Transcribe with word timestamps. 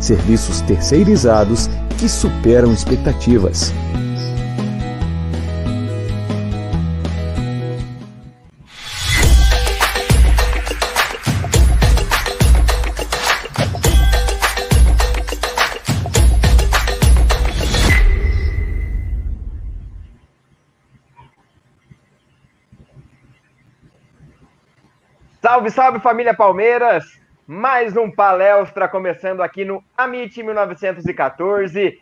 Serviços 0.00 0.60
terceirizados 0.62 1.68
que 1.98 2.08
superam 2.08 2.72
expectativas. 2.72 3.72
Salve, 25.42 25.70
salve 25.70 26.00
família 26.00 26.34
Palmeiras! 26.34 27.27
Mais 27.50 27.96
um 27.96 28.10
palestra 28.10 28.86
começando 28.86 29.40
aqui 29.40 29.64
no 29.64 29.82
Amit 29.96 30.42
1914. 30.42 31.98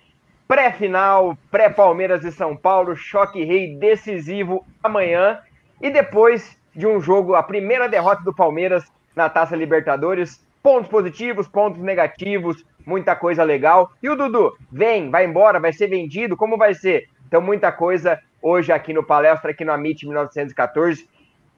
Pré-final, 0.48 1.38
pré-Palmeiras 1.52 2.24
e 2.24 2.32
São 2.32 2.56
Paulo, 2.56 2.96
choque 2.96 3.44
rei 3.44 3.76
decisivo 3.76 4.66
amanhã. 4.82 5.38
E 5.80 5.88
depois 5.88 6.58
de 6.74 6.84
um 6.84 7.00
jogo, 7.00 7.36
a 7.36 7.44
primeira 7.44 7.88
derrota 7.88 8.24
do 8.24 8.34
Palmeiras 8.34 8.90
na 9.14 9.28
Taça 9.28 9.54
Libertadores. 9.54 10.44
Pontos 10.60 10.90
positivos, 10.90 11.46
pontos 11.46 11.80
negativos, 11.80 12.64
muita 12.84 13.14
coisa 13.14 13.44
legal. 13.44 13.92
E 14.02 14.10
o 14.10 14.16
Dudu, 14.16 14.52
vem, 14.72 15.12
vai 15.12 15.26
embora, 15.26 15.60
vai 15.60 15.72
ser 15.72 15.86
vendido, 15.86 16.36
como 16.36 16.58
vai 16.58 16.74
ser? 16.74 17.08
Então, 17.24 17.40
muita 17.40 17.70
coisa 17.70 18.20
hoje 18.42 18.72
aqui 18.72 18.92
no 18.92 19.04
palestra, 19.04 19.52
aqui 19.52 19.64
no 19.64 19.70
Amit 19.70 20.04
1914. 20.04 21.08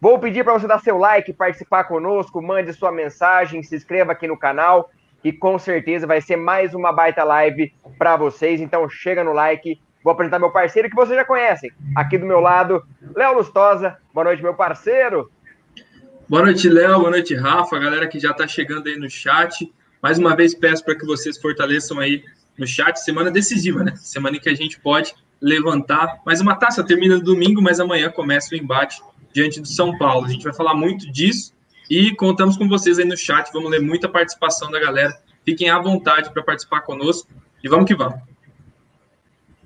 Vou 0.01 0.17
pedir 0.21 0.45
para 0.45 0.53
você 0.53 0.67
dar 0.67 0.79
seu 0.81 0.97
like, 0.97 1.33
participar 1.33 1.83
conosco, 1.85 2.41
mande 2.41 2.73
sua 2.73 2.93
mensagem, 2.93 3.65
se 3.65 3.75
inscreva 3.75 4.13
aqui 4.13 4.29
no 4.29 4.39
canal 4.39 4.91
e 5.25 5.33
com 5.33 5.59
certeza 5.59 6.07
vai 6.07 6.21
ser 6.21 6.37
mais 6.37 6.73
uma 6.73 6.93
baita 6.93 7.25
live 7.25 7.73
para 7.99 8.17
vocês. 8.17 8.61
Então 8.61 8.89
chega 8.89 9.25
no 9.25 9.33
like. 9.33 9.81
Vou 10.05 10.13
apresentar 10.13 10.39
meu 10.39 10.53
parceiro 10.53 10.89
que 10.89 10.95
vocês 10.95 11.17
já 11.17 11.25
conhecem. 11.25 11.73
Aqui 11.97 12.17
do 12.17 12.25
meu 12.25 12.39
lado, 12.39 12.81
Léo 13.13 13.35
Lustosa. 13.35 13.97
Boa 14.15 14.27
noite, 14.27 14.41
meu 14.41 14.55
parceiro. 14.55 15.33
Boa 16.29 16.45
noite, 16.45 16.69
Léo. 16.69 17.01
Boa 17.01 17.11
noite, 17.11 17.35
Rafa. 17.35 17.75
A 17.75 17.81
galera 17.81 18.07
que 18.07 18.21
já 18.21 18.31
está 18.31 18.47
chegando 18.47 18.87
aí 18.87 18.97
no 18.97 19.11
chat. 19.11 19.73
Mais 20.01 20.17
uma 20.17 20.37
vez 20.37 20.55
peço 20.55 20.85
para 20.85 20.95
que 20.95 21.05
vocês 21.05 21.37
fortaleçam 21.39 21.99
aí 21.99 22.23
no 22.57 22.69
chat. 22.69 22.97
Semana 23.01 23.33
decisiva, 23.33 23.83
né? 23.83 23.95
Semana 23.97 24.37
em 24.37 24.41
que 24.41 24.49
a 24.49 24.55
gente 24.55 24.79
pode 24.79 25.13
levantar 25.41 26.21
mais 26.25 26.41
uma 26.41 26.55
taça. 26.55 26.85
Termina 26.85 27.17
no 27.17 27.25
domingo, 27.25 27.61
mas 27.61 27.81
amanhã 27.81 28.09
começa 28.09 28.55
o 28.55 28.57
embate 28.57 29.03
diante 29.33 29.61
do 29.61 29.69
São 29.69 29.97
Paulo. 29.99 30.27
A 30.27 30.29
gente 30.29 30.45
vai 30.45 30.55
falar 30.55 30.75
muito 30.75 31.11
disso 31.11 31.55
e 31.91 32.15
contamos 32.15 32.57
com 32.57 32.69
vocês 32.69 32.99
aí 32.99 33.05
no 33.05 33.17
chat. 33.17 33.51
Vamos 33.53 33.71
ler 33.71 33.81
muita 33.81 34.09
participação 34.09 34.71
da 34.71 34.81
galera. 34.81 35.13
Fiquem 35.45 35.71
à 35.71 35.79
vontade 35.79 36.31
para 36.33 36.43
participar 36.43 36.83
conosco 36.83 37.29
e 37.63 37.69
vamos 37.69 37.87
que 37.87 37.95
vamos. 37.95 38.21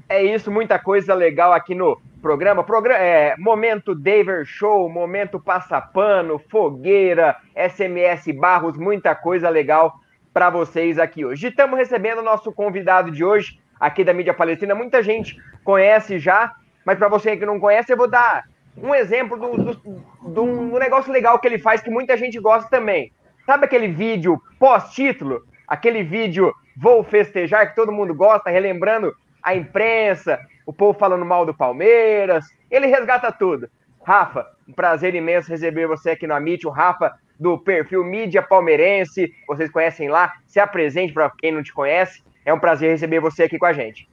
É 0.09 0.23
isso, 0.23 0.51
muita 0.51 0.79
coisa 0.79 1.15
legal 1.15 1.53
aqui 1.53 1.75
no 1.75 2.01
programa. 2.21 2.63
programa 2.63 3.03
é, 3.03 3.35
momento 3.39 3.95
Daver 3.95 4.45
Show, 4.45 4.89
momento 4.89 5.41
Passapano, 5.41 6.39
Fogueira, 6.39 7.37
SMS 7.57 8.27
Barros, 8.39 8.77
muita 8.77 9.15
coisa 9.15 9.49
legal 9.49 9.99
para 10.33 10.51
vocês 10.51 10.99
aqui 10.99 11.25
hoje. 11.25 11.49
Estamos 11.49 11.79
recebendo 11.79 12.19
o 12.19 12.23
nosso 12.23 12.53
convidado 12.53 13.11
de 13.11 13.25
hoje, 13.25 13.59
aqui 13.81 14.05
da 14.05 14.15
mídia 14.15 14.33
palestina. 14.33 14.75
Muita 14.75 15.03
gente 15.03 15.37
conhece 15.65 16.19
já, 16.19 16.53
mas 16.85 16.99
para 16.99 17.09
você 17.09 17.37
que 17.37 17.47
não 17.47 17.59
conhece, 17.59 17.93
eu 17.93 17.97
vou 17.97 18.09
dar 18.09 18.45
um 18.77 18.95
exemplo 18.95 19.39
do, 19.39 19.75
do, 19.75 20.05
do, 20.23 20.43
um 20.43 20.79
negócio 20.79 21.13
legal 21.13 21.39
que 21.39 21.47
ele 21.47 21.59
faz 21.59 21.81
que 21.81 21.91
muita 21.91 22.17
gente 22.17 22.39
gosta 22.39 22.69
também. 22.71 23.13
Sabe 23.45 23.65
aquele 23.65 23.89
vídeo 23.89 24.41
pós-título? 24.59 25.43
Aquele 25.67 26.03
vídeo 26.03 26.53
Vou 26.77 27.03
Festejar, 27.05 27.69
que 27.69 27.77
todo 27.77 27.93
mundo 27.93 28.15
gosta, 28.15 28.51
relembrando 28.51 29.15
a 29.43 29.55
imprensa, 29.55 30.39
o 30.65 30.73
povo 30.73 30.99
falando 30.99 31.25
mal 31.25 31.45
do 31.45 31.55
Palmeiras. 31.55 32.47
Ele 32.71 32.87
resgata 32.87 33.31
tudo. 33.33 33.69
Rafa, 34.05 34.47
um 34.69 34.73
prazer 34.73 35.15
imenso 35.15 35.51
receber 35.51 35.87
você 35.87 36.11
aqui 36.11 36.27
no 36.27 36.35
Amit, 36.35 36.67
o 36.67 36.71
Rafa 36.71 37.13
do 37.39 37.59
perfil 37.59 38.05
Mídia 38.05 38.43
Palmeirense. 38.43 39.33
Vocês 39.47 39.71
conhecem 39.71 40.09
lá? 40.09 40.33
Se 40.47 40.61
apresente 40.61 41.13
para 41.13 41.31
quem 41.39 41.53
não 41.53 41.63
te 41.63 41.73
conhece. 41.73 42.23
É 42.45 42.53
um 42.53 42.59
prazer 42.59 42.91
receber 42.91 43.21
você 43.21 43.45
aqui 43.45 43.59
com 43.59 43.67
a 43.67 43.73
gente. 43.73 44.09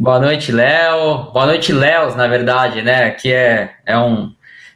Boa 0.00 0.20
noite, 0.20 0.52
Léo. 0.52 1.32
Boa 1.32 1.46
noite, 1.46 1.72
Léos, 1.72 2.14
na 2.14 2.28
verdade, 2.28 2.82
né? 2.82 3.10
Que 3.10 3.32
é, 3.32 3.72
é, 3.84 3.98
um, 3.98 4.32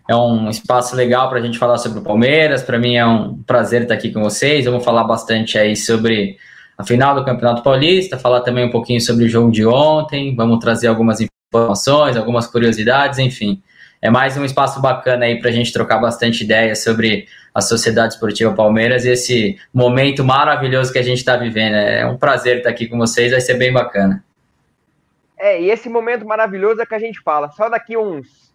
é 0.09 0.17
um 0.17 0.51
espaço 0.51 0.97
legal 0.97 1.29
para 1.29 1.39
a 1.39 1.41
gente 1.41 1.61
falar 1.61 1.79
sobre 1.79 2.01
o 2.01 2.03
Palmeiras. 2.03 2.65
Para 2.65 2.77
mim 2.77 2.97
é 2.97 3.07
um 3.07 3.41
prazer 3.45 3.83
estar 3.83 3.95
aqui 3.95 4.11
com 4.11 4.21
vocês. 4.21 4.65
Vamos 4.65 4.85
falar 4.85 5.05
bastante 5.05 5.57
aí 5.57 5.77
sobre 5.77 6.37
a 6.77 6.83
final 6.83 7.15
do 7.15 7.25
Campeonato 7.25 7.63
Paulista, 7.63 8.19
falar 8.19 8.41
também 8.41 8.65
um 8.65 8.71
pouquinho 8.73 9.01
sobre 9.01 9.27
o 9.27 9.29
jogo 9.29 9.53
de 9.53 9.65
ontem. 9.65 10.35
Vamos 10.35 10.59
trazer 10.59 10.89
algumas 10.89 11.21
informações, 11.21 12.17
algumas 12.17 12.49
curiosidades, 12.49 13.21
enfim. 13.21 13.63
É 14.03 14.11
mais 14.11 14.37
um 14.37 14.45
espaço 14.45 14.83
bacana 14.83 15.27
aí 15.27 15.39
para 15.39 15.51
a 15.51 15.53
gente 15.53 15.73
trocar 15.73 15.99
bastante 16.01 16.43
ideias 16.43 16.83
sobre 16.83 17.27
a 17.55 17.61
Sociedade 17.61 18.15
Esportiva 18.15 18.53
Palmeiras 18.55 19.05
e 19.05 19.11
esse 19.11 19.57
momento 19.73 20.25
maravilhoso 20.25 20.93
que 20.93 20.99
a 20.99 21.03
gente 21.05 21.19
está 21.19 21.37
vivendo. 21.37 21.75
É 21.75 22.05
um 22.05 22.17
prazer 22.17 22.57
estar 22.57 22.71
aqui 22.71 22.89
com 22.89 22.99
vocês, 22.99 23.31
vai 23.31 23.41
ser 23.41 23.55
bem 23.55 23.73
bacana. 23.73 24.25
É, 25.43 25.61
e 25.61 25.71
esse 25.71 25.89
momento 25.89 26.25
maravilhoso 26.25 26.81
é 26.81 26.87
que 26.87 26.94
a 26.94 27.00
gente 27.00 27.21
fala, 27.21 27.50
só 27.50 27.69
daqui 27.69 27.97
uns 27.97 28.55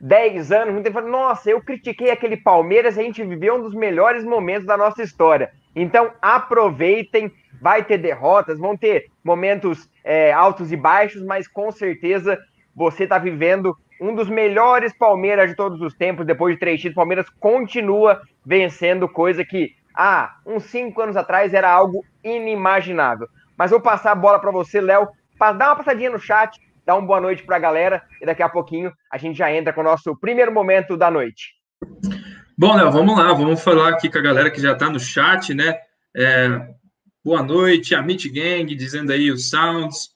10 0.00 0.52
anos, 0.52 0.74
muita 0.74 0.88
gente 0.88 0.94
fala, 0.94 1.08
nossa, 1.08 1.50
eu 1.50 1.60
critiquei 1.60 2.08
aquele 2.08 2.36
Palmeiras 2.36 2.96
a 2.96 3.02
gente 3.02 3.24
viveu 3.24 3.56
um 3.56 3.62
dos 3.62 3.74
melhores 3.74 4.22
momentos 4.22 4.64
da 4.64 4.76
nossa 4.76 5.02
história. 5.02 5.50
Então, 5.74 6.12
aproveitem, 6.22 7.32
vai 7.60 7.82
ter 7.82 7.98
derrotas, 7.98 8.60
vão 8.60 8.76
ter 8.76 9.06
momentos 9.24 9.90
é, 10.04 10.32
altos 10.32 10.70
e 10.70 10.76
baixos, 10.76 11.20
mas 11.24 11.48
com 11.48 11.72
certeza 11.72 12.38
você 12.76 13.02
está 13.02 13.18
vivendo 13.18 13.76
um 14.00 14.14
dos 14.14 14.30
melhores 14.30 14.96
Palmeiras 14.96 15.50
de 15.50 15.56
todos 15.56 15.80
os 15.80 15.94
tempos, 15.94 16.24
depois 16.24 16.54
de 16.54 16.60
três 16.60 16.78
títulos, 16.80 16.94
Palmeiras 16.94 17.28
continua 17.40 18.20
vencendo, 18.46 19.08
coisa 19.08 19.44
que, 19.44 19.74
ah, 19.92 20.36
uns 20.46 20.62
cinco 20.66 21.02
anos 21.02 21.16
atrás 21.16 21.52
era 21.52 21.68
algo 21.68 22.04
inimaginável. 22.22 23.26
Mas 23.58 23.72
vou 23.72 23.80
passar 23.80 24.12
a 24.12 24.14
bola 24.14 24.38
para 24.38 24.52
você, 24.52 24.80
Léo, 24.80 25.08
Dá 25.40 25.68
uma 25.68 25.76
passadinha 25.76 26.10
no 26.10 26.18
chat, 26.18 26.60
dá 26.84 26.94
uma 26.94 27.06
boa 27.06 27.20
noite 27.20 27.42
para 27.42 27.56
a 27.56 27.60
galera 27.60 28.02
e 28.20 28.26
daqui 28.26 28.42
a 28.42 28.48
pouquinho 28.48 28.92
a 29.10 29.16
gente 29.16 29.38
já 29.38 29.50
entra 29.50 29.72
com 29.72 29.80
o 29.80 29.84
nosso 29.84 30.14
primeiro 30.16 30.52
momento 30.52 30.96
da 30.98 31.10
noite. 31.10 31.54
Bom, 32.58 32.76
Léo, 32.76 32.92
vamos 32.92 33.16
lá, 33.16 33.32
vamos 33.32 33.62
falar 33.62 33.88
aqui 33.88 34.10
com 34.10 34.18
a 34.18 34.22
galera 34.22 34.50
que 34.50 34.60
já 34.60 34.72
está 34.72 34.90
no 34.90 35.00
chat, 35.00 35.54
né? 35.54 35.78
É, 36.14 36.68
boa 37.24 37.42
noite, 37.42 37.94
a 37.94 38.02
Meet 38.02 38.26
Gang, 38.26 38.74
dizendo 38.74 39.12
aí 39.12 39.30
os 39.30 39.48
sounds. 39.48 40.10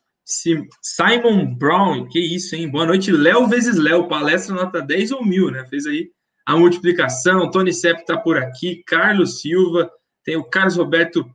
Simon 0.82 1.54
Brown, 1.54 2.06
que 2.06 2.18
isso, 2.18 2.54
hein? 2.54 2.68
Boa 2.68 2.84
noite, 2.84 3.10
Léo 3.10 3.46
vezes 3.46 3.78
Léo, 3.78 4.08
palestra 4.08 4.54
nota 4.54 4.82
10 4.82 5.12
ou 5.12 5.24
mil, 5.24 5.50
né? 5.50 5.64
Fez 5.70 5.86
aí 5.86 6.10
a 6.44 6.54
multiplicação. 6.54 7.50
Tony 7.50 7.72
Sepp 7.72 8.00
está 8.00 8.16
por 8.16 8.36
aqui, 8.36 8.82
Carlos 8.86 9.40
Silva, 9.40 9.90
tem 10.22 10.36
o 10.36 10.44
Carlos 10.44 10.76
Roberto 10.76 11.26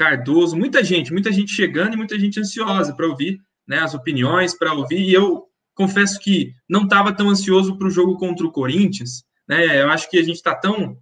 Cardoso, 0.00 0.56
muita 0.56 0.82
gente, 0.82 1.12
muita 1.12 1.30
gente 1.30 1.52
chegando 1.52 1.92
e 1.92 1.96
muita 1.98 2.18
gente 2.18 2.40
ansiosa 2.40 2.94
para 2.94 3.06
ouvir 3.06 3.38
né, 3.68 3.80
as 3.80 3.92
opiniões, 3.92 4.56
para 4.56 4.72
ouvir. 4.72 4.98
E 4.98 5.12
eu 5.12 5.44
confesso 5.74 6.18
que 6.18 6.54
não 6.66 6.84
estava 6.84 7.12
tão 7.12 7.28
ansioso 7.28 7.76
para 7.76 7.86
o 7.86 7.90
jogo 7.90 8.16
contra 8.16 8.46
o 8.46 8.50
Corinthians. 8.50 9.22
Né? 9.46 9.82
Eu 9.82 9.90
acho 9.90 10.08
que 10.08 10.18
a 10.18 10.22
gente 10.22 10.36
está 10.36 10.54
tão, 10.54 10.96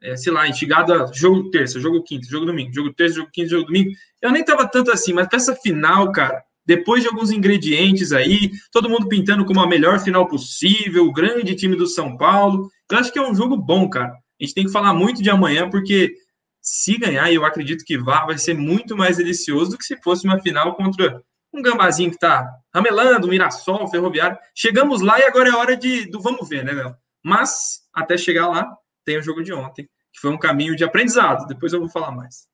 é, 0.00 0.16
sei 0.16 0.32
lá, 0.32 0.46
instigado 0.46 0.94
a 0.94 1.10
jogo 1.12 1.50
terça, 1.50 1.80
jogo 1.80 2.00
quinta, 2.04 2.28
jogo 2.30 2.46
domingo, 2.46 2.72
jogo 2.72 2.94
terça, 2.94 3.16
jogo 3.16 3.30
quinta, 3.32 3.48
jogo 3.48 3.66
domingo. 3.66 3.90
Eu 4.22 4.30
nem 4.30 4.42
estava 4.42 4.68
tanto 4.68 4.92
assim, 4.92 5.12
mas 5.12 5.26
para 5.26 5.38
essa 5.38 5.56
final, 5.56 6.12
cara, 6.12 6.44
depois 6.64 7.02
de 7.02 7.08
alguns 7.08 7.32
ingredientes 7.32 8.12
aí, 8.12 8.52
todo 8.70 8.88
mundo 8.88 9.08
pintando 9.08 9.44
como 9.44 9.60
a 9.60 9.66
melhor 9.66 9.98
final 9.98 10.28
possível, 10.28 11.08
o 11.08 11.12
grande 11.12 11.56
time 11.56 11.74
do 11.74 11.88
São 11.88 12.16
Paulo. 12.16 12.70
Eu 12.88 12.98
acho 12.98 13.12
que 13.12 13.18
é 13.18 13.28
um 13.28 13.34
jogo 13.34 13.56
bom, 13.56 13.90
cara. 13.90 14.12
A 14.12 14.44
gente 14.44 14.54
tem 14.54 14.64
que 14.64 14.70
falar 14.70 14.94
muito 14.94 15.20
de 15.20 15.28
amanhã, 15.28 15.68
porque 15.68 16.14
se 16.62 16.96
ganhar, 16.96 17.32
eu 17.32 17.44
acredito 17.44 17.84
que 17.84 17.98
vá, 17.98 18.24
vai 18.24 18.38
ser 18.38 18.54
muito 18.54 18.96
mais 18.96 19.16
delicioso 19.16 19.72
do 19.72 19.78
que 19.78 19.84
se 19.84 20.00
fosse 20.00 20.24
uma 20.24 20.40
final 20.40 20.76
contra 20.76 21.20
um 21.52 21.60
gambazinho 21.60 22.10
que 22.10 22.16
está 22.16 22.48
ramelando, 22.72 23.28
Mirassol, 23.28 23.88
Ferroviário. 23.88 24.38
Chegamos 24.54 25.02
lá 25.02 25.18
e 25.18 25.24
agora 25.24 25.50
é 25.50 25.54
hora 25.54 25.76
de, 25.76 26.08
do 26.08 26.20
vamos 26.20 26.48
ver, 26.48 26.64
né, 26.64 26.72
Léo? 26.72 26.96
Mas, 27.22 27.82
até 27.92 28.16
chegar 28.16 28.48
lá, 28.48 28.66
tem 29.04 29.18
o 29.18 29.22
jogo 29.22 29.42
de 29.42 29.52
ontem, 29.52 29.84
que 30.12 30.20
foi 30.20 30.30
um 30.30 30.38
caminho 30.38 30.76
de 30.76 30.84
aprendizado. 30.84 31.46
Depois 31.46 31.72
eu 31.72 31.80
vou 31.80 31.88
falar 31.88 32.12
mais. 32.12 32.46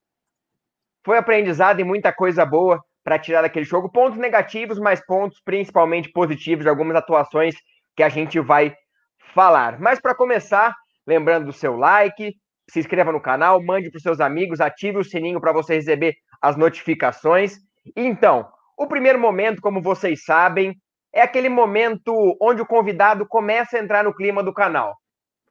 foi 1.05 1.19
aprendizado 1.19 1.81
e 1.81 1.85
muita 1.85 2.13
coisa 2.13 2.45
boa 2.45 2.83
para 3.05 3.19
tirar 3.19 3.43
daquele 3.43 3.65
jogo. 3.65 3.91
Pontos 3.91 4.19
negativos, 4.19 4.79
mas 4.79 5.05
pontos 5.05 5.41
principalmente 5.45 6.11
positivos 6.11 6.65
de 6.65 6.69
algumas 6.69 6.97
atuações 6.97 7.55
que 7.97 8.03
a 8.03 8.09
gente 8.09 8.41
vai 8.41 8.75
falar. 9.35 9.79
Mas 9.79 10.01
para 10.01 10.15
começar, 10.15 10.75
lembrando 11.07 11.47
do 11.47 11.53
seu 11.53 11.77
like, 11.77 12.35
se 12.71 12.81
inscreva 12.81 13.13
no 13.13 13.21
canal, 13.21 13.63
mande 13.63 13.91
para 13.91 13.97
os 13.97 14.03
seus 14.03 14.21
amigos, 14.21 14.61
ative 14.61 14.99
o 14.99 15.05
sininho 15.05 15.41
para 15.41 15.53
você 15.53 15.75
receber 15.75 16.15
as 16.41 16.57
notificações. 16.57 17.57
Então, 17.97 18.47
o 18.77 18.87
primeiro 18.87 19.19
momento, 19.19 19.61
como 19.61 19.83
vocês 19.83 20.25
sabem, 20.25 20.75
é 21.13 21.23
aquele 21.23 21.49
momento 21.49 22.13
onde 22.41 22.63
o 22.63 22.67
convidado 22.67 23.27
começa 23.27 23.77
a 23.77 23.81
entrar 23.81 24.05
no 24.05 24.15
clima 24.15 24.43
do 24.43 24.53
canal, 24.53 24.95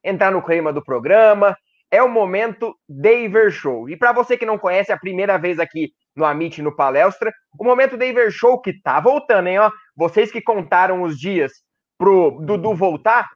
entrar 0.03 0.31
no 0.31 0.41
clima 0.41 0.71
do 0.71 0.83
programa. 0.83 1.55
É 1.89 2.03
o 2.03 2.09
momento 2.09 2.75
Daver 2.87 3.49
Show. 3.49 3.89
E 3.89 3.97
para 3.97 4.11
você 4.11 4.37
que 4.37 4.45
não 4.45 4.57
conhece, 4.57 4.91
é 4.91 4.95
a 4.95 4.99
primeira 4.99 5.37
vez 5.37 5.57
aqui 5.57 5.89
no 6.15 6.25
Amit 6.25 6.61
no 6.61 6.75
Palestra, 6.75 7.31
o 7.57 7.63
momento 7.63 7.95
Daver 7.95 8.29
Show 8.31 8.59
que 8.59 8.73
tá 8.81 8.99
voltando, 8.99 9.47
hein? 9.47 9.59
Ó, 9.59 9.71
vocês 9.95 10.31
que 10.31 10.41
contaram 10.41 11.03
os 11.03 11.17
dias 11.17 11.51
pro 11.97 12.39
Dudu 12.41 12.75
voltar, 12.75 13.27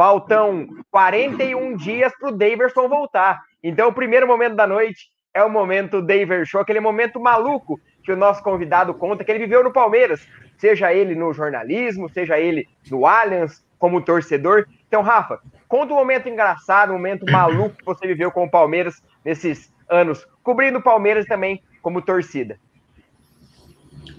faltam 0.00 0.66
41 0.90 1.76
dias 1.76 2.10
pro 2.18 2.32
Daverson 2.32 2.88
voltar. 2.88 3.38
Então, 3.62 3.90
o 3.90 3.92
primeiro 3.92 4.26
momento 4.26 4.56
da 4.56 4.66
noite 4.66 5.10
é 5.34 5.44
o 5.44 5.50
momento 5.50 6.00
Daver 6.00 6.46
Show, 6.46 6.62
aquele 6.62 6.80
momento 6.80 7.20
maluco 7.20 7.78
que 8.02 8.10
o 8.10 8.16
nosso 8.16 8.42
convidado 8.42 8.94
conta 8.94 9.22
que 9.22 9.30
ele 9.30 9.40
viveu 9.40 9.62
no 9.62 9.70
Palmeiras, 9.70 10.26
seja 10.56 10.90
ele 10.90 11.14
no 11.14 11.34
jornalismo, 11.34 12.08
seja 12.08 12.40
ele 12.40 12.66
no 12.90 13.04
Allianz, 13.04 13.62
como 13.78 14.00
torcedor. 14.00 14.64
Então, 14.88 15.02
Rafa, 15.02 15.38
conta 15.68 15.92
um 15.92 15.96
momento 15.96 16.30
engraçado, 16.30 16.92
um 16.92 16.96
momento 16.96 17.30
maluco 17.30 17.76
que 17.76 17.84
você 17.84 18.06
viveu 18.06 18.32
com 18.32 18.44
o 18.44 18.50
Palmeiras 18.50 19.02
nesses 19.22 19.70
anos, 19.86 20.26
cobrindo 20.42 20.78
o 20.78 20.82
Palmeiras 20.82 21.26
também 21.26 21.62
como 21.82 22.00
torcida. 22.00 22.58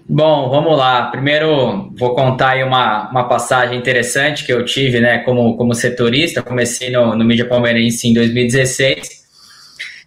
Bom, 0.08 0.50
vamos 0.50 0.76
lá. 0.76 1.10
Primeiro, 1.10 1.90
vou 1.96 2.14
contar 2.14 2.50
aí 2.50 2.64
uma, 2.64 3.08
uma 3.10 3.28
passagem 3.28 3.78
interessante 3.78 4.44
que 4.44 4.52
eu 4.52 4.64
tive, 4.64 5.00
né, 5.00 5.18
como, 5.20 5.56
como 5.56 5.74
setorista. 5.74 6.42
Comecei 6.42 6.90
no, 6.90 7.16
no 7.16 7.24
Mídia 7.24 7.48
Palmeirense 7.48 8.08
em 8.08 8.12
2016. 8.14 9.22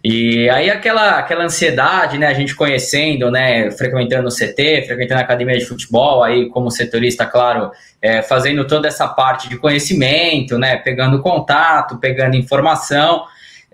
E 0.08 0.48
aí 0.50 0.70
aquela, 0.70 1.18
aquela 1.18 1.42
ansiedade, 1.42 2.18
né, 2.18 2.28
a 2.28 2.34
gente 2.34 2.54
conhecendo, 2.54 3.28
né, 3.28 3.70
frequentando 3.72 4.28
o 4.28 4.30
CT, 4.30 4.84
frequentando 4.86 5.20
a 5.20 5.24
academia 5.24 5.58
de 5.58 5.64
futebol, 5.64 6.22
aí 6.22 6.48
como 6.50 6.70
setorista, 6.70 7.26
claro, 7.26 7.72
é, 8.00 8.22
fazendo 8.22 8.64
toda 8.64 8.86
essa 8.86 9.08
parte 9.08 9.48
de 9.48 9.56
conhecimento, 9.56 10.58
né, 10.58 10.76
pegando 10.76 11.20
contato, 11.20 11.98
pegando 11.98 12.36
informação, 12.36 13.24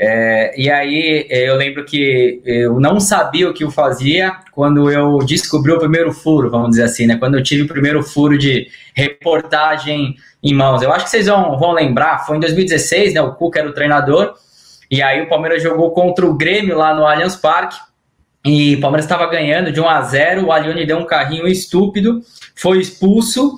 é, 0.05 0.53
e 0.61 0.69
aí 0.69 1.29
é, 1.31 1.49
eu 1.49 1.55
lembro 1.55 1.85
que 1.85 2.43
eu 2.45 2.81
não 2.81 2.99
sabia 2.99 3.49
o 3.49 3.55
que 3.55 3.63
eu 3.63 3.71
fazia 3.71 4.37
quando 4.51 4.91
eu 4.91 5.19
descobri 5.19 5.71
o 5.71 5.79
primeiro 5.79 6.13
furo, 6.13 6.51
vamos 6.51 6.71
dizer 6.71 6.83
assim, 6.83 7.07
né? 7.07 7.17
Quando 7.17 7.39
eu 7.39 7.43
tive 7.43 7.63
o 7.63 7.69
primeiro 7.69 8.03
furo 8.03 8.37
de 8.37 8.67
reportagem 8.97 10.17
em 10.43 10.53
mãos. 10.53 10.83
Eu 10.83 10.93
acho 10.93 11.05
que 11.05 11.11
vocês 11.13 11.27
vão, 11.27 11.57
vão 11.57 11.71
lembrar, 11.71 12.27
foi 12.27 12.37
em 12.37 12.41
2016, 12.41 13.15
né? 13.15 13.23
O 13.23 13.35
Cuca 13.35 13.61
era 13.61 13.69
o 13.69 13.73
treinador, 13.73 14.35
e 14.91 15.01
aí 15.01 15.23
o 15.23 15.29
Palmeiras 15.29 15.63
jogou 15.63 15.93
contra 15.93 16.27
o 16.27 16.35
Grêmio 16.35 16.77
lá 16.77 16.93
no 16.93 17.07
Allianz 17.07 17.37
Parque. 17.37 17.77
E 18.45 18.75
o 18.75 18.81
Palmeiras 18.81 19.05
estava 19.05 19.31
ganhando 19.31 19.71
de 19.71 19.81
1 19.81 19.89
a 19.89 20.03
0 20.03 20.47
o 20.47 20.51
Alione 20.51 20.85
deu 20.85 20.99
um 20.99 21.07
carrinho 21.07 21.47
estúpido, 21.47 22.21
foi 22.57 22.81
expulso 22.81 23.53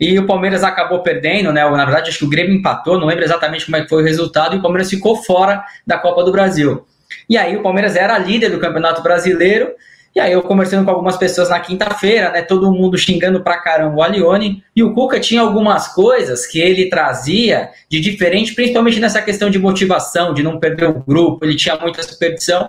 e 0.00 0.18
o 0.18 0.26
Palmeiras 0.26 0.62
acabou 0.62 1.02
perdendo, 1.02 1.52
né? 1.52 1.68
Na 1.68 1.84
verdade, 1.84 2.10
acho 2.10 2.18
que 2.18 2.24
o 2.24 2.30
Grêmio 2.30 2.54
empatou, 2.54 2.98
não 2.98 3.06
lembro 3.06 3.24
exatamente 3.24 3.64
como 3.64 3.76
é 3.76 3.82
que 3.82 3.88
foi 3.88 4.02
o 4.02 4.04
resultado, 4.04 4.54
e 4.54 4.58
o 4.58 4.62
Palmeiras 4.62 4.90
ficou 4.90 5.16
fora 5.22 5.64
da 5.86 5.98
Copa 5.98 6.24
do 6.24 6.32
Brasil. 6.32 6.86
E 7.28 7.36
aí 7.36 7.56
o 7.56 7.62
Palmeiras 7.62 7.96
era 7.96 8.18
líder 8.18 8.50
do 8.50 8.58
Campeonato 8.58 9.02
Brasileiro, 9.02 9.70
e 10.16 10.20
aí 10.20 10.32
eu 10.32 10.42
conversando 10.42 10.84
com 10.84 10.90
algumas 10.90 11.16
pessoas 11.16 11.50
na 11.50 11.60
quinta-feira, 11.60 12.30
né? 12.30 12.42
Todo 12.42 12.72
mundo 12.72 12.98
xingando 12.98 13.42
pra 13.42 13.58
caramba 13.58 13.96
o 13.96 14.02
Alione, 14.02 14.64
e 14.74 14.82
o 14.82 14.92
Cuca 14.92 15.20
tinha 15.20 15.40
algumas 15.40 15.88
coisas 15.94 16.46
que 16.46 16.60
ele 16.60 16.88
trazia 16.88 17.70
de 17.88 18.00
diferente, 18.00 18.54
principalmente 18.54 18.98
nessa 18.98 19.22
questão 19.22 19.48
de 19.48 19.58
motivação, 19.58 20.34
de 20.34 20.42
não 20.42 20.58
perder 20.58 20.88
o 20.88 20.94
grupo, 20.94 21.44
ele 21.44 21.54
tinha 21.54 21.76
muita 21.76 22.02
superstição, 22.02 22.68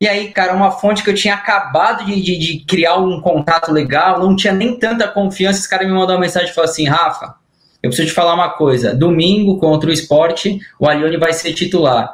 e 0.00 0.08
aí, 0.08 0.28
cara, 0.32 0.54
uma 0.54 0.70
fonte 0.70 1.02
que 1.02 1.10
eu 1.10 1.14
tinha 1.14 1.34
acabado 1.34 2.04
de, 2.04 2.20
de, 2.20 2.38
de, 2.38 2.64
criar 2.66 2.96
um 2.96 3.20
contato 3.20 3.72
legal, 3.72 4.18
não 4.18 4.34
tinha 4.34 4.52
nem 4.52 4.78
tanta 4.78 5.08
confiança. 5.08 5.60
Esse 5.60 5.70
cara 5.70 5.84
me 5.84 5.92
mandou 5.92 6.14
uma 6.14 6.20
mensagem 6.20 6.50
e 6.50 6.52
falou 6.52 6.68
assim: 6.68 6.86
Rafa, 6.86 7.34
eu 7.82 7.90
preciso 7.90 8.08
te 8.08 8.14
falar 8.14 8.34
uma 8.34 8.50
coisa. 8.50 8.94
Domingo 8.94 9.58
contra 9.58 9.88
o 9.88 9.92
esporte, 9.92 10.58
o 10.78 10.88
Alione 10.88 11.16
vai 11.16 11.32
ser 11.32 11.52
titular. 11.52 12.12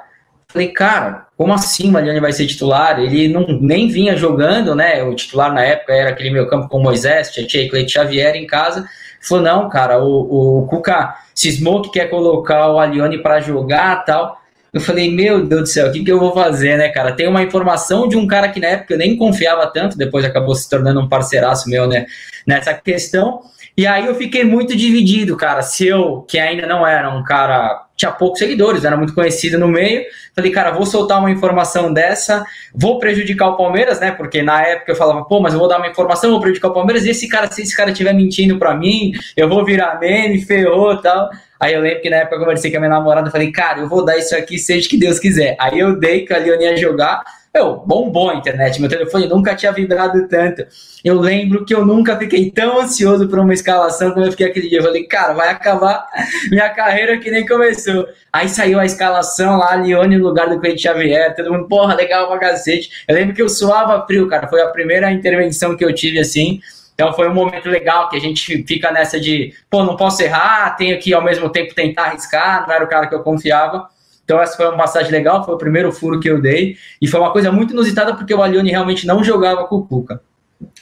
Falei, 0.48 0.68
cara, 0.68 1.28
como 1.36 1.54
assim 1.54 1.92
o 1.92 1.96
Alione 1.96 2.20
vai 2.20 2.32
ser 2.32 2.46
titular? 2.46 2.98
Ele 2.98 3.28
não 3.28 3.46
nem 3.60 3.88
vinha 3.88 4.16
jogando, 4.16 4.74
né? 4.74 5.02
O 5.04 5.14
titular 5.14 5.52
na 5.52 5.62
época 5.62 5.94
era 5.94 6.10
aquele 6.10 6.30
meu 6.30 6.48
campo 6.48 6.68
com 6.68 6.80
Moisés, 6.80 7.30
Tietchan 7.30 7.78
e 7.78 7.88
Xavier 7.88 8.34
em 8.34 8.46
casa. 8.46 8.84
Falou, 9.20 9.44
não, 9.44 9.68
cara, 9.68 10.02
o, 10.02 10.60
o 10.60 10.66
Cuca 10.66 11.14
cismou 11.34 11.82
que 11.82 11.90
quer 11.90 12.10
colocar 12.10 12.68
o 12.70 12.78
Alione 12.78 13.22
para 13.22 13.40
jogar 13.40 14.04
tal. 14.04 14.40
Eu 14.72 14.80
falei, 14.80 15.10
meu 15.12 15.44
Deus 15.44 15.62
do 15.62 15.66
céu, 15.66 15.88
o 15.88 15.92
que, 15.92 16.04
que 16.04 16.12
eu 16.12 16.20
vou 16.20 16.32
fazer, 16.32 16.76
né, 16.78 16.88
cara? 16.90 17.12
Tem 17.12 17.26
uma 17.26 17.42
informação 17.42 18.06
de 18.06 18.16
um 18.16 18.26
cara 18.26 18.48
que 18.48 18.60
na 18.60 18.68
época 18.68 18.94
eu 18.94 18.98
nem 18.98 19.16
confiava 19.16 19.66
tanto, 19.66 19.98
depois 19.98 20.24
acabou 20.24 20.54
se 20.54 20.68
tornando 20.70 21.00
um 21.00 21.08
parceiraço 21.08 21.68
meu, 21.68 21.88
né, 21.88 22.06
nessa 22.46 22.72
questão. 22.72 23.40
E 23.76 23.86
aí 23.86 24.06
eu 24.06 24.14
fiquei 24.14 24.44
muito 24.44 24.76
dividido, 24.76 25.36
cara. 25.36 25.62
Se 25.62 25.86
eu, 25.86 26.24
que 26.28 26.38
ainda 26.38 26.66
não 26.66 26.86
era 26.86 27.08
um 27.08 27.24
cara, 27.24 27.86
tinha 27.96 28.12
poucos 28.12 28.38
seguidores, 28.38 28.84
era 28.84 28.96
muito 28.96 29.14
conhecido 29.14 29.58
no 29.58 29.68
meio, 29.68 30.04
falei, 30.34 30.50
cara, 30.50 30.70
vou 30.70 30.84
soltar 30.84 31.18
uma 31.18 31.30
informação 31.30 31.92
dessa, 31.92 32.44
vou 32.74 32.98
prejudicar 32.98 33.48
o 33.48 33.56
Palmeiras, 33.56 33.98
né? 33.98 34.10
Porque 34.10 34.42
na 34.42 34.62
época 34.62 34.92
eu 34.92 34.96
falava, 34.96 35.24
pô, 35.24 35.40
mas 35.40 35.54
eu 35.54 35.58
vou 35.58 35.68
dar 35.68 35.78
uma 35.78 35.88
informação, 35.88 36.30
vou 36.30 36.40
prejudicar 36.40 36.68
o 36.68 36.74
Palmeiras, 36.74 37.04
e 37.06 37.10
esse 37.10 37.28
cara, 37.28 37.50
se 37.50 37.62
esse 37.62 37.76
cara 37.76 37.90
estiver 37.90 38.12
mentindo 38.12 38.58
pra 38.58 38.74
mim, 38.74 39.12
eu 39.36 39.48
vou 39.48 39.64
virar 39.64 39.98
meme, 39.98 40.42
ferrou 40.42 40.94
e 40.94 41.02
tal. 41.02 41.30
Aí 41.60 41.74
eu 41.74 41.80
lembro 41.82 42.00
que 42.00 42.08
na 42.08 42.16
época 42.16 42.36
eu 42.36 42.40
conversei 42.40 42.70
com 42.70 42.78
a 42.78 42.80
minha 42.80 42.90
namorada, 42.90 43.28
e 43.28 43.32
falei, 43.32 43.52
cara, 43.52 43.80
eu 43.80 43.88
vou 43.88 44.04
dar 44.04 44.16
isso 44.16 44.34
aqui, 44.34 44.58
seja 44.58 44.88
que 44.88 44.96
Deus 44.96 45.18
quiser. 45.18 45.56
Aí 45.60 45.78
eu 45.78 45.98
dei 45.98 46.24
que 46.24 46.32
a 46.32 46.38
Leone 46.38 46.64
ia 46.64 46.76
jogar, 46.76 47.22
eu, 47.52 47.78
bombou 47.84 48.30
a 48.30 48.36
internet, 48.36 48.80
meu 48.80 48.88
telefone 48.88 49.26
nunca 49.26 49.56
tinha 49.56 49.72
vibrado 49.72 50.28
tanto. 50.28 50.64
Eu 51.04 51.18
lembro 51.18 51.64
que 51.64 51.74
eu 51.74 51.84
nunca 51.84 52.16
fiquei 52.16 52.48
tão 52.48 52.80
ansioso 52.80 53.28
por 53.28 53.40
uma 53.40 53.52
escalação 53.52 54.12
como 54.12 54.24
eu 54.24 54.30
fiquei 54.30 54.46
aquele 54.46 54.68
dia. 54.68 54.78
Eu 54.78 54.84
falei, 54.84 55.02
cara, 55.02 55.32
vai 55.32 55.48
acabar 55.48 56.06
minha 56.48 56.68
carreira 56.70 57.18
que 57.18 57.28
nem 57.28 57.44
começou. 57.44 58.06
Aí 58.32 58.48
saiu 58.48 58.78
a 58.78 58.86
escalação 58.86 59.58
lá, 59.58 59.74
Leone 59.74 60.16
no 60.16 60.28
lugar 60.28 60.48
do 60.48 60.60
Cleiton 60.60 60.78
Xavier, 60.78 61.34
todo 61.34 61.52
mundo, 61.52 61.66
porra, 61.66 61.94
legal 61.94 62.28
pra 62.28 62.38
cacete. 62.38 62.88
Eu 63.08 63.16
lembro 63.16 63.34
que 63.34 63.42
eu 63.42 63.48
suava 63.48 64.06
frio, 64.06 64.28
cara, 64.28 64.46
foi 64.46 64.62
a 64.62 64.68
primeira 64.68 65.10
intervenção 65.10 65.76
que 65.76 65.84
eu 65.84 65.92
tive 65.92 66.20
assim. 66.20 66.60
Então 67.00 67.14
foi 67.14 67.26
um 67.30 67.32
momento 67.32 67.66
legal 67.66 68.10
que 68.10 68.16
a 68.16 68.20
gente 68.20 68.62
fica 68.64 68.92
nessa 68.92 69.18
de, 69.18 69.54
pô, 69.70 69.82
não 69.82 69.96
posso 69.96 70.22
errar, 70.22 70.76
tenho 70.76 70.98
que 70.98 71.14
ao 71.14 71.24
mesmo 71.24 71.48
tempo 71.48 71.74
tentar 71.74 72.02
arriscar, 72.08 72.66
não 72.66 72.74
era 72.74 72.84
o 72.84 72.86
cara 72.86 73.06
que 73.06 73.14
eu 73.14 73.22
confiava. 73.22 73.88
Então 74.22 74.38
essa 74.38 74.54
foi 74.54 74.66
uma 74.66 74.76
passagem 74.76 75.10
legal, 75.10 75.42
foi 75.42 75.54
o 75.54 75.56
primeiro 75.56 75.90
furo 75.92 76.20
que 76.20 76.28
eu 76.28 76.42
dei, 76.42 76.76
e 77.00 77.08
foi 77.08 77.18
uma 77.18 77.32
coisa 77.32 77.50
muito 77.50 77.72
inusitada 77.72 78.14
porque 78.14 78.34
o 78.34 78.42
Alione 78.42 78.70
realmente 78.70 79.06
não 79.06 79.24
jogava 79.24 79.64
com 79.64 79.76
o 79.76 79.86
Cuca. 79.86 80.20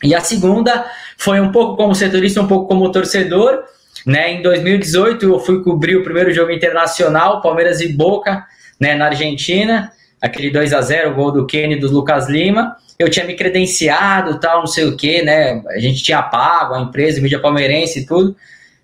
E 0.02 0.12
a 0.12 0.20
segunda 0.20 0.90
foi 1.16 1.40
um 1.40 1.52
pouco 1.52 1.76
como 1.76 1.94
setorista, 1.94 2.42
um 2.42 2.48
pouco 2.48 2.66
como 2.66 2.90
torcedor, 2.90 3.62
né? 4.04 4.32
Em 4.32 4.42
2018 4.42 5.24
eu 5.24 5.38
fui 5.38 5.62
cobrir 5.62 5.94
o 5.94 6.02
primeiro 6.02 6.32
jogo 6.32 6.50
internacional, 6.50 7.40
Palmeiras 7.40 7.80
e 7.80 7.92
Boca, 7.92 8.44
né, 8.80 8.96
na 8.96 9.06
Argentina, 9.06 9.92
aquele 10.20 10.50
2 10.50 10.72
a 10.72 10.80
0 10.80 11.10
o 11.10 11.14
gol 11.14 11.32
do 11.32 11.46
Kenny 11.46 11.76
do 11.76 11.90
Lucas 11.90 12.28
Lima 12.28 12.76
eu 12.98 13.08
tinha 13.08 13.24
me 13.24 13.34
credenciado, 13.34 14.40
tal, 14.40 14.60
não 14.60 14.66
sei 14.66 14.84
o 14.84 14.96
que, 14.96 15.22
né? 15.22 15.62
A 15.68 15.78
gente 15.78 16.02
tinha 16.02 16.20
pago 16.20 16.74
a 16.74 16.80
empresa, 16.80 17.20
mídia 17.20 17.38
palmeirense 17.38 18.00
e 18.00 18.06
tudo. 18.06 18.34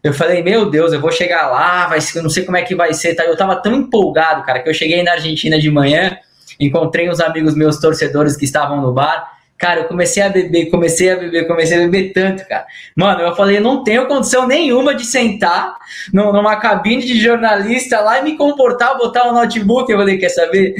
Eu 0.03 0.15
falei, 0.15 0.43
meu 0.43 0.71
Deus, 0.71 0.93
eu 0.93 1.01
vou 1.01 1.11
chegar 1.11 1.49
lá, 1.49 1.89
vai 1.89 2.01
ser, 2.01 2.23
não 2.23 2.31
sei 2.31 2.45
como 2.45 2.57
é 2.57 2.63
que 2.63 2.77
vai 2.77 2.95
ser, 2.95 3.15
tá? 3.15 3.25
Eu 3.25 3.37
tava 3.37 3.57
tão 3.57 3.75
empolgado, 3.75 4.45
cara, 4.45 4.61
que 4.61 4.69
eu 4.69 4.75
cheguei 4.75 5.03
na 5.03 5.13
Argentina 5.13 5.59
de 5.59 5.69
manhã, 5.71 6.17
encontrei 6.61 7.11
uns 7.11 7.19
amigos 7.19 7.57
meus 7.57 7.79
torcedores 7.79 8.37
que 8.37 8.45
estavam 8.45 8.81
no 8.81 8.93
bar. 8.93 9.33
Cara, 9.57 9.81
eu 9.81 9.85
comecei 9.85 10.23
a 10.23 10.29
beber, 10.29 10.67
comecei 10.67 11.11
a 11.11 11.17
beber, 11.17 11.47
comecei 11.47 11.77
a 11.77 11.81
beber 11.81 12.13
tanto, 12.13 12.47
cara. 12.47 12.67
Mano, 12.97 13.21
eu 13.21 13.35
falei, 13.37 13.61
não 13.61 13.85
tenho 13.85 14.07
condição 14.07 14.47
nenhuma 14.47 14.95
de 14.95 15.05
sentar 15.05 15.77
numa 16.13 16.57
cabine 16.57 17.05
de 17.05 17.21
jornalista 17.21 18.01
lá 18.01 18.19
e 18.19 18.25
me 18.25 18.37
comportar, 18.37 18.99
botar 18.99 19.27
o 19.27 19.31
um 19.31 19.35
notebook. 19.35 19.91
Eu 19.91 19.99
falei, 19.99 20.19
quer 20.19 20.31
saber? 20.31 20.75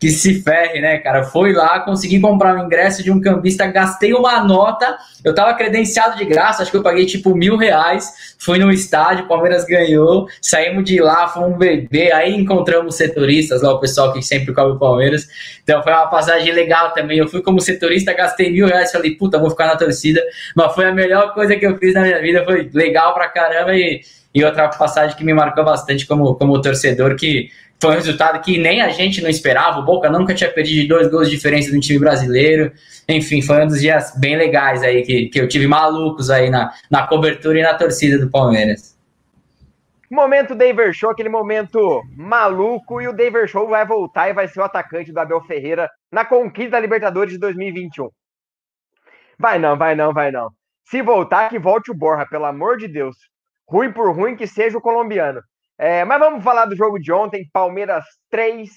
que 0.00 0.08
se 0.08 0.42
ferre, 0.42 0.80
né, 0.80 0.96
cara? 0.96 1.24
Foi 1.24 1.52
lá, 1.52 1.78
consegui 1.80 2.18
comprar 2.18 2.56
um 2.56 2.64
ingresso 2.64 3.02
de 3.02 3.12
um 3.12 3.20
cambista, 3.20 3.66
gastei 3.66 4.14
uma 4.14 4.42
nota, 4.42 4.96
eu 5.22 5.34
tava 5.34 5.52
credenciado 5.52 6.16
de 6.16 6.24
graça, 6.24 6.62
acho 6.62 6.70
que 6.70 6.76
eu 6.78 6.82
paguei 6.82 7.04
tipo 7.04 7.34
mil 7.34 7.54
reais, 7.54 8.34
fui 8.38 8.58
no 8.58 8.72
estádio, 8.72 9.28
Palmeiras 9.28 9.66
ganhou, 9.66 10.26
saímos 10.40 10.84
de 10.84 10.98
lá, 11.02 11.28
fomos 11.28 11.58
beber, 11.58 12.14
aí 12.14 12.34
encontramos 12.34 12.94
setoristas 12.94 13.60
lá, 13.60 13.74
o 13.74 13.78
pessoal 13.78 14.10
que 14.10 14.22
sempre 14.22 14.54
cobre 14.54 14.72
o 14.72 14.78
Palmeiras, 14.78 15.28
então 15.62 15.82
foi 15.82 15.92
uma 15.92 16.06
passagem 16.06 16.50
legal 16.50 16.94
também, 16.94 17.18
eu 17.18 17.28
fui 17.28 17.42
como 17.42 17.60
setorista, 17.60 18.14
gastei 18.22 18.50
mil 18.50 18.66
reais, 18.66 18.92
falei, 18.92 19.12
puta, 19.12 19.38
vou 19.38 19.50
ficar 19.50 19.66
na 19.66 19.76
torcida, 19.76 20.22
mas 20.54 20.74
foi 20.74 20.86
a 20.86 20.92
melhor 20.92 21.34
coisa 21.34 21.56
que 21.56 21.66
eu 21.66 21.76
fiz 21.78 21.94
na 21.94 22.02
minha 22.02 22.20
vida, 22.20 22.44
foi 22.44 22.70
legal 22.72 23.14
pra 23.14 23.28
caramba 23.28 23.74
e, 23.74 24.02
e 24.34 24.44
outra 24.44 24.68
passagem 24.68 25.16
que 25.16 25.24
me 25.24 25.34
marcou 25.34 25.64
bastante 25.64 26.06
como, 26.06 26.34
como 26.34 26.60
torcedor, 26.60 27.16
que 27.16 27.50
foi 27.80 27.92
um 27.92 27.94
resultado 27.94 28.40
que 28.42 28.58
nem 28.58 28.82
a 28.82 28.90
gente 28.90 29.22
não 29.22 29.30
esperava. 29.30 29.80
O 29.80 29.84
Boca 29.84 30.10
nunca 30.10 30.34
tinha 30.34 30.50
perdido 30.50 30.86
dois 30.86 31.10
gols 31.10 31.30
de 31.30 31.34
diferença 31.34 31.72
do 31.72 31.80
time 31.80 31.98
brasileiro. 31.98 32.70
Enfim, 33.08 33.40
foi 33.40 33.64
um 33.64 33.66
dos 33.66 33.80
dias 33.80 34.12
bem 34.16 34.36
legais 34.36 34.82
aí 34.82 35.02
que, 35.02 35.26
que 35.26 35.40
eu 35.40 35.48
tive 35.48 35.66
malucos 35.66 36.28
aí 36.28 36.50
na, 36.50 36.70
na 36.90 37.06
cobertura 37.06 37.58
e 37.58 37.62
na 37.62 37.72
torcida 37.72 38.18
do 38.18 38.28
Palmeiras. 38.28 38.89
Momento 40.10 40.56
David 40.56 40.92
Show, 40.92 41.10
aquele 41.10 41.28
momento 41.28 42.02
maluco, 42.16 43.00
e 43.00 43.06
o 43.06 43.12
David 43.12 43.46
Show 43.46 43.68
vai 43.68 43.86
voltar 43.86 44.28
e 44.28 44.32
vai 44.32 44.48
ser 44.48 44.58
o 44.58 44.64
atacante 44.64 45.12
do 45.12 45.20
Abel 45.20 45.40
Ferreira 45.42 45.88
na 46.10 46.24
conquista 46.24 46.72
da 46.72 46.80
Libertadores 46.80 47.32
de 47.32 47.38
2021. 47.38 48.08
Vai 49.38 49.60
não, 49.60 49.78
vai 49.78 49.94
não, 49.94 50.12
vai 50.12 50.32
não. 50.32 50.50
Se 50.84 51.00
voltar, 51.00 51.48
que 51.48 51.60
volte 51.60 51.92
o 51.92 51.94
Borra, 51.94 52.26
pelo 52.28 52.44
amor 52.44 52.76
de 52.76 52.88
Deus. 52.88 53.16
Ruim 53.68 53.92
por 53.92 54.12
ruim 54.12 54.34
que 54.34 54.48
seja 54.48 54.76
o 54.76 54.80
colombiano. 54.80 55.40
É, 55.78 56.04
mas 56.04 56.18
vamos 56.18 56.42
falar 56.42 56.64
do 56.64 56.74
jogo 56.74 56.98
de 56.98 57.12
ontem. 57.12 57.48
Palmeiras 57.52 58.04
3, 58.30 58.68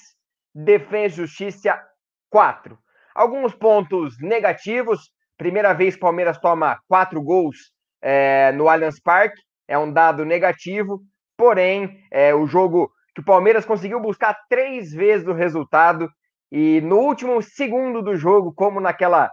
Defesa 0.53 1.15
e 1.15 1.25
Justiça 1.25 1.81
4. 2.29 2.77
Alguns 3.15 3.55
pontos 3.55 4.13
negativos. 4.21 5.11
Primeira 5.35 5.73
vez 5.73 5.97
Palmeiras 5.97 6.37
toma 6.37 6.79
quatro 6.87 7.19
gols 7.23 7.71
é, 7.99 8.51
no 8.51 8.69
Allianz 8.69 8.99
Parque. 9.01 9.41
É 9.67 9.79
um 9.79 9.91
dado 9.91 10.23
negativo. 10.23 11.01
Porém, 11.37 11.99
é, 12.11 12.33
o 12.33 12.45
jogo 12.45 12.91
que 13.13 13.21
o 13.21 13.25
Palmeiras 13.25 13.65
conseguiu 13.65 13.99
buscar 13.99 14.35
três 14.49 14.91
vezes 14.91 15.27
o 15.27 15.33
resultado. 15.33 16.09
E 16.51 16.81
no 16.81 16.97
último 16.97 17.41
segundo 17.41 18.01
do 18.01 18.15
jogo, 18.15 18.53
como 18.53 18.79
naquela 18.79 19.31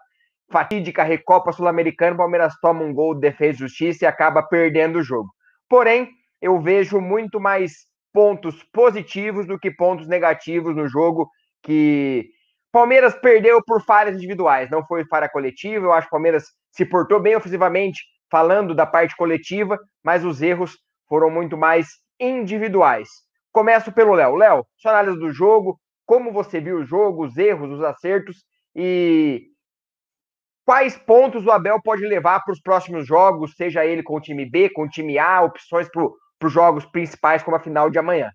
fatídica 0.50 1.02
Recopa 1.02 1.52
Sul-Americana, 1.52 2.14
o 2.14 2.18
Palmeiras 2.18 2.54
toma 2.60 2.82
um 2.82 2.92
gol 2.92 3.14
de 3.14 3.20
defesa 3.20 3.56
e 3.56 3.60
justiça 3.60 4.04
e 4.04 4.08
acaba 4.08 4.42
perdendo 4.42 4.98
o 4.98 5.02
jogo. 5.02 5.30
Porém, 5.68 6.10
eu 6.40 6.60
vejo 6.60 7.00
muito 7.00 7.38
mais 7.38 7.72
pontos 8.12 8.62
positivos 8.72 9.46
do 9.46 9.58
que 9.58 9.70
pontos 9.70 10.08
negativos 10.08 10.74
no 10.74 10.88
jogo 10.88 11.30
que 11.62 12.28
Palmeiras 12.72 13.14
perdeu 13.14 13.62
por 13.64 13.84
falhas 13.84 14.16
individuais, 14.16 14.70
não 14.70 14.84
foi 14.84 15.04
falha 15.06 15.28
coletiva. 15.28 15.86
Eu 15.86 15.92
acho 15.92 16.06
que 16.06 16.14
o 16.14 16.16
Palmeiras 16.16 16.44
se 16.72 16.84
portou 16.84 17.20
bem 17.20 17.36
ofensivamente, 17.36 18.02
falando 18.30 18.74
da 18.74 18.86
parte 18.86 19.16
coletiva, 19.16 19.78
mas 20.04 20.24
os 20.24 20.40
erros 20.40 20.76
foram 21.10 21.28
muito 21.28 21.58
mais 21.58 21.88
individuais. 22.20 23.08
Começo 23.52 23.90
pelo 23.90 24.14
Léo. 24.14 24.36
Léo, 24.36 24.64
sua 24.76 24.92
análise 24.92 25.18
do 25.18 25.32
jogo, 25.32 25.76
como 26.06 26.32
você 26.32 26.60
viu 26.60 26.76
o 26.76 26.84
jogo, 26.84 27.26
os 27.26 27.36
erros, 27.36 27.68
os 27.72 27.82
acertos 27.82 28.44
e 28.76 29.48
quais 30.64 30.96
pontos 30.96 31.44
o 31.44 31.50
Abel 31.50 31.82
pode 31.82 32.06
levar 32.06 32.44
para 32.44 32.52
os 32.52 32.60
próximos 32.60 33.04
jogos, 33.04 33.54
seja 33.56 33.84
ele 33.84 34.04
com 34.04 34.16
o 34.16 34.20
time 34.20 34.48
B, 34.48 34.70
com 34.70 34.84
o 34.84 34.88
time 34.88 35.18
A, 35.18 35.42
opções 35.42 35.88
para 35.90 36.46
os 36.46 36.52
jogos 36.52 36.86
principais, 36.86 37.42
como 37.42 37.56
a 37.56 37.60
final 37.60 37.90
de 37.90 37.98
amanhã. 37.98 38.30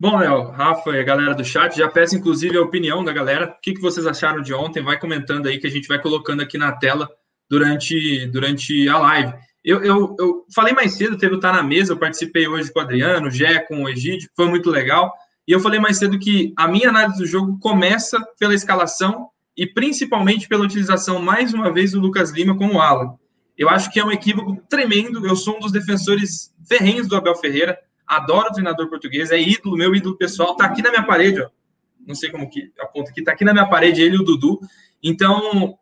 Bom, 0.00 0.16
Léo, 0.16 0.50
Rafa 0.50 0.90
e 0.92 1.00
a 1.00 1.04
galera 1.04 1.34
do 1.34 1.44
chat, 1.44 1.76
já 1.76 1.88
peço 1.88 2.16
inclusive 2.16 2.56
a 2.56 2.62
opinião 2.62 3.04
da 3.04 3.12
galera. 3.12 3.46
O 3.46 3.60
que, 3.60 3.74
que 3.74 3.80
vocês 3.80 4.06
acharam 4.06 4.40
de 4.40 4.54
ontem? 4.54 4.82
Vai 4.82 4.98
comentando 4.98 5.46
aí 5.46 5.58
que 5.58 5.66
a 5.66 5.70
gente 5.70 5.86
vai 5.86 6.00
colocando 6.00 6.42
aqui 6.42 6.56
na 6.56 6.72
tela 6.72 7.08
durante, 7.48 8.26
durante 8.28 8.88
a 8.88 8.98
live. 8.98 9.32
Eu, 9.64 9.82
eu, 9.82 10.16
eu 10.18 10.46
falei 10.54 10.72
mais 10.72 10.94
cedo, 10.94 11.16
teve 11.16 11.34
o 11.34 11.40
Tá 11.40 11.52
na 11.52 11.62
Mesa, 11.62 11.92
eu 11.92 11.98
participei 11.98 12.48
hoje 12.48 12.72
com 12.72 12.80
o 12.80 12.82
Adriano, 12.82 13.28
o 13.28 13.30
Gé, 13.30 13.60
com 13.60 13.82
o 13.82 13.88
Egídio, 13.88 14.28
foi 14.34 14.48
muito 14.48 14.70
legal. 14.70 15.12
E 15.46 15.52
eu 15.52 15.60
falei 15.60 15.78
mais 15.78 15.98
cedo 15.98 16.18
que 16.18 16.52
a 16.56 16.66
minha 16.66 16.88
análise 16.88 17.18
do 17.18 17.26
jogo 17.26 17.58
começa 17.60 18.18
pela 18.38 18.54
escalação 18.54 19.28
e 19.56 19.66
principalmente 19.66 20.48
pela 20.48 20.64
utilização, 20.64 21.20
mais 21.20 21.52
uma 21.52 21.72
vez, 21.72 21.92
do 21.92 22.00
Lucas 22.00 22.30
Lima 22.30 22.56
como 22.56 22.80
ala. 22.80 23.16
Eu 23.56 23.68
acho 23.68 23.90
que 23.92 24.00
é 24.00 24.04
um 24.04 24.10
equívoco 24.10 24.56
tremendo. 24.68 25.26
Eu 25.26 25.36
sou 25.36 25.56
um 25.56 25.60
dos 25.60 25.72
defensores 25.72 26.54
ferrenhos 26.66 27.06
do 27.06 27.16
Abel 27.16 27.36
Ferreira. 27.36 27.78
Adoro 28.06 28.48
o 28.48 28.52
treinador 28.52 28.88
português, 28.88 29.30
é 29.30 29.40
ídolo, 29.40 29.76
meu 29.76 29.94
ídolo 29.94 30.16
pessoal. 30.16 30.56
Tá 30.56 30.64
aqui 30.64 30.82
na 30.82 30.90
minha 30.90 31.04
parede, 31.04 31.40
ó. 31.40 31.48
Não 32.06 32.14
sei 32.14 32.30
como 32.30 32.50
que 32.50 32.72
aponta 32.80 33.10
aqui, 33.10 33.22
tá 33.22 33.32
aqui 33.32 33.44
na 33.44 33.52
minha 33.52 33.68
parede 33.68 34.02
ele 34.02 34.16
e 34.16 34.18
o 34.18 34.24
Dudu. 34.24 34.58
Então, 35.02 35.78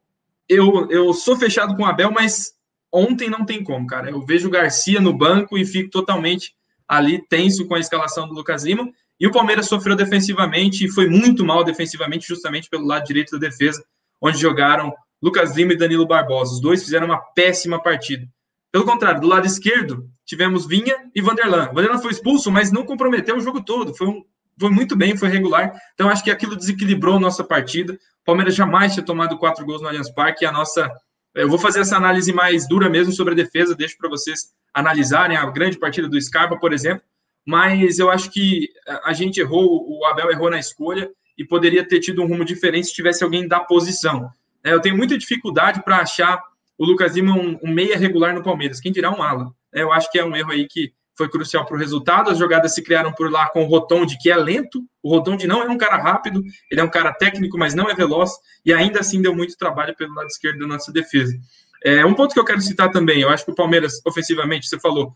eu, 0.49 0.91
eu 0.91 1.13
sou 1.15 1.37
fechado 1.37 1.75
com 1.77 1.83
o 1.83 1.87
Abel, 1.87 2.11
mas 2.11 2.55
ontem 2.93 3.29
não 3.31 3.45
tem 3.45 3.63
como, 3.63 3.87
cara. 3.87 4.11
Eu 4.11 4.25
vejo 4.25 4.49
o 4.49 4.51
Garcia 4.51 5.01
no 5.01 5.17
banco 5.17 5.57
e 5.57 5.65
fico 5.65 5.91
totalmente 5.91 6.55
ali 6.89 7.25
tenso 7.29 7.67
com 7.67 7.75
a 7.75 7.81
escalação 7.81 8.29
do 8.29 8.35
Lucas 8.35 8.65
Lima. 8.65 8.91
E 9.19 9.27
o 9.27 9.33
Palmeiras 9.33 9.67
sofreu 9.67 9.95
defensivamente 9.95 10.85
e 10.85 10.91
foi 10.91 11.09
muito 11.09 11.45
mal 11.45 11.63
defensivamente, 11.63 12.27
justamente 12.27 12.69
pelo 12.71 12.87
lado 12.87 13.05
direito 13.05 13.33
da 13.33 13.39
defesa, 13.39 13.85
onde 14.21 14.39
jogaram 14.39 14.95
Lucas 15.23 15.55
Lima 15.55 15.75
e 15.75 15.77
Danilo 15.77 16.07
Barbosa. 16.07 16.55
Os 16.55 16.61
dois 16.61 16.83
fizeram 16.83 17.07
uma 17.07 17.19
péssima 17.19 17.83
partida. 17.83 18.27
Pelo 18.73 18.85
contrário, 18.85 19.21
do 19.21 19.27
lado 19.27 19.47
esquerdo, 19.47 20.09
tivemos 20.25 20.67
Vinha 20.67 20.97
e 21.15 21.21
Vanderlan. 21.21 21.67
Vanderlan 21.73 21.99
foi 21.99 22.13
expulso, 22.13 22.51
mas 22.51 22.71
não 22.71 22.85
comprometeu 22.85 23.37
o 23.37 23.41
jogo 23.41 23.63
todo. 23.63 23.95
Foi, 23.95 24.07
um, 24.07 24.25
foi 24.59 24.71
muito 24.71 24.97
bem, 24.97 25.17
foi 25.17 25.29
regular. 25.29 25.73
Então, 25.95 26.09
acho 26.09 26.23
que 26.23 26.31
aquilo 26.31 26.57
desequilibrou 26.57 27.19
nossa 27.19 27.43
partida. 27.43 27.95
O 27.95 28.25
Palmeiras 28.25 28.55
jamais 28.55 28.95
tinha 28.95 29.05
tomado 29.05 29.37
quatro 29.39 29.65
gols 29.67 29.83
no 29.83 29.89
Allianz 29.89 30.11
Parque. 30.11 30.45
E 30.45 30.47
a 30.47 30.53
nossa. 30.53 30.91
Eu 31.35 31.49
vou 31.49 31.59
fazer 31.59 31.81
essa 31.81 31.97
análise 31.97 32.33
mais 32.33 32.69
dura 32.69 32.89
mesmo 32.89 33.13
sobre 33.13 33.35
a 33.35 33.37
defesa, 33.37 33.75
deixo 33.75 33.97
para 33.99 34.09
vocês 34.09 34.53
analisarem 34.75 35.37
a 35.37 35.47
grande 35.47 35.79
partida 35.79 36.09
do 36.09 36.21
Scarpa, 36.21 36.59
por 36.59 36.73
exemplo 36.73 37.03
mas 37.47 37.99
eu 37.99 38.11
acho 38.11 38.31
que 38.31 38.69
a 39.05 39.13
gente 39.13 39.41
errou, 39.41 39.85
o 39.89 40.05
Abel 40.07 40.31
errou 40.31 40.51
na 40.51 40.59
escolha 40.59 41.11
e 41.37 41.45
poderia 41.45 41.87
ter 41.87 42.01
tido 42.01 42.23
um 42.23 42.27
rumo 42.27 42.45
diferente 42.45 42.89
se 42.89 42.95
tivesse 42.95 43.25
alguém 43.25 43.49
da 43.49 43.61
posição. 43.61 44.31
É, 44.63 44.73
eu 44.73 44.81
tenho 44.81 44.97
muita 44.97 45.17
dificuldade 45.17 45.83
para 45.83 45.99
achar 45.99 46.41
o 46.79 46.85
Lucas 46.85 47.17
Lima 47.17 47.35
um, 47.35 47.59
um, 47.63 47.73
meia 47.73 47.97
regular 47.97 48.35
no 48.35 48.43
Palmeiras, 48.43 48.81
quem 48.81 48.93
dirá 48.93 49.11
um 49.11 49.23
ala. 49.23 49.51
É, 49.75 49.83
eu 49.83 49.93
acho 49.93 50.11
que 50.11 50.19
é 50.19 50.25
um 50.25 50.37
erro 50.37 50.53
aí 50.53 50.67
que 50.69 50.93
foi 51.17 51.29
crucial 51.29 51.67
para 51.67 51.77
o 51.77 51.79
resultado. 51.79 52.31
As 52.31 52.39
jogadas 52.39 52.75
se 52.75 52.83
criaram 52.83 53.13
por 53.13 53.31
lá 53.31 53.49
com 53.51 53.63
o 53.63 53.67
Rotonde, 53.67 54.17
que 54.19 54.31
é 54.31 54.37
lento. 54.37 54.83
O 55.03 55.11
Rotonde 55.11 55.47
não 55.47 55.63
é 55.63 55.69
um 55.69 55.79
cara 55.79 55.97
rápido, 55.97 56.43
ele 56.71 56.81
é 56.81 56.85
um 56.85 56.91
cara 56.91 57.13
técnico, 57.13 57.59
mas 57.59 57.75
não 57.75 57.89
é 57.91 57.95
veloz, 57.95 58.31
e 58.65 58.73
ainda 58.73 59.01
assim 59.01 59.21
deu 59.21 59.35
muito 59.35 59.57
trabalho 59.57 59.95
pelo 59.97 60.15
lado 60.15 60.27
esquerdo 60.27 60.59
da 60.61 60.67
nossa 60.67 60.93
defesa. 60.93 61.37
É, 61.85 62.05
um 62.05 62.15
ponto 62.15 62.35
que 62.35 62.41
eu 62.41 62.45
quero 62.45 62.61
citar 62.61 62.91
também, 62.91 63.21
eu 63.21 63.31
acho 63.31 63.45
que 63.45 63.51
o 63.51 63.55
Palmeiras, 63.55 64.01
ofensivamente, 64.07 64.69
você 64.69 64.79
falou, 64.79 65.15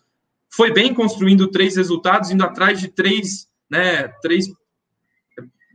foi 0.55 0.73
bem 0.73 0.95
construindo 0.95 1.51
três 1.51 1.77
resultados, 1.77 2.31
indo 2.31 2.45
atrás 2.45 2.81
de 2.81 2.89
três, 2.89 3.49
né, 3.69 4.09
três 4.23 4.47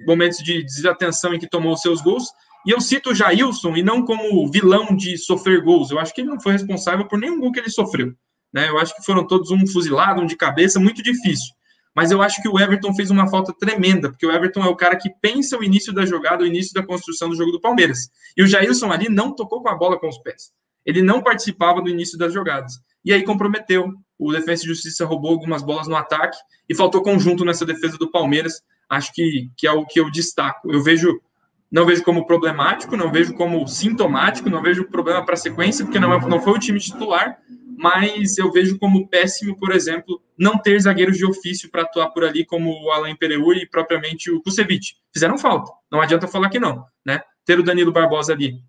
momentos 0.06 0.40
de 0.40 0.64
desatenção 0.64 1.34
em 1.34 1.40
que 1.40 1.50
tomou 1.50 1.76
seus 1.78 2.02
gols. 2.02 2.26
E 2.66 2.72
eu 2.72 2.82
cito 2.82 3.12
o 3.12 3.16
Jailson, 3.16 3.76
e 3.76 3.84
não 3.84 4.04
como 4.04 4.50
vilão 4.50 4.96
de 4.96 5.18
sofrer 5.18 5.62
gols. 5.62 5.92
Eu 5.92 6.00
acho 6.00 6.14
que 6.14 6.22
ele 6.22 6.30
não 6.30 6.40
foi 6.40 6.54
responsável 6.54 7.08
por 7.08 7.20
nenhum 7.20 7.40
gol 7.40 7.52
que 7.52 7.60
ele 7.60 7.70
sofreu. 7.70 8.14
Né? 8.54 8.70
Eu 8.70 8.78
acho 8.80 8.96
que 8.96 9.04
foram 9.04 9.26
todos 9.26 9.52
um 9.52 9.66
fuzilado, 9.68 10.22
um 10.22 10.26
de 10.26 10.36
cabeça, 10.36 10.80
muito 10.80 11.02
difícil. 11.04 11.54
Mas 11.96 12.12
eu 12.12 12.22
acho 12.22 12.42
que 12.42 12.48
o 12.48 12.60
Everton 12.60 12.94
fez 12.94 13.10
uma 13.10 13.30
falta 13.30 13.54
tremenda, 13.54 14.10
porque 14.10 14.26
o 14.26 14.32
Everton 14.32 14.64
é 14.64 14.68
o 14.68 14.76
cara 14.76 14.96
que 14.96 15.10
pensa 15.22 15.58
o 15.58 15.64
início 15.64 15.92
da 15.94 16.06
jogada, 16.06 16.44
o 16.44 16.48
início 16.48 16.74
da 16.74 16.86
construção 16.86 17.30
do 17.30 17.36
jogo 17.36 17.52
do 17.52 17.60
Palmeiras. 17.60 18.10
E 18.38 18.44
o 18.44 18.48
Jailson 18.48 18.92
ali 18.92 19.10
não 19.10 19.36
tocou 19.36 19.62
com 19.62 19.70
a 19.70 19.76
bola 19.76 20.00
com 20.00 20.08
os 20.08 20.18
pés. 20.20 20.52
Ele 20.86 21.02
não 21.02 21.22
participava 21.22 21.82
do 21.82 21.90
início 21.90 22.18
das 22.18 22.34
jogadas. 22.34 22.74
E 23.04 23.14
aí 23.14 23.24
comprometeu 23.24 23.92
o 24.18 24.32
Defesa 24.32 24.64
e 24.64 24.68
Justiça 24.68 25.06
roubou 25.06 25.32
algumas 25.32 25.62
bolas 25.62 25.88
no 25.88 25.96
ataque 25.96 26.38
e 26.68 26.76
faltou 26.76 27.02
conjunto 27.02 27.46
nessa 27.46 27.66
defesa 27.66 27.98
do 27.98 28.12
Palmeiras. 28.12 28.62
Acho 28.90 29.14
que, 29.14 29.50
que 29.56 29.66
é 29.66 29.72
o 29.72 29.86
que 29.86 30.00
eu 30.00 30.12
destaco. 30.12 30.72
Eu 30.72 30.84
vejo, 30.84 31.22
não 31.72 31.86
vejo 31.86 32.04
como 32.04 32.26
problemático, 32.26 32.98
não 32.98 33.12
vejo 33.12 33.34
como 33.34 33.66
sintomático, 33.68 34.50
não 34.50 34.62
vejo 34.62 34.90
problema 34.90 35.24
para 35.24 35.36
a 35.36 35.38
sequência, 35.38 35.86
porque 35.86 36.00
não, 36.00 36.14
é, 36.14 36.20
não 36.28 36.42
foi 36.42 36.54
o 36.54 36.60
time 36.60 36.80
titular, 36.80 37.38
mas 37.80 38.38
eu 38.38 38.52
vejo 38.52 38.78
como 38.78 39.08
péssimo, 39.08 39.58
por 39.58 39.72
exemplo, 39.72 40.22
não 40.38 40.58
ter 40.58 40.78
zagueiros 40.82 41.18
de 41.18 41.26
ofício 41.26 41.72
para 41.72 41.84
atuar 41.84 42.10
por 42.10 42.26
ali, 42.26 42.46
como 42.46 42.72
o 42.72 42.92
Alain 42.92 43.16
Pereu 43.16 43.54
e 43.54 43.66
propriamente 43.66 44.30
o 44.30 44.42
Kusevich. 44.42 44.96
Fizeram 45.14 45.38
falta, 45.38 45.72
não 45.90 46.02
adianta 46.02 46.28
falar 46.28 46.50
que 46.50 46.60
não, 46.60 46.84
né? 47.06 47.22
Ter 47.46 47.58
o 47.58 47.64
Danilo 47.64 47.94
Barbosa 47.94 48.34
ali 48.34 48.62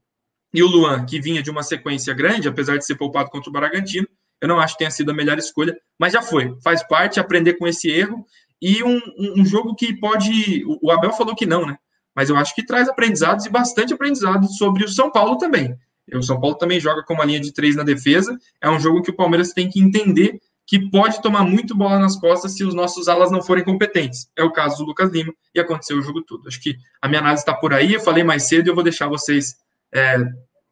e 0.54 0.62
o 0.62 0.68
Luan, 0.68 1.04
que 1.04 1.20
vinha 1.20 1.42
de 1.42 1.50
uma 1.50 1.62
sequência 1.62 2.14
grande, 2.14 2.48
apesar 2.48 2.76
de 2.76 2.86
ser 2.86 2.96
poupado 2.96 3.30
contra 3.30 3.50
o 3.50 3.52
Bragantino, 3.52 4.06
eu 4.40 4.48
não 4.48 4.60
acho 4.60 4.74
que 4.74 4.78
tenha 4.78 4.90
sido 4.90 5.10
a 5.10 5.14
melhor 5.14 5.38
escolha, 5.38 5.76
mas 5.98 6.12
já 6.12 6.22
foi. 6.22 6.56
Faz 6.62 6.82
parte 6.86 7.20
aprender 7.20 7.54
com 7.54 7.66
esse 7.66 7.90
erro 7.90 8.24
e 8.62 8.82
um, 8.82 9.00
um, 9.36 9.44
jogo 9.44 9.74
que 9.74 9.98
pode. 9.98 10.64
O 10.82 10.90
Abel 10.90 11.12
falou 11.12 11.34
que 11.34 11.46
não, 11.46 11.66
né? 11.66 11.76
Mas 12.14 12.30
eu 12.30 12.36
acho 12.36 12.54
que 12.54 12.64
traz 12.64 12.88
aprendizados 12.88 13.44
e 13.46 13.50
bastante 13.50 13.92
aprendizados 13.92 14.56
sobre 14.56 14.84
o 14.84 14.88
São 14.88 15.10
Paulo 15.10 15.36
também. 15.36 15.76
O 16.14 16.22
São 16.22 16.40
Paulo 16.40 16.56
também 16.56 16.80
joga 16.80 17.02
com 17.02 17.14
uma 17.14 17.24
linha 17.24 17.40
de 17.40 17.52
três 17.52 17.76
na 17.76 17.82
defesa. 17.82 18.36
É 18.60 18.68
um 18.68 18.80
jogo 18.80 19.02
que 19.02 19.10
o 19.10 19.16
Palmeiras 19.16 19.52
tem 19.52 19.68
que 19.68 19.80
entender 19.80 20.40
que 20.66 20.90
pode 20.90 21.20
tomar 21.20 21.42
muito 21.42 21.76
bola 21.76 21.98
nas 21.98 22.14
costas 22.14 22.54
se 22.54 22.62
os 22.62 22.74
nossos 22.74 23.08
alas 23.08 23.30
não 23.30 23.42
forem 23.42 23.64
competentes. 23.64 24.30
É 24.36 24.44
o 24.44 24.52
caso 24.52 24.78
do 24.78 24.84
Lucas 24.84 25.10
Lima 25.10 25.32
e 25.52 25.58
aconteceu 25.58 25.98
o 25.98 26.02
jogo 26.02 26.22
todo. 26.22 26.46
Acho 26.46 26.60
que 26.60 26.76
a 27.02 27.08
minha 27.08 27.20
análise 27.20 27.42
está 27.42 27.54
por 27.54 27.74
aí. 27.74 27.94
Eu 27.94 28.00
falei 28.00 28.22
mais 28.22 28.44
cedo 28.44 28.68
e 28.68 28.70
eu 28.70 28.74
vou 28.74 28.84
deixar 28.84 29.08
vocês 29.08 29.56
é, 29.92 30.18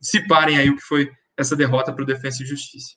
se 0.01 0.25
parem 0.29 0.57
aí 0.57 0.71
o 0.71 0.77
que 0.77 0.83
foi 0.83 1.11
essa 1.37 1.57
derrota 1.57 1.93
para 1.93 2.03
o 2.03 2.07
Defensa 2.07 2.43
e 2.43 2.47
Justiça. 2.47 2.95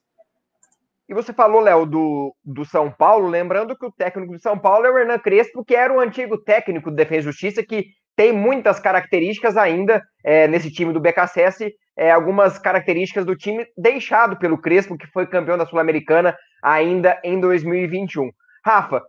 E 1.11 1.13
você 1.13 1.33
falou, 1.33 1.59
Léo, 1.59 1.85
do, 1.85 2.33
do 2.41 2.63
São 2.63 2.89
Paulo, 2.89 3.27
lembrando 3.27 3.77
que 3.77 3.85
o 3.85 3.91
técnico 3.91 4.31
do 4.31 4.39
São 4.39 4.57
Paulo 4.57 4.85
é 4.85 4.91
o 4.91 4.97
Hernan 4.97 5.19
Crespo, 5.19 5.61
que 5.65 5.75
era 5.75 5.93
o 5.93 5.99
antigo 5.99 6.37
técnico 6.37 6.89
do 6.89 6.95
Defesa 6.95 7.27
e 7.27 7.31
Justiça, 7.33 7.61
que 7.61 7.87
tem 8.15 8.31
muitas 8.31 8.79
características 8.79 9.57
ainda 9.57 10.01
é, 10.23 10.47
nesse 10.47 10.71
time 10.71 10.93
do 10.93 11.01
BKSS, 11.01 11.69
é, 11.97 12.11
algumas 12.11 12.57
características 12.57 13.25
do 13.25 13.35
time 13.35 13.65
deixado 13.77 14.39
pelo 14.39 14.57
Crespo, 14.57 14.97
que 14.97 15.05
foi 15.07 15.27
campeão 15.27 15.57
da 15.57 15.65
Sul-Americana 15.65 16.33
ainda 16.63 17.19
em 17.25 17.41
2021. 17.41 18.29
Rafa, 18.65 19.03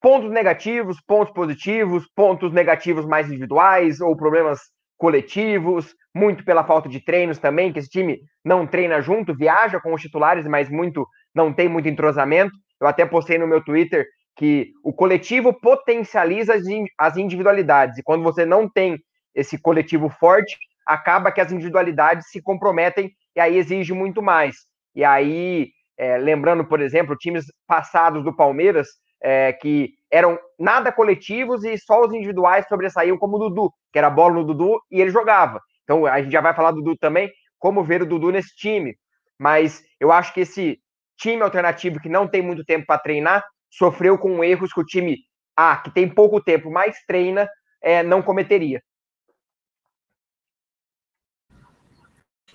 pontos 0.00 0.30
negativos, 0.30 0.98
pontos 1.04 1.34
positivos, 1.34 2.06
pontos 2.14 2.52
negativos 2.52 3.04
mais 3.04 3.26
individuais 3.26 4.00
ou 4.00 4.16
problemas 4.16 4.60
coletivos, 5.02 5.96
muito 6.14 6.44
pela 6.44 6.62
falta 6.62 6.88
de 6.88 7.00
treinos 7.00 7.36
também, 7.36 7.72
que 7.72 7.80
esse 7.80 7.88
time 7.88 8.20
não 8.44 8.64
treina 8.64 9.00
junto, 9.00 9.34
viaja 9.34 9.80
com 9.80 9.92
os 9.92 10.00
titulares, 10.00 10.46
mas 10.46 10.70
muito 10.70 11.04
não 11.34 11.52
tem 11.52 11.68
muito 11.68 11.88
entrosamento. 11.88 12.52
Eu 12.80 12.86
até 12.86 13.04
postei 13.04 13.36
no 13.36 13.48
meu 13.48 13.60
Twitter 13.64 14.06
que 14.36 14.70
o 14.84 14.92
coletivo 14.92 15.52
potencializa 15.52 16.54
as 16.96 17.16
individualidades, 17.16 17.98
e 17.98 18.02
quando 18.04 18.22
você 18.22 18.46
não 18.46 18.68
tem 18.68 18.96
esse 19.34 19.60
coletivo 19.60 20.08
forte, 20.08 20.56
acaba 20.86 21.32
que 21.32 21.40
as 21.40 21.50
individualidades 21.50 22.30
se 22.30 22.40
comprometem 22.40 23.10
e 23.34 23.40
aí 23.40 23.58
exige 23.58 23.92
muito 23.92 24.22
mais. 24.22 24.54
E 24.94 25.02
aí, 25.02 25.70
é, 25.98 26.16
lembrando, 26.16 26.64
por 26.64 26.80
exemplo, 26.80 27.16
times 27.16 27.46
passados 27.66 28.22
do 28.22 28.36
Palmeiras, 28.36 28.86
é, 29.20 29.52
que 29.52 29.94
eram 30.12 30.38
nada 30.58 30.92
coletivos 30.92 31.64
e 31.64 31.78
só 31.78 32.02
os 32.02 32.12
individuais 32.12 32.68
sobressaíam, 32.68 33.16
como 33.16 33.36
o 33.36 33.48
Dudu, 33.48 33.72
que 33.90 33.98
era 33.98 34.10
bola 34.10 34.34
no 34.34 34.44
Dudu 34.44 34.78
e 34.90 35.00
ele 35.00 35.10
jogava. 35.10 35.58
Então 35.84 36.04
a 36.04 36.20
gente 36.20 36.30
já 36.30 36.42
vai 36.42 36.54
falar 36.54 36.72
do 36.72 36.82
Dudu 36.82 36.96
também, 36.98 37.32
como 37.58 37.82
ver 37.82 38.02
o 38.02 38.06
Dudu 38.06 38.30
nesse 38.30 38.54
time. 38.54 38.94
Mas 39.38 39.82
eu 39.98 40.12
acho 40.12 40.34
que 40.34 40.40
esse 40.40 40.78
time 41.18 41.42
alternativo 41.42 41.98
que 41.98 42.10
não 42.10 42.28
tem 42.28 42.42
muito 42.42 42.64
tempo 42.64 42.84
para 42.86 43.00
treinar 43.00 43.42
sofreu 43.70 44.18
com 44.18 44.44
erros 44.44 44.72
que 44.72 44.80
o 44.80 44.84
time 44.84 45.16
A, 45.56 45.78
que 45.78 45.90
tem 45.90 46.06
pouco 46.08 46.42
tempo, 46.42 46.70
mas 46.70 46.94
treina, 47.06 47.48
é, 47.82 48.02
não 48.02 48.20
cometeria. 48.20 48.82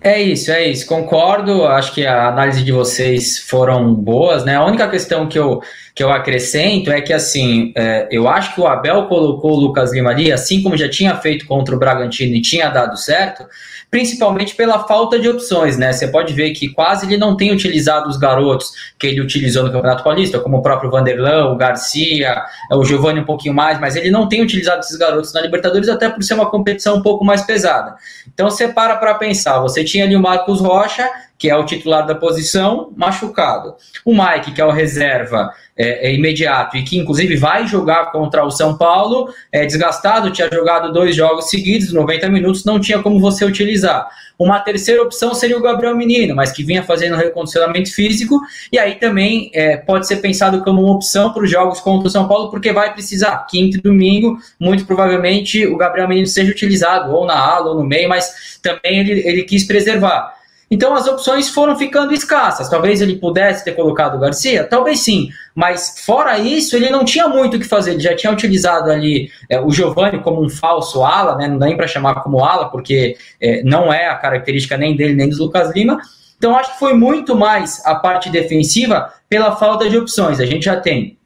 É 0.00 0.20
isso, 0.22 0.52
é 0.52 0.68
isso. 0.68 0.86
Concordo. 0.86 1.66
Acho 1.66 1.92
que 1.92 2.06
a 2.06 2.28
análise 2.28 2.62
de 2.62 2.70
vocês 2.70 3.38
foram 3.38 3.92
boas, 3.92 4.44
né? 4.44 4.54
A 4.54 4.64
única 4.64 4.88
questão 4.88 5.28
que 5.28 5.36
eu, 5.36 5.60
que 5.92 6.02
eu 6.04 6.10
acrescento 6.10 6.92
é 6.92 7.00
que, 7.00 7.12
assim, 7.12 7.72
é, 7.76 8.06
eu 8.10 8.28
acho 8.28 8.54
que 8.54 8.60
o 8.60 8.66
Abel 8.68 9.06
colocou 9.06 9.52
o 9.52 9.60
Lucas 9.60 9.92
Lima 9.92 10.10
ali, 10.10 10.30
assim 10.30 10.62
como 10.62 10.76
já 10.76 10.88
tinha 10.88 11.16
feito 11.16 11.46
contra 11.46 11.74
o 11.74 11.78
Bragantino 11.78 12.36
e 12.36 12.40
tinha 12.40 12.68
dado 12.68 12.96
certo, 12.96 13.44
principalmente 13.90 14.54
pela 14.54 14.86
falta 14.86 15.18
de 15.18 15.28
opções, 15.28 15.78
né? 15.78 15.92
Você 15.92 16.08
pode 16.08 16.34
ver 16.34 16.50
que 16.50 16.68
quase 16.68 17.06
ele 17.06 17.16
não 17.16 17.36
tem 17.36 17.52
utilizado 17.52 18.08
os 18.08 18.16
garotos 18.16 18.70
que 18.98 19.06
ele 19.06 19.20
utilizou 19.20 19.64
no 19.64 19.72
Campeonato 19.72 20.04
Paulista, 20.04 20.38
como 20.38 20.58
o 20.58 20.62
próprio 20.62 20.90
Vanderlan, 20.90 21.50
o 21.50 21.56
Garcia, 21.56 22.42
o 22.70 22.84
Giovanni 22.84 23.20
um 23.20 23.24
pouquinho 23.24 23.54
mais, 23.54 23.80
mas 23.80 23.96
ele 23.96 24.10
não 24.10 24.28
tem 24.28 24.42
utilizado 24.42 24.80
esses 24.80 24.96
garotos 24.96 25.32
na 25.32 25.40
Libertadores, 25.40 25.88
até 25.88 26.08
por 26.08 26.22
ser 26.22 26.34
uma 26.34 26.50
competição 26.50 26.96
um 26.96 27.02
pouco 27.02 27.24
mais 27.24 27.42
pesada. 27.42 27.96
Então 28.32 28.50
você 28.50 28.68
para 28.68 28.96
para 28.96 29.14
pensar, 29.14 29.60
você 29.60 29.82
tinha 29.82 30.04
ali 30.04 30.14
o 30.14 30.20
Marcos 30.20 30.60
Rocha, 30.60 31.08
que 31.38 31.48
é 31.48 31.56
o 31.56 31.64
titular 31.64 32.04
da 32.04 32.16
posição, 32.16 32.92
machucado. 32.96 33.76
O 34.04 34.12
Mike, 34.12 34.52
que 34.52 34.60
é 34.60 34.64
o 34.64 34.72
reserva 34.72 35.50
é, 35.76 36.08
é 36.08 36.14
imediato 36.14 36.76
e 36.76 36.82
que 36.82 36.98
inclusive 36.98 37.36
vai 37.36 37.66
jogar 37.66 38.10
contra 38.10 38.44
o 38.44 38.50
São 38.50 38.76
Paulo, 38.76 39.32
é 39.52 39.64
desgastado, 39.64 40.32
tinha 40.32 40.50
jogado 40.52 40.92
dois 40.92 41.14
jogos 41.14 41.48
seguidos, 41.48 41.92
90 41.92 42.28
minutos, 42.28 42.64
não 42.64 42.80
tinha 42.80 43.00
como 43.00 43.20
você 43.20 43.44
utilizar. 43.44 44.08
Uma 44.36 44.60
terceira 44.60 45.02
opção 45.02 45.34
seria 45.34 45.56
o 45.56 45.62
Gabriel 45.62 45.96
Menino, 45.96 46.34
mas 46.34 46.52
que 46.52 46.64
vinha 46.64 46.82
fazendo 46.82 47.16
recondicionamento 47.16 47.92
físico, 47.92 48.40
e 48.72 48.78
aí 48.78 48.96
também 48.96 49.50
é, 49.54 49.76
pode 49.76 50.06
ser 50.06 50.16
pensado 50.16 50.62
como 50.62 50.82
uma 50.82 50.94
opção 50.94 51.32
para 51.32 51.42
os 51.42 51.50
jogos 51.50 51.80
contra 51.80 52.08
o 52.08 52.10
São 52.10 52.26
Paulo, 52.26 52.50
porque 52.50 52.72
vai 52.72 52.92
precisar. 52.92 53.46
Quinto 53.48 53.78
e 53.78 53.80
domingo, 53.80 54.38
muito 54.58 54.84
provavelmente 54.86 55.66
o 55.66 55.76
Gabriel 55.76 56.08
Menino 56.08 56.26
seja 56.26 56.50
utilizado, 56.50 57.12
ou 57.12 57.26
na 57.26 57.36
ala 57.36 57.70
ou 57.70 57.76
no 57.76 57.84
meio, 57.84 58.08
mas 58.08 58.58
também 58.62 59.00
ele, 59.00 59.26
ele 59.26 59.42
quis 59.42 59.64
preservar. 59.64 60.37
Então 60.70 60.94
as 60.94 61.06
opções 61.06 61.48
foram 61.48 61.76
ficando 61.76 62.12
escassas. 62.12 62.68
Talvez 62.68 63.00
ele 63.00 63.16
pudesse 63.16 63.64
ter 63.64 63.72
colocado 63.72 64.16
o 64.16 64.18
Garcia, 64.18 64.64
talvez 64.64 65.00
sim, 65.00 65.30
mas 65.54 66.02
fora 66.04 66.38
isso, 66.38 66.76
ele 66.76 66.90
não 66.90 67.04
tinha 67.04 67.26
muito 67.28 67.56
o 67.56 67.60
que 67.60 67.66
fazer. 67.66 67.92
Ele 67.92 68.00
já 68.00 68.14
tinha 68.14 68.32
utilizado 68.32 68.90
ali 68.90 69.30
é, 69.48 69.60
o 69.60 69.70
Giovanni 69.70 70.20
como 70.20 70.44
um 70.44 70.48
falso 70.48 71.02
ala, 71.02 71.36
né? 71.36 71.48
não 71.48 71.58
dá 71.58 71.66
nem 71.66 71.76
para 71.76 71.86
chamar 71.86 72.16
como 72.16 72.44
ala, 72.44 72.68
porque 72.70 73.16
é, 73.40 73.62
não 73.62 73.92
é 73.92 74.08
a 74.08 74.16
característica 74.16 74.76
nem 74.76 74.94
dele 74.94 75.14
nem 75.14 75.28
dos 75.28 75.38
Lucas 75.38 75.74
Lima. 75.74 75.98
Então 76.36 76.56
acho 76.56 76.74
que 76.74 76.78
foi 76.78 76.94
muito 76.94 77.34
mais 77.34 77.84
a 77.84 77.96
parte 77.96 78.30
defensiva 78.30 79.12
pela 79.28 79.56
falta 79.56 79.88
de 79.88 79.96
opções. 79.98 80.38
A 80.38 80.46
gente 80.46 80.64
já 80.64 80.80
tem 80.80 81.17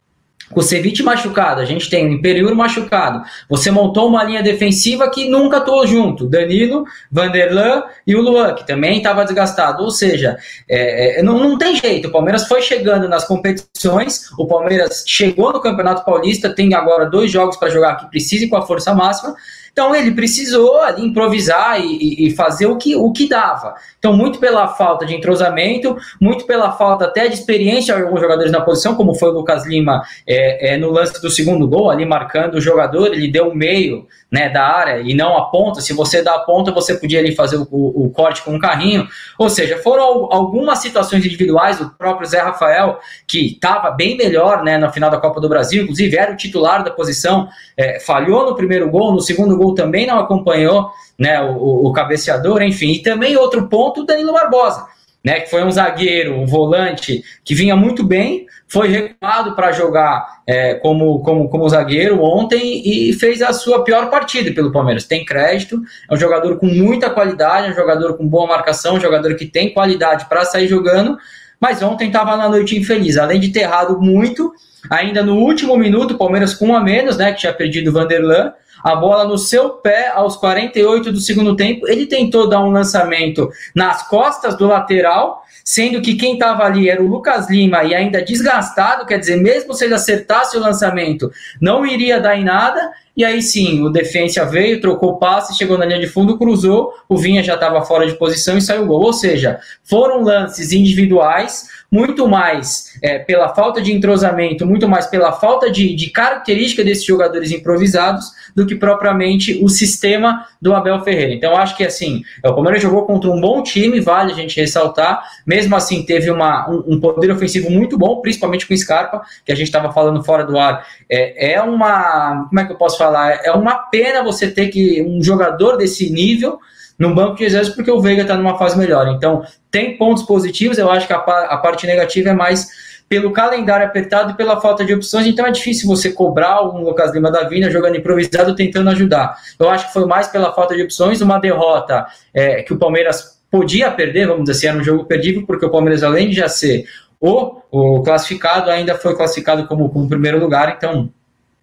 o 0.54 0.62
Ceviche 0.62 1.02
machucado, 1.02 1.60
a 1.60 1.64
gente 1.64 1.88
tem 1.88 2.06
o 2.06 2.12
Imperiur 2.12 2.54
machucado. 2.54 3.22
Você 3.48 3.70
montou 3.70 4.08
uma 4.08 4.22
linha 4.24 4.42
defensiva 4.42 5.10
que 5.10 5.28
nunca 5.28 5.58
atuou 5.58 5.86
junto. 5.86 6.26
Danilo, 6.26 6.84
Vanderlan 7.10 7.84
e 8.06 8.14
o 8.14 8.20
Luan, 8.20 8.54
que 8.54 8.66
também 8.66 8.98
estava 8.98 9.24
desgastado. 9.24 9.82
Ou 9.82 9.90
seja, 9.90 10.36
é, 10.68 11.20
é, 11.20 11.22
não, 11.22 11.38
não 11.38 11.58
tem 11.58 11.76
jeito. 11.76 12.08
O 12.08 12.12
Palmeiras 12.12 12.46
foi 12.46 12.62
chegando 12.62 13.08
nas 13.08 13.24
competições, 13.24 14.30
o 14.38 14.46
Palmeiras 14.46 15.04
chegou 15.06 15.52
no 15.52 15.60
Campeonato 15.60 16.04
Paulista, 16.04 16.54
tem 16.54 16.74
agora 16.74 17.06
dois 17.06 17.30
jogos 17.30 17.56
para 17.56 17.70
jogar 17.70 17.96
que 17.96 18.10
precise 18.10 18.48
com 18.48 18.56
a 18.56 18.66
força 18.66 18.94
máxima. 18.94 19.34
Então 19.72 19.94
ele 19.94 20.10
precisou 20.10 20.80
improvisar 20.98 21.80
e, 21.80 22.26
e, 22.26 22.30
fazer 22.30 22.66
o 22.66 22.76
que, 22.76 22.94
o 22.94 23.10
que 23.10 23.26
dava. 23.26 23.74
Então, 23.98 24.14
muito 24.14 24.38
pela 24.38 24.68
falta 24.68 25.06
de 25.06 25.14
entrosamento, 25.14 25.96
muito 26.20 26.44
pela 26.44 26.72
falta 26.72 27.06
até 27.06 27.26
de 27.26 27.34
experiência 27.34 27.94
de 27.96 28.02
alguns 28.02 28.20
jogadores 28.20 28.52
na 28.52 28.60
posição, 28.60 28.94
como 28.94 29.14
foi 29.14 29.30
o 29.30 29.32
Lucas 29.32 29.64
Lima 29.66 30.02
é, 30.26 30.74
é, 30.74 30.76
no 30.76 30.90
lance 30.90 31.20
do 31.22 31.30
segundo 31.30 31.66
gol, 31.66 31.90
ali 31.90 32.04
marcando 32.04 32.56
o 32.56 32.60
jogador, 32.60 33.14
ele 33.14 33.28
deu 33.28 33.48
o 33.48 33.54
meio 33.54 34.06
né, 34.30 34.48
da 34.48 34.64
área 34.64 35.00
e 35.00 35.14
não 35.14 35.36
a 35.36 35.50
ponta. 35.50 35.80
Se 35.80 35.92
você 35.92 36.22
dá 36.22 36.34
a 36.34 36.38
ponta, 36.40 36.72
você 36.72 36.94
podia 36.94 37.20
ali 37.20 37.34
fazer 37.34 37.56
o, 37.56 37.66
o, 37.70 38.10
corte 38.10 38.42
com 38.42 38.54
um 38.54 38.58
carrinho. 38.58 39.06
Ou 39.38 39.48
seja, 39.50 39.78
foram 39.78 40.32
algumas 40.32 40.78
situações 40.78 41.24
individuais, 41.24 41.80
o 41.80 41.90
próprio 41.90 42.26
Zé 42.26 42.40
Rafael, 42.40 42.98
que 43.26 43.52
estava 43.52 43.90
bem 43.90 44.16
melhor 44.16 44.64
né, 44.64 44.78
no 44.78 44.90
final 44.90 45.10
da 45.10 45.18
Copa 45.18 45.40
do 45.40 45.48
Brasil, 45.48 45.82
inclusive 45.82 46.16
era 46.16 46.32
o 46.32 46.36
titular 46.36 46.82
da 46.82 46.90
posição, 46.90 47.48
é, 47.76 48.00
falhou 48.00 48.46
no 48.46 48.56
primeiro 48.56 48.90
gol, 48.90 49.12
no 49.12 49.20
segundo 49.20 49.56
gol 49.56 49.61
também 49.74 50.06
não 50.06 50.18
acompanhou 50.18 50.90
né, 51.18 51.40
o, 51.40 51.86
o 51.86 51.92
cabeceador, 51.92 52.62
enfim. 52.62 52.92
E 52.92 53.02
também 53.02 53.36
outro 53.36 53.68
ponto, 53.68 54.04
Danilo 54.04 54.32
Barbosa, 54.32 54.86
né, 55.24 55.40
que 55.40 55.50
foi 55.50 55.62
um 55.62 55.70
zagueiro, 55.70 56.34
um 56.34 56.46
volante 56.46 57.22
que 57.44 57.54
vinha 57.54 57.76
muito 57.76 58.04
bem, 58.04 58.46
foi 58.66 58.88
recuado 58.88 59.54
para 59.54 59.70
jogar 59.70 60.40
é, 60.46 60.74
como, 60.74 61.20
como, 61.20 61.48
como 61.48 61.68
zagueiro 61.68 62.22
ontem 62.22 62.82
e 62.84 63.12
fez 63.12 63.42
a 63.42 63.52
sua 63.52 63.84
pior 63.84 64.10
partida 64.10 64.50
pelo 64.50 64.72
Palmeiras. 64.72 65.04
Tem 65.04 65.24
crédito, 65.24 65.80
é 66.10 66.14
um 66.14 66.16
jogador 66.16 66.58
com 66.58 66.66
muita 66.66 67.10
qualidade, 67.10 67.68
é 67.68 67.70
um 67.70 67.74
jogador 67.74 68.16
com 68.16 68.26
boa 68.26 68.46
marcação, 68.46 68.96
um 68.96 69.00
jogador 69.00 69.34
que 69.36 69.46
tem 69.46 69.72
qualidade 69.72 70.24
para 70.24 70.44
sair 70.44 70.66
jogando, 70.66 71.18
mas 71.60 71.82
ontem 71.82 72.06
estava 72.08 72.36
na 72.36 72.48
noite 72.48 72.76
infeliz. 72.76 73.18
Além 73.18 73.38
de 73.38 73.50
ter 73.50 73.60
errado 73.60 74.00
muito, 74.00 74.52
ainda 74.88 75.22
no 75.22 75.36
último 75.36 75.76
minuto, 75.76 76.14
o 76.14 76.18
Palmeiras 76.18 76.54
com 76.54 76.68
um 76.68 76.74
a 76.74 76.80
menos, 76.80 77.18
né, 77.18 77.30
que 77.32 77.40
tinha 77.40 77.52
perdido 77.52 77.90
o 77.90 77.92
Vanderlan, 77.92 78.52
a 78.82 78.96
bola 78.96 79.24
no 79.24 79.38
seu 79.38 79.70
pé 79.70 80.08
aos 80.08 80.36
48 80.36 81.12
do 81.12 81.20
segundo 81.20 81.54
tempo. 81.56 81.88
Ele 81.88 82.06
tentou 82.06 82.48
dar 82.48 82.60
um 82.60 82.70
lançamento 82.70 83.50
nas 83.74 84.06
costas 84.08 84.56
do 84.56 84.66
lateral, 84.66 85.42
sendo 85.64 86.00
que 86.00 86.14
quem 86.14 86.34
estava 86.34 86.64
ali 86.64 86.88
era 86.88 87.02
o 87.02 87.06
Lucas 87.06 87.48
Lima 87.48 87.84
e 87.84 87.94
ainda 87.94 88.22
desgastado, 88.22 89.06
quer 89.06 89.18
dizer, 89.18 89.36
mesmo 89.36 89.74
se 89.74 89.84
ele 89.84 89.94
acertasse 89.94 90.56
o 90.56 90.60
lançamento, 90.60 91.30
não 91.60 91.86
iria 91.86 92.20
dar 92.20 92.36
em 92.36 92.44
nada. 92.44 92.92
E 93.14 93.24
aí 93.24 93.42
sim, 93.42 93.82
o 93.82 93.90
defensa 93.90 94.44
veio, 94.44 94.80
trocou 94.80 95.18
passe, 95.18 95.56
chegou 95.56 95.76
na 95.76 95.84
linha 95.84 96.00
de 96.00 96.06
fundo, 96.06 96.38
cruzou, 96.38 96.94
o 97.06 97.16
Vinha 97.16 97.42
já 97.42 97.54
estava 97.54 97.82
fora 97.82 98.06
de 98.06 98.14
posição 98.14 98.56
e 98.56 98.62
saiu 98.62 98.84
o 98.84 98.86
gol. 98.86 99.02
Ou 99.02 99.12
seja, 99.12 99.60
foram 99.84 100.22
lances 100.22 100.72
individuais, 100.72 101.68
muito 101.92 102.26
mais 102.26 102.98
é, 103.02 103.18
pela 103.18 103.50
falta 103.50 103.82
de 103.82 103.92
entrosamento, 103.92 104.66
muito 104.66 104.88
mais 104.88 105.06
pela 105.06 105.30
falta 105.30 105.70
de, 105.70 105.94
de 105.94 106.08
característica 106.08 106.82
desses 106.82 107.04
jogadores 107.04 107.52
improvisados 107.52 108.32
do 108.56 108.64
que 108.64 108.74
propriamente 108.74 109.62
o 109.62 109.68
sistema 109.68 110.46
do 110.60 110.74
Abel 110.74 111.04
Ferreira. 111.04 111.34
Então, 111.34 111.54
acho 111.54 111.76
que 111.76 111.84
assim, 111.84 112.22
o 112.42 112.54
Palmeiras 112.54 112.80
jogou 112.82 113.04
contra 113.04 113.30
um 113.30 113.38
bom 113.38 113.62
time, 113.62 114.00
vale 114.00 114.32
a 114.32 114.34
gente 114.34 114.58
ressaltar. 114.58 115.22
Mesmo 115.46 115.76
assim, 115.76 116.02
teve 116.02 116.30
uma, 116.30 116.66
um, 116.70 116.94
um 116.94 117.00
poder 117.00 117.30
ofensivo 117.30 117.70
muito 117.70 117.98
bom, 117.98 118.22
principalmente 118.22 118.66
com 118.66 118.72
o 118.72 118.78
Scarpa, 118.78 119.20
que 119.44 119.52
a 119.52 119.54
gente 119.54 119.66
estava 119.66 119.92
falando 119.92 120.24
fora 120.24 120.44
do 120.46 120.58
ar. 120.58 120.86
É, 121.10 121.52
é 121.52 121.62
uma. 121.62 122.46
Como 122.48 122.58
é 122.58 122.64
que 122.64 122.72
eu 122.72 122.76
posso 122.76 122.96
falar? 122.96 123.40
É 123.44 123.52
uma 123.52 123.74
pena 123.74 124.24
você 124.24 124.50
ter 124.50 124.68
que 124.68 125.02
um 125.02 125.22
jogador 125.22 125.76
desse 125.76 126.08
nível 126.10 126.58
no 126.98 127.14
banco 127.14 127.36
de 127.36 127.44
exército 127.44 127.76
porque 127.76 127.90
o 127.90 128.00
Veiga 128.00 128.22
está 128.22 128.36
numa 128.36 128.58
fase 128.58 128.78
melhor. 128.78 129.08
Então, 129.08 129.44
tem 129.70 129.96
pontos 129.96 130.22
positivos, 130.22 130.78
eu 130.78 130.90
acho 130.90 131.06
que 131.06 131.12
a, 131.12 131.18
a 131.18 131.56
parte 131.58 131.86
negativa 131.86 132.30
é 132.30 132.34
mais 132.34 132.68
pelo 133.12 133.30
calendário 133.30 133.86
apertado 133.86 134.32
e 134.32 134.34
pela 134.34 134.58
falta 134.58 134.86
de 134.86 134.94
opções, 134.94 135.26
então 135.26 135.46
é 135.46 135.50
difícil 135.50 135.86
você 135.86 136.10
cobrar 136.10 136.62
um 136.62 136.82
Lucas 136.82 137.12
Lima 137.12 137.30
da 137.30 137.46
Vina 137.46 137.70
jogando 137.70 137.96
improvisado, 137.96 138.56
tentando 138.56 138.88
ajudar. 138.88 139.36
Eu 139.58 139.68
acho 139.68 139.88
que 139.88 139.92
foi 139.92 140.06
mais 140.06 140.28
pela 140.28 140.50
falta 140.54 140.74
de 140.74 140.82
opções, 140.82 141.20
uma 141.20 141.38
derrota 141.38 142.06
é, 142.32 142.62
que 142.62 142.72
o 142.72 142.78
Palmeiras 142.78 143.38
podia 143.50 143.90
perder, 143.90 144.28
vamos 144.28 144.44
dizer 144.44 144.52
assim, 144.52 144.66
era 144.68 144.78
um 144.78 144.82
jogo 144.82 145.04
perdível, 145.04 145.44
porque 145.46 145.66
o 145.66 145.70
Palmeiras, 145.70 146.02
além 146.02 146.30
de 146.30 146.36
já 146.36 146.48
ser 146.48 146.86
o, 147.20 147.60
o 147.70 148.02
classificado, 148.02 148.70
ainda 148.70 148.94
foi 148.94 149.14
classificado 149.14 149.66
como, 149.66 149.90
como 149.90 150.08
primeiro 150.08 150.40
lugar, 150.40 150.74
então 150.74 151.10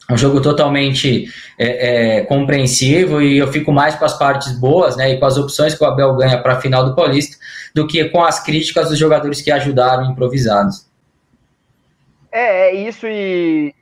um 0.09 0.17
jogo 0.17 0.41
totalmente 0.41 1.25
é, 1.57 2.17
é, 2.17 2.21
compreensivo 2.21 3.21
e 3.21 3.37
eu 3.37 3.47
fico 3.51 3.71
mais 3.71 3.95
com 3.95 4.05
as 4.05 4.17
partes 4.17 4.51
boas, 4.59 4.97
né, 4.97 5.11
e 5.11 5.19
com 5.19 5.25
as 5.25 5.37
opções 5.37 5.75
que 5.75 5.83
o 5.83 5.87
Abel 5.87 6.15
ganha 6.15 6.41
para 6.41 6.53
a 6.53 6.61
final 6.61 6.83
do 6.83 6.95
Paulista, 6.95 7.37
do 7.73 7.85
que 7.85 8.05
com 8.05 8.23
as 8.23 8.43
críticas 8.43 8.89
dos 8.89 8.97
jogadores 8.97 9.41
que 9.41 9.51
ajudaram 9.51 10.11
improvisados. 10.11 10.87
É, 12.31 12.69
é 12.69 12.75
isso 12.75 13.07
e 13.07 13.73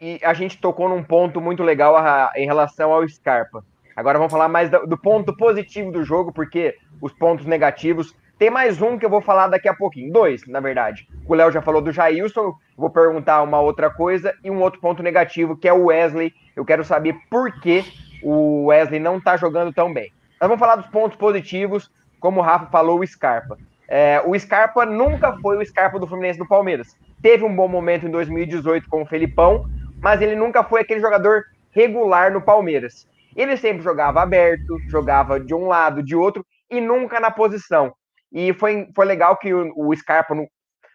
e 0.00 0.18
a 0.22 0.32
gente 0.32 0.58
tocou 0.58 0.88
num 0.88 1.02
ponto 1.02 1.40
muito 1.40 1.62
legal 1.62 1.94
a, 1.94 2.32
em 2.34 2.46
relação 2.46 2.90
ao 2.90 3.06
Scarpa. 3.06 3.62
Agora 3.94 4.16
vamos 4.16 4.32
falar 4.32 4.48
mais 4.48 4.70
do, 4.70 4.86
do, 4.86 4.96
ponto 4.96 5.36
positivo 5.36 5.92
do 5.92 6.02
jogo, 6.02 6.32
porque 6.32 6.74
os 7.02 7.12
pontos 7.12 7.44
negativos. 7.44 8.14
Tem 8.40 8.48
mais 8.48 8.80
um 8.80 8.96
que 8.96 9.04
eu 9.04 9.10
vou 9.10 9.20
falar 9.20 9.48
daqui 9.48 9.68
a 9.68 9.74
pouquinho. 9.74 10.10
Dois, 10.10 10.46
na 10.46 10.60
verdade. 10.60 11.06
O 11.26 11.34
Léo 11.34 11.52
já 11.52 11.60
falou 11.60 11.82
do 11.82 11.92
Jailson. 11.92 12.54
Vou 12.74 12.88
perguntar 12.88 13.42
uma 13.42 13.60
outra 13.60 13.90
coisa. 13.90 14.34
E 14.42 14.50
um 14.50 14.62
outro 14.62 14.80
ponto 14.80 15.02
negativo, 15.02 15.58
que 15.58 15.68
é 15.68 15.72
o 15.74 15.88
Wesley. 15.88 16.32
Eu 16.56 16.64
quero 16.64 16.82
saber 16.82 17.14
por 17.28 17.52
que 17.60 17.84
o 18.22 18.68
Wesley 18.68 18.98
não 18.98 19.18
está 19.18 19.36
jogando 19.36 19.74
tão 19.74 19.92
bem. 19.92 20.10
Nós 20.40 20.48
vamos 20.48 20.58
falar 20.58 20.76
dos 20.76 20.86
pontos 20.86 21.18
positivos, 21.18 21.90
como 22.18 22.40
o 22.40 22.42
Rafa 22.42 22.64
falou, 22.70 23.00
o 23.00 23.06
Scarpa. 23.06 23.58
É, 23.86 24.22
o 24.24 24.38
Scarpa 24.38 24.86
nunca 24.86 25.36
foi 25.42 25.58
o 25.58 25.66
Scarpa 25.66 25.98
do 25.98 26.06
Fluminense 26.06 26.38
do 26.38 26.48
Palmeiras. 26.48 26.96
Teve 27.20 27.44
um 27.44 27.54
bom 27.54 27.68
momento 27.68 28.06
em 28.06 28.10
2018 28.10 28.88
com 28.88 29.02
o 29.02 29.06
Felipão, 29.06 29.68
mas 30.00 30.22
ele 30.22 30.34
nunca 30.34 30.64
foi 30.64 30.80
aquele 30.80 31.00
jogador 31.00 31.42
regular 31.72 32.32
no 32.32 32.40
Palmeiras. 32.40 33.06
Ele 33.36 33.54
sempre 33.58 33.82
jogava 33.82 34.22
aberto, 34.22 34.78
jogava 34.88 35.38
de 35.38 35.54
um 35.54 35.66
lado, 35.66 36.02
de 36.02 36.16
outro, 36.16 36.42
e 36.70 36.80
nunca 36.80 37.20
na 37.20 37.30
posição. 37.30 37.92
E 38.32 38.52
foi, 38.54 38.88
foi 38.94 39.04
legal 39.04 39.36
que 39.36 39.52
o, 39.52 39.72
o 39.76 39.94
Scarpa, 39.96 40.34
no, 40.34 40.46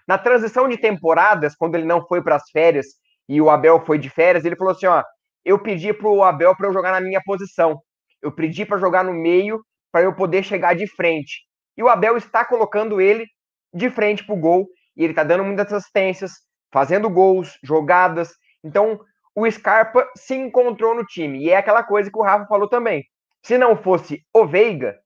na 0.08 0.18
transição 0.18 0.68
de 0.68 0.78
temporadas, 0.78 1.56
quando 1.56 1.76
ele 1.76 1.86
não 1.86 2.06
foi 2.08 2.22
para 2.22 2.36
as 2.36 2.50
férias 2.50 2.88
e 3.28 3.42
o 3.42 3.50
Abel 3.50 3.84
foi 3.86 3.98
de 3.98 4.10
férias, 4.10 4.46
ele 4.46 4.56
falou 4.56 4.74
assim: 4.74 4.86
ó, 4.86 5.04
eu 5.44 5.60
pedi 5.60 5.94
para 5.94 6.08
o 6.08 6.24
Abel 6.24 6.56
para 6.56 6.68
eu 6.68 6.74
jogar 6.74 6.92
na 6.92 7.02
minha 7.02 7.22
posição. 7.24 7.80
Eu 8.22 8.32
pedi 8.32 8.66
para 8.66 8.78
jogar 8.78 9.04
no 9.04 9.14
meio 9.14 9.62
para 9.92 10.04
eu 10.04 10.16
poder 10.16 10.44
chegar 10.44 10.76
de 10.76 10.88
frente. 10.88 11.44
E 11.78 11.84
o 11.84 11.90
Abel 11.90 12.18
está 12.18 12.44
colocando 12.44 13.00
ele 13.00 13.26
de 13.74 13.90
frente 13.90 14.26
para 14.26 14.36
o 14.36 14.40
gol 14.40 14.68
e 14.96 15.04
ele 15.04 15.12
está 15.12 15.24
dando 15.24 15.44
muitas 15.44 15.72
assistências, 15.72 16.32
fazendo 16.72 17.10
gols, 17.10 17.58
jogadas. 17.64 18.32
Então, 18.64 19.00
o 19.36 19.50
Scarpa 19.50 20.10
se 20.16 20.34
encontrou 20.34 20.96
no 20.96 21.06
time. 21.06 21.44
E 21.44 21.50
é 21.50 21.58
aquela 21.58 21.84
coisa 21.84 22.10
que 22.10 22.18
o 22.18 22.24
Rafa 22.24 22.46
falou 22.48 22.68
também. 22.68 23.04
Se 23.44 23.58
não 23.58 23.76
fosse 23.76 24.26
o 24.34 24.46
Veiga, 24.46 24.98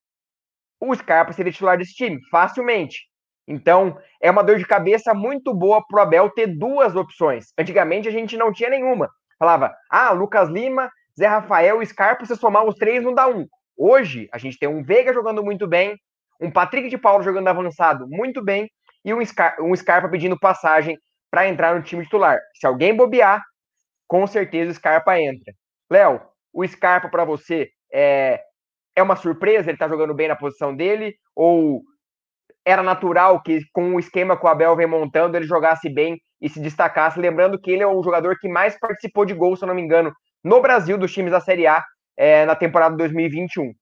o 0.80 0.96
Scarpa 0.96 1.34
seria 1.34 1.52
titular 1.52 1.78
desse 1.78 1.94
time, 1.94 2.20
facilmente. 2.30 3.10
Então, 3.48 3.98
é 4.22 4.30
uma 4.30 4.44
dor 4.44 4.58
de 4.58 4.66
cabeça 4.66 5.14
muito 5.14 5.54
boa 5.54 5.84
pro 5.88 6.02
Abel 6.02 6.30
ter 6.30 6.48
duas 6.48 6.96
opções. 6.96 7.48
Antigamente 7.58 8.08
a 8.08 8.12
gente 8.12 8.38
não 8.38 8.54
tinha 8.54 8.70
nenhuma. 8.70 9.10
Falava, 9.40 9.74
ah, 9.90 10.12
Lucas 10.12 10.50
Lima, 10.50 10.90
Zé 11.18 11.26
Rafael 11.26 11.84
Scarpa, 11.86 12.26
se 12.26 12.36
somar 12.36 12.64
os 12.66 12.76
três 12.76 13.04
não 13.04 13.14
dá 13.14 13.28
um. 13.28 13.48
Hoje, 13.76 14.30
a 14.32 14.38
gente 14.38 14.60
tem 14.60 14.70
um 14.70 14.84
Veiga 14.84 15.14
jogando 15.14 15.44
muito 15.44 15.68
bem, 15.68 15.98
um 16.40 16.52
Patrick 16.52 16.90
de 16.90 16.98
Paulo 16.98 17.24
jogando 17.24 17.48
avançado 17.48 18.08
muito 18.08 18.44
bem 18.44 18.70
e 19.04 19.14
um, 19.14 19.26
Scar 19.26 19.56
um 19.62 19.76
Scarpa 19.76 20.10
pedindo 20.10 20.40
passagem 20.40 20.98
para 21.32 21.48
entrar 21.48 21.76
no 21.76 21.82
time 21.82 22.04
titular. 22.04 22.40
Se 22.56 22.68
alguém 22.68 22.96
bobear, 22.96 23.42
com 24.08 24.26
certeza 24.28 24.72
o 24.72 24.76
Scarpa 24.76 25.20
entra. 25.20 25.54
Léo, 25.90 26.22
o 26.54 26.68
Scarpa 26.68 27.10
para 27.10 27.26
você 27.26 27.70
é, 27.92 28.42
é 29.00 29.04
uma 29.04 29.16
surpresa? 29.16 29.70
Ele 29.70 29.78
tá 29.78 29.88
jogando 29.88 30.14
bem 30.14 30.28
na 30.28 30.36
posição 30.36 30.76
dele? 30.76 31.16
Ou 31.36 31.82
era 32.66 32.84
natural 32.84 33.42
que 33.42 33.62
com 33.74 33.96
o 33.96 34.00
esquema 34.00 34.38
que 34.38 34.46
o 34.46 34.50
Abel 34.50 34.76
vem 34.76 34.88
montando 34.88 35.36
ele 35.36 35.46
jogasse 35.46 35.90
bem 35.90 36.20
e 36.42 36.50
se 36.50 36.60
destacasse? 36.60 37.20
Lembrando 37.20 37.60
que 37.60 37.72
ele 37.72 37.84
é 37.84 37.88
o 37.88 38.04
jogador 38.04 38.38
que 38.40 38.48
mais 38.48 38.78
participou 38.80 39.26
de 39.26 39.34
gols, 39.34 39.60
se 39.60 39.66
eu 39.66 39.68
não 39.68 39.76
me 39.76 39.82
engano, 39.82 40.14
no 40.44 40.62
Brasil 40.62 40.98
dos 40.98 41.12
times 41.12 41.32
da 41.32 41.42
Série 41.42 41.68
A 41.68 41.84
é, 42.18 42.46
na 42.46 42.56
temporada 42.56 42.96
2021. 42.96 43.74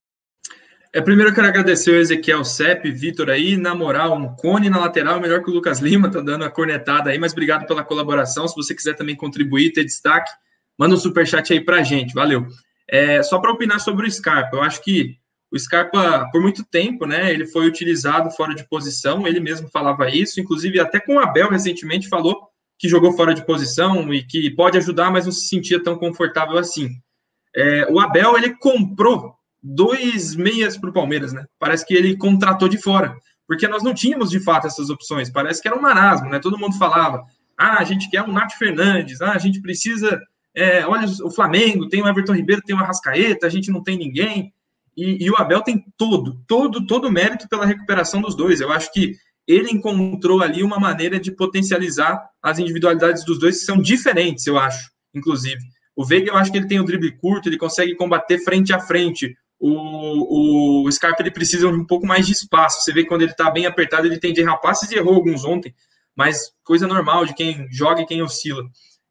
É, 0.94 1.02
primeiro 1.02 1.32
eu 1.32 1.36
quero 1.36 1.48
agradecer 1.48 1.92
o 1.92 1.96
Ezequiel 1.96 2.46
Sepp, 2.46 2.86
Vitor 2.86 3.30
aí, 3.30 3.58
na 3.58 3.76
moral, 3.76 4.18
um 4.18 4.34
cone 4.36 4.70
na 4.70 4.80
lateral, 4.80 5.20
melhor 5.20 5.44
que 5.44 5.52
o 5.52 5.54
Lucas 5.54 5.80
Lima, 5.80 6.10
tá 6.10 6.22
dando 6.22 6.46
a 6.46 6.50
cornetada 6.50 7.10
aí, 7.10 7.20
mas 7.20 7.34
obrigado 7.34 7.68
pela 7.68 7.84
colaboração. 7.84 8.48
Se 8.48 8.56
você 8.56 8.74
quiser 8.74 8.96
também 8.96 9.16
contribuir, 9.16 9.74
ter 9.74 9.84
destaque, 9.84 10.32
manda 10.80 10.96
um 10.96 10.98
superchat 10.98 11.52
aí 11.52 11.60
pra 11.60 11.84
gente, 11.84 12.14
valeu. 12.14 12.48
É, 12.90 13.22
só 13.24 13.40
para 13.40 13.52
opinar 13.52 13.80
sobre 13.80 14.08
o 14.08 14.12
Scarpa, 14.12 14.58
eu 14.58 14.64
acho 14.64 14.82
que 14.84 15.18
o 15.52 15.58
Scarpa, 15.58 16.30
por 16.32 16.42
muito 16.42 16.66
tempo, 16.66 17.06
né, 17.06 17.32
ele 17.32 17.46
foi 17.46 17.68
utilizado 17.68 18.32
fora 18.32 18.54
de 18.54 18.68
posição, 18.68 19.28
ele 19.28 19.40
mesmo 19.40 19.70
falava 19.70 20.10
isso, 20.10 20.40
inclusive 20.40 20.80
até 20.80 21.00
com 21.00 21.16
o 21.16 21.20
Abel 21.20 21.50
recentemente 21.50 22.10
falou 22.10 22.48
que 22.78 22.88
jogou 22.88 23.14
fora 23.14 23.34
de 23.34 23.46
posição 23.46 24.14
e 24.14 24.24
que 24.24 24.52
pode 24.52 24.78
ajudar, 24.78 25.12
mas 25.12 25.26
não 25.26 25.32
se 25.32 25.48
sentia 25.48 25.82
tão 25.82 25.98
confortável 25.98 26.58
assim. 26.58 26.90
É, 27.56 27.88
o 27.92 28.00
Abel, 28.00 28.38
ele 28.38 28.56
comprou 28.56 29.36
dois 29.62 30.36
meias 30.36 30.78
para 30.78 30.90
o 30.90 30.94
Palmeiras, 30.94 31.34
né? 31.34 31.46
Parece 31.60 31.86
que 31.86 31.94
ele 31.94 32.16
contratou 32.16 32.70
de 32.70 32.78
fora, 32.78 33.18
porque 33.48 33.68
nós 33.68 33.82
não 33.82 33.94
tínhamos 33.94 34.30
de 34.30 34.40
fato 34.40 34.68
essas 34.68 34.90
opções. 34.90 35.30
Parece 35.30 35.62
que 35.62 35.68
era 35.68 35.78
um 35.78 35.82
marasmo, 35.82 36.30
né? 36.30 36.40
Todo 36.40 36.58
mundo 36.58 36.78
falava: 36.78 37.24
ah, 37.58 37.80
a 37.80 37.84
gente 37.84 38.10
quer 38.10 38.22
um 38.22 38.32
Nath 38.32 38.54
Fernandes, 38.54 39.22
ah, 39.22 39.32
a 39.32 39.40
gente 39.40 39.62
precisa. 39.62 40.22
É, 40.58 40.86
olha, 40.88 41.08
o 41.24 41.30
Flamengo 41.30 41.88
tem 41.88 42.02
o 42.02 42.08
Everton 42.08 42.34
Ribeiro, 42.34 42.64
tem 42.66 42.76
o 42.76 42.80
Arrascaeta, 42.80 43.46
a 43.46 43.50
gente 43.50 43.70
não 43.70 43.84
tem 43.84 43.98
ninguém. 43.98 44.52
E, 44.96 45.26
e 45.26 45.30
o 45.30 45.36
Abel 45.36 45.62
tem 45.62 45.86
todo, 45.96 46.42
todo, 46.48 46.88
todo 46.88 47.12
mérito 47.12 47.48
pela 47.48 47.66
recuperação 47.66 48.20
dos 48.22 48.36
dois. 48.36 48.60
Eu 48.60 48.72
acho 48.72 48.92
que 48.92 49.14
ele 49.48 49.70
encontrou 49.70 50.42
ali 50.42 50.64
uma 50.64 50.80
maneira 50.80 51.20
de 51.20 51.32
potencializar 51.32 52.28
as 52.42 52.58
individualidades 52.58 53.24
dos 53.24 53.38
dois, 53.38 53.60
que 53.60 53.66
são 53.66 53.80
diferentes, 53.80 54.48
eu 54.48 54.58
acho, 54.58 54.90
inclusive. 55.14 55.62
O 55.96 56.04
Veiga, 56.04 56.32
eu 56.32 56.36
acho 56.36 56.52
que 56.52 56.58
ele 56.58 56.68
tem 56.68 56.80
o 56.80 56.84
drible 56.84 57.16
curto, 57.18 57.48
ele 57.48 57.58
consegue 57.58 57.96
combater 57.96 58.40
frente 58.40 58.74
a 58.74 58.80
frente 58.80 59.36
o, 59.60 60.86
o 60.86 60.92
Scarpa 60.92 61.22
ele 61.22 61.32
precisa 61.32 61.70
de 61.70 61.76
um 61.76 61.86
pouco 61.86 62.06
mais 62.06 62.26
de 62.26 62.34
espaço. 62.34 62.84
Você 62.84 62.94
vê 62.94 63.04
que 63.04 63.10
quando 63.10 63.24
ele 63.24 63.32
está 63.32 63.50
bem 63.50 63.66
apertado, 63.66 64.06
ele 64.06 64.20
tem 64.20 64.34
de 64.34 64.42
errar 64.42 64.58
passes 64.58 64.92
e 64.92 64.96
errou 64.96 65.16
alguns 65.16 65.44
ontem, 65.44 65.74
mas 66.16 66.52
coisa 66.64 66.88
normal 66.88 67.26
de 67.26 67.34
quem 67.34 67.68
joga 67.72 68.02
e 68.02 68.06
quem 68.06 68.22
oscila. 68.22 68.64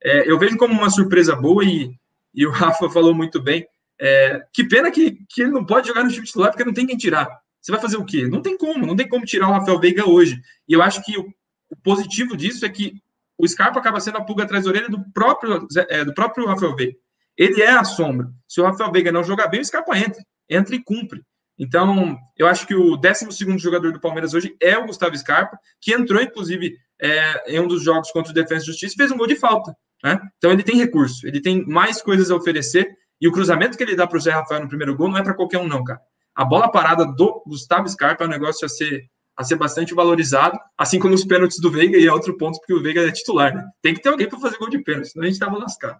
É, 0.06 0.30
eu 0.30 0.38
vejo 0.38 0.56
como 0.56 0.72
uma 0.72 0.88
surpresa 0.88 1.34
boa 1.34 1.64
e, 1.64 1.90
e 2.32 2.46
o 2.46 2.50
Rafa 2.50 2.88
falou 2.90 3.12
muito 3.12 3.42
bem. 3.42 3.66
É, 4.00 4.42
que 4.52 4.64
pena 4.64 4.90
que, 4.90 5.18
que 5.28 5.42
ele 5.42 5.50
não 5.50 5.64
pode 5.64 5.88
jogar 5.88 6.04
no 6.04 6.10
time 6.10 6.24
titular 6.24 6.50
porque 6.50 6.64
não 6.64 6.72
tem 6.72 6.86
quem 6.86 6.96
tirar. 6.96 7.28
Você 7.60 7.72
vai 7.72 7.80
fazer 7.80 7.96
o 7.96 8.04
quê? 8.04 8.28
Não 8.28 8.40
tem 8.40 8.56
como, 8.56 8.86
não 8.86 8.94
tem 8.94 9.08
como 9.08 9.24
tirar 9.24 9.48
o 9.48 9.52
Rafael 9.52 9.80
Veiga 9.80 10.08
hoje. 10.08 10.40
E 10.68 10.72
eu 10.72 10.82
acho 10.82 11.02
que 11.02 11.18
o, 11.18 11.26
o 11.70 11.76
positivo 11.82 12.36
disso 12.36 12.64
é 12.64 12.68
que 12.68 12.94
o 13.36 13.46
Scarpa 13.48 13.80
acaba 13.80 14.00
sendo 14.00 14.18
a 14.18 14.24
pulga 14.24 14.44
atrás 14.44 14.64
da 14.64 14.70
orelha 14.70 14.88
do 14.88 15.02
próprio, 15.12 15.66
é, 15.88 16.04
do 16.04 16.14
próprio 16.14 16.46
Rafael 16.46 16.76
Veiga. 16.76 16.96
Ele 17.36 17.60
é 17.60 17.70
a 17.70 17.84
sombra. 17.84 18.30
Se 18.46 18.60
o 18.60 18.64
Rafael 18.64 18.92
Veiga 18.92 19.10
não 19.10 19.24
jogar 19.24 19.48
bem, 19.48 19.60
o 19.60 19.64
Scarpa 19.64 19.98
entra 19.98 20.22
entra 20.48 20.74
e 20.74 20.82
cumpre. 20.82 21.22
Então, 21.58 22.18
eu 22.36 22.46
acho 22.46 22.66
que 22.66 22.74
o 22.74 22.96
12 22.96 23.58
jogador 23.58 23.92
do 23.92 24.00
Palmeiras 24.00 24.34
hoje 24.34 24.54
é 24.60 24.76
o 24.76 24.86
Gustavo 24.86 25.16
Scarpa, 25.16 25.58
que 25.80 25.92
entrou, 25.92 26.20
inclusive, 26.20 26.76
é, 27.00 27.54
em 27.54 27.60
um 27.60 27.66
dos 27.66 27.82
jogos 27.82 28.10
contra 28.10 28.30
o 28.30 28.34
Defesa 28.34 28.64
e 28.64 28.66
Justiça 28.66 28.94
e 28.94 28.96
fez 28.96 29.10
um 29.10 29.16
gol 29.16 29.26
de 29.26 29.36
falta. 29.36 29.74
Né? 30.02 30.20
Então, 30.36 30.50
ele 30.50 30.62
tem 30.62 30.76
recurso, 30.76 31.26
ele 31.26 31.40
tem 31.40 31.66
mais 31.66 32.00
coisas 32.02 32.30
a 32.30 32.36
oferecer. 32.36 32.88
E 33.20 33.26
o 33.26 33.32
cruzamento 33.32 33.76
que 33.76 33.82
ele 33.82 33.96
dá 33.96 34.06
para 34.06 34.18
o 34.18 34.20
Zé 34.20 34.30
Rafael 34.30 34.62
no 34.62 34.68
primeiro 34.68 34.96
gol 34.96 35.08
não 35.08 35.18
é 35.18 35.22
para 35.22 35.34
qualquer 35.34 35.58
um, 35.58 35.66
não, 35.66 35.82
cara. 35.82 36.00
A 36.34 36.44
bola 36.44 36.70
parada 36.70 37.06
do 37.06 37.42
Gustavo 37.46 37.88
Scarpa 37.88 38.24
é 38.24 38.26
um 38.26 38.30
negócio 38.30 38.66
a 38.66 38.68
ser, 38.68 39.04
a 39.34 39.42
ser 39.42 39.56
bastante 39.56 39.94
valorizado, 39.94 40.58
assim 40.76 40.98
como 40.98 41.14
os 41.14 41.24
pênaltis 41.24 41.58
do 41.58 41.70
Veiga, 41.70 41.96
e 41.96 42.06
é 42.06 42.12
outro 42.12 42.36
ponto, 42.36 42.58
porque 42.58 42.74
o 42.74 42.82
Veiga 42.82 43.00
é 43.00 43.10
titular, 43.10 43.54
né? 43.54 43.64
Tem 43.80 43.94
que 43.94 44.02
ter 44.02 44.10
alguém 44.10 44.28
para 44.28 44.38
fazer 44.38 44.58
gol 44.58 44.68
de 44.68 44.82
pênalti, 44.82 45.08
senão 45.08 45.24
a 45.24 45.26
gente 45.26 45.34
estava 45.34 45.56
lascado. 45.56 45.98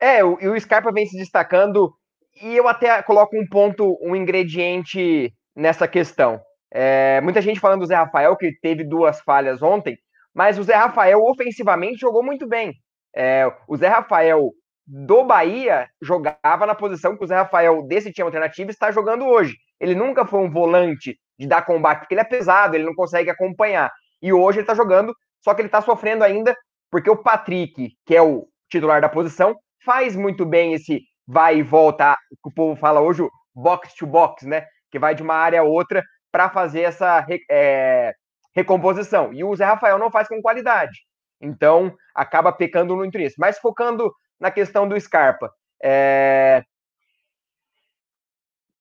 É, 0.00 0.24
o, 0.24 0.38
e 0.40 0.48
o 0.48 0.60
Scarpa 0.60 0.92
vem 0.92 1.06
se 1.06 1.16
destacando 1.16 1.94
e 2.42 2.56
eu 2.56 2.66
até 2.66 3.00
coloco 3.02 3.38
um 3.38 3.46
ponto, 3.46 3.96
um 4.02 4.16
ingrediente 4.16 5.32
nessa 5.54 5.86
questão. 5.86 6.40
É, 6.72 7.20
muita 7.20 7.40
gente 7.40 7.60
falando 7.60 7.80
do 7.80 7.86
Zé 7.86 7.94
Rafael, 7.94 8.36
que 8.36 8.52
teve 8.60 8.82
duas 8.82 9.20
falhas 9.20 9.62
ontem, 9.62 9.96
mas 10.34 10.58
o 10.58 10.62
Zé 10.62 10.74
Rafael 10.74 11.22
ofensivamente 11.22 12.00
jogou 12.00 12.22
muito 12.22 12.46
bem. 12.46 12.74
É, 13.14 13.46
o 13.68 13.76
Zé 13.76 13.88
Rafael 13.88 14.50
do 14.86 15.24
Bahia 15.24 15.88
jogava 16.02 16.66
na 16.66 16.74
posição 16.74 17.16
que 17.16 17.24
o 17.24 17.26
Zé 17.26 17.36
Rafael 17.36 17.86
desse 17.86 18.12
time 18.12 18.26
alternativo 18.26 18.70
está 18.70 18.90
jogando 18.90 19.24
hoje. 19.24 19.56
Ele 19.80 19.94
nunca 19.94 20.26
foi 20.26 20.40
um 20.40 20.50
volante 20.50 21.16
de 21.38 21.46
dar 21.46 21.62
combate, 21.62 22.00
porque 22.00 22.14
ele 22.14 22.20
é 22.20 22.24
pesado, 22.24 22.74
ele 22.74 22.84
não 22.84 22.94
consegue 22.94 23.30
acompanhar. 23.30 23.90
E 24.20 24.32
hoje 24.32 24.58
ele 24.58 24.64
está 24.64 24.74
jogando, 24.74 25.14
só 25.42 25.54
que 25.54 25.60
ele 25.60 25.68
está 25.68 25.80
sofrendo 25.80 26.24
ainda, 26.24 26.54
porque 26.90 27.10
o 27.10 27.16
Patrick, 27.16 27.92
que 28.04 28.16
é 28.16 28.22
o 28.22 28.46
titular 28.70 29.00
da 29.00 29.08
posição, 29.08 29.54
faz 29.84 30.16
muito 30.16 30.44
bem 30.44 30.74
esse 30.74 31.02
vai 31.26 31.58
e 31.58 31.62
volta, 31.62 32.16
o 32.42 32.52
povo 32.52 32.78
fala 32.78 33.00
hoje, 33.00 33.26
box 33.54 33.94
to 33.94 34.06
box, 34.06 34.46
né? 34.46 34.66
Que 34.90 34.98
vai 34.98 35.14
de 35.14 35.22
uma 35.22 35.34
área 35.34 35.60
a 35.60 35.64
outra 35.64 36.02
para 36.30 36.50
fazer 36.50 36.82
essa 36.82 37.24
é, 37.50 38.12
recomposição. 38.54 39.32
E 39.32 39.42
o 39.42 39.54
Zé 39.54 39.64
Rafael 39.64 39.98
não 39.98 40.10
faz 40.10 40.28
com 40.28 40.40
qualidade. 40.40 41.00
Então, 41.40 41.94
acaba 42.14 42.52
pecando 42.52 42.96
muito 42.96 43.18
nisso. 43.18 43.36
Mas 43.38 43.58
focando 43.58 44.12
na 44.38 44.50
questão 44.50 44.88
do 44.88 44.98
Scarpa. 44.98 45.50
É... 45.82 46.62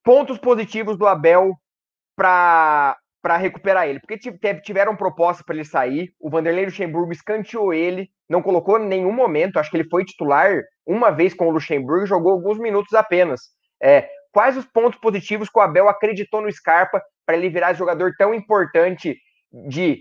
Pontos 0.03 0.37
positivos 0.37 0.97
do 0.97 1.07
Abel 1.07 1.55
para 2.15 2.97
para 3.23 3.37
recuperar 3.37 3.87
ele, 3.87 4.01
porque 4.01 4.19
tiveram 4.61 4.97
proposta 4.97 5.45
para 5.45 5.55
ele 5.55 5.63
sair, 5.63 6.13
o 6.19 6.29
Vanderlei 6.29 6.65
Luxemburgo 6.65 7.13
escanteou 7.13 7.73
ele, 7.73 8.09
não 8.29 8.41
colocou 8.41 8.77
em 8.77 8.85
nenhum 8.85 9.13
momento, 9.13 9.57
acho 9.57 9.71
que 9.71 9.77
ele 9.77 9.87
foi 9.89 10.03
titular 10.03 10.61
uma 10.85 11.09
vez 11.09 11.33
com 11.33 11.47
o 11.47 11.49
Luxemburgo, 11.49 12.05
jogou 12.05 12.33
alguns 12.33 12.59
minutos 12.59 12.93
apenas. 12.93 13.39
É, 13.81 14.09
quais 14.29 14.57
os 14.57 14.65
pontos 14.65 14.99
positivos 14.99 15.47
que 15.47 15.57
o 15.57 15.61
Abel 15.61 15.87
acreditou 15.87 16.41
no 16.41 16.51
Scarpa 16.51 17.01
para 17.25 17.37
ele 17.37 17.49
virar 17.49 17.71
jogador 17.71 18.13
tão 18.17 18.33
importante 18.33 19.17
de 19.67 19.99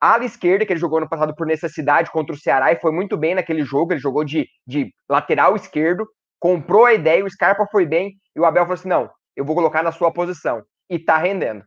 ala 0.00 0.24
esquerda, 0.24 0.64
que 0.64 0.72
ele 0.72 0.80
jogou 0.80 1.00
no 1.00 1.08
passado 1.08 1.34
por 1.34 1.46
necessidade 1.46 2.10
contra 2.10 2.34
o 2.34 2.38
Ceará 2.38 2.72
e 2.72 2.80
foi 2.80 2.90
muito 2.90 3.16
bem 3.16 3.34
naquele 3.34 3.62
jogo. 3.62 3.92
Ele 3.92 4.00
jogou 4.00 4.24
de, 4.24 4.48
de 4.66 4.92
lateral 5.08 5.54
esquerdo, 5.54 6.06
comprou 6.38 6.84
a 6.86 6.94
ideia, 6.94 7.24
o 7.24 7.30
Scarpa 7.30 7.66
foi 7.70 7.86
bem, 7.86 8.14
e 8.34 8.40
o 8.40 8.44
Abel 8.44 8.64
falou 8.64 8.74
assim: 8.74 8.88
não, 8.88 9.10
eu 9.36 9.44
vou 9.44 9.54
colocar 9.54 9.82
na 9.82 9.92
sua 9.92 10.12
posição. 10.12 10.62
E 10.88 10.98
tá 10.98 11.18
rendendo. 11.18 11.62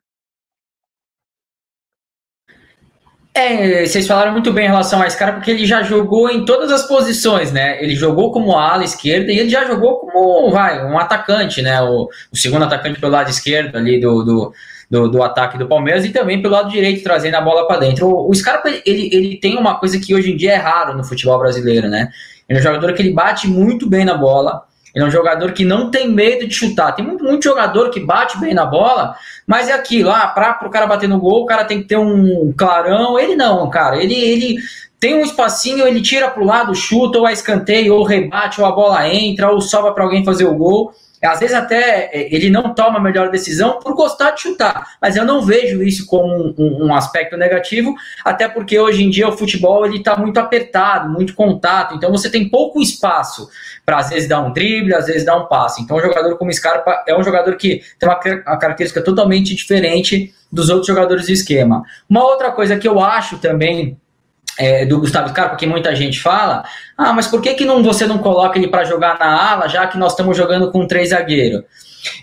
É, 3.35 3.83
vocês 3.83 4.05
falaram 4.05 4.31
muito 4.31 4.53
bem 4.53 4.65
em 4.65 4.69
relação 4.69 5.01
a 5.01 5.07
esse 5.07 5.17
cara, 5.17 5.33
porque 5.33 5.49
ele 5.49 5.65
já 5.65 5.81
jogou 5.81 6.29
em 6.29 6.45
todas 6.45 6.71
as 6.71 6.87
posições, 6.87 7.51
né? 7.51 7.81
Ele 7.83 7.95
jogou 7.95 8.31
como 8.31 8.55
ala 8.55 8.83
esquerda 8.83 9.31
e 9.31 9.39
ele 9.39 9.49
já 9.49 9.65
jogou 9.65 10.01
como, 10.01 10.51
vai, 10.51 10.85
um 10.85 10.99
atacante, 10.99 11.59
né? 11.59 11.81
O, 11.81 12.07
o 12.31 12.37
segundo 12.37 12.65
atacante 12.65 12.99
pelo 12.99 13.11
lado 13.11 13.31
esquerdo 13.31 13.75
ali 13.75 13.99
do, 13.99 14.23
do, 14.23 14.53
do, 14.89 15.07
do, 15.09 15.23
ataque 15.23 15.57
do 15.57 15.67
Palmeiras 15.67 16.05
e 16.05 16.09
também 16.09 16.41
pelo 16.41 16.53
lado 16.53 16.69
direito, 16.69 17.03
trazendo 17.03 17.35
a 17.35 17.41
bola 17.41 17.67
para 17.67 17.79
dentro. 17.79 18.07
O, 18.07 18.29
o 18.29 18.33
Scarpa, 18.35 18.69
ele, 18.69 19.09
ele 19.11 19.37
tem 19.37 19.57
uma 19.57 19.75
coisa 19.75 19.99
que 19.99 20.13
hoje 20.13 20.31
em 20.31 20.37
dia 20.37 20.53
é 20.53 20.57
raro 20.57 20.95
no 20.95 21.03
futebol 21.03 21.39
brasileiro, 21.39 21.87
né? 21.87 22.09
Ele 22.47 22.59
é 22.59 22.61
um 22.61 22.63
jogador 22.63 22.93
que 22.93 23.01
ele 23.01 23.11
bate 23.11 23.47
muito 23.47 23.87
bem 23.89 24.05
na 24.05 24.15
bola, 24.15 24.63
ele 24.93 25.03
é 25.03 25.07
um 25.07 25.11
jogador 25.11 25.51
que 25.53 25.65
não 25.65 25.89
tem 25.89 26.07
medo 26.07 26.47
de 26.47 26.53
chutar. 26.53 26.91
Tem 26.91 27.03
muito, 27.03 27.23
muito 27.23 27.43
jogador 27.43 27.89
que 27.89 27.99
bate 27.99 28.39
bem 28.39 28.53
na 28.53 28.65
bola, 28.65 29.15
mas 29.47 29.67
é 29.67 29.73
aquilo, 29.73 30.11
ah, 30.11 30.27
para 30.27 30.59
o 30.67 30.69
cara 30.69 30.85
bater 30.85 31.09
no 31.09 31.19
gol, 31.19 31.43
o 31.43 31.45
cara 31.45 31.65
tem 31.65 31.81
que 31.81 31.87
ter 31.87 31.97
um 31.97 32.53
clarão. 32.55 33.17
Ele 33.17 33.35
não, 33.35 33.67
cara. 33.71 33.97
Ele, 33.97 34.13
ele 34.13 34.57
tem 34.99 35.15
um 35.15 35.21
espacinho, 35.21 35.87
ele 35.87 36.01
tira 36.01 36.29
para 36.29 36.43
o 36.43 36.45
lado, 36.45 36.75
chuta, 36.75 37.17
ou 37.17 37.25
a 37.25 37.31
escanteio, 37.31 37.95
ou 37.95 38.03
rebate, 38.03 38.61
ou 38.61 38.67
a 38.67 38.71
bola 38.71 39.09
entra, 39.09 39.51
ou 39.51 39.59
sobra 39.59 39.91
para 39.91 40.03
alguém 40.03 40.23
fazer 40.23 40.45
o 40.45 40.55
gol. 40.55 40.93
Às 41.25 41.39
vezes 41.39 41.55
até 41.55 42.09
é, 42.13 42.33
ele 42.33 42.49
não 42.49 42.73
toma 42.73 42.99
a 42.99 43.01
melhor 43.01 43.29
decisão 43.29 43.79
por 43.79 43.95
gostar 43.95 44.31
de 44.31 44.41
chutar, 44.41 44.95
mas 45.01 45.15
eu 45.15 45.25
não 45.25 45.41
vejo 45.41 45.81
isso 45.83 46.05
como 46.05 46.53
um, 46.57 46.87
um 46.87 46.95
aspecto 46.95 47.37
negativo, 47.37 47.93
até 48.23 48.47
porque 48.47 48.79
hoje 48.79 49.03
em 49.03 49.09
dia 49.09 49.27
o 49.27 49.37
futebol 49.37 49.85
ele 49.85 49.97
está 49.97 50.15
muito 50.15 50.39
apertado, 50.39 51.09
muito 51.09 51.33
contato, 51.33 51.95
então 51.95 52.11
você 52.11 52.29
tem 52.29 52.49
pouco 52.49 52.81
espaço 52.81 53.49
para 53.85 53.97
às 53.97 54.09
vezes 54.09 54.27
dar 54.27 54.41
um 54.41 54.51
drible, 54.51 54.93
às 54.93 55.07
vezes 55.07 55.25
dar 55.25 55.37
um 55.37 55.47
passe. 55.47 55.81
Então 55.81 55.97
um 55.97 56.01
jogador 56.01 56.37
como 56.37 56.51
Scarpa 56.53 57.03
é 57.07 57.17
um 57.17 57.23
jogador 57.23 57.55
que 57.55 57.81
tem 57.99 58.09
uma, 58.09 58.19
uma 58.47 58.57
característica 58.57 59.01
totalmente 59.01 59.55
diferente 59.55 60.33
dos 60.51 60.69
outros 60.69 60.87
jogadores 60.87 61.25
do 61.25 61.31
esquema. 61.31 61.83
Uma 62.09 62.23
outra 62.23 62.51
coisa 62.51 62.77
que 62.77 62.87
eu 62.87 62.99
acho 62.99 63.39
também 63.39 63.97
é, 64.57 64.85
do 64.85 64.99
Gustavo 64.99 65.29
Scarpa, 65.29 65.51
porque 65.51 65.65
muita 65.65 65.95
gente 65.95 66.21
fala, 66.21 66.63
ah, 66.97 67.13
mas 67.13 67.27
por 67.27 67.41
que, 67.41 67.53
que 67.53 67.65
não, 67.65 67.83
você 67.83 68.05
não 68.05 68.17
coloca 68.17 68.57
ele 68.57 68.67
para 68.67 68.83
jogar 68.83 69.17
na 69.19 69.51
ala, 69.51 69.67
já 69.67 69.87
que 69.87 69.97
nós 69.97 70.13
estamos 70.13 70.37
jogando 70.37 70.71
com 70.71 70.87
três 70.87 71.09
zagueiros? 71.09 71.63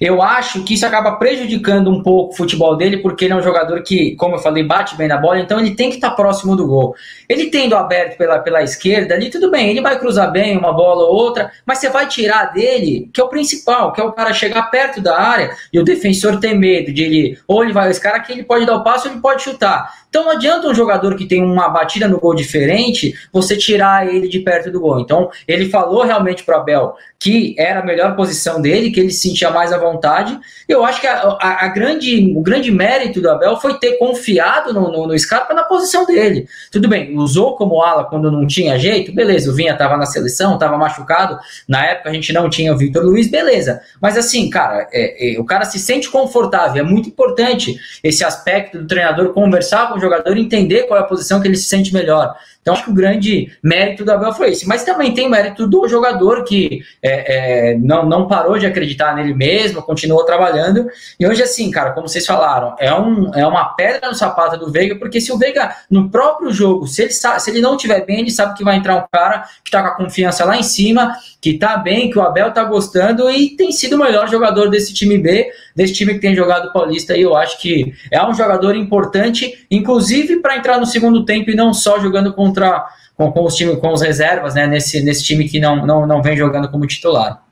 Eu 0.00 0.22
acho 0.22 0.62
que 0.64 0.74
isso 0.74 0.86
acaba 0.86 1.12
prejudicando 1.12 1.90
um 1.90 2.02
pouco 2.02 2.32
o 2.32 2.36
futebol 2.36 2.76
dele, 2.76 2.98
porque 2.98 3.24
ele 3.24 3.34
é 3.34 3.36
um 3.36 3.42
jogador 3.42 3.82
que, 3.82 4.14
como 4.16 4.34
eu 4.34 4.38
falei, 4.38 4.62
bate 4.62 4.96
bem 4.96 5.08
na 5.08 5.16
bola, 5.16 5.40
então 5.40 5.58
ele 5.58 5.74
tem 5.74 5.88
que 5.88 5.96
estar 5.96 6.10
próximo 6.10 6.56
do 6.56 6.66
gol. 6.66 6.94
Ele 7.28 7.46
tendo 7.46 7.76
aberto 7.76 8.16
pela, 8.16 8.38
pela 8.38 8.62
esquerda 8.62 9.14
ali, 9.14 9.30
tudo 9.30 9.50
bem, 9.50 9.70
ele 9.70 9.80
vai 9.80 9.98
cruzar 9.98 10.30
bem 10.30 10.56
uma 10.56 10.72
bola 10.72 11.04
ou 11.04 11.14
outra, 11.14 11.50
mas 11.64 11.78
você 11.78 11.88
vai 11.88 12.06
tirar 12.06 12.52
dele, 12.52 13.10
que 13.12 13.20
é 13.20 13.24
o 13.24 13.28
principal, 13.28 13.92
que 13.92 14.00
é 14.00 14.04
o 14.04 14.12
cara 14.12 14.32
chegar 14.32 14.70
perto 14.70 15.00
da 15.00 15.18
área 15.18 15.50
e 15.72 15.78
o 15.78 15.84
defensor 15.84 16.38
ter 16.38 16.54
medo 16.54 16.92
de 16.92 17.02
ele, 17.02 17.38
ou 17.46 17.62
ele 17.62 17.72
vai, 17.72 17.90
esse 17.90 18.00
cara 18.00 18.16
aqui 18.16 18.32
ele 18.32 18.42
pode 18.42 18.66
dar 18.66 18.76
o 18.76 18.84
passo, 18.84 19.08
ou 19.08 19.14
ele 19.14 19.20
pode 19.20 19.42
chutar. 19.42 20.00
Então 20.08 20.24
não 20.24 20.32
adianta 20.32 20.68
um 20.68 20.74
jogador 20.74 21.14
que 21.14 21.24
tem 21.24 21.42
uma 21.42 21.68
batida 21.68 22.08
no 22.08 22.18
gol 22.18 22.34
diferente, 22.34 23.14
você 23.32 23.56
tirar 23.56 24.12
ele 24.12 24.28
de 24.28 24.40
perto 24.40 24.70
do 24.70 24.80
gol. 24.80 25.00
Então 25.00 25.30
ele 25.46 25.70
falou 25.70 26.02
realmente 26.02 26.42
para 26.42 26.56
Abel 26.56 26.96
que 27.20 27.54
era 27.58 27.80
a 27.80 27.84
melhor 27.84 28.16
posição 28.16 28.62
dele, 28.62 28.90
que 28.90 28.98
ele 28.98 29.10
se 29.10 29.28
sentia 29.28 29.50
mais 29.50 29.69
à 29.72 29.78
vontade. 29.78 30.38
Eu 30.68 30.84
acho 30.84 31.00
que 31.00 31.06
a, 31.06 31.20
a, 31.40 31.64
a 31.64 31.68
grande, 31.68 32.34
o 32.36 32.40
grande 32.40 32.70
mérito 32.70 33.20
do 33.20 33.30
Abel 33.30 33.56
foi 33.56 33.78
ter 33.78 33.98
confiado 33.98 34.72
no, 34.72 34.90
no, 34.90 35.06
no, 35.06 35.18
Scarpa 35.18 35.54
na 35.54 35.64
posição 35.64 36.06
dele. 36.06 36.48
Tudo 36.70 36.88
bem, 36.88 37.16
usou 37.16 37.56
como 37.56 37.82
ala 37.82 38.04
quando 38.04 38.30
não 38.30 38.46
tinha 38.46 38.78
jeito, 38.78 39.12
beleza, 39.12 39.50
o 39.50 39.54
Vinha 39.54 39.72
estava 39.72 39.96
na 39.96 40.06
seleção, 40.06 40.54
estava 40.54 40.76
machucado, 40.76 41.38
na 41.68 41.84
época 41.84 42.10
a 42.10 42.12
gente 42.12 42.32
não 42.32 42.48
tinha 42.48 42.72
o 42.72 42.76
Victor 42.76 43.04
Luiz, 43.04 43.30
beleza. 43.30 43.80
Mas 44.00 44.16
assim, 44.16 44.48
cara, 44.50 44.88
é, 44.92 45.34
é, 45.34 45.40
o 45.40 45.44
cara 45.44 45.64
se 45.64 45.78
sente 45.78 46.10
confortável, 46.10 46.84
é 46.84 46.86
muito 46.86 47.08
importante 47.08 47.78
esse 48.02 48.24
aspecto 48.24 48.78
do 48.78 48.86
treinador 48.86 49.32
conversar 49.32 49.88
com 49.88 49.98
o 49.98 50.00
jogador 50.00 50.36
e 50.36 50.40
entender 50.40 50.84
qual 50.84 50.98
é 50.98 51.02
a 51.02 51.06
posição 51.06 51.40
que 51.40 51.48
ele 51.48 51.56
se 51.56 51.68
sente 51.68 51.92
melhor. 51.92 52.34
Então, 52.60 52.74
acho 52.74 52.84
que 52.84 52.90
o 52.90 52.94
grande 52.94 53.50
mérito 53.62 54.04
do 54.04 54.12
Abel 54.12 54.32
foi 54.34 54.50
esse. 54.50 54.68
Mas 54.68 54.84
também 54.84 55.14
tem 55.14 55.30
mérito 55.30 55.66
do 55.66 55.88
jogador 55.88 56.44
que 56.44 56.82
é, 57.02 57.70
é, 57.70 57.78
não, 57.78 58.06
não 58.06 58.28
parou 58.28 58.58
de 58.58 58.66
acreditar 58.66 59.14
nele 59.16 59.32
mesmo, 59.32 59.82
continuou 59.82 60.24
trabalhando. 60.24 60.86
E 61.18 61.26
hoje, 61.26 61.42
assim, 61.42 61.70
cara, 61.70 61.92
como 61.92 62.06
vocês 62.06 62.26
falaram, 62.26 62.76
é, 62.78 62.92
um, 62.92 63.34
é 63.34 63.46
uma 63.46 63.64
pedra 63.74 64.08
no 64.08 64.14
sapato 64.14 64.58
do 64.58 64.70
Veiga, 64.70 64.96
porque 64.96 65.20
se 65.20 65.32
o 65.32 65.38
Veiga, 65.38 65.74
no 65.90 66.10
próprio 66.10 66.52
jogo, 66.52 66.86
se 66.86 67.02
ele, 67.02 67.12
se 67.12 67.50
ele 67.50 67.62
não 67.62 67.76
estiver 67.76 68.04
bem, 68.04 68.20
ele 68.20 68.30
sabe 68.30 68.54
que 68.54 68.64
vai 68.64 68.76
entrar 68.76 68.96
um 68.96 69.04
cara 69.10 69.44
que 69.64 69.70
tá 69.70 69.82
com 69.82 69.88
a 69.88 69.96
confiança 69.96 70.44
lá 70.44 70.56
em 70.56 70.62
cima, 70.62 71.16
que 71.40 71.56
tá 71.56 71.78
bem, 71.78 72.10
que 72.10 72.18
o 72.18 72.22
Abel 72.22 72.52
tá 72.52 72.62
gostando 72.64 73.30
e 73.30 73.56
tem 73.56 73.72
sido 73.72 73.96
o 73.96 73.98
melhor 73.98 74.28
jogador 74.28 74.68
desse 74.68 74.92
time 74.92 75.16
B, 75.16 75.50
desse 75.74 75.94
time 75.94 76.14
que 76.14 76.20
tem 76.20 76.34
jogado 76.34 76.72
Paulista. 76.72 77.16
E 77.16 77.22
eu 77.22 77.36
acho 77.36 77.60
que 77.60 77.92
é 78.10 78.24
um 78.26 78.34
jogador 78.34 78.74
importante, 78.74 79.66
inclusive 79.70 80.40
para 80.40 80.56
entrar 80.56 80.78
no 80.78 80.86
segundo 80.86 81.24
tempo 81.24 81.50
e 81.50 81.54
não 81.54 81.72
só 81.72 81.98
jogando 82.00 82.32
contra 82.34 82.86
com, 83.14 83.30
com 83.30 83.44
os 83.44 83.54
times, 83.54 83.78
com 83.78 83.92
os 83.92 84.00
reservas, 84.00 84.54
né? 84.54 84.66
Nesse, 84.66 85.02
nesse 85.04 85.22
time 85.24 85.48
que 85.48 85.60
não, 85.60 85.84
não, 85.84 86.06
não 86.06 86.22
vem 86.22 86.36
jogando 86.36 86.70
como 86.70 86.86
titular. 86.86 87.44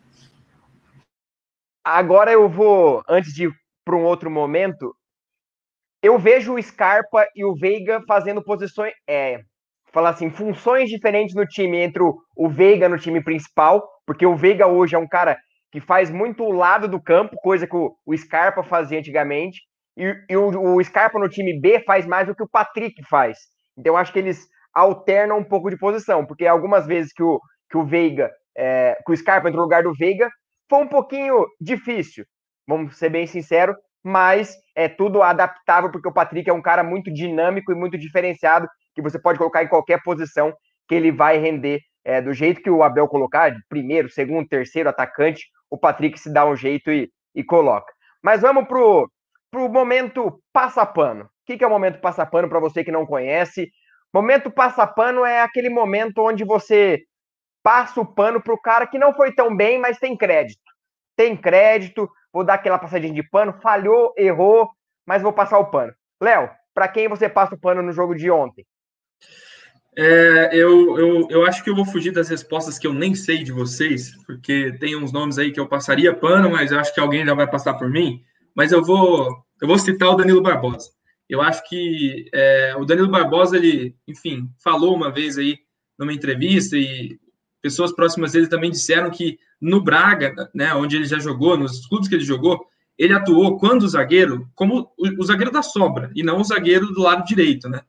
Agora 1.85 2.33
eu 2.33 2.49
vou, 2.49 3.03
antes 3.09 3.35
de 3.35 3.45
ir 3.45 3.53
para 3.85 3.97
um 3.97 4.05
outro 4.05 4.31
momento, 4.31 4.95
eu 6.03 6.19
vejo 6.19 6.55
o 6.55 6.63
Scarpa 6.63 7.27
e 7.35 7.45
o 7.45 7.55
Veiga 7.55 8.03
fazendo 8.07 8.43
posições, 8.43 8.93
é, 9.09 9.41
falar 9.93 10.11
assim, 10.11 10.31
funções 10.31 10.89
diferentes 10.89 11.35
no 11.35 11.47
time 11.47 11.79
entre 11.79 12.03
o, 12.03 12.17
o 12.37 12.49
Veiga 12.49 12.89
no 12.89 12.99
time 12.99 13.23
principal, 13.23 13.87
porque 14.07 14.25
o 14.25 14.37
Veiga 14.37 14.67
hoje 14.67 14.95
é 14.95 14.99
um 14.99 15.09
cara 15.09 15.37
que 15.71 15.81
faz 15.81 16.11
muito 16.11 16.43
o 16.43 16.53
lado 16.53 16.89
do 16.89 17.01
campo, 17.01 17.37
coisa 17.43 17.67
que 17.67 17.77
o, 17.77 17.97
Scarpa 18.17 18.63
fazia 18.63 18.99
antigamente, 18.99 19.61
e, 19.97 20.15
e 20.29 20.37
o, 20.37 20.77
o, 20.77 20.85
Scarpa 20.85 21.19
no 21.19 21.29
time 21.29 21.59
B 21.59 21.81
faz 21.81 22.07
mais 22.07 22.27
do 22.27 22.35
que 22.35 22.43
o 22.43 22.49
Patrick 22.49 23.03
faz. 23.09 23.39
Então 23.77 23.97
acho 23.97 24.13
que 24.13 24.19
eles 24.19 24.47
alterna 24.75 25.35
um 25.35 25.45
pouco 25.45 25.71
de 25.71 25.77
posição, 25.77 26.25
porque 26.25 26.47
algumas 26.47 26.87
vezes 26.87 27.13
que 27.13 27.23
o, 27.23 27.41
que 27.71 27.77
o 27.77 27.85
Veiga, 27.85 28.31
é, 28.57 28.97
que 29.05 29.13
o 29.13 29.17
Scarpa 29.17 29.49
entrou 29.49 29.63
no 29.63 29.67
lugar 29.67 29.83
do 29.83 29.95
Veiga, 29.95 30.31
foi 30.71 30.81
um 30.81 30.89
pouquinho 30.89 31.47
difícil, 31.61 32.25
vamos 32.67 32.97
ser 32.97 33.09
bem 33.09 33.27
sinceros, 33.27 33.77
mas 34.05 34.57
é 34.75 34.89
tudo 34.89 35.23
adaptável, 35.23 35.91
porque 35.91 36.09
o 36.09 36.13
Patrick 36.13 36.49
é 36.49 36.53
um 36.53 36.63
cara 36.63 36.83
muito 36.83 37.13
dinâmico 37.13 37.73
e 37.73 37.75
muito 37.75 37.99
diferenciado, 37.99 38.69
que 38.95 39.03
você 39.03 39.19
pode 39.19 39.39
colocar 39.39 39.63
em 39.63 39.69
qualquer 39.69 40.03
posição 40.03 40.53
que 40.89 40.95
ele 40.95 41.13
vai 41.13 41.39
render. 41.39 41.81
É, 42.05 42.23
do 42.23 42.33
jeito 42.33 42.63
que 42.63 42.71
o 42.71 42.83
Abel 42.83 43.07
colocar, 43.07 43.51
de 43.51 43.59
primeiro, 43.69 44.09
segundo, 44.09 44.49
terceiro 44.49 44.89
atacante, 44.89 45.43
o 45.71 45.79
Patrick 45.79 46.19
se 46.19 46.33
dá 46.33 46.47
um 46.47 46.57
jeito 46.57 46.91
e, 46.91 47.11
e 47.35 47.45
coloca. 47.45 47.93
Mas 48.23 48.41
vamos 48.41 48.67
pro, 48.67 49.11
pro 49.51 49.69
momento 49.69 50.43
passapano. 50.53 51.25
O 51.25 51.29
que, 51.47 51.57
que 51.57 51.65
é 51.65 51.67
o 51.67 51.71
momento 51.71 52.01
passapano 52.01 52.49
para 52.49 52.61
você 52.61 52.85
que 52.85 52.93
não 52.93 53.07
conhece? 53.07 53.71
Momento 54.13 54.51
passa-pano 54.51 55.25
é 55.25 55.43
aquele 55.43 55.69
momento 55.69 56.19
onde 56.19 56.45
você 56.45 57.03
passa 57.63 58.01
o 58.01 58.07
pano 58.07 58.43
para 58.43 58.55
o 58.55 58.61
cara 58.61 58.87
que 58.87 58.99
não 58.99 59.13
foi 59.15 59.33
tão 59.35 59.55
bem, 59.55 59.79
mas 59.79 59.99
tem 59.99 60.17
crédito. 60.17 60.63
Tem 61.17 61.37
crédito, 61.37 62.09
vou 62.33 62.45
dar 62.45 62.55
aquela 62.55 62.79
passadinha 62.79 63.13
de 63.13 63.23
pano, 63.23 63.59
falhou, 63.61 64.15
errou, 64.17 64.71
mas 65.07 65.23
vou 65.23 65.33
passar 65.33 65.59
o 65.59 65.71
pano. 65.71 65.93
Léo, 66.21 66.51
para 66.75 66.89
quem 66.89 67.09
você 67.09 67.29
passa 67.29 67.55
o 67.55 67.61
pano 67.61 67.83
no 67.83 67.93
jogo 67.93 68.15
de 68.15 68.31
ontem? 68.31 68.65
É, 70.01 70.51
eu, 70.53 70.97
eu, 70.97 71.27
eu 71.29 71.45
acho 71.45 71.65
que 71.65 71.69
eu 71.69 71.75
vou 71.75 71.85
fugir 71.85 72.13
das 72.13 72.29
respostas 72.29 72.79
que 72.79 72.87
eu 72.87 72.95
nem 72.95 73.17
sei 73.17 73.43
de 73.43 73.51
vocês, 73.51 74.15
porque 74.25 74.71
tem 74.79 74.95
uns 74.95 75.11
nomes 75.11 75.39
aí 75.39 75.51
que 75.51 75.59
eu 75.59 75.67
passaria 75.67 76.15
pano, 76.15 76.49
mas 76.49 76.71
eu 76.71 76.79
acho 76.79 76.95
que 76.95 77.01
alguém 77.01 77.27
já 77.27 77.35
vai 77.35 77.51
passar 77.51 77.75
por 77.75 77.91
mim. 77.91 78.23
Mas 78.55 78.71
eu 78.71 78.81
vou, 78.81 79.29
eu 79.61 79.67
vou 79.67 79.77
citar 79.77 80.11
o 80.11 80.15
Danilo 80.15 80.41
Barbosa. 80.41 80.89
Eu 81.29 81.43
acho 81.43 81.69
que 81.69 82.31
é, 82.33 82.77
o 82.79 82.85
Danilo 82.85 83.11
Barbosa, 83.11 83.57
ele, 83.57 83.97
enfim, 84.07 84.49
falou 84.63 84.95
uma 84.95 85.11
vez 85.11 85.37
aí 85.37 85.59
numa 85.99 86.13
entrevista 86.13 86.77
e 86.77 87.19
pessoas 87.61 87.93
próximas 87.93 88.31
dele 88.31 88.47
também 88.47 88.71
disseram 88.71 89.11
que 89.11 89.37
no 89.61 89.83
Braga, 89.83 90.49
né, 90.55 90.73
onde 90.75 90.95
ele 90.95 91.07
já 91.07 91.19
jogou, 91.19 91.57
nos 91.57 91.85
clubes 91.89 92.09
que 92.09 92.15
ele 92.15 92.25
jogou, 92.25 92.65
ele 92.97 93.15
atuou 93.15 93.59
quando 93.59 93.83
o 93.83 93.89
zagueiro, 93.89 94.49
como 94.55 94.93
o, 94.97 95.21
o 95.21 95.25
zagueiro 95.25 95.51
da 95.51 95.61
sobra, 95.61 96.09
e 96.15 96.23
não 96.23 96.41
o 96.41 96.45
zagueiro 96.45 96.87
do 96.93 97.03
lado 97.03 97.27
direito, 97.27 97.69
né? 97.69 97.83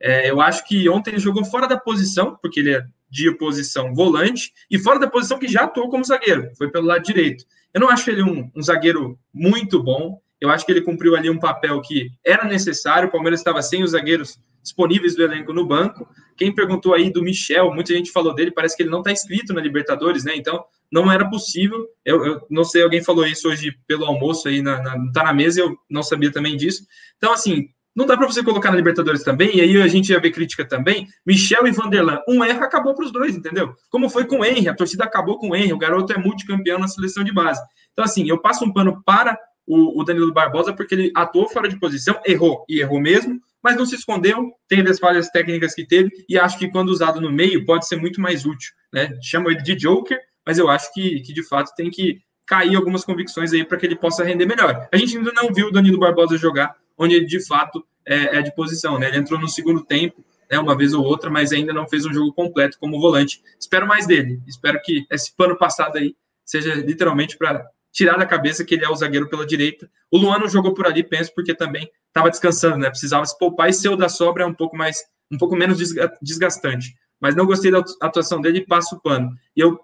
É, 0.00 0.30
eu 0.30 0.40
acho 0.40 0.66
que 0.66 0.88
ontem 0.88 1.10
ele 1.10 1.18
jogou 1.18 1.44
fora 1.44 1.66
da 1.66 1.78
posição, 1.78 2.36
porque 2.40 2.60
ele 2.60 2.74
é 2.74 2.84
de 3.08 3.30
posição 3.36 3.94
volante, 3.94 4.52
e 4.70 4.78
fora 4.78 4.98
da 4.98 5.08
posição 5.08 5.38
que 5.38 5.48
já 5.48 5.62
atuou 5.62 5.88
como 5.88 6.04
zagueiro, 6.04 6.50
foi 6.56 6.70
pelo 6.70 6.86
lado 6.86 7.02
direito. 7.02 7.44
Eu 7.72 7.80
não 7.80 7.88
acho 7.88 8.10
ele 8.10 8.22
um, 8.22 8.50
um 8.54 8.62
zagueiro 8.62 9.18
muito 9.32 9.82
bom, 9.82 10.20
eu 10.40 10.50
acho 10.50 10.66
que 10.66 10.72
ele 10.72 10.82
cumpriu 10.82 11.16
ali 11.16 11.30
um 11.30 11.38
papel 11.38 11.80
que 11.80 12.10
era 12.24 12.44
necessário. 12.44 13.08
O 13.08 13.12
Palmeiras 13.12 13.40
estava 13.40 13.62
sem 13.62 13.82
os 13.82 13.92
zagueiros 13.92 14.38
disponíveis 14.62 15.16
do 15.16 15.22
elenco 15.22 15.52
no 15.52 15.66
banco. 15.66 16.06
Quem 16.36 16.54
perguntou 16.54 16.92
aí 16.92 17.10
do 17.10 17.22
Michel, 17.22 17.72
muita 17.72 17.94
gente 17.94 18.10
falou 18.10 18.34
dele, 18.34 18.50
parece 18.50 18.76
que 18.76 18.82
ele 18.82 18.90
não 18.90 18.98
está 18.98 19.10
inscrito 19.10 19.54
na 19.54 19.60
Libertadores, 19.60 20.24
né? 20.24 20.36
Então 20.36 20.64
não 20.92 21.10
era 21.10 21.28
possível. 21.28 21.86
Eu, 22.04 22.24
eu, 22.24 22.46
não 22.50 22.64
sei, 22.64 22.82
alguém 22.82 23.02
falou 23.02 23.26
isso 23.26 23.48
hoje 23.48 23.76
pelo 23.86 24.04
almoço 24.04 24.48
aí, 24.48 24.60
na, 24.60 24.82
na, 24.82 25.12
tá 25.12 25.24
na 25.24 25.32
mesa, 25.32 25.60
eu 25.60 25.76
não 25.88 26.02
sabia 26.02 26.30
também 26.30 26.56
disso. 26.56 26.86
Então, 27.16 27.32
assim, 27.32 27.68
não 27.96 28.04
dá 28.04 28.14
para 28.14 28.26
você 28.26 28.44
colocar 28.44 28.70
na 28.70 28.76
Libertadores 28.76 29.22
também, 29.22 29.56
e 29.56 29.60
aí 29.62 29.80
a 29.80 29.88
gente 29.88 30.12
ia 30.12 30.20
ver 30.20 30.30
crítica 30.30 30.66
também. 30.66 31.08
Michel 31.24 31.66
e 31.66 31.72
Vanderlan, 31.72 32.20
um 32.28 32.44
erro 32.44 32.62
acabou 32.62 32.94
para 32.94 33.06
os 33.06 33.10
dois, 33.10 33.34
entendeu? 33.34 33.74
Como 33.88 34.10
foi 34.10 34.26
com 34.26 34.40
o 34.40 34.44
Henry, 34.44 34.68
a 34.68 34.74
torcida 34.74 35.04
acabou 35.04 35.38
com 35.38 35.50
o 35.50 35.56
Henry, 35.56 35.72
o 35.72 35.78
garoto 35.78 36.12
é 36.12 36.18
multicampeão 36.18 36.78
na 36.78 36.88
seleção 36.88 37.24
de 37.24 37.32
base. 37.32 37.60
Então, 37.92 38.04
assim, 38.04 38.28
eu 38.28 38.38
passo 38.38 38.66
um 38.66 38.72
pano 38.72 39.02
para 39.02 39.38
o, 39.66 40.04
Danilo 40.04 40.32
Barbosa 40.32 40.74
porque 40.74 40.94
ele 40.94 41.12
atuou 41.14 41.48
fora 41.48 41.68
de 41.68 41.80
posição, 41.80 42.20
errou, 42.24 42.64
e 42.68 42.80
errou 42.80 43.00
mesmo, 43.00 43.40
mas 43.62 43.76
não 43.76 43.86
se 43.86 43.96
escondeu, 43.96 44.52
teve 44.68 44.88
as 44.90 44.98
falhas 44.98 45.28
técnicas 45.30 45.74
que 45.74 45.84
teve, 45.84 46.10
e 46.28 46.38
acho 46.38 46.58
que 46.58 46.68
quando 46.68 46.90
usado 46.90 47.20
no 47.20 47.32
meio 47.32 47.64
pode 47.64 47.88
ser 47.88 47.96
muito 47.96 48.20
mais 48.20 48.44
útil, 48.44 48.72
né? 48.92 49.18
Chamo 49.22 49.50
ele 49.50 49.62
de 49.62 49.74
Joker, 49.74 50.20
mas 50.46 50.58
eu 50.58 50.68
acho 50.68 50.92
que, 50.92 51.20
que 51.20 51.32
de 51.32 51.42
fato 51.42 51.74
tem 51.74 51.90
que 51.90 52.20
cair 52.46 52.76
algumas 52.76 53.04
convicções 53.04 53.52
aí 53.52 53.64
para 53.64 53.76
que 53.76 53.86
ele 53.86 53.96
possa 53.96 54.22
render 54.22 54.46
melhor. 54.46 54.86
A 54.92 54.96
gente 54.96 55.16
ainda 55.16 55.32
não 55.32 55.52
viu 55.52 55.68
o 55.68 55.72
Danilo 55.72 55.98
Barbosa 55.98 56.36
jogar 56.36 56.76
onde 56.98 57.14
ele 57.14 57.26
de 57.26 57.44
fato 57.46 57.84
é, 58.06 58.38
é 58.38 58.42
de 58.42 58.54
posição, 58.54 58.98
né? 58.98 59.08
Ele 59.08 59.18
entrou 59.18 59.40
no 59.40 59.48
segundo 59.48 59.84
tempo, 59.84 60.24
né, 60.50 60.58
uma 60.58 60.76
vez 60.76 60.94
ou 60.94 61.04
outra, 61.04 61.28
mas 61.28 61.52
ainda 61.52 61.72
não 61.72 61.88
fez 61.88 62.06
um 62.06 62.12
jogo 62.12 62.32
completo 62.32 62.78
como 62.78 63.00
volante. 63.00 63.42
Espero 63.58 63.86
mais 63.86 64.06
dele. 64.06 64.40
Espero 64.46 64.80
que 64.82 65.06
esse 65.10 65.34
pano 65.34 65.56
passado 65.56 65.98
aí 65.98 66.14
seja 66.44 66.74
literalmente 66.74 67.36
para 67.36 67.68
tirar 67.92 68.16
da 68.16 68.26
cabeça 68.26 68.64
que 68.64 68.74
ele 68.74 68.84
é 68.84 68.88
o 68.88 68.94
zagueiro 68.94 69.28
pela 69.28 69.46
direita. 69.46 69.90
O 70.10 70.18
Luan 70.18 70.38
não 70.38 70.48
jogou 70.48 70.72
por 70.74 70.86
ali, 70.86 71.02
penso, 71.02 71.34
porque 71.34 71.54
também 71.54 71.90
estava 72.08 72.30
descansando, 72.30 72.78
né? 72.78 72.88
Precisava 72.88 73.24
se 73.26 73.36
poupar 73.38 73.68
e 73.68 73.72
ser 73.72 73.88
o 73.88 73.96
da 73.96 74.08
sobra 74.08 74.44
é 74.44 74.46
um 74.46 74.54
pouco 74.54 74.76
mais, 74.76 74.98
um 75.32 75.38
pouco 75.38 75.56
menos 75.56 75.78
desgastante. 76.22 76.94
Mas 77.20 77.34
não 77.34 77.46
gostei 77.46 77.70
da 77.70 77.82
atuação 78.00 78.40
dele 78.40 78.58
e 78.58 78.66
passo 78.66 78.96
o 78.96 79.00
pano. 79.00 79.32
E 79.56 79.60
eu 79.60 79.80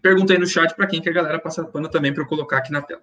perguntei 0.00 0.38
no 0.38 0.46
chat 0.46 0.74
para 0.74 0.86
quem 0.86 1.02
que 1.02 1.08
a 1.08 1.12
galera 1.12 1.38
passa 1.38 1.64
pano 1.64 1.88
também 1.88 2.14
para 2.14 2.22
eu 2.22 2.26
colocar 2.26 2.58
aqui 2.58 2.72
na 2.72 2.80
tela. 2.80 3.02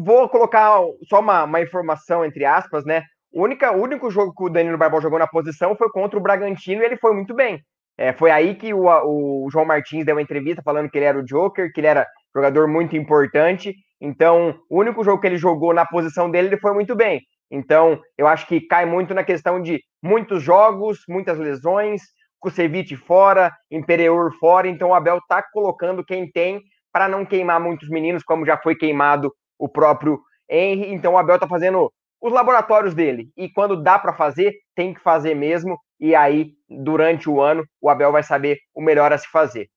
Vou 0.00 0.28
colocar 0.28 0.78
só 1.08 1.18
uma, 1.18 1.42
uma 1.42 1.60
informação 1.60 2.24
entre 2.24 2.44
aspas, 2.44 2.84
né? 2.84 3.02
O, 3.32 3.42
única, 3.42 3.72
o 3.72 3.82
único 3.82 4.10
jogo 4.10 4.32
que 4.32 4.44
o 4.44 4.48
Danilo 4.48 4.78
Barbal 4.78 5.02
jogou 5.02 5.18
na 5.18 5.26
posição 5.26 5.76
foi 5.76 5.90
contra 5.90 6.16
o 6.16 6.22
Bragantino 6.22 6.82
e 6.82 6.84
ele 6.84 6.96
foi 6.96 7.12
muito 7.12 7.34
bem. 7.34 7.60
É, 7.98 8.12
foi 8.12 8.30
aí 8.30 8.54
que 8.54 8.72
o, 8.72 8.86
o, 8.86 9.50
João 9.50 9.64
Martins 9.64 10.04
deu 10.04 10.14
uma 10.14 10.22
entrevista 10.22 10.62
falando 10.62 10.88
que 10.88 10.96
ele 10.96 11.04
era 11.04 11.18
o 11.18 11.24
Joker, 11.24 11.72
que 11.72 11.80
ele 11.80 11.88
era 11.88 12.06
jogador 12.34 12.68
muito 12.68 12.96
importante. 12.96 13.74
Então, 14.00 14.56
o 14.70 14.78
único 14.78 15.02
jogo 15.02 15.20
que 15.20 15.26
ele 15.26 15.36
jogou 15.36 15.74
na 15.74 15.84
posição 15.84 16.30
dele, 16.30 16.46
ele 16.48 16.60
foi 16.60 16.72
muito 16.72 16.94
bem. 16.94 17.20
Então, 17.50 18.00
eu 18.16 18.28
acho 18.28 18.46
que 18.46 18.60
cai 18.60 18.86
muito 18.86 19.12
na 19.14 19.24
questão 19.24 19.60
de 19.60 19.80
muitos 20.00 20.42
jogos, 20.42 21.00
muitas 21.08 21.38
lesões, 21.38 22.02
Kusevich 22.38 22.94
fora, 22.96 23.50
Imperiur 23.68 24.30
fora, 24.38 24.68
então 24.68 24.90
o 24.90 24.94
Abel 24.94 25.18
tá 25.28 25.42
colocando 25.42 26.04
quem 26.04 26.30
tem 26.30 26.62
para 26.92 27.08
não 27.08 27.24
queimar 27.24 27.58
muitos 27.58 27.88
meninos, 27.88 28.22
como 28.22 28.46
já 28.46 28.56
foi 28.56 28.76
queimado 28.76 29.32
o 29.58 29.68
próprio 29.68 30.20
Henry. 30.48 30.92
Então 30.92 31.14
o 31.14 31.18
Abel 31.18 31.38
tá 31.38 31.48
fazendo 31.48 31.92
os 32.20 32.32
laboratórios 32.32 32.94
dele. 32.94 33.30
E 33.36 33.48
quando 33.48 33.82
dá 33.82 33.98
para 33.98 34.12
fazer, 34.12 34.54
tem 34.74 34.94
que 34.94 35.00
fazer 35.00 35.34
mesmo. 35.34 35.78
E 36.00 36.14
aí, 36.14 36.52
durante 36.68 37.28
o 37.28 37.40
ano, 37.40 37.64
o 37.80 37.90
Abel 37.90 38.12
vai 38.12 38.22
saber 38.22 38.58
o 38.74 38.80
melhor 38.80 39.12
a 39.12 39.18
se 39.18 39.28
fazer. 39.28 39.68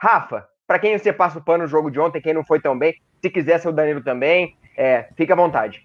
Rafa, 0.00 0.46
para 0.66 0.78
quem 0.78 0.96
você 0.96 1.12
passa 1.12 1.38
o 1.38 1.44
pano 1.44 1.64
no 1.64 1.68
jogo 1.68 1.90
de 1.90 1.98
ontem, 1.98 2.20
quem 2.20 2.34
não 2.34 2.44
foi 2.44 2.60
tão 2.60 2.78
bem, 2.78 2.94
se 3.20 3.30
quiser 3.30 3.58
ser 3.58 3.68
o 3.68 3.72
Danilo 3.72 4.02
também, 4.02 4.56
é, 4.76 5.08
fica 5.16 5.34
à 5.34 5.36
vontade. 5.36 5.82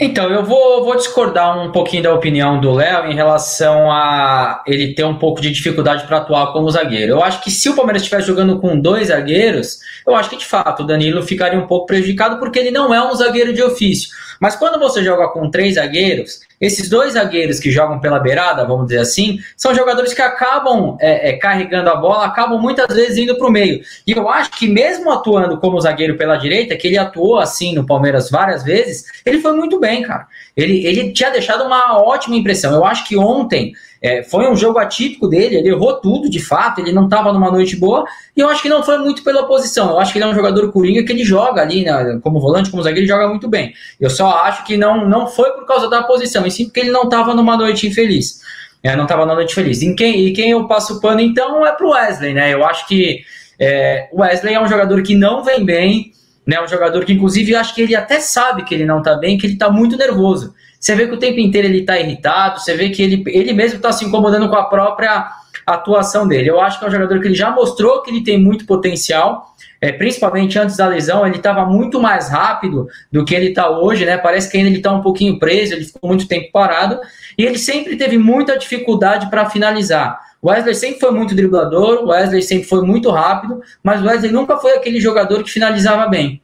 Então, 0.00 0.30
eu 0.30 0.42
vou, 0.44 0.84
vou 0.84 0.96
discordar 0.96 1.58
um 1.58 1.70
pouquinho 1.70 2.02
da 2.02 2.14
opinião 2.14 2.60
do 2.60 2.72
Léo 2.72 3.06
em 3.06 3.14
relação 3.14 3.90
a 3.90 4.62
ele 4.66 4.94
ter 4.94 5.04
um 5.04 5.16
pouco 5.16 5.40
de 5.40 5.50
dificuldade 5.50 6.06
para 6.06 6.18
atuar 6.18 6.52
como 6.52 6.70
zagueiro. 6.70 7.12
Eu 7.12 7.22
acho 7.22 7.42
que 7.42 7.50
se 7.50 7.68
o 7.68 7.76
Palmeiras 7.76 8.02
estivesse 8.02 8.26
jogando 8.26 8.58
com 8.58 8.78
dois 8.78 9.08
zagueiros, 9.08 9.80
eu 10.06 10.14
acho 10.16 10.30
que 10.30 10.36
de 10.36 10.46
fato 10.46 10.82
o 10.82 10.86
Danilo 10.86 11.22
ficaria 11.22 11.58
um 11.58 11.66
pouco 11.66 11.86
prejudicado 11.86 12.38
porque 12.38 12.58
ele 12.58 12.70
não 12.70 12.92
é 12.94 13.06
um 13.06 13.14
zagueiro 13.14 13.52
de 13.52 13.62
ofício. 13.62 14.10
Mas 14.40 14.56
quando 14.56 14.78
você 14.78 15.04
joga 15.04 15.28
com 15.28 15.50
três 15.50 15.74
zagueiros, 15.74 16.40
esses 16.62 16.88
dois 16.88 17.14
zagueiros 17.14 17.58
que 17.58 17.72
jogam 17.72 17.98
pela 17.98 18.20
beirada, 18.20 18.64
vamos 18.64 18.86
dizer 18.86 19.00
assim, 19.00 19.40
são 19.56 19.74
jogadores 19.74 20.14
que 20.14 20.22
acabam 20.22 20.96
é, 21.00 21.30
é, 21.30 21.36
carregando 21.36 21.90
a 21.90 21.96
bola, 21.96 22.24
acabam 22.24 22.56
muitas 22.60 22.94
vezes 22.94 23.18
indo 23.18 23.36
para 23.36 23.48
o 23.48 23.50
meio. 23.50 23.82
E 24.06 24.12
eu 24.12 24.28
acho 24.28 24.52
que 24.52 24.68
mesmo 24.68 25.10
atuando 25.10 25.58
como 25.58 25.80
zagueiro 25.80 26.16
pela 26.16 26.36
direita, 26.36 26.76
que 26.76 26.86
ele 26.86 26.96
atuou 26.96 27.40
assim 27.40 27.74
no 27.74 27.84
Palmeiras 27.84 28.30
várias 28.30 28.62
vezes, 28.62 29.06
ele 29.26 29.40
foi 29.40 29.54
muito 29.54 29.80
bem, 29.80 30.02
cara. 30.02 30.28
Ele, 30.56 30.86
ele 30.86 31.12
tinha 31.12 31.30
deixado 31.30 31.64
uma 31.64 32.00
ótima 32.00 32.36
impressão. 32.36 32.72
Eu 32.72 32.84
acho 32.84 33.08
que 33.08 33.16
ontem 33.16 33.72
é, 34.02 34.22
foi 34.24 34.50
um 34.50 34.56
jogo 34.56 34.78
atípico 34.78 35.28
dele, 35.28 35.56
ele 35.56 35.68
errou 35.68 35.94
tudo 35.94 36.28
de 36.28 36.40
fato, 36.40 36.80
ele 36.80 36.92
não 36.92 37.04
estava 37.04 37.32
numa 37.32 37.50
noite 37.52 37.76
boa, 37.76 38.04
e 38.36 38.40
eu 38.40 38.48
acho 38.48 38.60
que 38.60 38.68
não 38.68 38.82
foi 38.82 38.98
muito 38.98 39.22
pela 39.22 39.46
posição. 39.46 39.90
Eu 39.90 40.00
acho 40.00 40.12
que 40.12 40.18
ele 40.18 40.24
é 40.24 40.28
um 40.28 40.34
jogador 40.34 40.72
coringa 40.72 41.04
que 41.04 41.12
ele 41.12 41.24
joga 41.24 41.62
ali, 41.62 41.84
né, 41.84 42.18
como 42.22 42.40
volante, 42.40 42.70
como 42.70 42.82
zagueiro, 42.82 43.02
ele 43.02 43.12
joga 43.12 43.28
muito 43.28 43.48
bem. 43.48 43.72
Eu 44.00 44.10
só 44.10 44.28
acho 44.42 44.64
que 44.64 44.76
não, 44.76 45.08
não 45.08 45.28
foi 45.28 45.52
por 45.52 45.64
causa 45.66 45.88
da 45.88 46.02
posição, 46.02 46.44
e 46.44 46.50
sim 46.50 46.64
porque 46.64 46.80
ele 46.80 46.90
não 46.90 47.04
estava 47.04 47.32
numa 47.32 47.56
noite 47.56 47.86
infeliz. 47.86 48.40
É, 48.82 48.96
não 48.96 49.04
estava 49.04 49.24
numa 49.24 49.36
noite 49.36 49.54
feliz. 49.54 49.80
Em 49.80 49.94
quem, 49.94 50.26
e 50.26 50.32
quem 50.32 50.50
eu 50.50 50.66
passo 50.66 50.96
o 50.96 51.00
pano 51.00 51.20
então 51.20 51.64
é 51.64 51.70
pro 51.70 51.90
Wesley, 51.90 52.34
né? 52.34 52.52
Eu 52.52 52.64
acho 52.64 52.88
que 52.88 53.20
é, 53.56 54.08
o 54.10 54.22
Wesley 54.22 54.54
é 54.54 54.60
um 54.60 54.66
jogador 54.66 55.00
que 55.04 55.14
não 55.14 55.44
vem 55.44 55.64
bem, 55.64 56.12
né? 56.44 56.60
Um 56.60 56.66
jogador 56.66 57.04
que, 57.04 57.12
inclusive, 57.12 57.54
acho 57.54 57.76
que 57.76 57.82
ele 57.82 57.94
até 57.94 58.18
sabe 58.18 58.64
que 58.64 58.74
ele 58.74 58.84
não 58.84 58.98
está 58.98 59.14
bem, 59.14 59.38
que 59.38 59.46
ele 59.46 59.52
está 59.52 59.70
muito 59.70 59.96
nervoso. 59.96 60.52
Você 60.82 60.96
vê 60.96 61.06
que 61.06 61.14
o 61.14 61.18
tempo 61.18 61.38
inteiro 61.38 61.68
ele 61.68 61.78
está 61.78 61.96
irritado, 61.96 62.58
você 62.58 62.74
vê 62.74 62.90
que 62.90 63.00
ele, 63.00 63.22
ele 63.28 63.52
mesmo 63.52 63.76
está 63.76 63.92
se 63.92 64.04
incomodando 64.04 64.48
com 64.48 64.56
a 64.56 64.64
própria 64.64 65.30
atuação 65.64 66.26
dele. 66.26 66.50
Eu 66.50 66.60
acho 66.60 66.80
que 66.80 66.84
é 66.84 66.88
um 66.88 66.90
jogador 66.90 67.20
que 67.20 67.28
ele 67.28 67.36
já 67.36 67.52
mostrou 67.52 68.02
que 68.02 68.10
ele 68.10 68.24
tem 68.24 68.36
muito 68.36 68.66
potencial, 68.66 69.54
é, 69.80 69.92
principalmente 69.92 70.58
antes 70.58 70.76
da 70.76 70.88
lesão, 70.88 71.24
ele 71.24 71.36
estava 71.36 71.64
muito 71.64 72.00
mais 72.00 72.28
rápido 72.28 72.88
do 73.12 73.24
que 73.24 73.32
ele 73.32 73.50
está 73.50 73.70
hoje, 73.70 74.04
né? 74.04 74.18
Parece 74.18 74.50
que 74.50 74.56
ainda 74.56 74.70
ele 74.70 74.78
está 74.78 74.90
um 74.90 75.02
pouquinho 75.02 75.38
preso, 75.38 75.72
ele 75.72 75.84
ficou 75.84 76.10
muito 76.10 76.26
tempo 76.26 76.50
parado, 76.50 76.98
e 77.38 77.44
ele 77.44 77.58
sempre 77.58 77.94
teve 77.94 78.18
muita 78.18 78.58
dificuldade 78.58 79.30
para 79.30 79.48
finalizar. 79.48 80.18
O 80.40 80.50
Wesley 80.50 80.74
sempre 80.74 80.98
foi 80.98 81.12
muito 81.12 81.32
driblador, 81.32 82.02
o 82.02 82.08
Wesley 82.08 82.42
sempre 82.42 82.66
foi 82.66 82.84
muito 82.84 83.08
rápido, 83.08 83.62
mas 83.84 84.02
o 84.02 84.06
Wesley 84.06 84.32
nunca 84.32 84.56
foi 84.56 84.72
aquele 84.72 85.00
jogador 85.00 85.44
que 85.44 85.50
finalizava 85.50 86.08
bem. 86.08 86.42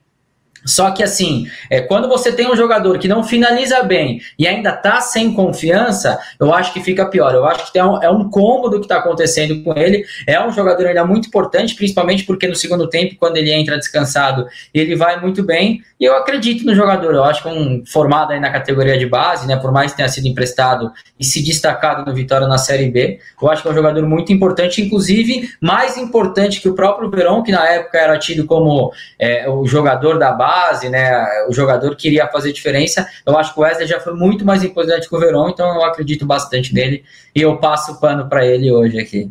Só 0.64 0.90
que 0.90 1.02
assim, 1.02 1.46
é, 1.70 1.80
quando 1.80 2.09
você 2.09 2.32
tem 2.32 2.50
um 2.50 2.56
jogador 2.56 2.98
que 2.98 3.09
não 3.09 3.22
finaliza 3.22 3.82
bem 3.82 4.20
e 4.38 4.46
ainda 4.46 4.72
tá 4.72 5.00
sem 5.00 5.32
confiança, 5.32 6.18
eu 6.38 6.52
acho 6.52 6.72
que 6.72 6.80
fica 6.80 7.06
pior. 7.06 7.34
Eu 7.34 7.44
acho 7.44 7.72
que 7.72 7.80
um, 7.80 8.02
é 8.02 8.11
um 8.11 8.28
combo 8.28 8.68
do 8.68 8.78
que 8.78 8.84
está 8.86 8.98
acontecendo 8.98 9.62
com 9.62 9.76
ele. 9.78 10.04
É 10.26 10.44
um 10.44 10.52
jogador 10.52 10.86
ainda 10.86 11.04
muito 11.04 11.28
importante, 11.28 11.74
principalmente 11.74 12.24
porque 12.24 12.46
no 12.46 12.54
segundo 12.54 12.88
tempo, 12.88 13.16
quando 13.18 13.36
ele 13.36 13.52
entra 13.52 13.78
descansado, 13.78 14.46
ele 14.72 14.96
vai 14.96 15.20
muito 15.20 15.42
bem. 15.42 15.82
E 16.00 16.04
eu 16.04 16.16
acredito 16.16 16.64
no 16.64 16.74
jogador. 16.74 17.14
Eu 17.14 17.24
acho 17.24 17.42
que 17.42 17.48
um 17.48 17.84
formado 17.86 18.32
aí 18.32 18.40
na 18.40 18.50
categoria 18.50 18.98
de 18.98 19.06
base, 19.06 19.46
né? 19.46 19.56
Por 19.56 19.72
mais 19.72 19.90
que 19.90 19.96
tenha 19.96 20.09
sido 20.09 20.26
emprestado 20.26 20.92
e 21.18 21.24
se 21.24 21.42
destacado 21.42 22.04
no 22.04 22.14
Vitória 22.14 22.46
na 22.46 22.59
Série 22.59 22.90
B, 22.90 23.18
eu 23.40 23.50
acho 23.50 23.62
que 23.62 23.68
é 23.68 23.70
um 23.70 23.74
jogador 23.74 24.06
muito 24.06 24.32
importante, 24.32 24.82
inclusive 24.82 25.50
mais 25.61 25.96
importante 25.96 26.61
que 26.61 26.68
o 26.68 26.74
próprio 26.74 27.11
Verón, 27.11 27.42
que 27.42 27.52
na 27.52 27.66
época 27.68 27.98
era 27.98 28.18
tido 28.18 28.46
como 28.46 28.92
é, 29.18 29.48
o 29.48 29.66
jogador 29.66 30.18
da 30.18 30.32
base 30.32 30.47
base, 30.49 30.88
né? 30.88 31.46
O 31.49 31.53
jogador 31.53 31.94
queria 31.94 32.26
fazer 32.28 32.53
diferença. 32.53 33.07
Eu 33.26 33.36
acho 33.36 33.53
que 33.53 33.61
o 33.61 33.62
Wesley 33.62 33.86
já 33.86 34.01
foi 34.01 34.14
muito 34.14 34.44
mais 34.44 34.64
importante 34.64 35.09
que 35.09 35.14
o 35.14 35.18
Verón, 35.18 35.51
então 35.51 35.74
eu 35.74 35.84
acredito 35.84 36.24
bastante 36.24 36.72
nele 36.72 37.05
e 37.34 37.42
eu 37.42 37.59
passo 37.59 37.92
o 37.92 38.01
pano 38.01 38.28
para 38.28 38.46
ele 38.46 38.72
hoje 38.72 38.99
aqui. 38.99 39.30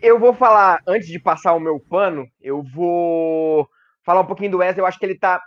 Eu 0.00 0.18
vou 0.18 0.34
falar, 0.34 0.80
antes 0.86 1.06
de 1.06 1.18
passar 1.18 1.54
o 1.54 1.60
meu 1.60 1.78
pano, 1.78 2.26
eu 2.40 2.62
vou 2.62 3.68
falar 4.04 4.20
um 4.20 4.26
pouquinho 4.26 4.50
do 4.50 4.58
Wesley. 4.58 4.80
Eu 4.80 4.86
acho 4.86 4.98
que 4.98 5.06
ele 5.06 5.14
está 5.14 5.40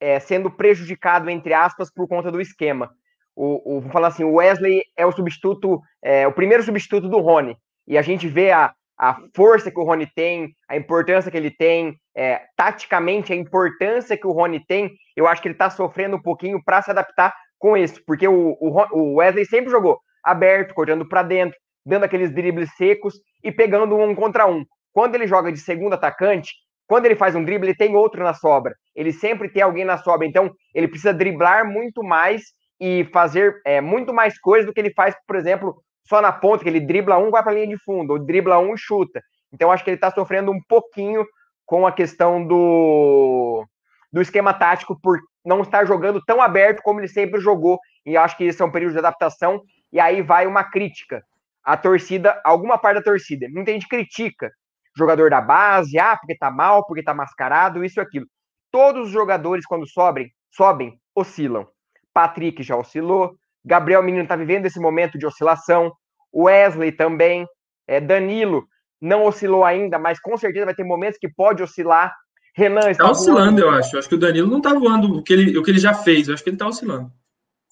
é, 0.00 0.20
sendo 0.20 0.50
prejudicado, 0.50 1.30
entre 1.30 1.54
aspas, 1.54 1.90
por 1.90 2.06
conta 2.06 2.30
do 2.30 2.40
esquema. 2.40 2.90
O, 3.34 3.76
o, 3.76 3.80
vou 3.80 3.90
falar 3.90 4.08
assim, 4.08 4.24
o 4.24 4.34
Wesley 4.34 4.82
é 4.96 5.06
o 5.06 5.12
substituto, 5.12 5.80
é, 6.02 6.26
o 6.26 6.32
primeiro 6.32 6.62
substituto 6.62 7.08
do 7.08 7.20
Rony. 7.20 7.56
E 7.86 7.96
a 7.96 8.02
gente 8.02 8.26
vê 8.26 8.50
a, 8.50 8.72
a 8.98 9.18
força 9.34 9.70
que 9.70 9.78
o 9.78 9.84
Rony 9.84 10.08
tem, 10.14 10.48
a 10.68 10.76
importância 10.76 11.30
que 11.30 11.36
ele 11.36 11.50
tem, 11.50 11.94
é, 12.16 12.42
taticamente, 12.56 13.32
a 13.32 13.36
importância 13.36 14.16
que 14.16 14.26
o 14.26 14.32
Rony 14.32 14.64
tem, 14.66 14.90
eu 15.14 15.26
acho 15.26 15.42
que 15.42 15.48
ele 15.48 15.54
está 15.54 15.68
sofrendo 15.68 16.16
um 16.16 16.22
pouquinho 16.22 16.62
para 16.64 16.80
se 16.82 16.90
adaptar 16.90 17.34
com 17.58 17.76
isso, 17.76 18.02
porque 18.06 18.26
o, 18.26 18.56
o, 18.60 19.14
Wesley 19.16 19.44
sempre 19.44 19.70
jogou 19.70 19.98
aberto, 20.24 20.74
cortando 20.74 21.08
para 21.08 21.22
dentro, 21.22 21.56
dando 21.84 22.04
aqueles 22.04 22.32
dribles 22.32 22.70
secos 22.76 23.14
e 23.42 23.52
pegando 23.52 23.96
um 23.96 24.14
contra 24.14 24.46
um. 24.46 24.64
Quando 24.92 25.14
ele 25.14 25.26
joga 25.26 25.52
de 25.52 25.58
segundo 25.58 25.94
atacante, 25.94 26.52
quando 26.86 27.06
ele 27.06 27.16
faz 27.16 27.34
um 27.34 27.44
drible, 27.44 27.68
ele 27.68 27.76
tem 27.76 27.94
outro 27.94 28.22
na 28.22 28.34
sobra. 28.34 28.74
Ele 28.94 29.12
sempre 29.12 29.48
tem 29.48 29.62
alguém 29.62 29.84
na 29.84 29.98
sobra. 29.98 30.26
Então, 30.26 30.50
ele 30.74 30.88
precisa 30.88 31.12
driblar 31.12 31.66
muito 31.70 32.02
mais 32.02 32.42
e 32.80 33.04
fazer 33.12 33.60
é, 33.64 33.80
muito 33.80 34.12
mais 34.12 34.38
coisas 34.38 34.66
do 34.66 34.72
que 34.72 34.80
ele 34.80 34.92
faz, 34.92 35.14
por 35.26 35.36
exemplo, 35.36 35.76
só 36.08 36.20
na 36.20 36.32
ponta, 36.32 36.62
que 36.62 36.68
ele 36.68 36.80
dribla 36.80 37.18
um, 37.18 37.30
vai 37.30 37.42
para 37.42 37.52
a 37.52 37.54
linha 37.54 37.66
de 37.66 37.78
fundo, 37.78 38.12
ou 38.12 38.18
dribla 38.18 38.58
um 38.58 38.74
e 38.74 38.78
chuta. 38.78 39.22
Então, 39.52 39.70
acho 39.70 39.84
que 39.84 39.90
ele 39.90 39.96
está 39.96 40.10
sofrendo 40.10 40.50
um 40.50 40.60
pouquinho 40.68 41.26
com 41.64 41.86
a 41.86 41.92
questão 41.92 42.46
do, 42.46 43.66
do 44.12 44.20
esquema 44.20 44.54
tático 44.54 44.98
por 45.00 45.18
não 45.44 45.62
estar 45.62 45.84
jogando 45.84 46.22
tão 46.24 46.40
aberto 46.40 46.82
como 46.82 47.00
ele 47.00 47.08
sempre 47.08 47.40
jogou. 47.40 47.78
E 48.04 48.16
acho 48.16 48.36
que 48.36 48.44
esse 48.44 48.62
é 48.62 48.64
um 48.64 48.70
período 48.70 48.92
de 48.92 48.98
adaptação. 48.98 49.62
E 49.92 49.98
aí 49.98 50.22
vai 50.22 50.46
uma 50.46 50.64
crítica. 50.64 51.22
A 51.64 51.76
torcida, 51.76 52.40
alguma 52.44 52.78
parte 52.78 52.96
da 52.96 53.02
torcida, 53.02 53.48
muita 53.48 53.72
gente 53.72 53.88
critica 53.88 54.50
jogador 54.96 55.28
da 55.28 55.40
base, 55.40 55.98
ah, 55.98 56.16
porque 56.16 56.36
tá 56.36 56.50
mal, 56.50 56.84
porque 56.86 57.02
tá 57.02 57.12
mascarado, 57.12 57.84
isso 57.84 58.00
e 58.00 58.02
aquilo. 58.02 58.26
Todos 58.70 59.08
os 59.08 59.12
jogadores, 59.12 59.66
quando 59.66 59.86
sobem, 59.86 60.32
sobem, 60.50 60.98
oscilam. 61.14 61.68
Patrick 62.14 62.62
já 62.62 62.76
oscilou, 62.76 63.36
Gabriel 63.66 64.02
Menino 64.02 64.22
está 64.22 64.36
vivendo 64.36 64.66
esse 64.66 64.78
momento 64.78 65.18
de 65.18 65.26
oscilação, 65.26 65.92
Wesley 66.32 66.92
também, 66.92 67.46
é, 67.86 68.00
Danilo 68.00 68.64
não 69.00 69.24
oscilou 69.24 69.64
ainda, 69.64 69.98
mas 69.98 70.20
com 70.20 70.36
certeza 70.36 70.66
vai 70.66 70.74
ter 70.74 70.84
momentos 70.84 71.18
que 71.18 71.28
pode 71.28 71.62
oscilar. 71.62 72.14
Renan 72.54 72.90
está 72.90 73.04
tá 73.04 73.10
oscilando, 73.10 73.60
voando. 73.60 73.60
eu 73.60 73.70
acho. 73.70 73.98
Acho 73.98 74.08
que 74.08 74.14
o 74.14 74.18
Danilo 74.18 74.48
não 74.48 74.58
está 74.58 74.72
voando 74.72 75.18
o 75.18 75.22
que, 75.22 75.32
ele, 75.32 75.58
o 75.58 75.62
que 75.62 75.70
ele 75.70 75.78
já 75.78 75.92
fez. 75.92 76.28
Eu 76.28 76.34
acho 76.34 76.42
que 76.42 76.48
ele 76.48 76.56
está 76.56 76.66
oscilando. 76.66 77.10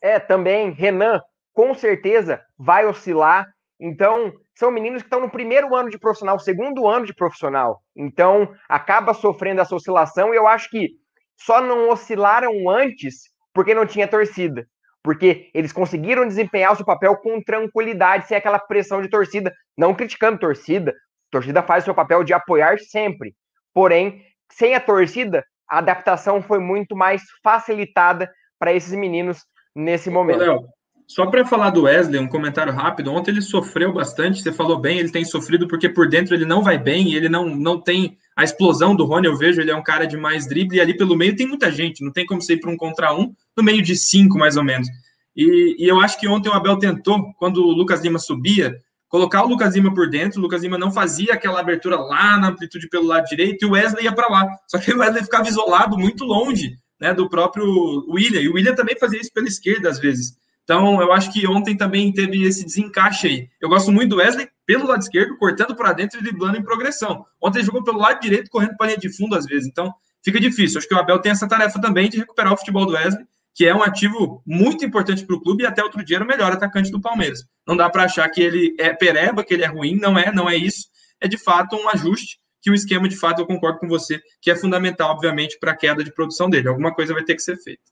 É, 0.03 0.19
também. 0.19 0.73
Renan, 0.73 1.21
com 1.55 1.73
certeza, 1.75 2.43
vai 2.59 2.87
oscilar. 2.87 3.47
Então, 3.81 4.33
são 4.55 4.71
meninos 4.71 5.03
que 5.03 5.07
estão 5.07 5.21
no 5.21 5.31
primeiro 5.31 5.75
ano 5.75 5.89
de 5.89 5.99
profissional, 5.99 6.39
segundo 6.39 6.87
ano 6.87 7.07
de 7.07 7.15
profissional. 7.15 7.81
Então, 7.97 8.53
acaba 8.69 9.15
sofrendo 9.15 9.63
essa 9.63 9.75
oscilação. 9.75 10.35
E 10.35 10.37
eu 10.37 10.47
acho 10.47 10.69
que 10.69 10.91
só 11.37 11.61
não 11.61 11.89
oscilaram 11.89 12.69
antes 12.69 13.31
porque 13.55 13.75
não 13.75 13.87
tinha 13.87 14.07
torcida. 14.07 14.67
Porque 15.05 15.51
eles 15.53 15.73
conseguiram 15.73 16.27
desempenhar 16.27 16.73
o 16.73 16.77
seu 16.77 16.85
papel 16.85 17.15
com 17.19 17.43
tranquilidade, 17.43 18.27
sem 18.27 18.37
aquela 18.37 18.59
pressão 18.59 19.03
de 19.03 19.09
torcida. 19.09 19.53
Não 19.77 19.95
criticando 19.95 20.39
torcida, 20.39 20.91
a 20.93 21.31
torcida 21.31 21.63
faz 21.63 21.85
o 21.85 21.87
seu 21.87 21.95
papel 21.95 22.25
de 22.25 22.33
apoiar 22.33 22.79
sempre. 22.79 23.35
Porém, 23.75 24.25
sem 24.51 24.75
a 24.75 24.81
torcida, 24.81 25.45
a 25.69 25.79
adaptação 25.79 26.43
foi 26.43 26.59
muito 26.59 26.97
mais 26.97 27.23
facilitada 27.43 28.31
para 28.59 28.73
esses 28.73 28.95
meninos 28.95 29.41
nesse 29.77 30.09
momento. 30.09 30.39
Léo, 30.39 30.65
só 31.07 31.27
para 31.27 31.45
falar 31.45 31.71
do 31.71 31.83
Wesley, 31.83 32.19
um 32.19 32.29
comentário 32.29 32.73
rápido. 32.73 33.13
Ontem 33.13 33.31
ele 33.33 33.43
sofreu 33.43 33.93
bastante, 33.93 34.43
você 34.43 34.53
falou 34.53 34.79
bem, 34.79 34.99
ele 34.99 35.13
tem 35.13 35.25
sofrido 35.25 35.69
porque 35.69 35.89
por 35.89 36.09
dentro 36.09 36.35
ele 36.35 36.47
não 36.47 36.63
vai 36.63 36.79
bem 36.79 37.15
ele 37.15 37.29
não, 37.29 37.45
não 37.47 37.79
tem 37.81 38.17
a 38.37 38.45
explosão 38.45 38.95
do 38.95 39.05
Rony. 39.05 39.27
Eu 39.27 39.37
vejo, 39.37 39.61
ele 39.61 39.71
é 39.71 39.77
um 39.77 39.83
cara 39.83 40.07
de 40.07 40.17
mais 40.17 40.47
drible 40.47 40.79
e 40.79 40.81
ali 40.81 40.97
pelo 40.97 41.17
meio 41.17 41.37
tem 41.37 41.47
muita 41.47 41.71
gente, 41.71 42.05
não 42.05 42.13
tem 42.13 42.27
como 42.27 42.43
ser 42.43 42.59
para 42.59 42.71
um 42.71 42.77
contra 42.77 43.15
um, 43.15 43.35
no 43.57 43.63
meio 43.63 43.83
de 43.83 43.97
cinco 43.97 44.39
mais 44.39 44.57
ou 44.57 44.65
menos. 44.65 44.89
E, 45.37 45.77
e, 45.79 45.89
eu 45.89 46.01
acho 46.01 46.19
que 46.19 46.29
ontem 46.29 46.49
o 46.49 46.53
Abel 46.53 46.79
tentou, 46.79 47.33
quando 47.35 47.59
o 47.59 47.73
Lucas 47.73 48.01
Lima 48.01 48.19
subia, 48.19 48.77
colocar 49.09 49.45
o 49.45 49.49
Lucas 49.49 49.75
Lima 49.75 49.93
por 49.93 50.09
dentro. 50.09 50.39
O 50.39 50.43
Lucas 50.43 50.63
Lima 50.63 50.79
não 50.79 50.93
fazia 50.93 51.35
aquela 51.35 51.61
abertura 51.61 51.97
lá 51.97 52.37
na 52.37 52.49
amplitude 52.49 52.89
pelo 52.89 53.07
lado 53.07 53.27
direito 53.27 53.65
e 53.65 53.67
o 53.67 53.73
Wesley 53.73 54.05
ia 54.05 54.13
para 54.13 54.29
lá. 54.29 54.49
Só 54.69 54.79
que 54.79 54.93
o 54.93 54.99
Wesley 54.99 55.25
ficava 55.25 55.49
isolado 55.49 55.99
muito 55.99 56.25
longe 56.25 56.77
né, 57.01 57.13
do 57.13 57.29
próprio 57.29 57.65
William. 58.09 58.41
E 58.41 58.49
o 58.49 58.55
William 58.55 58.75
também 58.75 58.97
fazia 58.99 59.21
isso 59.21 59.33
pela 59.33 59.49
esquerda 59.49 59.89
às 59.89 59.99
vezes. 59.99 60.37
Então, 60.65 61.01
eu 61.01 61.13
acho 61.13 61.31
que 61.31 61.47
ontem 61.47 61.77
também 61.77 62.11
teve 62.11 62.43
esse 62.43 62.65
desencaixe 62.65 63.27
aí. 63.27 63.49
Eu 63.61 63.69
gosto 63.69 63.93
muito 63.93 64.11
do 64.11 64.17
Wesley 64.17 64.49
pelo 64.67 64.87
lado 64.87 65.03
esquerdo, 65.03 65.37
cortando 65.37 65.77
para 65.77 65.93
dentro 65.93 66.19
e 66.19 66.23
driblando 66.23 66.57
em 66.57 66.63
progressão. 66.63 67.25
Ontem 67.41 67.59
ele 67.59 67.67
jogou 67.67 67.85
pelo 67.85 67.99
lado 67.99 68.21
direito, 68.21 68.51
correndo 68.51 68.75
para 68.77 68.87
a 68.87 68.89
linha 68.89 68.99
de 68.99 69.15
fundo 69.15 69.37
às 69.37 69.45
vezes. 69.45 69.69
Então, 69.69 69.93
fica 70.25 70.41
difícil. 70.41 70.79
Acho 70.79 70.89
que 70.89 70.95
o 70.95 70.99
Abel 70.99 71.19
tem 71.19 71.33
essa 71.33 71.47
tarefa 71.47 71.79
também 71.81 72.09
de 72.09 72.17
recuperar 72.17 72.55
o 72.55 72.57
futebol 72.57 72.87
do 72.87 72.95
Wesley, 72.95 73.27
que 73.55 73.67
é 73.67 73.75
um 73.75 73.83
ativo 73.83 74.43
muito 74.47 74.85
importante 74.85 75.25
para 75.25 75.37
o 75.37 75.41
clube 75.41 75.63
e 75.63 75.67
até 75.67 75.83
outro 75.85 76.03
dia 76.03 76.17
era 76.17 76.25
o 76.25 76.29
melhor 76.29 76.51
atacante 76.51 76.91
do 76.91 77.01
Palmeiras. 77.01 77.45
Não 77.67 77.77
dá 77.77 77.91
para 77.91 78.05
achar 78.05 78.29
que 78.31 78.41
ele 78.41 78.75
é 78.79 78.93
pereba, 78.93 79.45
que 79.45 79.53
ele 79.53 79.65
é 79.65 79.69
ruim, 79.69 79.97
não 79.97 80.19
é, 80.19 80.33
não 80.33 80.49
é 80.49 80.57
isso. 80.57 80.89
É 81.21 81.29
de 81.29 81.37
fato 81.37 81.77
um 81.77 81.89
ajuste 81.91 82.39
que 82.65 82.71
o 82.71 82.75
esquema, 82.75 83.07
de 83.07 83.17
fato, 83.17 83.43
eu 83.43 83.47
concordo 83.47 83.79
com 83.79 83.87
você, 83.87 84.19
que 84.41 84.51
é 84.51 84.57
fundamental, 84.57 85.11
obviamente, 85.11 85.59
para 85.61 85.73
a 85.73 85.77
queda 85.77 86.03
de 86.03 86.11
produção 86.11 86.49
dele. 86.49 86.67
Alguma 86.67 86.95
coisa 86.95 87.13
vai 87.13 87.23
ter 87.23 87.35
que 87.35 87.43
ser 87.43 87.59
feita. 87.59 87.83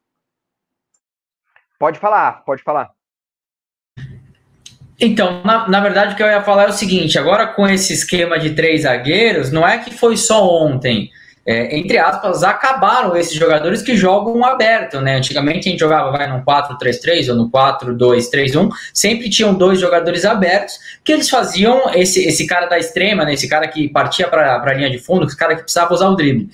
Pode 1.82 1.98
falar, 1.98 2.44
pode 2.44 2.62
falar. 2.62 2.90
Então, 5.00 5.42
na, 5.42 5.68
na, 5.68 5.80
verdade, 5.80 6.14
o 6.14 6.16
que 6.16 6.22
eu 6.22 6.28
ia 6.28 6.40
falar 6.40 6.66
é 6.66 6.68
o 6.68 6.72
seguinte: 6.72 7.18
agora 7.18 7.44
com 7.44 7.66
esse 7.66 7.92
esquema 7.92 8.38
de 8.38 8.50
três 8.50 8.82
zagueiros, 8.82 9.50
não 9.50 9.66
é 9.66 9.78
que 9.78 9.92
foi 9.92 10.16
só 10.16 10.46
ontem. 10.46 11.10
É, 11.44 11.76
entre 11.76 11.98
aspas, 11.98 12.44
acabaram 12.44 13.16
esses 13.16 13.34
jogadores 13.34 13.82
que 13.82 13.96
jogam 13.96 14.44
aberto, 14.44 15.00
né? 15.00 15.16
Antigamente 15.16 15.68
a 15.68 15.72
gente 15.72 15.80
jogava 15.80 16.12
vai, 16.12 16.28
no 16.28 16.44
4-3-3 16.44 17.30
ou 17.30 17.34
no 17.34 17.50
4-2-3-1, 17.50 18.70
sempre 18.94 19.28
tinham 19.28 19.52
dois 19.52 19.80
jogadores 19.80 20.24
abertos 20.24 20.78
que 21.02 21.10
eles 21.10 21.28
faziam 21.28 21.92
esse, 21.96 22.24
esse 22.24 22.46
cara 22.46 22.66
da 22.66 22.78
extrema, 22.78 23.24
né? 23.24 23.34
Esse 23.34 23.48
cara 23.48 23.66
que 23.66 23.88
partia 23.88 24.28
para 24.28 24.62
a 24.62 24.72
linha 24.72 24.88
de 24.88 24.98
fundo, 24.98 25.26
esse 25.26 25.36
cara 25.36 25.56
que 25.56 25.62
precisava 25.62 25.92
usar 25.92 26.10
o 26.10 26.14
drible. 26.14 26.48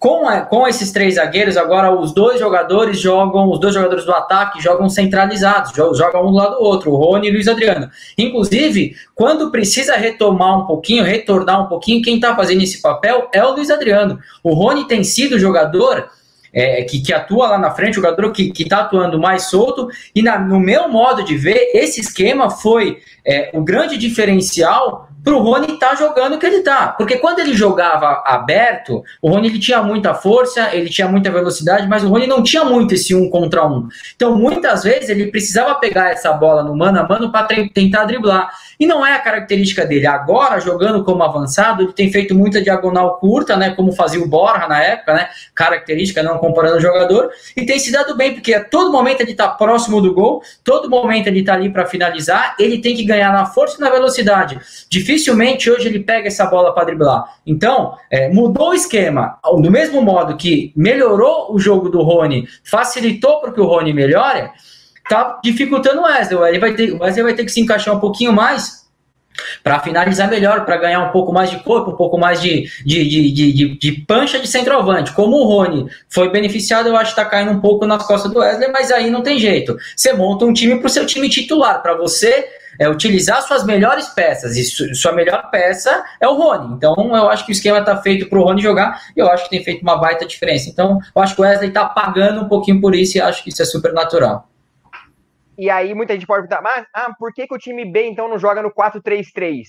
Com, 0.00 0.24
com 0.48 0.66
esses 0.66 0.92
três 0.92 1.16
zagueiros, 1.16 1.58
agora 1.58 1.94
os 1.94 2.12
dois 2.12 2.40
jogadores 2.40 2.98
jogam, 2.98 3.50
os 3.50 3.60
dois 3.60 3.74
jogadores 3.74 4.06
do 4.06 4.12
ataque 4.12 4.58
jogam 4.58 4.88
centralizados, 4.88 5.72
jogam 5.74 6.26
um 6.26 6.30
do 6.30 6.38
lado 6.38 6.56
do 6.56 6.62
outro, 6.62 6.90
o 6.90 6.96
Rony 6.96 7.26
e 7.26 7.30
o 7.30 7.34
Luiz 7.34 7.46
Adriano. 7.46 7.90
Inclusive, 8.16 8.96
quando 9.14 9.50
precisa 9.50 9.96
retomar 9.96 10.58
um 10.58 10.66
pouquinho, 10.66 11.04
retornar 11.04 11.62
um 11.62 11.68
pouquinho, 11.68 12.00
quem 12.00 12.14
está 12.14 12.34
fazendo 12.34 12.62
esse 12.62 12.80
papel 12.80 13.28
é 13.30 13.44
o 13.44 13.52
Luiz 13.52 13.70
Adriano. 13.70 14.18
O 14.42 14.54
Rony 14.54 14.88
tem 14.88 15.04
sido 15.04 15.38
jogador 15.38 16.08
é, 16.50 16.82
que, 16.84 17.02
que, 17.02 17.12
atua 17.12 17.48
lá 17.48 17.58
na 17.58 17.70
frente, 17.70 17.98
o 17.98 18.02
jogador 18.02 18.32
que 18.32 18.54
está 18.58 18.78
atuando 18.78 19.20
mais 19.20 19.50
solto, 19.50 19.90
e 20.14 20.22
na, 20.22 20.38
no 20.38 20.58
meu 20.58 20.88
modo 20.88 21.22
de 21.22 21.36
ver, 21.36 21.72
esse 21.74 22.00
esquema 22.00 22.48
foi 22.48 23.02
é, 23.22 23.50
o 23.52 23.62
grande 23.62 23.98
diferencial 23.98 25.09
para 25.22 25.34
o 25.34 25.42
Rony 25.42 25.74
estar 25.74 25.90
tá 25.90 25.94
jogando 25.94 26.34
o 26.34 26.38
que 26.38 26.46
ele 26.46 26.56
está. 26.56 26.88
Porque 26.88 27.16
quando 27.18 27.40
ele 27.40 27.54
jogava 27.54 28.22
aberto, 28.26 29.02
o 29.20 29.30
Rony 29.30 29.48
ele 29.48 29.58
tinha 29.58 29.82
muita 29.82 30.14
força, 30.14 30.74
ele 30.74 30.88
tinha 30.88 31.08
muita 31.08 31.30
velocidade, 31.30 31.86
mas 31.88 32.04
o 32.04 32.08
Rony 32.08 32.26
não 32.26 32.42
tinha 32.42 32.64
muito 32.64 32.94
esse 32.94 33.14
um 33.14 33.28
contra 33.28 33.66
um. 33.66 33.88
Então, 34.14 34.36
muitas 34.36 34.84
vezes, 34.84 35.08
ele 35.08 35.26
precisava 35.26 35.74
pegar 35.76 36.10
essa 36.10 36.32
bola 36.32 36.62
no 36.62 36.76
mano 36.76 37.00
a 37.00 37.08
mano 37.08 37.30
para 37.30 37.48
tentar 37.72 38.04
driblar. 38.04 38.50
E 38.78 38.86
não 38.86 39.04
é 39.04 39.14
a 39.14 39.18
característica 39.18 39.84
dele. 39.84 40.06
Agora, 40.06 40.58
jogando 40.58 41.04
como 41.04 41.22
avançado, 41.22 41.82
ele 41.82 41.92
tem 41.92 42.10
feito 42.10 42.34
muita 42.34 42.62
diagonal 42.62 43.18
curta, 43.18 43.54
né? 43.56 43.70
Como 43.74 43.92
fazia 43.92 44.22
o 44.22 44.26
Borja 44.26 44.66
na 44.66 44.82
época, 44.82 45.12
né? 45.12 45.28
Característica, 45.54 46.22
não 46.22 46.38
comparando 46.38 46.78
o 46.78 46.80
jogador. 46.80 47.30
E 47.54 47.66
tem 47.66 47.78
se 47.78 47.92
dado 47.92 48.16
bem, 48.16 48.32
porque 48.32 48.54
a 48.54 48.64
todo 48.64 48.90
momento 48.90 49.20
ele 49.20 49.32
está 49.32 49.48
próximo 49.48 50.00
do 50.00 50.14
gol, 50.14 50.42
todo 50.64 50.88
momento 50.88 51.26
ele 51.26 51.40
está 51.40 51.52
ali 51.52 51.68
para 51.68 51.84
finalizar, 51.84 52.56
ele 52.58 52.78
tem 52.78 52.96
que 52.96 53.04
ganhar 53.04 53.32
na 53.32 53.44
força 53.44 53.76
e 53.76 53.80
na 53.80 53.90
velocidade. 53.90 54.58
Dificilmente 55.10 55.68
hoje 55.68 55.88
ele 55.88 55.98
pega 55.98 56.28
essa 56.28 56.46
bola 56.46 56.72
para 56.72 56.84
driblar. 56.84 57.24
Então, 57.44 57.96
é, 58.08 58.28
mudou 58.28 58.68
o 58.68 58.74
esquema. 58.74 59.38
Do 59.42 59.68
mesmo 59.68 60.00
modo 60.00 60.36
que 60.36 60.72
melhorou 60.76 61.52
o 61.52 61.58
jogo 61.58 61.88
do 61.88 62.00
Rony, 62.00 62.46
facilitou 62.62 63.40
para 63.40 63.52
que 63.52 63.60
o 63.60 63.66
Rony 63.66 63.92
melhore 63.92 64.50
tá 65.08 65.40
dificultando 65.42 66.00
o 66.00 66.04
Wesley. 66.04 66.48
Ele 66.48 66.58
vai 66.60 66.74
ter, 66.74 66.92
o 66.92 67.02
Wesley 67.02 67.24
vai 67.24 67.34
ter 67.34 67.44
que 67.44 67.50
se 67.50 67.60
encaixar 67.60 67.92
um 67.92 67.98
pouquinho 67.98 68.32
mais 68.32 68.88
para 69.64 69.80
finalizar 69.80 70.30
melhor, 70.30 70.64
para 70.64 70.76
ganhar 70.76 71.00
um 71.00 71.10
pouco 71.10 71.32
mais 71.32 71.50
de 71.50 71.58
corpo, 71.64 71.90
um 71.90 71.96
pouco 71.96 72.16
mais 72.16 72.40
de, 72.40 72.68
de, 72.86 73.08
de, 73.08 73.52
de, 73.52 73.78
de 73.78 73.92
pancha 74.02 74.38
de 74.38 74.46
centroavante. 74.46 75.12
Como 75.12 75.38
o 75.38 75.44
Rony 75.44 75.86
foi 76.08 76.30
beneficiado, 76.30 76.88
eu 76.88 76.96
acho 76.96 77.14
que 77.14 77.20
está 77.20 77.28
caindo 77.28 77.50
um 77.50 77.60
pouco 77.60 77.84
nas 77.84 78.06
costas 78.06 78.30
do 78.30 78.38
Wesley, 78.38 78.70
mas 78.70 78.92
aí 78.92 79.10
não 79.10 79.22
tem 79.22 79.40
jeito. 79.40 79.76
Você 79.96 80.12
monta 80.12 80.44
um 80.44 80.52
time 80.52 80.76
para 80.76 80.86
o 80.86 80.90
seu 80.90 81.04
time 81.04 81.28
titular, 81.28 81.82
para 81.82 81.96
você 81.96 82.59
é, 82.80 82.88
utilizar 82.88 83.42
suas 83.42 83.62
melhores 83.62 84.08
peças, 84.08 84.56
e 84.56 84.64
su, 84.64 84.94
sua 84.94 85.12
melhor 85.12 85.50
peça 85.50 86.02
é 86.18 86.26
o 86.26 86.34
Rony. 86.34 86.74
Então 86.74 86.94
eu 87.14 87.28
acho 87.28 87.44
que 87.44 87.52
o 87.52 87.54
esquema 87.54 87.80
está 87.80 88.00
feito 88.00 88.26
para 88.26 88.38
o 88.38 88.42
Rony 88.42 88.62
jogar, 88.62 88.98
e 89.14 89.20
eu 89.20 89.30
acho 89.30 89.44
que 89.44 89.50
tem 89.50 89.62
feito 89.62 89.82
uma 89.82 89.98
baita 89.98 90.24
diferença. 90.24 90.70
Então 90.70 90.98
eu 91.14 91.22
acho 91.22 91.34
que 91.34 91.42
o 91.42 91.44
Wesley 91.44 91.68
está 91.68 91.84
pagando 91.84 92.40
um 92.40 92.48
pouquinho 92.48 92.80
por 92.80 92.94
isso, 92.94 93.18
e 93.18 93.20
acho 93.20 93.44
que 93.44 93.50
isso 93.50 93.60
é 93.60 93.66
super 93.66 93.92
natural. 93.92 94.48
E 95.58 95.68
aí 95.68 95.94
muita 95.94 96.14
gente 96.14 96.26
pode 96.26 96.48
perguntar, 96.48 96.62
mas 96.62 96.86
ah, 96.94 97.12
por 97.18 97.34
que, 97.34 97.46
que 97.46 97.54
o 97.54 97.58
time 97.58 97.84
B 97.84 98.06
então 98.06 98.26
não 98.26 98.38
joga 98.38 98.62
no 98.62 98.72
4-3-3? 98.72 99.64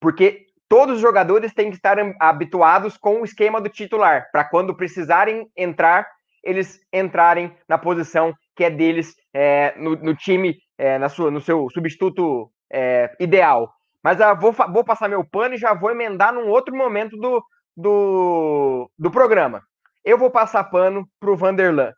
Porque 0.00 0.46
todos 0.66 0.96
os 0.96 1.02
jogadores 1.02 1.52
têm 1.52 1.68
que 1.68 1.76
estar 1.76 1.98
habituados 2.18 2.96
com 2.96 3.20
o 3.20 3.24
esquema 3.24 3.60
do 3.60 3.68
titular, 3.68 4.30
para 4.32 4.44
quando 4.44 4.74
precisarem 4.74 5.46
entrar, 5.54 6.06
eles 6.42 6.80
entrarem 6.90 7.54
na 7.68 7.76
posição 7.76 8.32
que 8.56 8.64
é 8.64 8.70
deles 8.70 9.14
é, 9.34 9.74
no, 9.76 9.94
no, 9.96 10.16
time, 10.16 10.56
é, 10.78 10.98
na 10.98 11.08
sua, 11.08 11.30
no 11.30 11.40
seu 11.40 11.68
substituto 11.70 12.50
é, 12.72 13.14
ideal. 13.20 13.72
Mas 14.02 14.20
ah, 14.20 14.34
vou, 14.34 14.52
vou 14.52 14.84
passar 14.84 15.08
meu 15.08 15.24
pano 15.24 15.54
e 15.54 15.58
já 15.58 15.74
vou 15.74 15.90
emendar 15.90 16.32
num 16.32 16.48
outro 16.48 16.74
momento 16.76 17.16
do, 17.16 17.42
do, 17.76 18.90
do 18.98 19.10
programa. 19.10 19.62
Eu 20.04 20.16
vou 20.16 20.30
passar 20.30 20.64
pano 20.64 21.08
para 21.18 21.30
o 21.30 21.36
Vanderlan. 21.36 21.92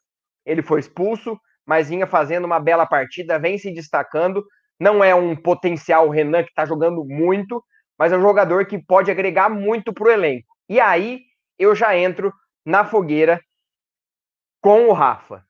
Ele 0.46 0.62
foi 0.62 0.80
expulso, 0.80 1.38
mas 1.66 1.90
vinha 1.90 2.06
fazendo 2.06 2.46
uma 2.46 2.58
bela 2.58 2.86
partida, 2.86 3.38
vem 3.38 3.58
se 3.58 3.70
destacando. 3.70 4.42
Não 4.80 5.04
é 5.04 5.14
um 5.14 5.36
potencial 5.36 6.08
Renan 6.08 6.42
que 6.42 6.48
está 6.48 6.64
jogando 6.64 7.04
muito, 7.04 7.62
mas 7.98 8.12
é 8.12 8.16
um 8.16 8.22
jogador 8.22 8.64
que 8.66 8.78
pode 8.78 9.10
agregar 9.10 9.50
muito 9.50 9.92
para 9.92 10.04
o 10.04 10.10
elenco. 10.10 10.46
E 10.68 10.80
aí 10.80 11.20
eu 11.58 11.74
já 11.74 11.96
entro 11.96 12.32
na 12.64 12.84
fogueira 12.84 13.40
com 14.62 14.88
o 14.88 14.92
Rafa. 14.92 15.44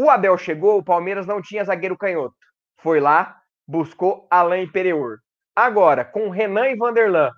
O 0.00 0.08
Abel 0.08 0.38
chegou, 0.38 0.78
o 0.78 0.84
Palmeiras 0.84 1.26
não 1.26 1.42
tinha 1.42 1.64
zagueiro 1.64 1.98
canhoto. 1.98 2.36
Foi 2.80 3.00
lá, 3.00 3.36
buscou 3.66 4.28
Alain 4.30 4.70
Pereur. 4.70 5.18
Agora, 5.56 6.04
com 6.04 6.30
Renan 6.30 6.68
e 6.68 6.76
Vanderlan, 6.76 7.32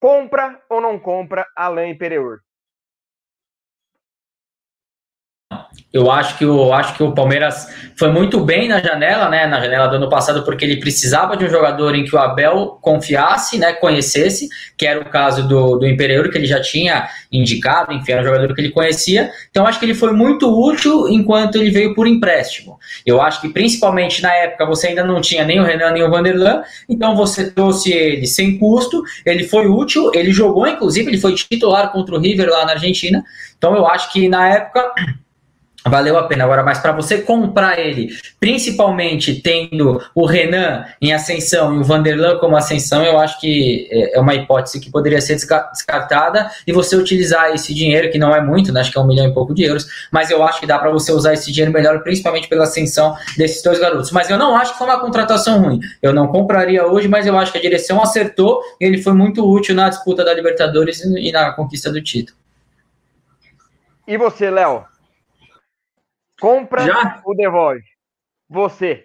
compra 0.00 0.60
ou 0.68 0.80
não 0.80 0.98
compra 0.98 1.46
Alain 1.56 1.96
Pereur? 1.96 2.40
Eu 5.92 6.10
acho 6.10 6.38
que 6.38 6.46
o 6.46 6.72
acho 6.72 6.94
que 6.94 7.02
o 7.02 7.12
Palmeiras 7.12 7.68
foi 7.96 8.10
muito 8.10 8.40
bem 8.40 8.66
na 8.66 8.80
janela, 8.80 9.28
né? 9.28 9.46
Na 9.46 9.60
janela 9.60 9.86
do 9.88 9.96
ano 9.96 10.08
passado, 10.08 10.42
porque 10.42 10.64
ele 10.64 10.78
precisava 10.78 11.36
de 11.36 11.44
um 11.44 11.50
jogador 11.50 11.94
em 11.94 12.04
que 12.04 12.16
o 12.16 12.18
Abel 12.18 12.78
confiasse, 12.80 13.58
né? 13.58 13.74
Conhecesse, 13.74 14.48
que 14.76 14.86
era 14.86 15.00
o 15.00 15.04
caso 15.04 15.46
do, 15.46 15.76
do 15.76 15.86
Imperiur, 15.86 16.30
que 16.30 16.38
ele 16.38 16.46
já 16.46 16.60
tinha 16.60 17.08
indicado, 17.30 17.92
enfim, 17.92 18.12
era 18.12 18.22
um 18.22 18.24
jogador 18.24 18.54
que 18.54 18.60
ele 18.62 18.70
conhecia. 18.70 19.30
Então, 19.50 19.66
acho 19.66 19.78
que 19.78 19.84
ele 19.84 19.94
foi 19.94 20.12
muito 20.12 20.48
útil 20.48 21.08
enquanto 21.08 21.56
ele 21.56 21.70
veio 21.70 21.94
por 21.94 22.06
empréstimo. 22.06 22.78
Eu 23.04 23.20
acho 23.20 23.42
que 23.42 23.50
principalmente 23.50 24.22
na 24.22 24.32
época 24.34 24.64
você 24.64 24.88
ainda 24.88 25.04
não 25.04 25.20
tinha 25.20 25.44
nem 25.44 25.60
o 25.60 25.64
Renan 25.64 25.90
nem 25.90 26.02
o 26.02 26.10
Vanderlan, 26.10 26.62
então 26.88 27.14
você 27.14 27.50
trouxe 27.50 27.92
ele 27.92 28.26
sem 28.26 28.58
custo, 28.58 29.02
ele 29.26 29.44
foi 29.44 29.66
útil, 29.66 30.10
ele 30.14 30.32
jogou, 30.32 30.66
inclusive, 30.66 31.10
ele 31.10 31.18
foi 31.18 31.34
titular 31.34 31.92
contra 31.92 32.14
o 32.14 32.18
River 32.18 32.48
lá 32.48 32.64
na 32.64 32.72
Argentina. 32.72 33.22
Então, 33.58 33.76
eu 33.76 33.86
acho 33.86 34.10
que 34.10 34.28
na 34.28 34.48
época 34.48 34.90
valeu 35.86 36.16
a 36.18 36.24
pena. 36.24 36.44
Agora, 36.44 36.62
mas 36.62 36.78
para 36.78 36.92
você 36.92 37.18
comprar 37.18 37.78
ele, 37.78 38.08
principalmente 38.38 39.40
tendo 39.40 40.00
o 40.14 40.26
Renan 40.26 40.84
em 41.00 41.12
ascensão 41.12 41.74
e 41.74 41.78
o 41.78 41.84
Vanderlan 41.84 42.38
como 42.38 42.56
ascensão, 42.56 43.04
eu 43.04 43.18
acho 43.18 43.40
que 43.40 43.88
é, 43.90 44.16
é 44.16 44.20
uma 44.20 44.34
hipótese 44.34 44.80
que 44.80 44.90
poderia 44.90 45.20
ser 45.20 45.34
descartada 45.34 46.50
e 46.66 46.72
você 46.72 46.96
utilizar 46.96 47.52
esse 47.52 47.74
dinheiro, 47.74 48.10
que 48.10 48.18
não 48.18 48.34
é 48.34 48.40
muito, 48.40 48.72
né, 48.72 48.80
acho 48.80 48.92
que 48.92 48.98
é 48.98 49.00
um 49.00 49.06
milhão 49.06 49.26
e 49.26 49.34
pouco 49.34 49.54
de 49.54 49.64
euros, 49.64 49.86
mas 50.10 50.30
eu 50.30 50.42
acho 50.42 50.60
que 50.60 50.66
dá 50.66 50.78
para 50.78 50.90
você 50.90 51.12
usar 51.12 51.32
esse 51.32 51.50
dinheiro 51.50 51.72
melhor, 51.72 52.02
principalmente 52.02 52.48
pela 52.48 52.64
ascensão 52.64 53.16
desses 53.36 53.62
dois 53.62 53.78
garotos. 53.78 54.10
Mas 54.10 54.30
eu 54.30 54.38
não 54.38 54.56
acho 54.56 54.72
que 54.72 54.78
foi 54.78 54.86
uma 54.86 55.00
contratação 55.00 55.60
ruim. 55.60 55.80
Eu 56.00 56.12
não 56.12 56.28
compraria 56.28 56.86
hoje, 56.86 57.08
mas 57.08 57.26
eu 57.26 57.36
acho 57.36 57.52
que 57.52 57.58
a 57.58 57.60
direção 57.60 58.02
acertou 58.02 58.60
e 58.80 58.84
ele 58.84 59.02
foi 59.02 59.12
muito 59.12 59.48
útil 59.48 59.74
na 59.74 59.88
disputa 59.88 60.24
da 60.24 60.32
Libertadores 60.34 61.02
e 61.04 61.32
na 61.32 61.52
conquista 61.52 61.90
do 61.90 62.02
título. 62.02 62.36
E 64.06 64.16
você, 64.16 64.50
Léo? 64.50 64.91
Compra 66.42 66.84
Já? 66.84 67.22
ou 67.24 67.36
devolve? 67.36 67.84
Você. 68.50 69.04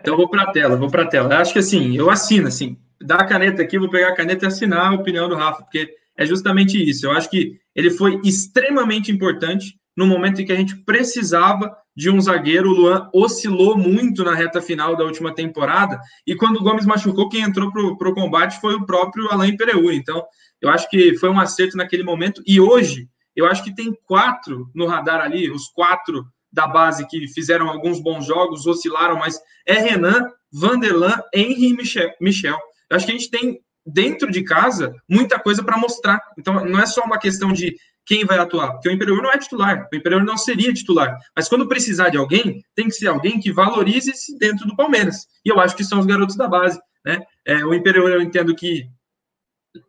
Então 0.00 0.16
vou 0.16 0.26
para 0.26 0.44
a 0.44 0.52
tela, 0.52 0.74
vou 0.74 0.90
para 0.90 1.02
a 1.02 1.06
tela. 1.06 1.36
Acho 1.36 1.52
que 1.52 1.58
assim, 1.58 1.94
eu 1.94 2.08
assino, 2.08 2.48
assim, 2.48 2.78
dá 2.98 3.16
a 3.16 3.26
caneta 3.26 3.60
aqui, 3.60 3.78
vou 3.78 3.90
pegar 3.90 4.08
a 4.08 4.14
caneta 4.14 4.46
e 4.46 4.48
assinar 4.48 4.86
a 4.86 4.94
opinião 4.94 5.28
do 5.28 5.34
Rafa, 5.34 5.64
porque 5.64 5.94
é 6.16 6.24
justamente 6.24 6.82
isso. 6.82 7.04
Eu 7.04 7.10
acho 7.10 7.28
que 7.28 7.60
ele 7.74 7.90
foi 7.90 8.18
extremamente 8.24 9.12
importante 9.12 9.78
no 9.94 10.06
momento 10.06 10.40
em 10.40 10.46
que 10.46 10.52
a 10.52 10.56
gente 10.56 10.76
precisava 10.76 11.76
de 11.94 12.08
um 12.08 12.18
zagueiro. 12.18 12.70
O 12.70 12.72
Luan 12.72 13.10
oscilou 13.12 13.76
muito 13.76 14.24
na 14.24 14.34
reta 14.34 14.62
final 14.62 14.96
da 14.96 15.04
última 15.04 15.34
temporada, 15.34 16.00
e 16.26 16.34
quando 16.34 16.56
o 16.56 16.62
Gomes 16.62 16.86
machucou, 16.86 17.28
quem 17.28 17.42
entrou 17.42 17.70
para 17.70 18.08
o 18.08 18.14
combate 18.14 18.58
foi 18.62 18.74
o 18.74 18.86
próprio 18.86 19.30
Alain 19.30 19.54
Pereur. 19.58 19.92
Então, 19.92 20.24
eu 20.58 20.70
acho 20.70 20.88
que 20.88 21.18
foi 21.18 21.28
um 21.28 21.38
acerto 21.38 21.76
naquele 21.76 22.02
momento, 22.02 22.42
e 22.46 22.58
hoje 22.58 23.10
eu 23.36 23.44
acho 23.44 23.62
que 23.62 23.74
tem 23.74 23.94
quatro 24.06 24.70
no 24.74 24.86
radar 24.86 25.20
ali, 25.20 25.50
os 25.50 25.68
quatro 25.68 26.24
da 26.52 26.66
base 26.66 27.06
que 27.06 27.28
fizeram 27.28 27.68
alguns 27.68 28.00
bons 28.00 28.26
jogos, 28.26 28.66
oscilaram, 28.66 29.18
mas 29.18 29.38
é 29.66 29.74
Renan, 29.74 30.28
Vanderlan, 30.52 31.20
Henry 31.34 31.68
e 31.68 31.76
Michel. 32.20 32.58
Eu 32.90 32.96
acho 32.96 33.06
que 33.06 33.12
a 33.12 33.14
gente 33.14 33.30
tem 33.30 33.60
dentro 33.86 34.30
de 34.30 34.42
casa 34.42 34.94
muita 35.08 35.38
coisa 35.38 35.62
para 35.62 35.78
mostrar. 35.78 36.20
Então 36.38 36.64
não 36.64 36.78
é 36.78 36.86
só 36.86 37.02
uma 37.02 37.18
questão 37.18 37.52
de 37.52 37.76
quem 38.04 38.24
vai 38.24 38.38
atuar, 38.38 38.72
porque 38.72 38.88
o 38.88 38.92
Imperial 38.92 39.18
não 39.18 39.30
é 39.30 39.36
titular, 39.36 39.86
o 39.92 39.96
Imperial 39.96 40.24
não 40.24 40.38
seria 40.38 40.72
titular. 40.72 41.18
Mas 41.36 41.46
quando 41.46 41.68
precisar 41.68 42.08
de 42.08 42.16
alguém, 42.16 42.64
tem 42.74 42.86
que 42.86 42.92
ser 42.92 43.08
alguém 43.08 43.38
que 43.38 43.52
valorize-se 43.52 44.38
dentro 44.38 44.66
do 44.66 44.74
Palmeiras. 44.74 45.26
E 45.44 45.50
eu 45.50 45.60
acho 45.60 45.76
que 45.76 45.84
são 45.84 45.98
os 45.98 46.06
garotos 46.06 46.34
da 46.34 46.48
base. 46.48 46.80
Né? 47.04 47.20
É, 47.46 47.62
o 47.66 47.74
Imperial 47.74 48.08
eu 48.08 48.22
entendo 48.22 48.54
que 48.54 48.88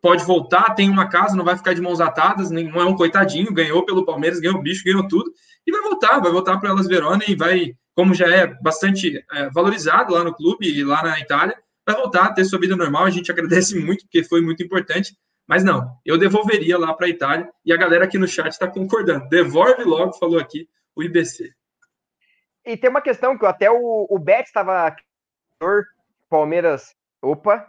pode 0.01 0.25
voltar, 0.25 0.75
tem 0.75 0.89
uma 0.89 1.07
casa, 1.07 1.35
não 1.35 1.45
vai 1.45 1.55
ficar 1.57 1.73
de 1.73 1.81
mãos 1.81 2.01
atadas, 2.01 2.51
não 2.51 2.81
é 2.81 2.85
um 2.85 2.95
coitadinho, 2.95 3.53
ganhou 3.53 3.85
pelo 3.85 4.05
Palmeiras, 4.05 4.39
ganhou 4.39 4.57
o 4.57 4.61
bicho, 4.61 4.83
ganhou 4.83 5.07
tudo, 5.07 5.31
e 5.69 5.71
vai 5.71 5.81
voltar, 5.81 6.19
vai 6.19 6.31
voltar 6.31 6.57
para 6.59 6.69
Elas 6.69 6.87
Verona 6.87 7.23
e 7.27 7.35
vai, 7.35 7.73
como 7.95 8.13
já 8.13 8.27
é 8.27 8.47
bastante 8.47 9.23
é, 9.31 9.49
valorizado 9.49 10.13
lá 10.13 10.23
no 10.23 10.33
clube 10.33 10.67
e 10.67 10.83
lá 10.83 11.03
na 11.03 11.19
Itália, 11.19 11.55
vai 11.85 11.95
voltar 11.95 12.25
a 12.25 12.33
ter 12.33 12.43
sua 12.45 12.59
vida 12.59 12.75
normal. 12.75 13.05
A 13.05 13.09
gente 13.09 13.31
agradece 13.31 13.79
muito, 13.79 14.03
porque 14.03 14.23
foi 14.23 14.41
muito 14.41 14.63
importante. 14.63 15.15
Mas 15.47 15.63
não, 15.63 15.95
eu 16.05 16.17
devolveria 16.17 16.77
lá 16.77 16.93
para 16.93 17.07
a 17.07 17.09
Itália 17.09 17.49
e 17.65 17.73
a 17.73 17.77
galera 17.77 18.05
aqui 18.05 18.17
no 18.17 18.27
chat 18.27 18.51
está 18.51 18.67
concordando. 18.67 19.27
Devolve 19.29 19.83
logo, 19.83 20.13
falou 20.13 20.39
aqui 20.39 20.67
o 20.95 21.01
IBC. 21.01 21.51
E 22.65 22.77
tem 22.77 22.89
uma 22.89 23.01
questão 23.01 23.37
que 23.37 23.45
até 23.45 23.69
o, 23.71 24.07
o 24.09 24.19
Bet 24.19 24.47
estava. 24.47 24.95
Palmeiras. 26.29 26.95
Opa, 27.21 27.65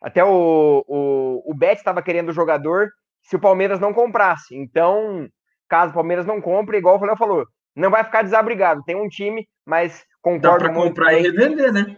até 0.00 0.24
o, 0.24 0.84
o, 0.88 1.50
o 1.50 1.54
Bet 1.54 1.78
estava 1.78 2.02
querendo 2.02 2.30
o 2.30 2.32
jogador 2.32 2.90
se 3.22 3.36
o 3.36 3.40
Palmeiras 3.40 3.78
não 3.78 3.92
comprasse. 3.92 4.56
Então, 4.56 5.28
caso 5.72 5.90
o 5.90 5.94
Palmeiras 5.94 6.26
não 6.26 6.38
compre, 6.38 6.76
igual 6.76 7.00
o 7.00 7.04
Léo 7.06 7.16
falou, 7.16 7.46
não 7.74 7.90
vai 7.90 8.04
ficar 8.04 8.20
desabrigado. 8.20 8.82
Tem 8.84 8.94
um 8.94 9.08
time, 9.08 9.48
mas 9.64 10.04
concordo 10.20 10.66
Dá 10.66 10.70
para 10.70 10.74
comprar 10.74 11.14
e 11.14 11.22
revender, 11.22 11.72
né? 11.72 11.96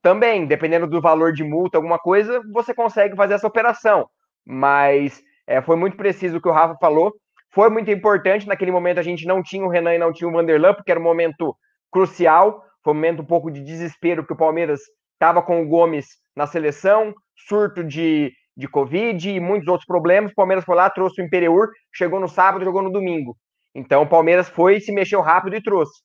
Também, 0.00 0.46
dependendo 0.46 0.86
do 0.86 0.98
valor 0.98 1.34
de 1.34 1.44
multa, 1.44 1.76
alguma 1.76 1.98
coisa, 1.98 2.40
você 2.54 2.72
consegue 2.72 3.14
fazer 3.14 3.34
essa 3.34 3.46
operação. 3.46 4.08
Mas 4.46 5.22
é, 5.46 5.60
foi 5.60 5.76
muito 5.76 5.98
preciso 5.98 6.38
o 6.38 6.40
que 6.40 6.48
o 6.48 6.52
Rafa 6.52 6.78
falou. 6.80 7.12
Foi 7.50 7.68
muito 7.68 7.90
importante. 7.90 8.48
Naquele 8.48 8.70
momento 8.70 9.00
a 9.00 9.02
gente 9.02 9.26
não 9.26 9.42
tinha 9.42 9.62
o 9.62 9.68
Renan 9.68 9.94
e 9.94 9.98
não 9.98 10.10
tinha 10.10 10.26
o 10.26 10.32
Vanderlan, 10.32 10.72
porque 10.72 10.90
era 10.90 11.00
um 11.00 11.02
momento 11.02 11.54
crucial. 11.92 12.64
Foi 12.82 12.94
um 12.94 12.96
momento 12.96 13.20
um 13.20 13.26
pouco 13.26 13.50
de 13.50 13.62
desespero, 13.62 14.26
que 14.26 14.32
o 14.32 14.36
Palmeiras 14.36 14.80
estava 15.12 15.42
com 15.42 15.60
o 15.60 15.68
Gomes 15.68 16.06
na 16.34 16.46
seleção, 16.46 17.14
surto 17.36 17.84
de, 17.84 18.32
de 18.56 18.66
Covid 18.68 19.30
e 19.30 19.40
muitos 19.40 19.68
outros 19.68 19.86
problemas. 19.86 20.32
O 20.32 20.34
Palmeiras 20.34 20.64
foi 20.64 20.76
lá, 20.76 20.88
trouxe 20.88 21.20
o 21.20 21.24
Imperiur, 21.24 21.68
chegou 21.92 22.18
no 22.18 22.28
sábado, 22.28 22.64
jogou 22.64 22.82
no 22.82 22.90
domingo. 22.90 23.36
Então 23.74 24.02
o 24.02 24.08
Palmeiras 24.08 24.48
foi, 24.48 24.80
se 24.80 24.92
mexeu 24.92 25.20
rápido 25.20 25.56
e 25.56 25.62
trouxe. 25.62 26.00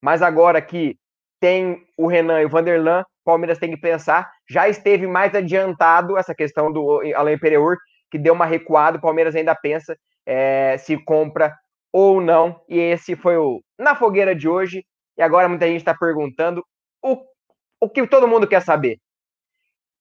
Mas 0.00 0.22
agora 0.22 0.62
que 0.62 0.96
tem 1.40 1.82
o 1.96 2.06
Renan 2.06 2.40
e 2.40 2.44
o 2.44 2.48
Vanderlan, 2.48 3.04
Palmeiras 3.28 3.58
tem 3.58 3.70
que 3.70 3.76
pensar. 3.76 4.30
Já 4.48 4.68
esteve 4.68 5.06
mais 5.06 5.34
adiantado 5.34 6.16
essa 6.16 6.34
questão 6.34 6.72
do 6.72 7.02
Alain 7.14 7.34
Imperiur, 7.34 7.76
que 8.10 8.18
deu 8.18 8.32
uma 8.32 8.46
recuada. 8.46 8.96
O 8.96 9.00
Palmeiras 9.00 9.36
ainda 9.36 9.54
pensa 9.54 9.94
é, 10.24 10.78
se 10.78 10.96
compra 11.04 11.54
ou 11.92 12.22
não. 12.22 12.58
E 12.68 12.78
esse 12.78 13.14
foi 13.16 13.36
o 13.36 13.60
Na 13.78 13.94
Fogueira 13.94 14.34
de 14.34 14.48
hoje. 14.48 14.82
E 15.16 15.22
agora 15.22 15.48
muita 15.48 15.66
gente 15.66 15.78
está 15.78 15.94
perguntando 15.94 16.64
o, 17.02 17.22
o 17.80 17.90
que 17.90 18.06
todo 18.06 18.28
mundo 18.28 18.46
quer 18.46 18.62
saber. 18.62 18.98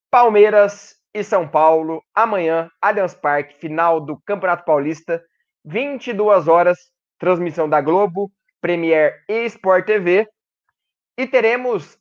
Palmeiras 0.10 0.96
e 1.18 1.24
São 1.24 1.48
Paulo, 1.48 2.04
amanhã, 2.14 2.70
Allianz 2.80 3.16
Parque, 3.16 3.56
final 3.56 4.00
do 4.00 4.22
Campeonato 4.24 4.64
Paulista, 4.64 5.20
22 5.66 6.48
horas, 6.48 6.78
transmissão 7.18 7.68
da 7.68 7.82
Globo, 7.82 8.32
Premier 8.62 9.24
e 9.28 9.46
Sport 9.46 9.88
TV. 9.88 10.28
E 11.18 11.26
teremos 11.26 11.98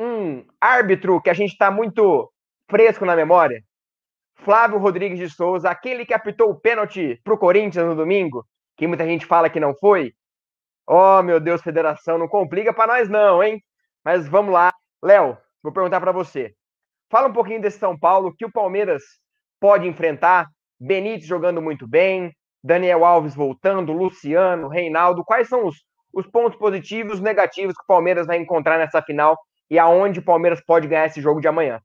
um 0.00 0.44
árbitro 0.60 1.20
que 1.20 1.28
a 1.28 1.34
gente 1.34 1.50
está 1.50 1.68
muito 1.68 2.32
fresco 2.70 3.04
na 3.04 3.16
memória. 3.16 3.60
Flávio 4.36 4.78
Rodrigues 4.78 5.18
de 5.18 5.28
Souza, 5.28 5.68
aquele 5.68 6.06
que 6.06 6.14
apitou 6.14 6.50
o 6.50 6.60
pênalti 6.60 7.20
para 7.24 7.34
o 7.34 7.38
Corinthians 7.38 7.84
no 7.84 7.96
domingo, 7.96 8.46
que 8.76 8.86
muita 8.86 9.04
gente 9.04 9.26
fala 9.26 9.50
que 9.50 9.58
não 9.58 9.74
foi. 9.74 10.14
Oh, 10.86 11.20
meu 11.24 11.40
Deus, 11.40 11.60
federação, 11.60 12.18
não 12.18 12.28
complica 12.28 12.72
para 12.72 12.94
nós 12.94 13.08
não, 13.08 13.42
hein? 13.42 13.60
Mas 14.04 14.28
vamos 14.28 14.54
lá. 14.54 14.72
Léo, 15.02 15.36
vou 15.60 15.72
perguntar 15.72 16.00
para 16.00 16.12
você. 16.12 16.54
Fala 17.10 17.28
um 17.28 17.32
pouquinho 17.32 17.60
desse 17.60 17.78
São 17.78 17.98
Paulo, 17.98 18.32
que 18.36 18.44
o 18.44 18.52
Palmeiras 18.52 19.02
pode 19.60 19.86
enfrentar. 19.88 20.46
Benítez 20.78 21.26
jogando 21.26 21.60
muito 21.60 21.86
bem, 21.86 22.32
Daniel 22.62 23.04
Alves 23.04 23.34
voltando, 23.34 23.92
Luciano, 23.92 24.68
Reinaldo. 24.68 25.24
Quais 25.24 25.48
são 25.48 25.66
os, 25.66 25.76
os 26.14 26.26
pontos 26.28 26.56
positivos 26.56 27.18
e 27.18 27.22
negativos 27.22 27.74
que 27.74 27.82
o 27.82 27.86
Palmeiras 27.86 28.28
vai 28.28 28.38
encontrar 28.38 28.78
nessa 28.78 29.02
final 29.02 29.36
e 29.68 29.78
aonde 29.78 30.20
o 30.20 30.24
Palmeiras 30.24 30.62
pode 30.64 30.86
ganhar 30.86 31.06
esse 31.06 31.20
jogo 31.20 31.40
de 31.40 31.48
amanhã? 31.48 31.80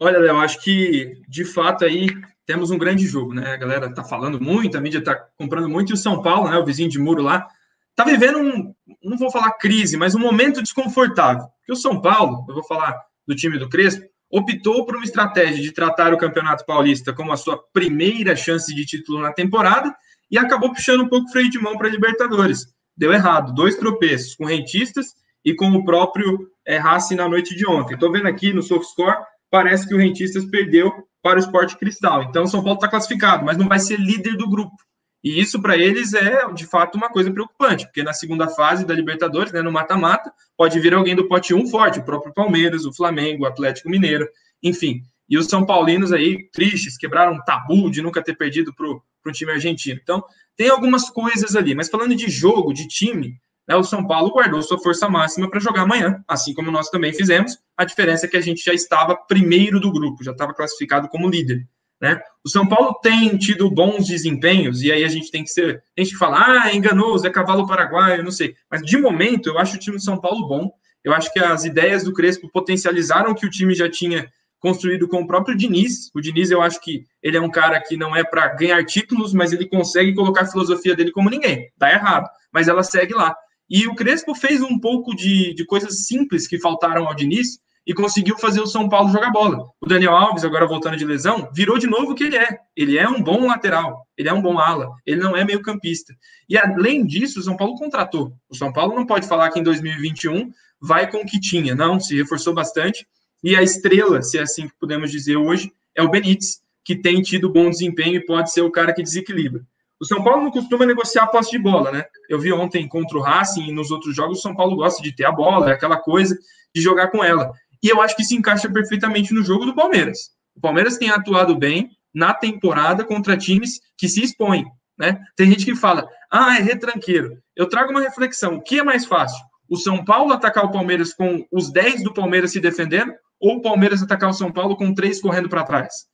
Olha, 0.00 0.18
Léo, 0.18 0.38
acho 0.38 0.60
que 0.60 1.22
de 1.28 1.44
fato 1.44 1.84
aí 1.84 2.08
temos 2.44 2.72
um 2.72 2.78
grande 2.78 3.06
jogo, 3.06 3.34
né? 3.34 3.52
A 3.52 3.56
galera 3.56 3.94
tá 3.94 4.02
falando 4.02 4.40
muito, 4.40 4.76
a 4.76 4.80
mídia 4.80 5.04
tá 5.04 5.14
comprando 5.36 5.68
muito, 5.68 5.90
e 5.90 5.94
o 5.94 5.96
São 5.96 6.20
Paulo, 6.20 6.50
né? 6.50 6.58
O 6.58 6.64
vizinho 6.64 6.88
de 6.88 6.98
muro 6.98 7.22
lá, 7.22 7.46
tá 7.94 8.02
vivendo 8.04 8.38
um, 8.38 8.74
não 9.04 9.16
vou 9.16 9.30
falar 9.30 9.52
crise, 9.52 9.96
mas 9.96 10.14
um 10.14 10.18
momento 10.18 10.62
desconfortável. 10.62 11.46
Porque 11.58 11.72
o 11.72 11.76
São 11.76 12.00
Paulo, 12.00 12.44
eu 12.48 12.54
vou 12.54 12.64
falar 12.64 13.09
do 13.30 13.36
time 13.36 13.58
do 13.58 13.68
Crespo, 13.68 14.04
optou 14.28 14.84
por 14.84 14.96
uma 14.96 15.04
estratégia 15.04 15.62
de 15.62 15.72
tratar 15.72 16.12
o 16.12 16.18
Campeonato 16.18 16.66
Paulista 16.66 17.12
como 17.12 17.32
a 17.32 17.36
sua 17.36 17.56
primeira 17.72 18.34
chance 18.34 18.74
de 18.74 18.84
título 18.84 19.20
na 19.20 19.32
temporada 19.32 19.94
e 20.28 20.36
acabou 20.36 20.72
puxando 20.72 21.02
um 21.02 21.08
pouco 21.08 21.28
o 21.28 21.32
freio 21.32 21.48
de 21.48 21.58
mão 21.58 21.78
para 21.78 21.86
a 21.86 21.90
Libertadores. 21.90 22.66
Deu 22.96 23.12
errado, 23.12 23.54
dois 23.54 23.76
tropeços 23.76 24.34
com 24.34 24.44
rentistas 24.44 25.14
e 25.44 25.54
com 25.54 25.70
o 25.70 25.84
próprio 25.84 26.48
é, 26.66 26.76
Racing 26.76 27.14
na 27.14 27.28
noite 27.28 27.54
de 27.54 27.66
ontem. 27.66 27.94
Estou 27.94 28.12
vendo 28.12 28.26
aqui 28.26 28.52
no 28.52 28.62
SofaScore, 28.62 29.24
parece 29.50 29.88
que 29.88 29.94
o 29.94 29.98
Rentistas 29.98 30.44
perdeu 30.44 30.92
para 31.22 31.36
o 31.36 31.40
Esporte 31.40 31.76
Cristal. 31.78 32.24
Então, 32.24 32.46
São 32.46 32.62
Paulo 32.62 32.76
está 32.76 32.88
classificado, 32.88 33.44
mas 33.44 33.56
não 33.56 33.68
vai 33.68 33.78
ser 33.78 33.98
líder 33.98 34.36
do 34.36 34.48
grupo. 34.48 34.76
E 35.22 35.38
isso 35.40 35.60
para 35.60 35.76
eles 35.76 36.14
é 36.14 36.50
de 36.52 36.66
fato 36.66 36.96
uma 36.96 37.10
coisa 37.10 37.30
preocupante, 37.30 37.84
porque 37.84 38.02
na 38.02 38.12
segunda 38.12 38.48
fase 38.48 38.86
da 38.86 38.94
Libertadores, 38.94 39.52
né, 39.52 39.60
no 39.60 39.70
mata-mata, 39.70 40.32
pode 40.56 40.80
vir 40.80 40.94
alguém 40.94 41.14
do 41.14 41.28
pote 41.28 41.52
1 41.52 41.66
forte, 41.68 41.98
o 41.98 42.04
próprio 42.04 42.32
Palmeiras, 42.32 42.86
o 42.86 42.92
Flamengo, 42.92 43.44
o 43.44 43.46
Atlético 43.46 43.90
Mineiro, 43.90 44.26
enfim. 44.62 45.02
E 45.28 45.38
os 45.38 45.46
São 45.46 45.64
Paulinos 45.64 46.12
aí, 46.12 46.48
tristes, 46.50 46.96
quebraram 46.96 47.34
um 47.34 47.44
tabu 47.44 47.90
de 47.90 48.02
nunca 48.02 48.22
ter 48.22 48.34
perdido 48.34 48.74
para 48.74 48.88
um 48.88 49.32
time 49.32 49.52
argentino. 49.52 50.00
Então, 50.02 50.24
tem 50.56 50.68
algumas 50.68 51.08
coisas 51.08 51.54
ali. 51.54 51.74
Mas 51.74 51.88
falando 51.88 52.16
de 52.16 52.28
jogo, 52.28 52.72
de 52.72 52.88
time, 52.88 53.36
né, 53.68 53.76
o 53.76 53.84
São 53.84 54.04
Paulo 54.04 54.32
guardou 54.32 54.60
sua 54.60 54.80
força 54.80 55.08
máxima 55.08 55.48
para 55.48 55.60
jogar 55.60 55.82
amanhã, 55.82 56.20
assim 56.26 56.52
como 56.52 56.72
nós 56.72 56.90
também 56.90 57.12
fizemos. 57.12 57.56
A 57.76 57.84
diferença 57.84 58.26
é 58.26 58.28
que 58.28 58.36
a 58.36 58.40
gente 58.40 58.64
já 58.64 58.74
estava 58.74 59.14
primeiro 59.14 59.78
do 59.78 59.92
grupo, 59.92 60.24
já 60.24 60.32
estava 60.32 60.52
classificado 60.52 61.08
como 61.08 61.30
líder. 61.30 61.64
Né? 62.00 62.18
O 62.44 62.48
São 62.48 62.66
Paulo 62.66 62.94
tem 63.02 63.36
tido 63.36 63.70
bons 63.70 64.06
desempenhos, 64.06 64.82
e 64.82 64.90
aí 64.90 65.04
a 65.04 65.08
gente 65.08 65.30
tem 65.30 65.44
que 65.44 65.50
ser. 65.50 65.82
A 65.96 66.02
gente 66.02 66.16
fala, 66.16 66.62
ah, 66.62 66.74
enganoso, 66.74 67.26
é 67.26 67.30
cavalo 67.30 67.66
paraguaio, 67.66 68.24
não 68.24 68.30
sei. 68.30 68.54
Mas 68.70 68.80
de 68.82 68.96
momento, 68.96 69.50
eu 69.50 69.58
acho 69.58 69.76
o 69.76 69.78
time 69.78 69.96
do 69.96 70.02
São 70.02 70.18
Paulo 70.18 70.48
bom. 70.48 70.70
Eu 71.04 71.12
acho 71.12 71.32
que 71.32 71.38
as 71.38 71.64
ideias 71.64 72.04
do 72.04 72.12
Crespo 72.12 72.50
potencializaram 72.50 73.32
o 73.32 73.34
que 73.34 73.46
o 73.46 73.50
time 73.50 73.74
já 73.74 73.90
tinha 73.90 74.30
construído 74.58 75.08
com 75.08 75.22
o 75.22 75.26
próprio 75.26 75.56
Diniz. 75.56 76.10
O 76.14 76.20
Diniz, 76.20 76.50
eu 76.50 76.62
acho 76.62 76.80
que 76.80 77.04
ele 77.22 77.36
é 77.36 77.40
um 77.40 77.50
cara 77.50 77.80
que 77.80 77.96
não 77.96 78.14
é 78.14 78.22
para 78.22 78.48
ganhar 78.48 78.84
títulos, 78.84 79.32
mas 79.32 79.52
ele 79.52 79.66
consegue 79.66 80.14
colocar 80.14 80.42
a 80.42 80.46
filosofia 80.46 80.94
dele 80.94 81.10
como 81.10 81.30
ninguém. 81.30 81.70
Tá 81.78 81.90
errado, 81.90 82.28
mas 82.52 82.68
ela 82.68 82.82
segue 82.82 83.14
lá. 83.14 83.34
E 83.68 83.86
o 83.86 83.94
Crespo 83.94 84.34
fez 84.34 84.62
um 84.62 84.78
pouco 84.78 85.14
de, 85.14 85.54
de 85.54 85.64
coisas 85.64 86.06
simples 86.06 86.46
que 86.46 86.58
faltaram 86.58 87.06
ao 87.06 87.14
Diniz 87.14 87.58
e 87.86 87.94
conseguiu 87.94 88.36
fazer 88.38 88.60
o 88.60 88.66
São 88.66 88.88
Paulo 88.88 89.10
jogar 89.10 89.30
bola. 89.30 89.64
O 89.80 89.86
Daniel 89.86 90.14
Alves, 90.14 90.44
agora 90.44 90.66
voltando 90.66 90.96
de 90.96 91.04
lesão, 91.04 91.48
virou 91.52 91.78
de 91.78 91.86
novo 91.86 92.12
o 92.12 92.14
que 92.14 92.24
ele 92.24 92.36
é. 92.36 92.58
Ele 92.76 92.98
é 92.98 93.08
um 93.08 93.22
bom 93.22 93.46
lateral, 93.46 94.06
ele 94.16 94.28
é 94.28 94.32
um 94.32 94.42
bom 94.42 94.58
ala, 94.58 94.90
ele 95.06 95.20
não 95.20 95.36
é 95.36 95.44
meio 95.44 95.62
campista. 95.62 96.14
E 96.48 96.56
além 96.56 97.06
disso, 97.06 97.40
o 97.40 97.42
São 97.42 97.56
Paulo 97.56 97.76
contratou. 97.76 98.32
O 98.48 98.56
São 98.56 98.72
Paulo 98.72 98.94
não 98.94 99.06
pode 99.06 99.26
falar 99.26 99.50
que 99.50 99.58
em 99.58 99.62
2021 99.62 100.50
vai 100.80 101.10
com 101.10 101.18
o 101.18 101.26
que 101.26 101.40
tinha, 101.40 101.74
não, 101.74 101.98
se 101.98 102.16
reforçou 102.16 102.54
bastante 102.54 103.06
e 103.42 103.56
a 103.56 103.62
estrela, 103.62 104.22
se 104.22 104.38
é 104.38 104.42
assim 104.42 104.68
que 104.68 104.74
podemos 104.78 105.10
dizer 105.10 105.36
hoje, 105.36 105.72
é 105.96 106.02
o 106.02 106.10
Benítez, 106.10 106.60
que 106.84 106.94
tem 106.94 107.22
tido 107.22 107.52
bom 107.52 107.70
desempenho 107.70 108.16
e 108.16 108.24
pode 108.24 108.52
ser 108.52 108.60
o 108.60 108.70
cara 108.70 108.92
que 108.92 109.02
desequilibra. 109.02 109.62
O 109.98 110.04
São 110.04 110.22
Paulo 110.22 110.44
não 110.44 110.50
costuma 110.50 110.86
negociar 110.86 111.24
a 111.24 111.26
posse 111.26 111.50
de 111.50 111.58
bola, 111.58 111.90
né? 111.90 112.04
Eu 112.28 112.38
vi 112.38 112.52
ontem 112.52 112.88
contra 112.88 113.18
o 113.18 113.20
Racing 113.20 113.68
e 113.68 113.72
nos 113.72 113.90
outros 113.90 114.14
jogos 114.14 114.38
o 114.38 114.42
São 114.42 114.54
Paulo 114.54 114.76
gosta 114.76 115.02
de 115.02 115.14
ter 115.14 115.24
a 115.24 115.32
bola, 115.32 115.70
é 115.70 115.74
aquela 115.74 115.98
coisa 115.98 116.38
de 116.74 116.80
jogar 116.80 117.08
com 117.08 117.22
ela. 117.22 117.52
E 117.82 117.88
eu 117.88 118.00
acho 118.00 118.16
que 118.16 118.24
se 118.24 118.34
encaixa 118.34 118.70
perfeitamente 118.70 119.32
no 119.32 119.42
jogo 119.42 119.64
do 119.64 119.74
Palmeiras. 119.74 120.30
O 120.54 120.60
Palmeiras 120.60 120.98
tem 120.98 121.10
atuado 121.10 121.56
bem 121.56 121.90
na 122.14 122.34
temporada 122.34 123.04
contra 123.04 123.36
times 123.36 123.80
que 123.96 124.08
se 124.08 124.22
expõem, 124.22 124.64
né? 124.98 125.20
Tem 125.36 125.48
gente 125.48 125.64
que 125.64 125.74
fala, 125.74 126.08
ah, 126.30 126.56
é 126.56 126.60
retranqueiro. 126.60 127.38
Eu 127.56 127.68
trago 127.68 127.90
uma 127.90 128.00
reflexão: 128.00 128.56
o 128.56 128.62
que 128.62 128.78
é 128.78 128.82
mais 128.82 129.04
fácil? 129.04 129.42
O 129.68 129.76
São 129.76 130.04
Paulo 130.04 130.32
atacar 130.32 130.64
o 130.64 130.72
Palmeiras 130.72 131.14
com 131.14 131.46
os 131.50 131.70
10 131.70 132.02
do 132.02 132.12
Palmeiras 132.12 132.52
se 132.52 132.60
defendendo 132.60 133.14
ou 133.40 133.56
o 133.56 133.62
Palmeiras 133.62 134.02
atacar 134.02 134.30
o 134.30 134.34
São 134.34 134.52
Paulo 134.52 134.76
com 134.76 134.92
três 134.92 135.20
correndo 135.20 135.48
para 135.48 135.64
trás? 135.64 136.10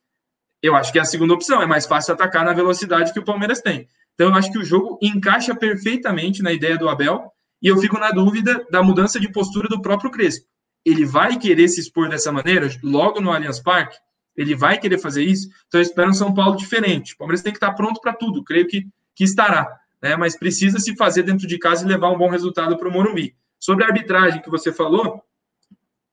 Eu 0.61 0.75
acho 0.75 0.91
que 0.91 0.99
é 0.99 1.01
a 1.01 1.05
segunda 1.05 1.33
opção. 1.33 1.61
É 1.61 1.65
mais 1.65 1.85
fácil 1.85 2.13
atacar 2.13 2.45
na 2.45 2.53
velocidade 2.53 3.13
que 3.13 3.19
o 3.19 3.25
Palmeiras 3.25 3.61
tem. 3.61 3.87
Então, 4.13 4.29
eu 4.29 4.35
acho 4.35 4.51
que 4.51 4.57
o 4.57 4.65
jogo 4.65 4.97
encaixa 5.01 5.53
perfeitamente 5.55 6.41
na 6.41 6.51
ideia 6.51 6.77
do 6.77 6.89
Abel. 6.89 7.31
E 7.61 7.67
eu 7.67 7.77
fico 7.77 7.97
na 7.97 8.11
dúvida 8.11 8.65
da 8.71 8.83
mudança 8.83 9.19
de 9.19 9.31
postura 9.31 9.67
do 9.67 9.81
próprio 9.81 10.11
Crespo. 10.11 10.45
Ele 10.87 11.05
vai 11.05 11.37
querer 11.37 11.67
se 11.67 11.79
expor 11.81 12.07
dessa 12.09 12.31
maneira, 12.31 12.69
logo 12.81 13.19
no 13.19 13.31
Allianz 13.31 13.59
Parque? 13.59 13.97
Ele 14.35 14.55
vai 14.55 14.77
querer 14.77 14.99
fazer 14.99 15.23
isso? 15.23 15.49
Então, 15.67 15.81
eu 15.81 15.83
espero 15.83 16.09
um 16.09 16.13
São 16.13 16.33
Paulo 16.33 16.55
diferente. 16.55 17.13
O 17.13 17.17
Palmeiras 17.17 17.41
tem 17.41 17.51
que 17.51 17.57
estar 17.57 17.73
pronto 17.73 17.99
para 17.99 18.13
tudo. 18.13 18.43
Creio 18.43 18.67
que, 18.67 18.87
que 19.15 19.23
estará. 19.23 19.67
Né? 20.01 20.15
Mas 20.15 20.37
precisa 20.37 20.79
se 20.79 20.95
fazer 20.95 21.23
dentro 21.23 21.47
de 21.47 21.57
casa 21.57 21.83
e 21.83 21.87
levar 21.87 22.11
um 22.11 22.17
bom 22.17 22.29
resultado 22.29 22.77
para 22.77 22.87
o 22.87 22.91
Morumbi. 22.91 23.35
Sobre 23.59 23.83
a 23.83 23.87
arbitragem 23.87 24.41
que 24.41 24.49
você 24.49 24.71
falou, 24.71 25.23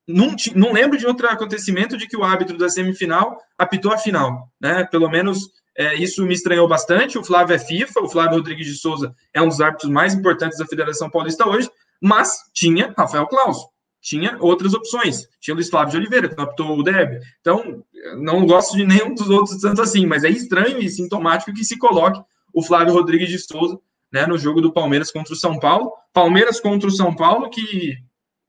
não, 0.09 0.35
não 0.55 0.72
lembro 0.72 0.99
de 0.99 1.07
outro 1.07 1.29
acontecimento 1.29 1.97
de 1.97 2.07
que 2.07 2.16
o 2.16 2.25
árbitro 2.25 2.57
da 2.59 2.68
semifinal 2.68 3.39
apitou 3.57 3.93
a 3.93 3.99
final, 3.99 4.51
né? 4.61 4.85
Pelo 4.85 5.09
menos 5.09 5.51
é, 5.77 5.95
isso 5.95 6.25
me 6.25 6.35
estranhou 6.35 6.66
bastante. 6.66 7.18
O 7.18 7.25
Flávio 7.25 7.55
é 7.55 7.59
FIFA, 7.59 8.01
o 8.01 8.09
Flávio 8.09 8.39
Rodrigues 8.39 8.66
de 8.66 8.75
Souza 8.75 9.14
é 9.33 9.41
um 9.41 9.49
dos 9.49 9.61
árbitros 9.61 9.91
mais 9.91 10.14
importantes 10.14 10.59
da 10.59 10.66
Federação 10.66 11.11
Paulista 11.11 11.49
hoje, 11.49 11.70
mas 12.01 12.39
tinha 12.53 12.93
Rafael 12.97 13.27
Claus, 13.27 13.59
tinha 14.05 14.36
outras 14.38 14.74
opções. 14.74 15.26
Tinha 15.40 15.55
o 15.55 15.57
Luiz 15.57 15.70
Flávio 15.70 15.92
de 15.92 15.96
Oliveira, 15.96 16.28
que 16.28 16.36
não 16.36 16.44
apitou 16.44 16.78
o 16.78 16.82
Deb. 16.82 17.22
Então, 17.40 17.82
não 18.18 18.44
gosto 18.44 18.76
de 18.76 18.84
nenhum 18.86 19.14
dos 19.14 19.30
outros 19.30 19.57
tanto 19.62 19.80
assim, 19.80 20.05
mas 20.05 20.22
é 20.24 20.28
estranho 20.28 20.78
e 20.78 20.90
sintomático 20.90 21.55
que 21.55 21.64
se 21.64 21.78
coloque 21.78 22.22
o 22.52 22.62
Flávio 22.62 22.92
Rodrigues 22.92 23.30
de 23.30 23.38
Souza 23.38 23.80
né, 24.12 24.26
no 24.26 24.36
jogo 24.36 24.61
do 24.61 24.70
Palmeiras 24.70 25.11
contra 25.11 25.32
o 25.32 25.36
São 25.36 25.59
Paulo. 25.59 25.90
Palmeiras 26.12 26.61
contra 26.61 26.86
o 26.86 26.92
São 26.92 27.16
Paulo, 27.16 27.48
que 27.48 27.96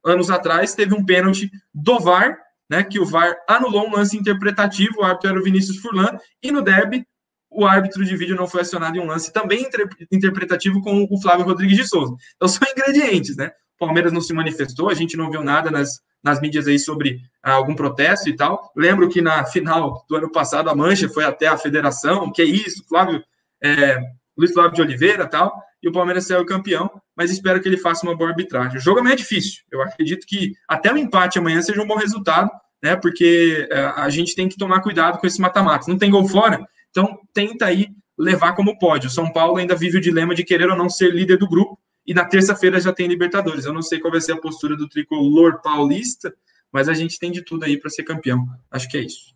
anos 0.03 0.29
atrás, 0.29 0.75
teve 0.75 0.93
um 0.93 1.05
pênalti 1.05 1.49
do 1.73 1.99
VAR, 1.99 2.37
né, 2.69 2.83
que 2.83 2.99
o 2.99 3.05
VAR 3.05 3.33
anulou 3.47 3.87
um 3.87 3.95
lance 3.95 4.17
interpretativo, 4.17 4.99
o 4.99 5.03
árbitro 5.03 5.29
era 5.29 5.39
o 5.39 5.43
Vinícius 5.43 5.77
Furlan, 5.77 6.19
e 6.43 6.51
no 6.51 6.61
DEB, 6.61 7.07
o 7.49 7.65
árbitro 7.65 8.03
de 8.03 8.15
vídeo 8.17 8.35
não 8.35 8.45
foi 8.45 8.61
acionado 8.61 8.97
em 8.97 8.99
um 8.99 9.07
lance 9.07 9.31
também 9.31 9.65
interpretativo 10.11 10.81
com 10.81 11.07
o 11.09 11.21
Flávio 11.21 11.45
Rodrigues 11.45 11.77
de 11.77 11.87
Souza. 11.87 12.13
Então, 12.35 12.47
são 12.47 12.67
ingredientes, 12.69 13.37
né? 13.37 13.51
O 13.76 13.86
Palmeiras 13.86 14.11
não 14.11 14.21
se 14.21 14.34
manifestou, 14.34 14.89
a 14.89 14.93
gente 14.93 15.17
não 15.17 15.30
viu 15.30 15.43
nada 15.43 15.69
nas, 15.69 15.99
nas 16.23 16.39
mídias 16.39 16.67
aí 16.67 16.80
sobre 16.80 17.19
ah, 17.43 17.53
algum 17.53 17.76
protesto 17.76 18.30
e 18.30 18.36
tal. 18.36 18.71
Lembro 18.76 19.09
que 19.09 19.21
na 19.21 19.45
final 19.45 20.05
do 20.09 20.15
ano 20.15 20.32
passado 20.32 20.69
a 20.69 20.76
Mancha 20.76 21.09
foi 21.09 21.23
até 21.23 21.47
a 21.47 21.57
federação, 21.57 22.32
que 22.32 22.41
é 22.41 22.45
isso, 22.45 22.88
Flávio, 22.88 23.23
é, 23.63 23.99
Luiz 24.38 24.51
Flávio 24.53 24.73
de 24.73 24.82
Oliveira 24.82 25.28
tal 25.28 25.53
e 25.86 25.88
o 25.88 25.91
Palmeiras 25.91 26.26
saiu 26.26 26.43
campeão, 26.45 26.89
mas 27.15 27.30
espero 27.30 27.61
que 27.61 27.69
ele 27.69 27.78
faça 27.78 28.05
uma 28.05 28.15
boa 28.15 28.32
arbitragem. 28.32 28.76
O 28.78 28.82
jogo 28.82 29.07
é 29.07 29.15
difícil. 29.15 29.63
Eu 29.71 29.84
acredito 29.84 30.26
que 30.26 30.53
até 30.67 30.91
o 30.91 30.97
empate 30.97 31.38
amanhã 31.38 31.61
seja 31.61 31.80
um 31.80 31.88
bom 31.88 31.95
resultado, 31.95 32.49
né? 32.82 32.95
Porque 32.95 33.67
é, 33.69 33.86
a 33.95 34.09
gente 34.09 34.36
tem 34.36 34.49
que 34.49 34.57
tomar 34.57 34.82
cuidado 34.82 35.19
com 35.19 35.28
esse 35.28 35.39
mata-mata. 35.39 35.86
Não 35.88 35.97
tem 35.97 36.09
gol 36.09 36.28
fora, 36.28 36.59
então 36.89 37.19
tenta 37.32 37.67
aí 37.67 37.89
levar 38.17 38.53
como 38.53 38.80
pode. 38.80 39.05
O 39.05 39.11
São 39.11 39.32
Paulo 39.32 39.57
ainda 39.57 39.76
vive 39.76 39.99
o 39.99 40.01
dilema 40.01 40.34
de 40.34 40.43
querer 40.43 40.69
ou 40.69 40.76
não 40.76 40.89
ser 40.89 41.13
líder 41.13 41.38
do 41.38 41.47
grupo, 41.47 41.78
e 42.05 42.13
na 42.13 42.25
terça-feira 42.25 42.79
já 42.79 42.93
tem 42.93 43.07
Libertadores. 43.07 43.65
Eu 43.65 43.73
não 43.73 43.81
sei 43.81 43.99
qual 43.99 44.11
vai 44.11 44.21
ser 44.21 44.33
a 44.33 44.41
postura 44.41 44.75
do 44.75 44.87
tricolor 44.87 45.61
paulista, 45.61 46.33
mas 46.71 46.87
a 46.87 46.93
gente 46.93 47.17
tem 47.17 47.31
de 47.31 47.41
tudo 47.41 47.65
aí 47.65 47.79
para 47.79 47.89
ser 47.89 48.03
campeão. 48.03 48.45
Acho 48.69 48.89
que 48.89 48.97
é 48.97 49.01
isso. 49.01 49.33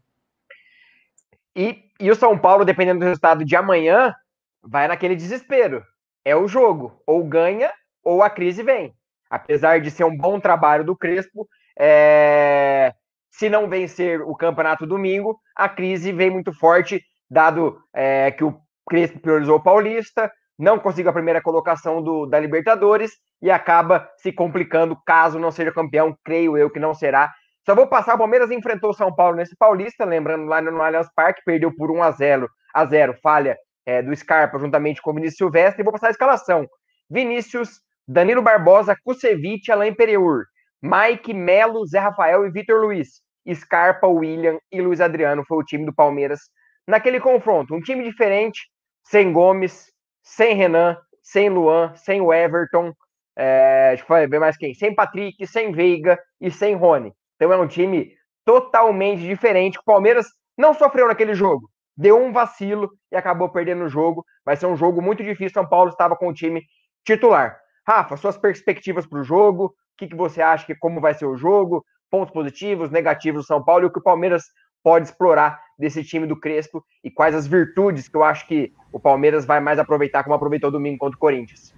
E, 1.55 1.83
e 1.99 2.11
o 2.11 2.15
São 2.15 2.37
Paulo, 2.37 2.63
dependendo 2.63 2.99
do 2.99 3.05
resultado 3.05 3.43
de 3.43 3.55
amanhã, 3.55 4.13
vai 4.61 4.87
naquele 4.87 5.15
desespero 5.15 5.83
é 6.23 6.35
o 6.35 6.47
jogo. 6.47 7.01
Ou 7.05 7.23
ganha, 7.23 7.71
ou 8.03 8.21
a 8.21 8.29
crise 8.29 8.63
vem. 8.63 8.93
Apesar 9.29 9.79
de 9.79 9.91
ser 9.91 10.03
um 10.03 10.15
bom 10.15 10.39
trabalho 10.39 10.83
do 10.83 10.95
Crespo, 10.95 11.47
é... 11.77 12.93
se 13.31 13.49
não 13.49 13.69
vencer 13.69 14.21
o 14.21 14.35
campeonato 14.35 14.85
domingo, 14.85 15.39
a 15.55 15.69
crise 15.69 16.11
vem 16.11 16.29
muito 16.29 16.53
forte, 16.53 17.03
dado 17.29 17.81
é, 17.93 18.31
que 18.31 18.43
o 18.43 18.59
Crespo 18.87 19.19
priorizou 19.19 19.57
o 19.57 19.63
Paulista, 19.63 20.31
não 20.59 20.77
conseguiu 20.77 21.09
a 21.09 21.13
primeira 21.13 21.41
colocação 21.41 22.03
do, 22.03 22.25
da 22.25 22.37
Libertadores 22.37 23.13
e 23.41 23.49
acaba 23.49 24.09
se 24.17 24.33
complicando 24.33 24.97
caso 25.05 25.39
não 25.39 25.51
seja 25.51 25.71
campeão, 25.71 26.13
creio 26.23 26.57
eu 26.57 26.69
que 26.69 26.79
não 26.79 26.93
será. 26.93 27.31
Só 27.65 27.73
vou 27.73 27.87
passar, 27.87 28.15
o 28.15 28.17
Palmeiras 28.17 28.51
enfrentou 28.51 28.89
o 28.89 28.93
São 28.93 29.13
Paulo 29.15 29.37
nesse 29.37 29.55
Paulista, 29.55 30.03
lembrando 30.03 30.45
lá 30.45 30.61
no 30.61 30.81
Allianz 30.81 31.07
Parque, 31.15 31.41
perdeu 31.45 31.73
por 31.73 31.89
1 31.89 32.03
a 32.03 32.11
0 32.11 32.49
a 32.73 32.85
0, 32.85 33.15
falha 33.23 33.57
é, 33.85 34.01
do 34.01 34.13
Scarpa, 34.13 34.59
juntamente 34.59 35.01
com 35.01 35.11
o 35.11 35.13
Vinícius 35.13 35.37
Silvestre, 35.37 35.81
e 35.81 35.83
vou 35.83 35.93
passar 35.93 36.07
a 36.07 36.11
escalação. 36.11 36.67
Vinícius, 37.09 37.79
Danilo 38.07 38.41
Barbosa, 38.41 38.95
Kusevich, 39.03 39.71
Alain 39.71 39.93
Pereur, 39.93 40.43
Mike, 40.81 41.33
Melo, 41.33 41.85
Zé 41.87 41.99
Rafael 41.99 42.45
e 42.45 42.51
Vitor 42.51 42.81
Luiz. 42.81 43.21
Scarpa, 43.53 44.07
William 44.07 44.59
e 44.71 44.81
Luiz 44.81 45.01
Adriano 45.01 45.43
foi 45.47 45.57
o 45.57 45.63
time 45.63 45.85
do 45.85 45.93
Palmeiras 45.93 46.39
naquele 46.87 47.19
confronto. 47.19 47.73
Um 47.73 47.81
time 47.81 48.03
diferente, 48.03 48.61
sem 49.03 49.31
Gomes, 49.31 49.87
sem 50.29 50.55
Renan, 50.55 50.97
sem 51.21 51.49
Luan, 51.49 51.93
sem 51.95 52.21
o 52.21 52.31
Everton, 52.33 52.93
é, 53.35 53.95
deixa 53.95 54.05
eu 54.21 54.29
ver 54.29 54.39
mais 54.39 54.57
quem, 54.57 54.73
sem 54.73 54.93
Patrick, 54.93 55.45
sem 55.47 55.71
Veiga 55.71 56.19
e 56.39 56.51
sem 56.51 56.75
Rony. 56.75 57.13
Então 57.35 57.51
é 57.51 57.57
um 57.57 57.67
time 57.67 58.13
totalmente 58.45 59.21
diferente. 59.21 59.79
O 59.79 59.83
Palmeiras 59.83 60.27
não 60.57 60.73
sofreu 60.73 61.07
naquele 61.07 61.33
jogo, 61.33 61.69
deu 61.97 62.21
um 62.21 62.31
vacilo 62.31 62.91
e 63.11 63.15
acabou 63.15 63.49
perdendo 63.49 63.85
o 63.85 63.89
jogo. 63.89 64.23
Vai 64.45 64.55
ser 64.55 64.67
um 64.67 64.75
jogo 64.75 65.01
muito 65.01 65.23
difícil. 65.23 65.53
São 65.53 65.67
Paulo 65.67 65.89
estava 65.89 66.15
com 66.15 66.27
o 66.27 66.33
time 66.33 66.63
titular. 67.05 67.57
Rafa, 67.87 68.17
suas 68.17 68.37
perspectivas 68.37 69.07
para 69.07 69.19
o 69.19 69.23
jogo, 69.23 69.65
o 69.65 69.73
que, 69.97 70.07
que 70.07 70.15
você 70.15 70.41
acha 70.41 70.65
que 70.65 70.75
como 70.75 71.01
vai 71.01 71.13
ser 71.13 71.25
o 71.25 71.35
jogo, 71.35 71.83
pontos 72.09 72.33
positivos, 72.33 72.91
negativos 72.91 73.43
do 73.43 73.47
São 73.47 73.63
Paulo 73.63 73.85
e 73.85 73.87
o 73.87 73.91
que 73.91 73.99
o 73.99 74.03
Palmeiras 74.03 74.43
pode 74.83 75.07
explorar 75.07 75.59
desse 75.79 76.03
time 76.03 76.27
do 76.27 76.35
Crespo 76.35 76.83
e 77.03 77.09
quais 77.09 77.33
as 77.33 77.47
virtudes 77.47 78.07
que 78.07 78.17
eu 78.17 78.23
acho 78.23 78.45
que 78.47 78.73
o 78.91 78.99
Palmeiras 78.99 79.45
vai 79.45 79.59
mais 79.59 79.79
aproveitar 79.79 80.23
como 80.23 80.35
aproveitou 80.35 80.69
domingo 80.69 80.97
contra 80.97 81.15
o 81.15 81.19
Corinthians. 81.19 81.73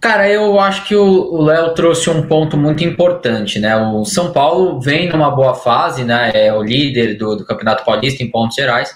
Cara, 0.00 0.28
eu 0.28 0.58
acho 0.58 0.84
que 0.88 0.96
o 0.96 1.40
Léo 1.42 1.74
trouxe 1.74 2.10
um 2.10 2.26
ponto 2.26 2.56
muito 2.56 2.82
importante, 2.82 3.60
né? 3.60 3.76
O 3.76 4.04
São 4.04 4.32
Paulo 4.32 4.80
vem 4.80 5.08
numa 5.08 5.30
boa 5.30 5.54
fase, 5.54 6.02
né? 6.02 6.32
É 6.34 6.52
o 6.52 6.60
líder 6.60 7.16
do, 7.16 7.36
do 7.36 7.46
Campeonato 7.46 7.84
Paulista 7.84 8.20
em 8.20 8.28
pontos 8.28 8.56
gerais, 8.56 8.92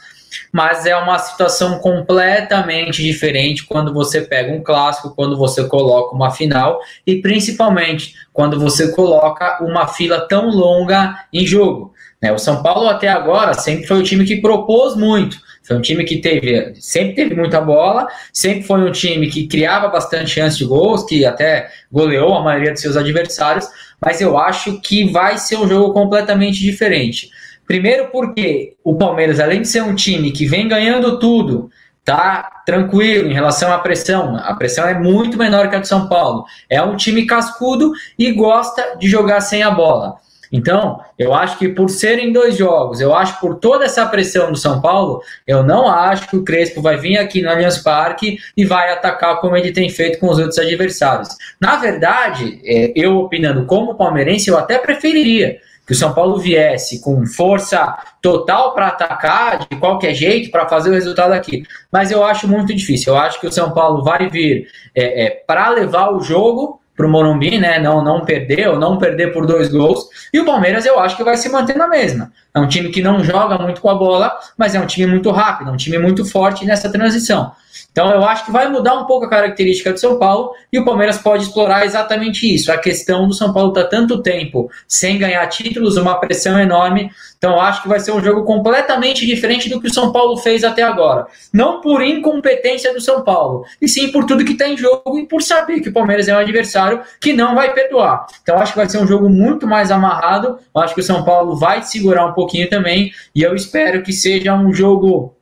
mas 0.52 0.84
é 0.84 0.96
uma 0.96 1.16
situação 1.20 1.78
completamente 1.78 3.04
diferente 3.04 3.64
quando 3.64 3.94
você 3.94 4.20
pega 4.20 4.52
um 4.52 4.60
clássico, 4.60 5.14
quando 5.14 5.36
você 5.36 5.68
coloca 5.68 6.12
uma 6.12 6.32
final 6.32 6.80
e 7.06 7.22
principalmente 7.22 8.14
quando 8.32 8.58
você 8.58 8.90
coloca 8.90 9.62
uma 9.62 9.86
fila 9.86 10.26
tão 10.26 10.50
longa 10.50 11.14
em 11.32 11.46
jogo. 11.46 11.94
Né? 12.22 12.32
O 12.32 12.38
São 12.38 12.62
Paulo 12.62 12.88
até 12.88 13.08
agora 13.08 13.54
sempre 13.54 13.86
foi 13.86 13.98
o 13.98 14.02
time 14.02 14.24
que 14.24 14.40
propôs 14.40 14.96
muito, 14.96 15.38
Foi 15.62 15.76
um 15.76 15.80
time 15.80 16.04
que 16.04 16.18
teve, 16.18 16.74
sempre 16.80 17.14
teve 17.14 17.34
muita 17.34 17.60
bola, 17.60 18.06
sempre 18.32 18.62
foi 18.62 18.80
um 18.80 18.92
time 18.92 19.28
que 19.28 19.48
criava 19.48 19.88
bastante 19.88 20.30
chance 20.30 20.56
de 20.56 20.64
gols, 20.64 21.04
que 21.04 21.24
até 21.26 21.68
goleou 21.90 22.34
a 22.34 22.42
maioria 22.42 22.72
de 22.72 22.80
seus 22.80 22.96
adversários, 22.96 23.66
mas 24.00 24.20
eu 24.20 24.38
acho 24.38 24.80
que 24.80 25.10
vai 25.10 25.38
ser 25.38 25.58
um 25.58 25.68
jogo 25.68 25.92
completamente 25.92 26.60
diferente. 26.60 27.30
Primeiro 27.66 28.10
porque 28.12 28.76
o 28.84 28.94
Palmeiras, 28.94 29.40
além 29.40 29.62
de 29.62 29.68
ser 29.68 29.82
um 29.82 29.94
time 29.94 30.30
que 30.30 30.46
vem 30.46 30.68
ganhando 30.68 31.18
tudo, 31.18 31.68
tá 32.04 32.62
tranquilo 32.64 33.28
em 33.28 33.34
relação 33.34 33.72
à 33.72 33.78
pressão. 33.78 34.36
A 34.36 34.54
pressão 34.54 34.86
é 34.86 34.94
muito 34.96 35.36
menor 35.36 35.68
que 35.68 35.74
a 35.74 35.80
do 35.80 35.86
São 35.88 36.08
Paulo. 36.08 36.44
É 36.70 36.80
um 36.80 36.96
time 36.96 37.26
cascudo 37.26 37.90
e 38.16 38.30
gosta 38.30 38.96
de 38.96 39.08
jogar 39.08 39.40
sem 39.40 39.64
a 39.64 39.70
bola. 39.70 40.14
Então, 40.52 41.00
eu 41.18 41.34
acho 41.34 41.58
que 41.58 41.68
por 41.68 41.88
serem 41.88 42.32
dois 42.32 42.56
jogos, 42.56 43.00
eu 43.00 43.14
acho 43.14 43.40
por 43.40 43.56
toda 43.56 43.84
essa 43.84 44.06
pressão 44.06 44.50
do 44.50 44.58
São 44.58 44.80
Paulo, 44.80 45.20
eu 45.46 45.62
não 45.62 45.88
acho 45.88 46.28
que 46.28 46.36
o 46.36 46.44
Crespo 46.44 46.80
vai 46.80 46.96
vir 46.96 47.18
aqui 47.18 47.42
no 47.42 47.50
Allianz 47.50 47.78
Parque 47.78 48.38
e 48.56 48.64
vai 48.64 48.92
atacar 48.92 49.40
como 49.40 49.56
ele 49.56 49.72
tem 49.72 49.88
feito 49.88 50.18
com 50.18 50.28
os 50.28 50.38
outros 50.38 50.58
adversários. 50.58 51.28
Na 51.60 51.76
verdade, 51.76 52.60
é, 52.64 52.92
eu 52.94 53.18
opinando 53.18 53.66
como 53.66 53.94
palmeirense, 53.94 54.48
eu 54.48 54.58
até 54.58 54.78
preferiria 54.78 55.58
que 55.86 55.92
o 55.92 55.96
São 55.96 56.12
Paulo 56.12 56.38
viesse 56.38 57.00
com 57.00 57.24
força 57.24 57.96
total 58.20 58.74
para 58.74 58.88
atacar 58.88 59.68
de 59.68 59.76
qualquer 59.76 60.14
jeito 60.14 60.50
para 60.50 60.68
fazer 60.68 60.90
o 60.90 60.92
resultado 60.92 61.32
aqui. 61.32 61.62
Mas 61.92 62.10
eu 62.10 62.24
acho 62.24 62.48
muito 62.48 62.74
difícil. 62.74 63.14
Eu 63.14 63.20
acho 63.20 63.40
que 63.40 63.46
o 63.46 63.52
São 63.52 63.70
Paulo 63.70 64.02
vai 64.02 64.28
vir 64.28 64.68
é, 64.94 65.26
é, 65.26 65.30
para 65.30 65.68
levar 65.68 66.10
o 66.10 66.20
jogo 66.20 66.80
para 66.96 67.06
o 67.06 67.10
Morumbi, 67.10 67.58
né? 67.58 67.78
Não, 67.78 68.02
não 68.02 68.24
perder 68.24 68.68
ou 68.68 68.78
não 68.78 68.96
perder 68.96 69.32
por 69.32 69.46
dois 69.46 69.68
gols. 69.68 70.08
E 70.32 70.40
o 70.40 70.44
Palmeiras 70.44 70.86
eu 70.86 70.98
acho 70.98 71.16
que 71.16 71.22
vai 71.22 71.36
se 71.36 71.48
manter 71.48 71.76
na 71.76 71.86
mesma. 71.86 72.32
É 72.54 72.58
um 72.58 72.66
time 72.66 72.88
que 72.88 73.02
não 73.02 73.22
joga 73.22 73.58
muito 73.58 73.80
com 73.80 73.90
a 73.90 73.94
bola, 73.94 74.32
mas 74.56 74.74
é 74.74 74.80
um 74.80 74.86
time 74.86 75.06
muito 75.06 75.30
rápido, 75.30 75.70
um 75.70 75.76
time 75.76 75.98
muito 75.98 76.24
forte 76.24 76.64
nessa 76.64 76.90
transição. 76.90 77.52
Então 77.92 78.10
eu 78.10 78.24
acho 78.24 78.44
que 78.44 78.52
vai 78.52 78.68
mudar 78.68 78.94
um 78.94 79.04
pouco 79.04 79.26
a 79.26 79.30
característica 79.30 79.92
do 79.92 79.98
São 79.98 80.18
Paulo 80.18 80.52
e 80.72 80.78
o 80.78 80.84
Palmeiras 80.84 81.18
pode 81.18 81.44
explorar 81.44 81.84
exatamente 81.84 82.52
isso. 82.52 82.72
A 82.72 82.78
questão 82.78 83.26
do 83.26 83.34
São 83.34 83.52
Paulo 83.52 83.72
tá 83.72 83.84
tanto 83.84 84.22
tempo 84.22 84.70
sem 84.86 85.18
ganhar 85.18 85.46
títulos, 85.48 85.96
uma 85.96 86.14
pressão 86.16 86.58
enorme. 86.58 87.10
Então 87.38 87.60
acho 87.60 87.82
que 87.82 87.88
vai 87.88 88.00
ser 88.00 88.12
um 88.12 88.22
jogo 88.22 88.44
completamente 88.44 89.26
diferente 89.26 89.68
do 89.68 89.80
que 89.80 89.88
o 89.88 89.92
São 89.92 90.12
Paulo 90.12 90.36
fez 90.36 90.64
até 90.64 90.82
agora. 90.82 91.26
Não 91.52 91.80
por 91.80 92.02
incompetência 92.02 92.92
do 92.92 93.00
São 93.00 93.22
Paulo, 93.22 93.64
e 93.80 93.88
sim 93.88 94.10
por 94.10 94.24
tudo 94.24 94.44
que 94.44 94.52
está 94.52 94.68
em 94.68 94.76
jogo 94.76 95.18
e 95.18 95.26
por 95.26 95.42
saber 95.42 95.80
que 95.80 95.88
o 95.88 95.92
Palmeiras 95.92 96.28
é 96.28 96.34
um 96.34 96.38
adversário 96.38 97.02
que 97.20 97.32
não 97.32 97.54
vai 97.54 97.72
perdoar. 97.72 98.26
Então 98.42 98.58
acho 98.58 98.72
que 98.72 98.78
vai 98.78 98.88
ser 98.88 98.98
um 98.98 99.06
jogo 99.06 99.28
muito 99.28 99.66
mais 99.66 99.90
amarrado. 99.90 100.58
Acho 100.74 100.94
que 100.94 101.00
o 101.00 101.04
São 101.04 101.24
Paulo 101.24 101.56
vai 101.56 101.82
segurar 101.82 102.26
um 102.26 102.32
pouquinho 102.32 102.68
também 102.68 103.12
e 103.34 103.42
eu 103.42 103.54
espero 103.54 104.02
que 104.02 104.12
seja 104.12 104.54
um 104.54 104.72
jogo 104.72 105.35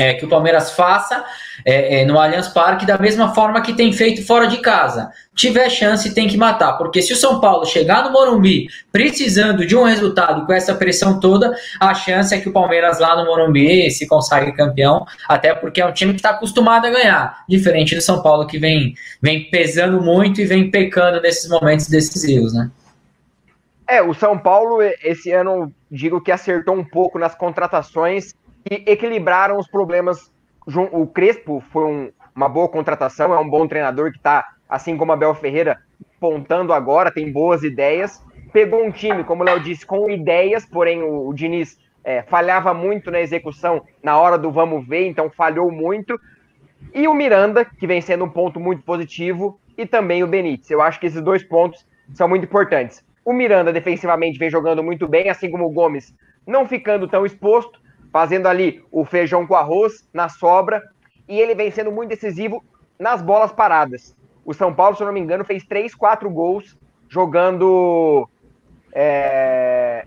é, 0.00 0.14
que 0.14 0.24
o 0.24 0.28
Palmeiras 0.28 0.72
faça 0.72 1.22
é, 1.62 2.00
é, 2.00 2.04
no 2.06 2.18
Allianz 2.18 2.48
Parque 2.48 2.86
da 2.86 2.96
mesma 2.96 3.34
forma 3.34 3.60
que 3.60 3.74
tem 3.74 3.92
feito 3.92 4.26
fora 4.26 4.46
de 4.46 4.56
casa. 4.62 5.12
Tiver 5.34 5.68
chance, 5.68 6.14
tem 6.14 6.26
que 6.26 6.38
matar. 6.38 6.78
Porque 6.78 7.02
se 7.02 7.12
o 7.12 7.16
São 7.16 7.38
Paulo 7.38 7.66
chegar 7.66 8.02
no 8.04 8.10
Morumbi 8.10 8.66
precisando 8.90 9.66
de 9.66 9.76
um 9.76 9.84
resultado 9.84 10.46
com 10.46 10.54
essa 10.54 10.74
pressão 10.74 11.20
toda, 11.20 11.54
a 11.78 11.92
chance 11.92 12.34
é 12.34 12.40
que 12.40 12.48
o 12.48 12.52
Palmeiras 12.52 12.98
lá 12.98 13.14
no 13.14 13.26
Morumbi 13.26 13.90
se 13.90 14.08
consagre 14.08 14.52
campeão, 14.52 15.04
até 15.28 15.54
porque 15.54 15.82
é 15.82 15.86
um 15.86 15.92
time 15.92 16.14
que 16.14 16.20
está 16.20 16.30
acostumado 16.30 16.86
a 16.86 16.90
ganhar, 16.90 17.44
diferente 17.46 17.94
do 17.94 18.00
São 18.00 18.22
Paulo 18.22 18.46
que 18.46 18.58
vem, 18.58 18.94
vem 19.20 19.50
pesando 19.50 20.00
muito 20.00 20.40
e 20.40 20.46
vem 20.46 20.70
pecando 20.70 21.20
nesses 21.20 21.50
momentos 21.50 21.88
decisivos, 21.88 22.54
né? 22.54 22.70
É, 23.86 24.00
o 24.00 24.14
São 24.14 24.38
Paulo 24.38 24.80
esse 25.02 25.32
ano 25.32 25.70
digo 25.90 26.22
que 26.22 26.30
acertou 26.30 26.76
um 26.76 26.84
pouco 26.84 27.18
nas 27.18 27.34
contratações 27.34 28.32
e 28.68 28.84
equilibraram 28.86 29.58
os 29.58 29.68
problemas. 29.68 30.32
O 30.92 31.06
Crespo 31.06 31.62
foi 31.72 31.84
um, 31.84 32.12
uma 32.34 32.48
boa 32.48 32.68
contratação, 32.68 33.32
é 33.32 33.38
um 33.38 33.48
bom 33.48 33.66
treinador 33.66 34.10
que 34.10 34.18
está, 34.18 34.46
assim 34.68 34.96
como 34.96 35.12
Abel 35.12 35.34
Ferreira, 35.34 35.78
pontando 36.18 36.72
agora, 36.72 37.10
tem 37.10 37.32
boas 37.32 37.62
ideias. 37.62 38.22
Pegou 38.52 38.84
um 38.84 38.90
time, 38.90 39.24
como 39.24 39.42
o 39.42 39.46
Léo 39.46 39.60
disse, 39.60 39.86
com 39.86 40.10
ideias, 40.10 40.66
porém 40.66 41.02
o, 41.02 41.28
o 41.28 41.34
Diniz 41.34 41.78
é, 42.04 42.22
falhava 42.22 42.74
muito 42.74 43.10
na 43.10 43.20
execução 43.20 43.82
na 44.02 44.18
hora 44.18 44.36
do 44.36 44.50
vamos 44.50 44.86
ver, 44.86 45.06
então 45.06 45.30
falhou 45.30 45.70
muito. 45.70 46.20
E 46.94 47.06
o 47.06 47.14
Miranda, 47.14 47.64
que 47.64 47.86
vem 47.86 48.00
sendo 48.00 48.24
um 48.24 48.30
ponto 48.30 48.58
muito 48.58 48.82
positivo, 48.82 49.58
e 49.76 49.86
também 49.86 50.22
o 50.22 50.26
Benítez. 50.26 50.70
Eu 50.70 50.82
acho 50.82 51.00
que 51.00 51.06
esses 51.06 51.22
dois 51.22 51.42
pontos 51.42 51.86
são 52.12 52.28
muito 52.28 52.44
importantes. 52.44 53.04
O 53.24 53.32
Miranda 53.32 53.72
defensivamente 53.72 54.38
vem 54.38 54.50
jogando 54.50 54.82
muito 54.82 55.08
bem, 55.08 55.30
assim 55.30 55.50
como 55.50 55.66
o 55.66 55.70
Gomes 55.70 56.14
não 56.46 56.66
ficando 56.66 57.06
tão 57.06 57.24
exposto 57.24 57.79
fazendo 58.12 58.46
ali 58.46 58.84
o 58.90 59.04
feijão 59.04 59.46
com 59.46 59.54
arroz 59.54 60.08
na 60.12 60.28
sobra, 60.28 60.82
e 61.28 61.40
ele 61.40 61.54
vem 61.54 61.70
sendo 61.70 61.92
muito 61.92 62.10
decisivo 62.10 62.64
nas 62.98 63.22
bolas 63.22 63.52
paradas. 63.52 64.16
O 64.44 64.52
São 64.52 64.74
Paulo, 64.74 64.96
se 64.96 65.02
eu 65.02 65.06
não 65.06 65.14
me 65.14 65.20
engano, 65.20 65.44
fez 65.44 65.64
3, 65.64 65.94
4 65.94 66.28
gols 66.30 66.76
jogando. 67.08 68.28
É... 68.92 70.06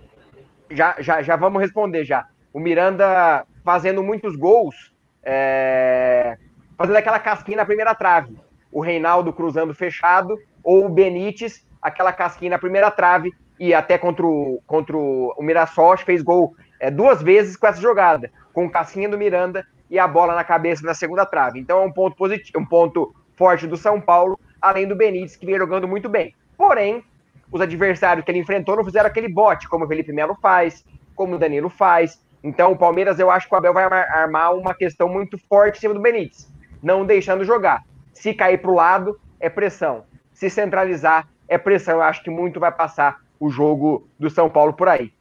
Já, 0.70 0.96
já, 1.00 1.22
já 1.22 1.36
vamos 1.36 1.62
responder 1.62 2.04
já. 2.04 2.28
O 2.52 2.60
Miranda 2.60 3.46
fazendo 3.64 4.04
muitos 4.04 4.36
gols, 4.36 4.94
é... 5.24 6.38
fazendo 6.78 6.98
aquela 6.98 7.20
casquinha 7.20 7.58
na 7.58 7.66
primeira 7.66 7.96
trave. 7.96 8.36
O 8.72 8.82
Reinaldo 8.82 9.32
cruzando 9.32 9.74
fechado, 9.74 10.38
ou 10.64 10.86
o 10.86 10.90
Benítez, 10.90 11.66
aquela 11.82 12.12
casquinha 12.12 12.52
na 12.52 12.60
primeira 12.60 12.90
trave, 12.90 13.32
e 13.60 13.74
até 13.74 13.98
contra 13.98 14.26
o, 14.26 14.62
contra 14.66 14.98
o 14.98 15.42
Mirassol 15.42 15.98
fez 15.98 16.22
gol 16.22 16.56
é, 16.84 16.92
duas 16.92 17.22
vezes 17.22 17.56
com 17.56 17.66
essa 17.66 17.80
jogada, 17.80 18.30
com 18.52 18.66
o 18.66 18.70
casquinha 18.70 19.08
do 19.08 19.18
Miranda 19.18 19.66
e 19.90 19.98
a 19.98 20.06
bola 20.06 20.36
na 20.36 20.44
cabeça 20.44 20.86
na 20.86 20.94
segunda 20.94 21.26
trave. 21.26 21.58
Então 21.58 21.82
é 21.82 21.86
um 21.86 21.92
ponto 21.92 22.14
positivo, 22.18 22.60
um 22.60 22.66
ponto 22.66 23.16
forte 23.38 23.66
do 23.66 23.78
São 23.78 24.02
Paulo, 24.02 24.38
além 24.62 24.86
do 24.86 24.94
Benítez, 24.94 25.38
que 25.38 25.46
vem 25.46 25.58
jogando 25.58 25.88
muito 25.88 26.10
bem. 26.10 26.36
Porém, 26.58 27.02
os 27.50 27.62
adversários 27.62 28.26
que 28.26 28.32
ele 28.32 28.40
enfrentou 28.40 28.76
não 28.76 28.84
fizeram 28.84 29.08
aquele 29.08 29.30
bote, 29.30 29.70
como 29.70 29.86
o 29.86 29.88
Felipe 29.88 30.12
Melo 30.12 30.36
faz, 30.42 30.86
como 31.16 31.36
o 31.36 31.40
Danilo 31.40 31.70
faz. 31.70 32.22
Então, 32.44 32.74
o 32.74 32.78
Palmeiras, 32.78 33.18
eu 33.18 33.32
acho 33.32 33.48
que 33.48 33.56
o 33.56 33.58
Abel 33.58 33.74
vai 33.74 33.86
armar 33.86 34.54
uma 34.54 34.74
questão 34.74 35.08
muito 35.08 35.38
forte 35.48 35.78
em 35.78 35.82
cima 35.82 35.94
do 35.94 36.02
Benítez, 36.02 36.52
não 36.82 37.06
deixando 37.06 37.46
jogar. 37.46 37.84
Se 38.12 38.34
cair 38.34 38.58
para 38.58 38.72
o 38.72 38.76
lado, 38.76 39.18
é 39.40 39.48
pressão. 39.48 40.04
Se 40.34 40.50
centralizar, 40.50 41.30
é 41.48 41.58
pressão. 41.58 41.96
Eu 41.96 42.02
acho 42.02 42.22
que 42.22 42.30
muito 42.30 42.60
vai 42.60 42.74
passar 42.74 43.22
o 43.40 43.50
jogo 43.50 44.06
do 44.20 44.30
São 44.30 44.50
Paulo 44.50 44.74
por 44.74 44.90
aí. 44.90 45.14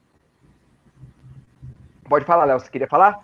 Pode 2.09 2.25
falar, 2.25 2.45
Léo, 2.45 2.61
você 2.61 2.71
queria 2.71 2.89
falar? 2.89 3.21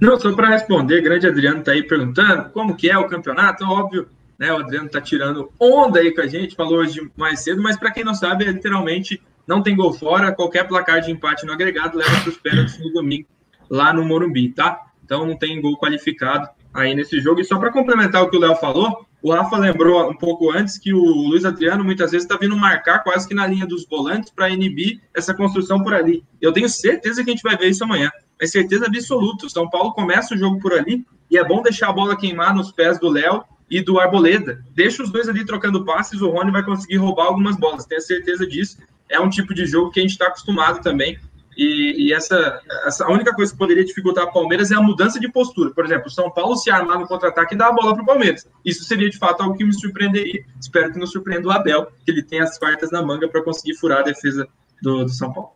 Não, 0.00 0.18
só 0.18 0.34
para 0.34 0.48
responder, 0.48 1.02
grande 1.02 1.26
Adriano 1.26 1.60
está 1.60 1.72
aí 1.72 1.82
perguntando 1.82 2.50
como 2.50 2.76
que 2.76 2.88
é 2.88 2.96
o 2.96 3.08
campeonato, 3.08 3.64
óbvio, 3.64 4.08
né? 4.38 4.52
O 4.52 4.58
Adriano 4.58 4.86
está 4.86 5.00
tirando 5.00 5.52
onda 5.58 6.00
aí 6.00 6.14
com 6.14 6.20
a 6.20 6.26
gente, 6.26 6.54
falou 6.54 6.78
hoje 6.78 7.10
mais 7.16 7.40
cedo, 7.40 7.62
mas 7.62 7.76
para 7.76 7.90
quem 7.90 8.04
não 8.04 8.14
sabe, 8.14 8.44
é 8.44 8.50
literalmente 8.50 9.20
não 9.46 9.62
tem 9.62 9.74
gol 9.74 9.92
fora, 9.92 10.32
qualquer 10.32 10.66
placar 10.66 11.00
de 11.00 11.10
empate 11.10 11.44
no 11.44 11.52
agregado 11.52 11.98
leva 11.98 12.20
para 12.20 12.28
os 12.28 12.36
pênaltis 12.36 12.78
no 12.78 12.92
domingo 12.92 13.26
lá 13.68 13.92
no 13.92 14.04
Morumbi, 14.04 14.50
tá? 14.50 14.80
Então 15.04 15.26
não 15.26 15.36
tem 15.36 15.60
gol 15.60 15.76
qualificado 15.78 16.48
aí 16.72 16.94
nesse 16.94 17.20
jogo. 17.20 17.40
E 17.40 17.44
só 17.44 17.58
para 17.58 17.72
complementar 17.72 18.22
o 18.22 18.30
que 18.30 18.36
o 18.36 18.40
Léo 18.40 18.56
falou, 18.56 19.06
o 19.22 19.32
Rafa 19.32 19.56
lembrou 19.56 20.08
um 20.08 20.16
pouco 20.16 20.50
antes 20.50 20.78
que 20.78 20.94
o 20.94 21.02
Luiz 21.02 21.44
Adriano 21.44 21.84
muitas 21.84 22.10
vezes 22.10 22.24
está 22.24 22.38
vindo 22.38 22.56
marcar 22.56 23.00
quase 23.00 23.28
que 23.28 23.34
na 23.34 23.46
linha 23.46 23.66
dos 23.66 23.86
volantes 23.86 24.30
para 24.30 24.48
inibir 24.48 25.00
essa 25.14 25.34
construção 25.34 25.82
por 25.82 25.92
ali. 25.92 26.24
Eu 26.40 26.52
tenho 26.52 26.68
certeza 26.68 27.22
que 27.22 27.30
a 27.30 27.34
gente 27.34 27.42
vai 27.42 27.56
ver 27.56 27.68
isso 27.68 27.84
amanhã. 27.84 28.10
É 28.40 28.46
certeza 28.46 28.86
absoluta. 28.86 29.46
O 29.46 29.50
São 29.50 29.68
Paulo 29.68 29.92
começa 29.92 30.34
o 30.34 30.38
jogo 30.38 30.58
por 30.58 30.72
ali 30.72 31.04
e 31.30 31.36
é 31.36 31.44
bom 31.44 31.62
deixar 31.62 31.90
a 31.90 31.92
bola 31.92 32.16
queimar 32.16 32.54
nos 32.54 32.72
pés 32.72 32.98
do 32.98 33.10
Léo 33.10 33.44
e 33.70 33.82
do 33.82 34.00
Arboleda. 34.00 34.64
Deixa 34.74 35.02
os 35.02 35.12
dois 35.12 35.28
ali 35.28 35.44
trocando 35.44 35.84
passes, 35.84 36.20
o 36.22 36.30
Rony 36.30 36.50
vai 36.50 36.64
conseguir 36.64 36.96
roubar 36.96 37.26
algumas 37.26 37.56
bolas. 37.56 37.84
Tenho 37.84 38.00
certeza 38.00 38.46
disso. 38.46 38.78
É 39.08 39.20
um 39.20 39.28
tipo 39.28 39.52
de 39.52 39.66
jogo 39.66 39.90
que 39.90 40.00
a 40.00 40.02
gente 40.02 40.12
está 40.12 40.28
acostumado 40.28 40.80
também 40.80 41.18
e, 41.62 42.06
e, 42.06 42.12
essa, 42.14 42.58
essa 42.86 43.04
a 43.04 43.12
única 43.12 43.34
coisa 43.34 43.52
que 43.52 43.58
poderia 43.58 43.84
dificultar 43.84 44.24
o 44.24 44.32
Palmeiras 44.32 44.70
é 44.70 44.76
a 44.76 44.80
mudança 44.80 45.20
de 45.20 45.30
postura. 45.30 45.70
Por 45.74 45.84
exemplo, 45.84 46.06
o 46.06 46.10
São 46.10 46.30
Paulo 46.30 46.56
se 46.56 46.70
armar 46.70 46.98
no 46.98 47.06
contra-ataque 47.06 47.54
e 47.54 47.58
dar 47.58 47.68
a 47.68 47.72
bola 47.72 47.92
para 47.92 48.02
o 48.02 48.06
Palmeiras. 48.06 48.48
Isso 48.64 48.82
seria 48.84 49.10
de 49.10 49.18
fato 49.18 49.42
algo 49.42 49.54
que 49.54 49.62
me 49.62 49.74
surpreenderia. 49.74 50.42
Espero 50.58 50.90
que 50.90 50.98
não 50.98 51.06
surpreenda 51.06 51.46
o 51.46 51.50
Abel, 51.50 51.88
que 52.02 52.10
ele 52.10 52.22
tenha 52.22 52.44
as 52.44 52.58
quartas 52.58 52.90
na 52.90 53.02
manga 53.02 53.28
para 53.28 53.42
conseguir 53.44 53.74
furar 53.74 53.98
a 53.98 54.02
defesa 54.02 54.48
do, 54.80 55.04
do 55.04 55.10
São 55.10 55.30
Paulo. 55.34 55.50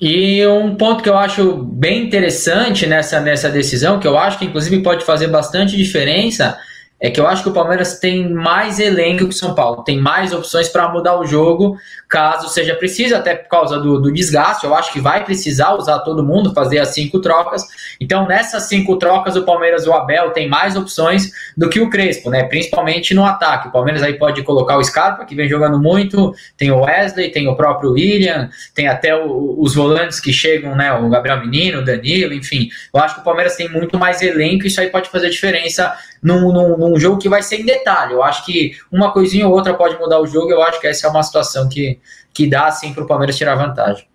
E 0.00 0.44
um 0.48 0.74
ponto 0.74 1.00
que 1.00 1.08
eu 1.08 1.16
acho 1.16 1.58
bem 1.58 2.06
interessante 2.06 2.84
nessa, 2.84 3.20
nessa 3.20 3.48
decisão, 3.48 4.00
que 4.00 4.08
eu 4.08 4.18
acho 4.18 4.36
que 4.36 4.46
inclusive 4.46 4.82
pode 4.82 5.04
fazer 5.04 5.28
bastante 5.28 5.76
diferença, 5.76 6.58
é 7.00 7.10
que 7.10 7.18
eu 7.18 7.26
acho 7.26 7.42
que 7.42 7.48
o 7.48 7.52
Palmeiras 7.52 7.98
tem 7.98 8.28
mais 8.28 8.78
elenco 8.78 9.24
que 9.24 9.30
o 9.30 9.32
São 9.32 9.54
Paulo, 9.54 9.82
tem 9.82 9.98
mais 9.98 10.34
opções 10.34 10.68
para 10.68 10.86
mudar 10.88 11.18
o 11.18 11.24
jogo, 11.24 11.78
caso 12.06 12.48
seja 12.48 12.74
preciso, 12.74 13.16
até 13.16 13.34
por 13.34 13.48
causa 13.48 13.78
do, 13.78 13.98
do, 13.98 14.12
desgaste. 14.12 14.66
Eu 14.66 14.74
acho 14.74 14.92
que 14.92 15.00
vai 15.00 15.24
precisar 15.24 15.74
usar 15.74 16.00
todo 16.00 16.22
mundo, 16.22 16.52
fazer 16.52 16.78
as 16.78 16.88
cinco 16.88 17.20
trocas. 17.20 17.62
Então, 17.98 18.26
nessas 18.26 18.64
cinco 18.64 18.96
trocas, 18.96 19.34
o 19.36 19.44
Palmeiras, 19.44 19.86
o 19.86 19.92
Abel, 19.94 20.30
tem 20.30 20.48
mais 20.48 20.76
opções 20.76 21.30
do 21.56 21.70
que 21.70 21.80
o 21.80 21.88
Crespo, 21.88 22.28
né? 22.28 22.42
Principalmente 22.42 23.14
no 23.14 23.24
ataque. 23.24 23.68
O 23.68 23.70
Palmeiras 23.70 24.02
aí 24.02 24.14
pode 24.14 24.42
colocar 24.42 24.76
o 24.76 24.84
Scarpa, 24.84 25.24
que 25.24 25.34
vem 25.34 25.48
jogando 25.48 25.80
muito, 25.80 26.34
tem 26.56 26.70
o 26.70 26.80
Wesley, 26.80 27.30
tem 27.30 27.48
o 27.48 27.56
próprio 27.56 27.92
William, 27.92 28.50
tem 28.74 28.88
até 28.88 29.16
o, 29.16 29.56
os 29.58 29.74
volantes 29.74 30.20
que 30.20 30.32
chegam, 30.32 30.76
né? 30.76 30.92
O 30.92 31.08
Gabriel 31.08 31.40
Menino, 31.40 31.78
o 31.78 31.84
Danilo, 31.84 32.34
enfim. 32.34 32.68
Eu 32.92 33.00
acho 33.00 33.14
que 33.14 33.20
o 33.22 33.24
Palmeiras 33.24 33.56
tem 33.56 33.70
muito 33.70 33.98
mais 33.98 34.20
elenco, 34.20 34.66
isso 34.66 34.80
aí 34.80 34.88
pode 34.88 35.08
fazer 35.08 35.30
diferença 35.30 35.94
num, 36.22 36.52
num, 36.52 36.76
num, 36.76 36.98
jogo 36.98 37.18
que 37.18 37.28
vai 37.28 37.42
ser 37.42 37.60
em 37.60 37.64
detalhe. 37.64 38.12
Eu 38.12 38.22
acho 38.22 38.44
que 38.44 38.72
uma 38.90 39.12
coisinha 39.12 39.46
ou 39.46 39.54
outra 39.54 39.74
pode 39.74 39.98
mudar 39.98 40.20
o 40.20 40.26
jogo. 40.26 40.50
Eu 40.50 40.62
acho 40.62 40.80
que 40.80 40.86
essa 40.86 41.06
é 41.06 41.10
uma 41.10 41.22
situação 41.22 41.68
que, 41.68 41.98
que 42.32 42.48
dá 42.48 42.66
assim 42.66 42.92
para 42.92 43.04
o 43.04 43.06
Palmeiras 43.06 43.36
tirar 43.36 43.54
vantagem. 43.54 44.08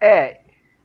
É, 0.00 0.38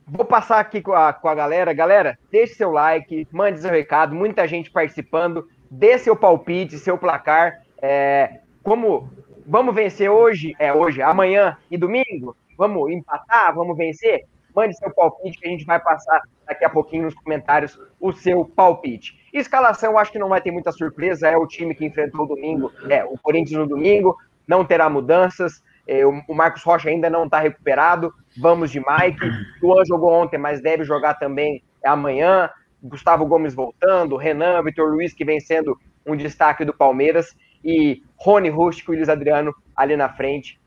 vou 0.06 0.24
passar 0.24 0.60
aqui 0.60 0.82
com 0.82 0.92
a, 0.92 1.12
com 1.12 1.28
a 1.28 1.34
galera. 1.34 1.72
Galera, 1.72 2.18
deixe 2.30 2.54
seu 2.54 2.70
like, 2.70 3.26
mande 3.32 3.60
seu 3.60 3.70
recado. 3.70 4.14
Muita 4.14 4.46
gente 4.46 4.70
participando. 4.70 5.48
Dê 5.70 5.98
seu 5.98 6.14
palpite, 6.14 6.78
seu 6.78 6.98
placar. 6.98 7.62
É, 7.80 8.40
como 8.62 9.10
vamos 9.46 9.74
vencer 9.74 10.10
hoje? 10.10 10.54
É 10.58 10.72
hoje, 10.72 11.00
amanhã 11.02 11.56
e 11.70 11.78
domingo? 11.78 12.36
Vamos 12.56 12.90
empatar? 12.90 13.54
Vamos 13.54 13.76
vencer? 13.76 14.24
Mande 14.54 14.76
seu 14.76 14.90
palpite 14.90 15.38
que 15.38 15.46
a 15.46 15.50
gente 15.50 15.64
vai 15.64 15.78
passar 15.78 16.22
daqui 16.46 16.64
a 16.64 16.70
pouquinho 16.70 17.04
nos 17.04 17.14
comentários 17.14 17.78
o 18.00 18.12
seu 18.12 18.44
palpite. 18.44 19.25
Escalação, 19.38 19.98
acho 19.98 20.12
que 20.12 20.18
não 20.18 20.28
vai 20.28 20.40
ter 20.40 20.50
muita 20.50 20.72
surpresa. 20.72 21.28
É 21.28 21.36
o 21.36 21.46
time 21.46 21.74
que 21.74 21.84
enfrentou 21.84 22.24
o 22.24 22.28
domingo, 22.28 22.72
é 22.88 23.04
o 23.04 23.16
Corinthians 23.18 23.60
no 23.60 23.66
domingo, 23.66 24.16
não 24.46 24.64
terá 24.64 24.88
mudanças. 24.88 25.62
É, 25.86 26.04
o 26.04 26.34
Marcos 26.34 26.64
Rocha 26.64 26.88
ainda 26.88 27.08
não 27.08 27.24
está 27.24 27.38
recuperado. 27.38 28.12
Vamos 28.38 28.70
de 28.70 28.80
Mike. 28.80 29.24
O 29.62 29.68
Luan 29.68 29.84
jogou 29.84 30.12
ontem, 30.12 30.38
mas 30.38 30.60
deve 30.60 30.84
jogar 30.84 31.14
também 31.14 31.62
amanhã. 31.84 32.50
Gustavo 32.82 33.24
Gomes 33.26 33.54
voltando, 33.54 34.16
Renan, 34.16 34.62
Vitor 34.62 34.88
Luiz, 34.90 35.12
que 35.12 35.24
vem 35.24 35.40
sendo 35.40 35.78
um 36.04 36.16
destaque 36.16 36.64
do 36.64 36.72
Palmeiras, 36.72 37.36
e 37.64 38.02
Rony 38.16 38.48
Rústico 38.48 38.92
e 38.92 38.96
Luiz 38.96 39.08
Adriano 39.08 39.54
ali 39.74 39.96
na 39.96 40.08
frente. 40.08 40.60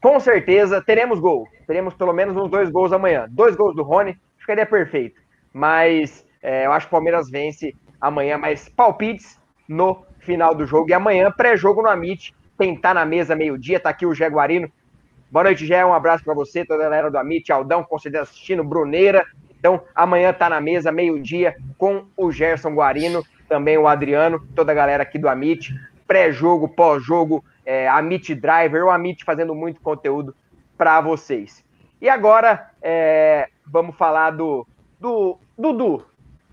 Com 0.00 0.20
certeza 0.20 0.80
teremos 0.80 1.18
gol. 1.18 1.48
Teremos 1.66 1.94
pelo 1.94 2.12
menos 2.12 2.36
uns 2.36 2.48
dois 2.48 2.70
gols 2.70 2.92
amanhã. 2.92 3.26
Dois 3.28 3.56
gols 3.56 3.74
do 3.74 3.82
Rony, 3.82 4.16
ficaria 4.38 4.64
perfeito. 4.64 5.20
Mas 5.52 6.24
é, 6.40 6.66
eu 6.66 6.72
acho 6.72 6.86
que 6.86 6.90
o 6.90 6.96
Palmeiras 6.96 7.28
vence 7.28 7.74
amanhã. 8.00 8.38
Mas 8.38 8.68
palpites 8.68 9.38
no 9.68 10.04
final 10.20 10.54
do 10.54 10.66
jogo. 10.66 10.90
E 10.90 10.92
amanhã, 10.94 11.30
pré-jogo 11.30 11.82
no 11.82 11.88
Amit. 11.88 12.34
Tentar 12.58 12.94
na 12.94 13.04
mesa 13.04 13.36
meio-dia. 13.36 13.78
Tá 13.78 13.90
aqui 13.90 14.06
o 14.06 14.14
Jaguarino. 14.14 14.70
Boa 15.30 15.44
noite, 15.44 15.66
Gé. 15.66 15.84
Um 15.84 15.92
abraço 15.92 16.24
para 16.24 16.34
você, 16.34 16.64
toda 16.64 16.82
a 16.82 16.84
galera 16.84 17.10
do 17.10 17.18
Amit, 17.18 17.50
Aldão, 17.50 17.82
considera 17.82 18.22
assistindo, 18.22 18.62
Bruneira. 18.62 19.26
Então, 19.58 19.82
amanhã 19.94 20.32
tá 20.32 20.48
na 20.48 20.60
mesa, 20.60 20.92
meio-dia, 20.92 21.56
com 21.76 22.06
o 22.16 22.30
Gerson 22.30 22.72
Guarino, 22.72 23.24
também 23.48 23.76
o 23.76 23.88
Adriano, 23.88 24.46
toda 24.54 24.70
a 24.70 24.74
galera 24.74 25.02
aqui 25.02 25.18
do 25.18 25.28
Amit. 25.28 25.74
Pré-jogo, 26.06 26.68
pós-jogo, 26.68 27.44
é, 27.64 27.88
Amit 27.88 28.32
Driver, 28.36 28.84
o 28.84 28.90
Amit 28.90 29.24
fazendo 29.24 29.54
muito 29.54 29.80
conteúdo 29.80 30.34
para 30.78 31.00
vocês. 31.00 31.64
E 32.00 32.08
agora, 32.08 32.70
é, 32.80 33.48
vamos 33.66 33.96
falar 33.96 34.30
do, 34.30 34.64
do 35.00 35.38
Dudu. 35.58 36.04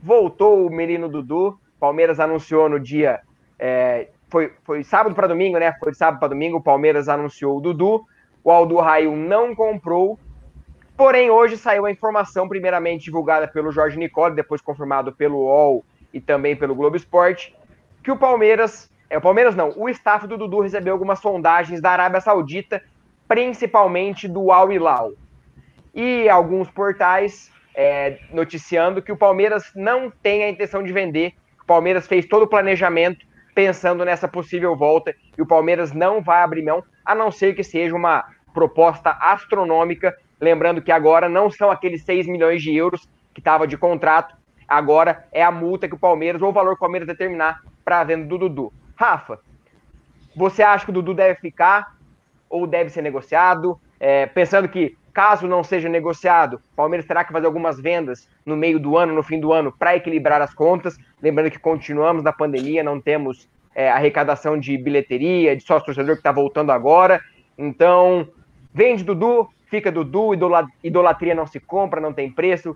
Voltou 0.03 0.67
o 0.67 0.69
menino 0.69 1.07
Dudu. 1.07 1.57
Palmeiras 1.79 2.19
anunciou 2.19 2.67
no 2.67 2.77
dia. 2.77 3.21
É, 3.57 4.09
foi, 4.29 4.51
foi 4.63 4.83
sábado 4.83 5.15
para 5.15 5.27
domingo, 5.27 5.57
né? 5.57 5.73
Foi 5.79 5.93
sábado 5.93 6.19
para 6.19 6.27
domingo. 6.27 6.57
O 6.57 6.61
Palmeiras 6.61 7.07
anunciou 7.07 7.57
o 7.57 7.61
Dudu. 7.61 8.03
O 8.43 8.51
Aldo 8.51 8.75
Raio 8.77 9.15
não 9.15 9.55
comprou. 9.55 10.19
Porém, 10.97 11.31
hoje 11.31 11.57
saiu 11.57 11.85
a 11.85 11.91
informação, 11.91 12.49
primeiramente 12.49 13.05
divulgada 13.05 13.47
pelo 13.47 13.71
Jorge 13.71 13.97
Nicole, 13.97 14.35
depois 14.35 14.61
confirmado 14.61 15.13
pelo 15.13 15.37
UOL 15.37 15.85
e 16.13 16.19
também 16.19 16.55
pelo 16.55 16.75
Globo 16.75 16.95
Esporte, 16.95 17.55
que 18.03 18.11
o 18.11 18.17
Palmeiras 18.17 18.91
é, 19.09 19.17
o 19.17 19.21
Palmeiras 19.21 19.55
não. 19.55 19.71
O 19.77 19.87
staff 19.89 20.25
do 20.25 20.37
Dudu 20.37 20.61
recebeu 20.61 20.93
algumas 20.93 21.19
sondagens 21.19 21.79
da 21.79 21.91
Arábia 21.91 22.19
Saudita, 22.19 22.81
principalmente 23.27 24.27
do 24.27 24.51
Al 24.51 24.71
Hilal. 24.71 25.13
E 25.93 26.27
alguns 26.27 26.67
portais 26.69 27.51
é, 27.75 28.19
noticiando 28.31 29.01
que 29.01 29.11
o 29.11 29.17
Palmeiras 29.17 29.71
não 29.75 30.09
tem 30.09 30.43
a 30.43 30.49
intenção 30.49 30.83
de 30.83 30.91
vender. 30.91 31.33
O 31.61 31.65
Palmeiras 31.65 32.07
fez 32.07 32.25
todo 32.25 32.43
o 32.43 32.47
planejamento 32.47 33.25
pensando 33.53 34.03
nessa 34.03 34.27
possível 34.27 34.75
volta 34.75 35.15
e 35.37 35.41
o 35.41 35.45
Palmeiras 35.45 35.91
não 35.93 36.21
vai 36.21 36.41
abrir 36.41 36.63
mão, 36.63 36.83
a 37.05 37.13
não 37.13 37.31
ser 37.31 37.55
que 37.55 37.63
seja 37.63 37.95
uma 37.95 38.25
proposta 38.53 39.11
astronômica. 39.11 40.15
Lembrando 40.39 40.81
que 40.81 40.91
agora 40.91 41.29
não 41.29 41.49
são 41.49 41.71
aqueles 41.71 42.03
6 42.03 42.27
milhões 42.27 42.61
de 42.61 42.75
euros 42.75 43.07
que 43.33 43.39
estava 43.39 43.67
de 43.67 43.77
contrato, 43.77 44.35
agora 44.67 45.25
é 45.31 45.43
a 45.43 45.51
multa 45.51 45.87
que 45.87 45.95
o 45.95 45.99
Palmeiras, 45.99 46.41
ou 46.41 46.49
o 46.49 46.53
valor 46.53 46.71
que 46.71 46.77
o 46.77 46.79
Palmeiras 46.79 47.07
determinar 47.07 47.61
para 47.83 47.99
a 47.99 48.03
venda 48.03 48.25
do 48.25 48.37
Dudu. 48.37 48.71
Rafa, 48.95 49.39
você 50.35 50.61
acha 50.63 50.85
que 50.85 50.91
o 50.91 50.93
Dudu 50.93 51.13
deve 51.13 51.39
ficar 51.39 51.95
ou 52.49 52.67
deve 52.67 52.89
ser 52.89 53.01
negociado? 53.01 53.79
É, 53.99 54.25
pensando 54.25 54.67
que, 54.67 54.95
caso 55.13 55.47
não 55.47 55.63
seja 55.63 55.87
negociado, 55.87 56.55
o 56.55 56.75
Palmeiras 56.75 57.05
terá 57.05 57.23
que 57.23 57.31
fazer 57.31 57.45
algumas 57.45 57.79
vendas 57.79 58.27
no 58.45 58.57
meio 58.57 58.79
do 58.79 58.97
ano, 58.97 59.13
no 59.13 59.21
fim 59.21 59.39
do 59.39 59.53
ano, 59.53 59.71
para 59.71 59.95
equilibrar 59.95 60.41
as 60.41 60.53
contas. 60.53 60.97
Lembrando 61.21 61.51
que 61.51 61.59
continuamos 61.59 62.23
na 62.23 62.33
pandemia, 62.33 62.83
não 62.83 62.99
temos 62.99 63.47
é, 63.75 63.91
arrecadação 63.91 64.59
de 64.59 64.77
bilheteria, 64.77 65.55
de 65.55 65.63
sócio-torcedor 65.63 66.15
que 66.15 66.19
está 66.21 66.31
voltando 66.31 66.71
agora. 66.71 67.21
Então, 67.57 68.27
vende 68.73 69.03
Dudu, 69.03 69.47
fica 69.69 69.91
Dudu, 69.91 70.31
idolatria 70.83 71.35
não 71.35 71.45
se 71.45 71.59
compra, 71.59 72.01
não 72.01 72.11
tem 72.11 72.31
preço, 72.31 72.75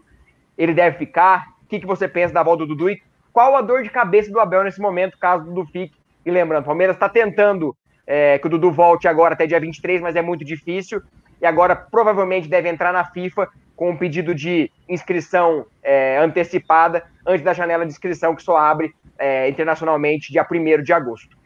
ele 0.57 0.73
deve 0.73 0.97
ficar. 0.97 1.47
O 1.63 1.67
que, 1.67 1.79
que 1.79 1.87
você 1.87 2.07
pensa 2.07 2.33
da 2.33 2.43
volta 2.43 2.65
do 2.65 2.75
Dudu 2.75 2.91
e 2.91 3.01
qual 3.33 3.55
a 3.55 3.61
dor 3.61 3.83
de 3.83 3.89
cabeça 3.89 4.31
do 4.31 4.39
Abel 4.39 4.63
nesse 4.63 4.79
momento, 4.79 5.17
caso 5.17 5.43
o 5.43 5.47
Dudu 5.47 5.65
fique 5.71 5.95
e 6.25 6.31
lembrando, 6.31 6.63
o 6.63 6.65
Palmeiras 6.65 6.95
está 6.95 7.07
tentando 7.07 7.75
é, 8.05 8.37
que 8.39 8.47
o 8.47 8.49
Dudu 8.49 8.71
volte 8.71 9.07
agora 9.07 9.33
até 9.33 9.45
dia 9.45 9.59
23, 9.59 10.01
mas 10.01 10.15
é 10.15 10.21
muito 10.21 10.43
difícil. 10.43 11.01
E 11.41 11.45
agora 11.45 11.75
provavelmente 11.75 12.47
deve 12.47 12.69
entrar 12.69 12.91
na 12.91 13.05
FIFA 13.05 13.47
com 13.75 13.91
um 13.91 13.97
pedido 13.97 14.33
de 14.33 14.71
inscrição 14.89 15.65
é, 15.83 16.17
antecipada 16.17 17.03
antes 17.25 17.43
da 17.43 17.53
janela 17.53 17.85
de 17.85 17.91
inscrição 17.91 18.35
que 18.35 18.41
só 18.41 18.57
abre 18.57 18.93
é, 19.19 19.47
internacionalmente 19.47 20.31
dia 20.31 20.45
1 20.49 20.83
de 20.83 20.93
agosto. 20.93 21.37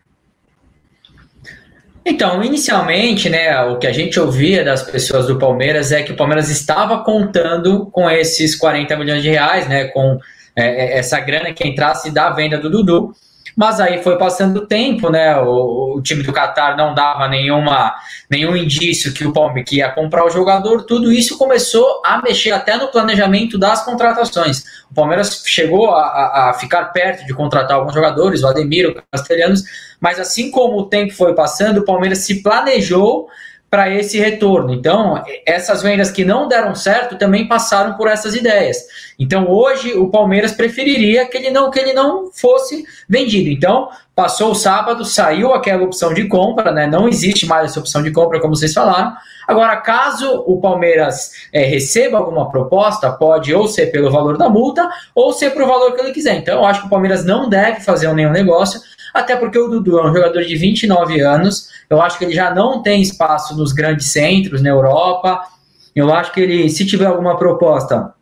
Então, 2.04 2.44
inicialmente, 2.44 3.30
né, 3.30 3.62
o 3.66 3.78
que 3.78 3.86
a 3.86 3.92
gente 3.92 4.20
ouvia 4.20 4.64
das 4.64 4.82
pessoas 4.82 5.28
do 5.28 5.38
Palmeiras 5.38 5.92
é 5.92 6.02
que 6.02 6.12
o 6.12 6.16
Palmeiras 6.16 6.50
estava 6.50 7.04
contando 7.04 7.86
com 7.92 8.10
esses 8.10 8.56
40 8.56 8.98
milhões 8.98 9.22
de 9.22 9.30
reais, 9.30 9.68
né, 9.68 9.86
com 9.86 10.18
é, 10.56 10.96
é 10.96 10.98
essa 10.98 11.20
grana 11.20 11.54
que 11.54 11.68
entrasse 11.68 12.12
da 12.12 12.32
venda 12.32 12.58
do 12.58 12.72
Dudu. 12.72 13.14
Mas 13.56 13.80
aí 13.80 14.02
foi 14.02 14.18
passando 14.18 14.58
o 14.58 14.66
tempo, 14.66 15.10
né? 15.10 15.38
O, 15.40 15.98
o, 15.98 16.02
time 16.02 16.24
do 16.24 16.34
Qatar 16.34 16.78
não 16.78 16.94
dava 16.94 17.28
nenhuma, 17.28 17.94
nenhum 18.30 18.56
indício 18.56 19.14
que 19.14 19.26
o 19.26 19.34
Palmeiras 19.34 19.72
ia 19.72 19.90
comprar 19.90 20.26
o 20.26 20.30
jogador. 20.30 20.84
Tudo 20.84 21.12
isso 21.12 21.38
começou 21.38 22.02
a 22.06 22.22
mexer 22.22 22.52
até 22.52 22.78
no 22.78 22.88
planejamento 22.88 23.58
das 23.58 23.84
contratações. 23.84 24.64
O 24.90 24.94
Palmeiras 24.94 25.44
chegou 25.46 25.92
a, 25.92 26.50
a 26.50 26.54
ficar 26.54 26.86
perto 26.86 27.26
de 27.26 27.34
contratar 27.34 27.78
alguns 27.78 27.94
jogadores, 27.94 28.44
o 28.44 28.48
Ademir, 28.48 28.90
o 28.90 28.96
Castelhanos, 29.12 29.64
mas 30.00 30.20
assim 30.20 30.50
como 30.50 30.80
o 30.80 30.86
tempo 30.86 31.14
foi 31.14 31.36
passando, 31.36 31.80
o 31.80 31.86
Palmeiras 31.86 32.20
se 32.20 32.42
planejou 32.42 33.28
para 33.72 33.90
esse 33.90 34.20
retorno. 34.20 34.74
Então, 34.74 35.24
essas 35.46 35.82
vendas 35.82 36.12
que 36.12 36.26
não 36.26 36.46
deram 36.46 36.76
certo 36.76 37.18
também 37.18 37.48
passaram 37.48 37.94
por 37.96 38.10
essas 38.10 38.36
ideias. 38.36 38.78
Então, 39.18 39.50
hoje 39.50 39.94
o 39.94 40.10
Palmeiras 40.10 40.52
preferiria 40.52 41.26
que 41.26 41.38
ele 41.38 41.50
não 41.50 41.72
que 41.72 41.80
ele 41.80 41.94
não 41.94 42.30
fosse 42.34 42.84
vendido. 43.08 43.50
Então, 43.50 43.88
passou 44.14 44.52
o 44.52 44.56
sábado, 44.56 45.06
saiu 45.06 45.54
aquela 45.54 45.84
opção 45.84 46.14
de 46.14 46.28
compra, 46.28 46.70
né? 46.74 46.86
Não 46.86 47.08
existe 47.08 47.46
mais 47.46 47.72
essa 47.72 47.80
opção 47.80 48.04
de 48.04 48.12
compra, 48.12 48.42
como 48.42 48.58
vocês 48.58 48.74
falaram. 48.74 49.14
Agora, 49.48 49.78
caso 49.78 50.44
o 50.46 50.60
Palmeiras 50.60 51.32
é, 51.54 51.64
receba 51.64 52.18
alguma 52.18 52.52
proposta, 52.52 53.10
pode 53.10 53.56
ou 53.56 53.70
ser 53.70 53.86
pelo 53.88 54.12
valor 54.12 54.38
da 54.38 54.50
multa 54.50 54.90
ou 55.16 55.32
ser 55.32 55.52
pelo 55.52 55.66
valor 55.66 55.94
que 55.94 56.02
ele 56.02 56.12
quiser. 56.12 56.36
Então, 56.36 56.60
eu 56.60 56.66
acho 56.66 56.82
que 56.82 56.88
o 56.88 56.90
Palmeiras 56.90 57.24
não 57.24 57.48
deve 57.48 57.80
fazer 57.80 58.14
nenhum 58.14 58.32
negócio 58.32 58.82
até 59.14 59.36
porque 59.36 59.58
o 59.58 59.68
Dudu 59.68 60.00
é 60.00 60.10
um 60.10 60.14
jogador 60.14 60.44
de 60.44 60.56
29 60.56 61.20
anos, 61.22 61.70
eu 61.90 62.02
acho 62.02 62.18
que 62.18 62.26
ele 62.26 62.34
já 62.34 62.54
não 62.54 62.82
tem 62.82 63.02
espaço 63.02 63.56
nos 63.58 63.74
grandes 63.74 64.12
centros 64.12 64.62
na 64.62 64.70
Europa, 64.70 65.42
eu 65.96 66.14
acho 66.14 66.32
que 66.32 66.40
ele, 66.40 66.70
se 66.70 66.86
tiver 66.86 67.06
alguma 67.06 67.38
proposta 67.38 68.14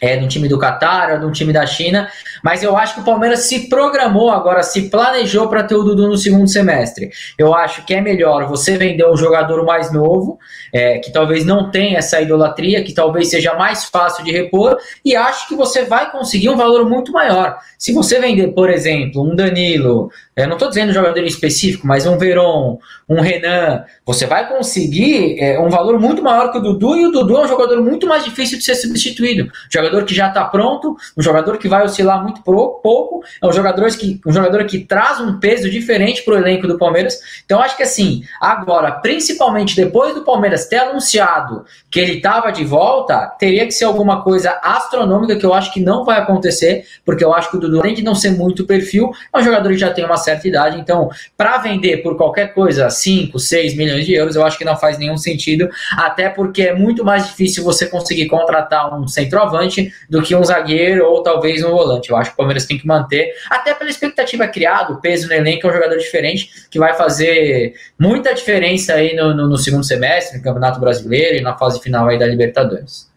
é, 0.00 0.16
de 0.16 0.24
um 0.24 0.28
time 0.28 0.48
do 0.48 0.58
Qatar 0.58 1.12
ou 1.12 1.18
de 1.18 1.26
um 1.26 1.32
time 1.32 1.52
da 1.52 1.64
China, 1.64 2.08
mas 2.42 2.62
eu 2.62 2.76
acho 2.76 2.94
que 2.94 3.00
o 3.00 3.04
Palmeiras 3.04 3.40
se 3.40 3.68
programou 3.68 4.30
agora, 4.30 4.62
se 4.62 4.90
planejou 4.90 5.48
para 5.48 5.62
ter 5.62 5.74
o 5.74 5.82
Dudu 5.82 6.08
no 6.08 6.16
segundo 6.16 6.48
semestre. 6.48 7.10
Eu 7.38 7.54
acho 7.54 7.84
que 7.86 7.94
é 7.94 8.00
melhor 8.00 8.46
você 8.46 8.76
vender 8.76 9.08
um 9.08 9.16
jogador 9.16 9.64
mais 9.64 9.92
novo, 9.92 10.38
é, 10.72 10.98
que 10.98 11.12
talvez 11.12 11.44
não 11.44 11.70
tenha 11.70 11.98
essa 11.98 12.20
idolatria, 12.20 12.82
que 12.82 12.92
talvez 12.92 13.30
seja 13.30 13.54
mais 13.54 13.84
fácil 13.84 14.24
de 14.24 14.32
repor, 14.32 14.76
e 15.04 15.16
acho 15.16 15.48
que 15.48 15.54
você 15.54 15.84
vai 15.84 16.10
conseguir 16.10 16.50
um 16.50 16.56
valor 16.56 16.88
muito 16.88 17.12
maior. 17.12 17.56
Se 17.78 17.92
você 17.92 18.20
vender, 18.20 18.48
por 18.48 18.68
exemplo, 18.68 19.22
um 19.22 19.34
Danilo, 19.34 20.10
eu 20.36 20.48
não 20.48 20.54
estou 20.54 20.68
dizendo 20.68 20.92
jogador 20.92 21.22
específico, 21.22 21.86
mas 21.86 22.06
um 22.06 22.18
Veron, 22.18 22.78
um 23.08 23.20
Renan, 23.20 23.84
você 24.04 24.26
vai 24.26 24.48
conseguir 24.48 25.38
é, 25.38 25.60
um 25.60 25.68
valor 25.68 26.00
muito 26.00 26.22
maior 26.22 26.50
que 26.50 26.58
o 26.58 26.60
Dudu, 26.60 26.96
e 26.96 27.06
o 27.06 27.12
Dudu 27.12 27.36
é 27.36 27.44
um 27.44 27.48
jogador 27.48 27.80
muito 27.80 28.06
mais 28.06 28.24
difícil 28.24 28.58
de 28.58 28.64
ser 28.64 28.74
substituído. 28.74 29.50
Jogador 29.70 30.04
que 30.04 30.14
já 30.14 30.28
está 30.28 30.44
pronto, 30.44 30.96
um 31.16 31.22
jogador 31.22 31.56
que 31.58 31.68
vai 31.68 31.84
oscilar 31.84 32.22
muito 32.22 32.42
pouco, 32.42 33.22
é 33.40 33.46
um 33.46 33.52
jogador 33.52 33.88
que, 33.90 34.20
um 34.26 34.32
jogador 34.32 34.64
que 34.64 34.80
traz 34.80 35.20
um 35.20 35.38
peso 35.38 35.70
diferente 35.70 36.22
para 36.22 36.34
o 36.34 36.36
elenco 36.36 36.66
do 36.66 36.78
Palmeiras. 36.78 37.20
Então, 37.44 37.60
acho 37.60 37.76
que 37.76 37.84
assim, 37.84 38.24
agora, 38.40 38.90
principalmente 38.90 39.76
depois 39.76 40.14
do 40.14 40.24
Palmeiras 40.24 40.66
ter 40.66 40.78
anunciado 40.78 41.64
que 41.94 42.00
ele 42.00 42.14
estava 42.14 42.50
de 42.50 42.64
volta, 42.64 43.32
teria 43.38 43.64
que 43.64 43.70
ser 43.70 43.84
alguma 43.84 44.20
coisa 44.20 44.58
astronômica 44.60 45.36
que 45.36 45.46
eu 45.46 45.54
acho 45.54 45.72
que 45.72 45.78
não 45.78 46.04
vai 46.04 46.18
acontecer, 46.18 46.84
porque 47.04 47.24
eu 47.24 47.32
acho 47.32 47.48
que 47.48 47.56
o 47.56 47.60
Dudu, 47.60 47.78
além 47.78 47.94
de 47.94 48.02
não 48.02 48.16
ser 48.16 48.32
muito 48.32 48.64
perfil, 48.66 49.12
é 49.32 49.38
um 49.38 49.44
jogador 49.44 49.68
que 49.68 49.78
já 49.78 49.92
tem 49.92 50.04
uma 50.04 50.16
certa 50.16 50.48
idade. 50.48 50.76
Então, 50.76 51.08
para 51.36 51.56
vender 51.58 51.98
por 51.98 52.16
qualquer 52.16 52.52
coisa 52.52 52.90
5, 52.90 53.38
6 53.38 53.76
milhões 53.76 54.04
de 54.04 54.12
euros, 54.12 54.34
eu 54.34 54.44
acho 54.44 54.58
que 54.58 54.64
não 54.64 54.76
faz 54.76 54.98
nenhum 54.98 55.16
sentido, 55.16 55.68
até 55.96 56.28
porque 56.28 56.62
é 56.62 56.74
muito 56.74 57.04
mais 57.04 57.28
difícil 57.28 57.62
você 57.62 57.86
conseguir 57.86 58.26
contratar 58.26 58.92
um 59.00 59.06
centroavante 59.06 59.92
do 60.10 60.20
que 60.20 60.34
um 60.34 60.42
zagueiro 60.42 61.06
ou 61.06 61.22
talvez 61.22 61.62
um 61.62 61.70
volante. 61.70 62.10
Eu 62.10 62.16
acho 62.16 62.30
que 62.30 62.34
o 62.34 62.38
Palmeiras 62.38 62.66
tem 62.66 62.76
que 62.76 62.88
manter, 62.88 63.32
até 63.48 63.72
pela 63.72 63.88
expectativa 63.88 64.48
criada, 64.48 64.92
o 64.92 65.00
peso 65.00 65.28
no 65.28 65.32
elenco 65.32 65.64
é 65.64 65.70
um 65.70 65.72
jogador 65.72 65.98
diferente 65.98 66.50
que 66.68 66.78
vai 66.80 66.94
fazer 66.94 67.74
muita 67.96 68.34
diferença 68.34 68.94
aí 68.94 69.14
no, 69.14 69.32
no, 69.32 69.48
no 69.48 69.56
segundo 69.56 69.84
semestre, 69.84 70.38
no 70.38 70.42
Campeonato 70.42 70.80
Brasileiro 70.80 71.36
e 71.36 71.40
na 71.40 71.56
fase 71.56 71.83
final 71.84 72.08
aí 72.08 72.18
da 72.18 72.26
Libertadores. 72.26 73.12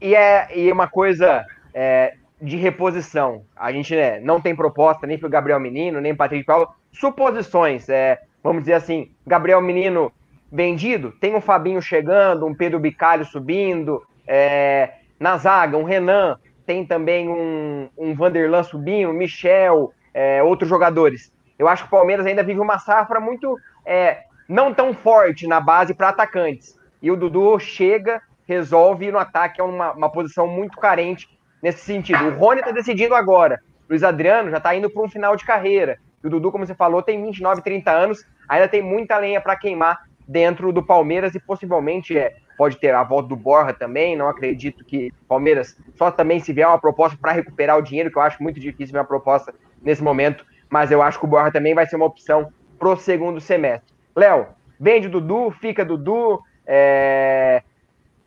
E 0.00 0.14
é 0.14 0.48
e 0.56 0.72
uma 0.72 0.88
coisa 0.88 1.44
é, 1.74 2.14
de 2.40 2.56
reposição. 2.56 3.42
A 3.56 3.72
gente 3.72 3.94
né, 3.94 4.20
não 4.20 4.40
tem 4.40 4.54
proposta 4.54 5.06
nem 5.06 5.18
para 5.18 5.26
o 5.26 5.30
Gabriel 5.30 5.60
Menino, 5.60 6.00
nem 6.00 6.14
para 6.14 6.26
Patrick 6.26 6.44
Paulo. 6.44 6.68
Suposições, 6.92 7.88
é, 7.88 8.20
vamos 8.42 8.62
dizer 8.62 8.74
assim, 8.74 9.10
Gabriel 9.26 9.60
Menino 9.60 10.12
vendido, 10.50 11.10
tem 11.12 11.34
um 11.34 11.40
Fabinho 11.40 11.82
chegando, 11.82 12.46
um 12.46 12.54
Pedro 12.54 12.78
Bicalho 12.78 13.24
subindo, 13.24 14.02
é, 14.26 14.92
na 15.18 15.36
zaga, 15.36 15.76
um 15.76 15.82
Renan, 15.82 16.38
tem 16.64 16.86
também 16.86 17.28
um, 17.28 17.88
um 17.98 18.14
Vanderlan 18.14 18.62
subindo, 18.62 19.12
Michel, 19.12 19.92
é, 20.12 20.42
outros 20.42 20.68
jogadores. 20.68 21.32
Eu 21.58 21.66
acho 21.66 21.82
que 21.82 21.88
o 21.88 21.90
Palmeiras 21.90 22.26
ainda 22.26 22.42
vive 22.42 22.60
uma 22.60 22.78
safra 22.78 23.20
muito 23.20 23.58
é, 23.84 24.24
não 24.48 24.72
tão 24.72 24.94
forte 24.94 25.46
na 25.46 25.60
base 25.60 25.94
para 25.94 26.10
atacantes. 26.10 26.78
E 27.04 27.10
o 27.10 27.16
Dudu 27.18 27.58
chega, 27.58 28.22
resolve 28.48 29.12
no 29.12 29.18
ataque, 29.18 29.60
é 29.60 29.64
uma, 29.64 29.92
uma 29.92 30.10
posição 30.10 30.46
muito 30.46 30.78
carente 30.78 31.28
nesse 31.62 31.84
sentido. 31.84 32.28
O 32.28 32.38
Rony 32.38 32.60
está 32.60 32.72
decidindo 32.72 33.14
agora. 33.14 33.60
Luiz 33.90 34.02
Adriano 34.02 34.50
já 34.50 34.56
está 34.56 34.74
indo 34.74 34.88
para 34.88 35.02
um 35.02 35.08
final 35.10 35.36
de 35.36 35.44
carreira. 35.44 35.98
E 36.22 36.26
o 36.26 36.30
Dudu, 36.30 36.50
como 36.50 36.64
você 36.66 36.74
falou, 36.74 37.02
tem 37.02 37.22
29, 37.22 37.60
30 37.60 37.90
anos, 37.90 38.26
ainda 38.48 38.66
tem 38.68 38.80
muita 38.80 39.18
lenha 39.18 39.38
para 39.38 39.54
queimar 39.54 40.00
dentro 40.26 40.72
do 40.72 40.82
Palmeiras 40.82 41.34
e 41.34 41.40
possivelmente 41.40 42.16
é, 42.16 42.36
pode 42.56 42.78
ter 42.78 42.94
a 42.94 43.04
volta 43.04 43.28
do 43.28 43.36
Borja 43.36 43.74
também. 43.74 44.16
Não 44.16 44.26
acredito 44.26 44.82
que 44.82 45.12
Palmeiras 45.28 45.76
só 45.96 46.10
também 46.10 46.40
se 46.40 46.54
vier 46.54 46.66
uma 46.66 46.80
proposta 46.80 47.18
para 47.20 47.32
recuperar 47.32 47.76
o 47.76 47.82
dinheiro, 47.82 48.10
que 48.10 48.16
eu 48.16 48.22
acho 48.22 48.42
muito 48.42 48.58
difícil 48.58 48.96
uma 48.96 49.04
proposta 49.04 49.54
nesse 49.82 50.02
momento, 50.02 50.42
mas 50.70 50.90
eu 50.90 51.02
acho 51.02 51.18
que 51.18 51.26
o 51.26 51.28
Borja 51.28 51.52
também 51.52 51.74
vai 51.74 51.86
ser 51.86 51.96
uma 51.96 52.06
opção 52.06 52.50
pro 52.78 52.96
segundo 52.96 53.42
semestre. 53.42 53.92
Léo, 54.16 54.46
vende 54.80 55.06
Dudu, 55.06 55.50
fica 55.50 55.84
Dudu, 55.84 56.40
é... 56.66 57.62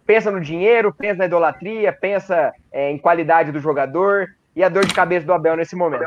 pensa 0.05 0.31
no 0.31 0.39
dinheiro, 0.39 0.93
pensa 0.93 1.15
na 1.15 1.25
idolatria, 1.25 1.91
pensa 1.93 2.53
é, 2.71 2.91
em 2.91 2.97
qualidade 2.97 3.51
do 3.51 3.59
jogador 3.59 4.27
e 4.55 4.63
a 4.63 4.69
dor 4.69 4.85
de 4.85 4.93
cabeça 4.93 5.25
do 5.25 5.33
Abel 5.33 5.55
nesse 5.55 5.75
momento. 5.75 6.03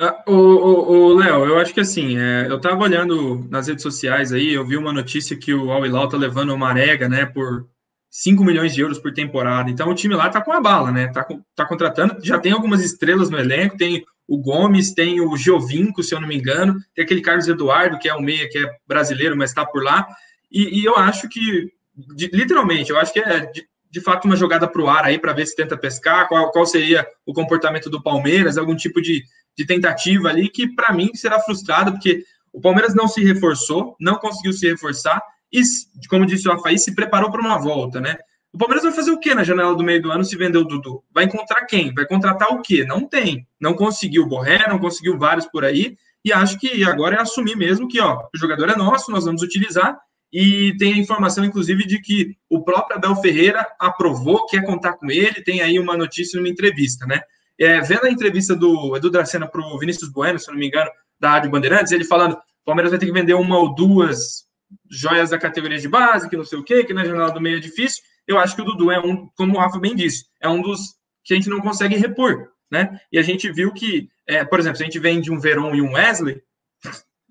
Ah, 0.00 0.22
o, 0.26 0.32
o 0.32 1.14
Léo, 1.14 1.44
eu 1.44 1.58
acho 1.58 1.72
que 1.72 1.80
assim, 1.80 2.18
é, 2.18 2.46
eu 2.48 2.60
tava 2.60 2.82
olhando 2.82 3.46
nas 3.50 3.68
redes 3.68 3.82
sociais 3.82 4.32
aí, 4.32 4.52
eu 4.52 4.66
vi 4.66 4.76
uma 4.76 4.92
notícia 4.92 5.36
que 5.36 5.54
o 5.54 5.70
Al 5.70 5.86
Hilal 5.86 6.08
tá 6.08 6.16
levando 6.16 6.52
uma 6.52 6.70
arega, 6.70 7.08
né, 7.08 7.24
por 7.24 7.68
5 8.12 8.44
milhões 8.44 8.74
de 8.74 8.82
euros 8.82 8.98
por 8.98 9.14
temporada. 9.14 9.70
Então 9.70 9.88
o 9.88 9.94
time 9.94 10.14
lá 10.14 10.28
tá 10.28 10.42
com 10.42 10.52
a 10.52 10.60
bala, 10.60 10.92
né? 10.92 11.08
Tá, 11.08 11.26
tá 11.56 11.64
contratando, 11.64 12.16
já 12.22 12.38
tem 12.38 12.52
algumas 12.52 12.82
estrelas 12.84 13.30
no 13.30 13.38
elenco, 13.38 13.76
tem 13.76 14.04
o 14.28 14.38
Gomes, 14.38 14.92
tem 14.92 15.20
o 15.20 15.36
Giovinco, 15.36 16.02
se 16.02 16.14
eu 16.14 16.20
não 16.20 16.28
me 16.28 16.36
engano, 16.36 16.76
tem 16.94 17.04
aquele 17.04 17.22
Carlos 17.22 17.48
Eduardo, 17.48 17.98
que 17.98 18.08
é 18.08 18.14
o 18.14 18.20
meia, 18.20 18.48
que 18.48 18.58
é 18.58 18.70
brasileiro, 18.86 19.36
mas 19.36 19.50
está 19.50 19.64
por 19.64 19.82
lá. 19.82 20.06
E, 20.52 20.80
e, 20.80 20.84
eu 20.84 20.96
acho 20.96 21.28
que, 21.28 21.72
de, 22.14 22.30
literalmente, 22.32 22.90
eu 22.90 22.98
acho 22.98 23.12
que 23.12 23.20
é 23.20 23.46
de, 23.46 23.66
de 23.90 24.00
fato 24.00 24.26
uma 24.26 24.36
jogada 24.36 24.68
para 24.68 24.82
o 24.82 24.88
ar 24.88 25.04
aí 25.04 25.18
para 25.18 25.32
ver 25.32 25.46
se 25.46 25.56
tenta 25.56 25.76
pescar, 25.76 26.28
qual, 26.28 26.50
qual 26.50 26.66
seria 26.66 27.06
o 27.24 27.32
comportamento 27.32 27.88
do 27.88 28.02
Palmeiras, 28.02 28.58
algum 28.58 28.76
tipo 28.76 29.00
de, 29.00 29.24
de 29.56 29.66
tentativa 29.66 30.28
ali 30.28 30.48
que 30.48 30.72
para 30.74 30.92
mim 30.92 31.10
será 31.14 31.40
frustrada, 31.40 31.90
porque 31.90 32.24
o 32.52 32.60
Palmeiras 32.60 32.94
não 32.94 33.08
se 33.08 33.24
reforçou, 33.24 33.96
não 33.98 34.16
conseguiu 34.16 34.52
se 34.52 34.68
reforçar 34.68 35.22
e, 35.52 35.62
como 36.08 36.26
disse 36.26 36.48
o 36.48 36.52
Rafaí, 36.52 36.78
se 36.78 36.94
preparou 36.94 37.30
para 37.30 37.40
uma 37.40 37.58
volta, 37.58 38.00
né? 38.00 38.16
O 38.52 38.58
Palmeiras 38.58 38.84
vai 38.84 38.92
fazer 38.92 39.10
o 39.10 39.18
que 39.18 39.34
na 39.34 39.44
janela 39.44 39.74
do 39.74 39.82
meio 39.82 40.02
do 40.02 40.12
ano 40.12 40.24
se 40.24 40.36
vender 40.36 40.58
o 40.58 40.64
Dudu? 40.64 41.02
Vai 41.10 41.24
encontrar 41.24 41.64
quem? 41.64 41.92
Vai 41.94 42.06
contratar 42.06 42.48
o 42.50 42.60
quê? 42.60 42.84
Não 42.84 43.06
tem. 43.08 43.46
Não 43.58 43.72
conseguiu 43.72 44.24
o 44.24 44.26
Borré, 44.26 44.68
não 44.68 44.78
conseguiu 44.78 45.18
vários 45.18 45.46
por 45.46 45.64
aí. 45.64 45.96
E 46.22 46.32
acho 46.32 46.58
que 46.58 46.84
agora 46.84 47.16
é 47.16 47.20
assumir 47.20 47.56
mesmo 47.56 47.88
que 47.88 47.98
ó, 47.98 48.26
o 48.32 48.38
jogador 48.38 48.68
é 48.68 48.76
nosso, 48.76 49.10
nós 49.10 49.24
vamos 49.24 49.42
utilizar. 49.42 49.98
E 50.32 50.74
tem 50.78 50.94
a 50.94 50.96
informação, 50.96 51.44
inclusive, 51.44 51.86
de 51.86 52.00
que 52.00 52.36
o 52.48 52.62
próprio 52.62 52.96
Abel 52.96 53.14
Ferreira 53.16 53.66
aprovou, 53.78 54.46
quer 54.46 54.64
contar 54.64 54.94
com 54.94 55.10
ele. 55.10 55.42
Tem 55.42 55.60
aí 55.60 55.78
uma 55.78 55.96
notícia 55.96 56.38
numa 56.38 56.48
entrevista, 56.48 57.06
né? 57.06 57.20
É, 57.58 57.80
vendo 57.80 58.06
a 58.06 58.10
entrevista 58.10 58.56
do 58.56 58.96
Edu 58.96 59.10
Dracena 59.10 59.46
para 59.46 59.60
o 59.60 59.78
Vinícius 59.78 60.10
Bueno, 60.10 60.38
se 60.38 60.50
não 60.50 60.58
me 60.58 60.66
engano, 60.66 60.90
da 61.20 61.30
Rádio 61.30 61.50
Bandeirantes, 61.50 61.92
ele 61.92 62.04
falando: 62.04 62.32
o 62.32 62.64
Palmeiras 62.64 62.90
vai 62.90 62.98
ter 62.98 63.06
que 63.06 63.12
vender 63.12 63.34
uma 63.34 63.58
ou 63.58 63.74
duas 63.74 64.46
joias 64.90 65.30
da 65.30 65.38
categoria 65.38 65.78
de 65.78 65.88
base, 65.88 66.30
que 66.30 66.36
não 66.36 66.44
sei 66.44 66.58
o 66.58 66.64
quê, 66.64 66.82
que 66.82 66.94
na 66.94 67.04
janela 67.04 67.30
do 67.30 67.40
meio 67.40 67.58
é 67.58 67.60
difícil 67.60 68.02
eu 68.26 68.38
acho 68.38 68.54
que 68.54 68.62
o 68.62 68.64
Dudu 68.64 68.90
é 68.90 68.98
um, 69.00 69.28
como 69.36 69.56
o 69.56 69.58
Rafa 69.58 69.78
bem 69.78 69.94
disse, 69.94 70.26
é 70.40 70.48
um 70.48 70.62
dos 70.62 70.94
que 71.24 71.34
a 71.34 71.36
gente 71.36 71.48
não 71.48 71.60
consegue 71.60 71.96
repor, 71.96 72.48
né? 72.70 72.98
E 73.10 73.18
a 73.18 73.22
gente 73.22 73.50
viu 73.52 73.72
que, 73.72 74.08
é, 74.26 74.44
por 74.44 74.58
exemplo, 74.58 74.76
se 74.76 74.82
a 74.82 74.86
gente 74.86 74.98
vende 74.98 75.30
um 75.30 75.38
Veron 75.38 75.74
e 75.74 75.82
um 75.82 75.92
Wesley, 75.92 76.42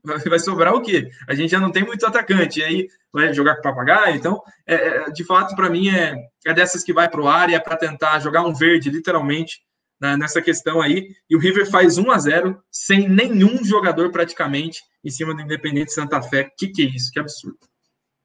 vai 0.03 0.39
sobrar 0.39 0.73
o 0.73 0.81
quê? 0.81 1.09
A 1.27 1.33
gente 1.33 1.51
já 1.51 1.59
não 1.59 1.71
tem 1.71 1.83
muito 1.83 2.05
atacante, 2.05 2.59
e 2.59 2.63
aí 2.63 2.87
vai 3.11 3.33
jogar 3.33 3.55
com 3.55 3.61
papagaio, 3.61 4.15
então, 4.15 4.41
é, 4.65 4.75
é 4.75 5.11
de 5.11 5.23
fato, 5.23 5.55
para 5.55 5.69
mim, 5.69 5.89
é, 5.89 6.15
é 6.45 6.53
dessas 6.53 6.83
que 6.83 6.93
vai 6.93 7.09
para 7.09 7.21
o 7.21 7.27
ar 7.27 7.49
e 7.49 7.55
é 7.55 7.59
para 7.59 7.77
tentar 7.77 8.19
jogar 8.19 8.43
um 8.43 8.53
verde, 8.53 8.89
literalmente, 8.89 9.59
né, 10.01 10.17
nessa 10.17 10.41
questão 10.41 10.81
aí, 10.81 11.09
e 11.29 11.35
o 11.35 11.39
River 11.39 11.69
faz 11.69 11.97
1 11.97 12.11
a 12.11 12.17
0 12.17 12.63
sem 12.71 13.07
nenhum 13.07 13.63
jogador 13.63 14.09
praticamente 14.11 14.81
em 15.03 15.09
cima 15.11 15.35
do 15.35 15.41
Independente 15.41 15.93
Santa 15.93 16.21
Fé. 16.21 16.49
Que 16.57 16.69
que 16.69 16.81
é 16.81 16.85
isso? 16.85 17.11
Que 17.11 17.19
absurdo. 17.19 17.59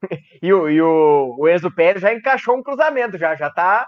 e 0.43 0.53
o, 0.53 0.70
e 0.70 0.81
o, 0.81 1.37
o 1.39 1.49
Enzo 1.49 1.70
Pérez 1.70 2.01
já 2.01 2.14
encaixou 2.14 2.57
um 2.57 2.62
cruzamento, 2.62 3.18
já, 3.18 3.35
já 3.35 3.51
tá 3.51 3.87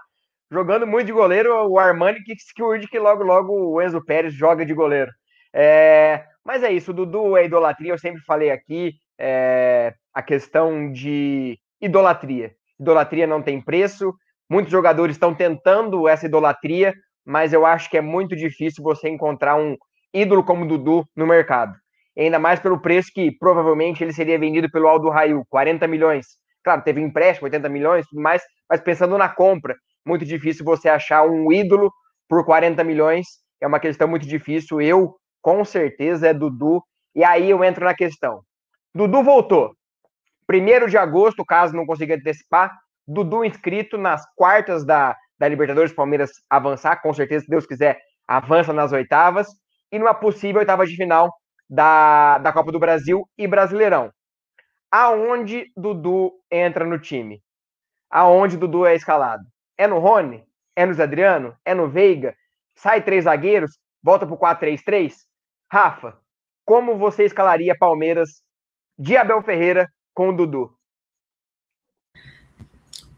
jogando 0.51 0.87
muito 0.87 1.07
de 1.07 1.13
goleiro. 1.13 1.67
O 1.67 1.79
Armani 1.79 2.23
que 2.23 2.35
se 2.39 2.53
que 2.55 2.99
logo, 2.99 3.23
logo 3.23 3.53
o 3.53 3.81
Enzo 3.81 4.05
Pérez 4.05 4.35
joga 4.35 4.67
de 4.67 4.75
goleiro. 4.75 5.11
É, 5.53 6.25
mas 6.45 6.63
é 6.63 6.73
isso, 6.73 6.93
Dudu 6.93 7.37
é 7.37 7.45
idolatria, 7.45 7.93
eu 7.93 7.99
sempre 7.99 8.21
falei 8.23 8.51
aqui 8.51 8.95
é, 9.19 9.95
a 10.15 10.23
questão 10.23 10.91
de 10.93 11.59
idolatria. 11.81 12.53
Idolatria 12.81 13.27
não 13.27 13.43
tem 13.43 13.61
preço, 13.61 14.13
muitos 14.49 14.73
jogadores 14.73 15.17
estão 15.17 15.35
tentando 15.35 16.09
essa 16.09 16.27
idolatria, 16.27 16.95
mas 17.27 17.53
eu 17.53 17.67
acho 17.67 17.91
que 17.91 17.99
é 17.99 18.01
muito 18.01 18.35
difícil 18.35 18.83
você 18.83 19.09
encontrar 19.09 19.57
um 19.57 19.77
ídolo 20.15 20.45
como 20.45 20.65
o 20.65 20.69
Dudu 20.69 21.05
no 21.15 21.27
mercado 21.27 21.75
ainda 22.19 22.39
mais 22.39 22.59
pelo 22.59 22.81
preço 22.81 23.11
que 23.15 23.31
provavelmente 23.39 24.03
ele 24.03 24.13
seria 24.13 24.39
vendido 24.39 24.71
pelo 24.71 24.89
Aldo 24.89 25.09
Raio, 25.09 25.45
40 25.49 25.87
milhões. 25.87 26.27
Claro, 26.65 26.83
teve 26.83 27.01
empréstimo, 27.01 27.47
80 27.47 27.69
milhões, 27.69 28.07
tudo 28.09 28.21
mais, 28.21 28.43
mas 28.69 28.81
pensando 28.81 29.17
na 29.17 29.29
compra, 29.29 29.77
muito 30.05 30.25
difícil 30.25 30.65
você 30.65 30.89
achar 30.89 31.23
um 31.25 31.53
ídolo 31.53 31.93
por 32.29 32.45
40 32.45 32.83
milhões. 32.83 33.27
É 33.61 33.67
uma 33.67 33.81
questão 33.81 34.09
muito 34.09 34.27
difícil. 34.27 34.81
Eu, 34.81 35.15
com 35.41 35.65
certeza, 35.65 36.29
é 36.29 36.35
Dudu. 36.35 36.83
E 37.15 37.25
aí 37.25 37.51
eu 37.51 37.63
entro 37.65 37.85
na 37.85 37.95
questão. 37.95 38.43
Dudu 38.95 39.23
voltou. 39.23 39.75
Primeiro 40.47 40.89
de 40.89 40.97
agosto, 40.97 41.45
caso 41.45 41.77
não 41.77 41.87
consiga 41.87 42.15
antecipar, 42.15 42.77
Dudu 43.07 43.45
inscrito 43.45 43.97
nas 43.99 44.23
quartas 44.35 44.85
da, 44.85 45.17
da 45.39 45.49
Libertadores, 45.49 45.93
Palmeiras 45.93 46.31
avançar, 46.49 47.01
com 47.03 47.13
certeza, 47.13 47.45
se 47.45 47.51
Deus 47.51 47.67
quiser, 47.67 47.99
avança 48.27 48.73
nas 48.73 48.93
oitavas. 48.93 49.49
E 49.91 49.99
numa 49.99 50.15
possível 50.15 50.61
oitava 50.61 50.87
de 50.87 50.97
final, 50.97 51.33
da, 51.69 52.39
da 52.39 52.53
Copa 52.53 52.71
do 52.71 52.79
Brasil 52.79 53.29
e 53.37 53.47
Brasileirão. 53.47 54.11
Aonde 54.91 55.67
Dudu 55.77 56.33
entra 56.51 56.85
no 56.85 56.99
time? 56.99 57.43
aonde 58.11 58.57
Dudu 58.57 58.87
é 58.87 58.95
escalado? 58.95 59.45
É 59.77 59.87
no 59.87 59.99
Rony? 59.99 60.45
É 60.75 60.87
no 60.87 61.03
Adriano? 61.03 61.57
É 61.65 61.75
no 61.75 61.89
Veiga? 61.89 62.35
Sai 62.75 63.03
três 63.03 63.25
zagueiros? 63.25 63.79
Volta 64.03 64.27
pro 64.27 64.37
4-3-3? 64.37 65.15
Rafa, 65.71 66.17
como 66.65 66.97
você 66.97 67.25
escalaria 67.25 67.77
Palmeiras 67.79 68.43
de 68.99 69.17
Abel 69.17 69.43
Ferreira 69.43 69.89
com 70.15 70.31
o 70.31 70.37
Dudu? 70.37 70.79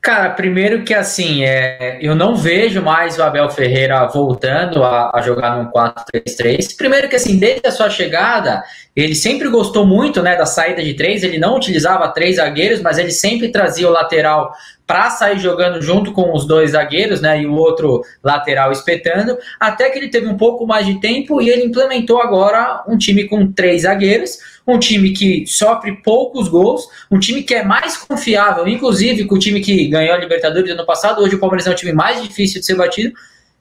Cara, 0.00 0.30
primeiro 0.30 0.82
que 0.82 0.94
assim, 0.94 1.44
é, 1.44 1.98
eu 2.00 2.14
não 2.14 2.34
vejo 2.34 2.80
mais 2.80 3.18
o 3.18 3.22
Abel 3.22 3.50
Ferreira 3.50 4.06
voltando 4.06 4.82
a, 4.82 5.10
a 5.14 5.20
jogar 5.20 5.62
no 5.62 5.70
4-3-3. 5.70 6.74
Primeiro 6.74 7.08
que 7.08 7.16
assim, 7.16 7.38
desde 7.38 7.68
a 7.68 7.70
sua 7.70 7.90
chegada, 7.90 8.62
ele 9.02 9.14
sempre 9.14 9.48
gostou 9.48 9.86
muito 9.86 10.22
né, 10.22 10.36
da 10.36 10.46
saída 10.46 10.82
de 10.82 10.94
três, 10.94 11.22
ele 11.22 11.38
não 11.38 11.56
utilizava 11.56 12.08
três 12.08 12.36
zagueiros, 12.36 12.82
mas 12.82 12.98
ele 12.98 13.10
sempre 13.10 13.48
trazia 13.50 13.88
o 13.88 13.92
lateral 13.92 14.52
para 14.86 15.08
sair 15.10 15.38
jogando 15.38 15.80
junto 15.80 16.12
com 16.12 16.34
os 16.34 16.44
dois 16.44 16.72
zagueiros, 16.72 17.20
né, 17.20 17.40
e 17.40 17.46
o 17.46 17.54
outro 17.54 18.02
lateral 18.24 18.72
espetando, 18.72 19.38
até 19.60 19.88
que 19.88 19.96
ele 19.96 20.08
teve 20.08 20.26
um 20.26 20.36
pouco 20.36 20.66
mais 20.66 20.84
de 20.84 21.00
tempo 21.00 21.40
e 21.40 21.48
ele 21.48 21.64
implementou 21.64 22.20
agora 22.20 22.82
um 22.88 22.98
time 22.98 23.28
com 23.28 23.52
três 23.52 23.82
zagueiros, 23.82 24.38
um 24.66 24.78
time 24.78 25.12
que 25.12 25.46
sofre 25.46 26.02
poucos 26.02 26.48
gols, 26.48 26.88
um 27.08 27.20
time 27.20 27.44
que 27.44 27.54
é 27.54 27.62
mais 27.62 27.96
confiável, 27.96 28.66
inclusive 28.66 29.24
com 29.26 29.36
o 29.36 29.38
time 29.38 29.60
que 29.60 29.86
ganhou 29.86 30.14
a 30.14 30.18
Libertadores 30.18 30.68
ano 30.72 30.84
passado, 30.84 31.22
hoje 31.22 31.36
o 31.36 31.38
Palmeiras 31.38 31.68
é 31.68 31.70
um 31.70 31.76
time 31.76 31.92
mais 31.92 32.20
difícil 32.20 32.58
de 32.58 32.66
ser 32.66 32.74
batido, 32.74 33.14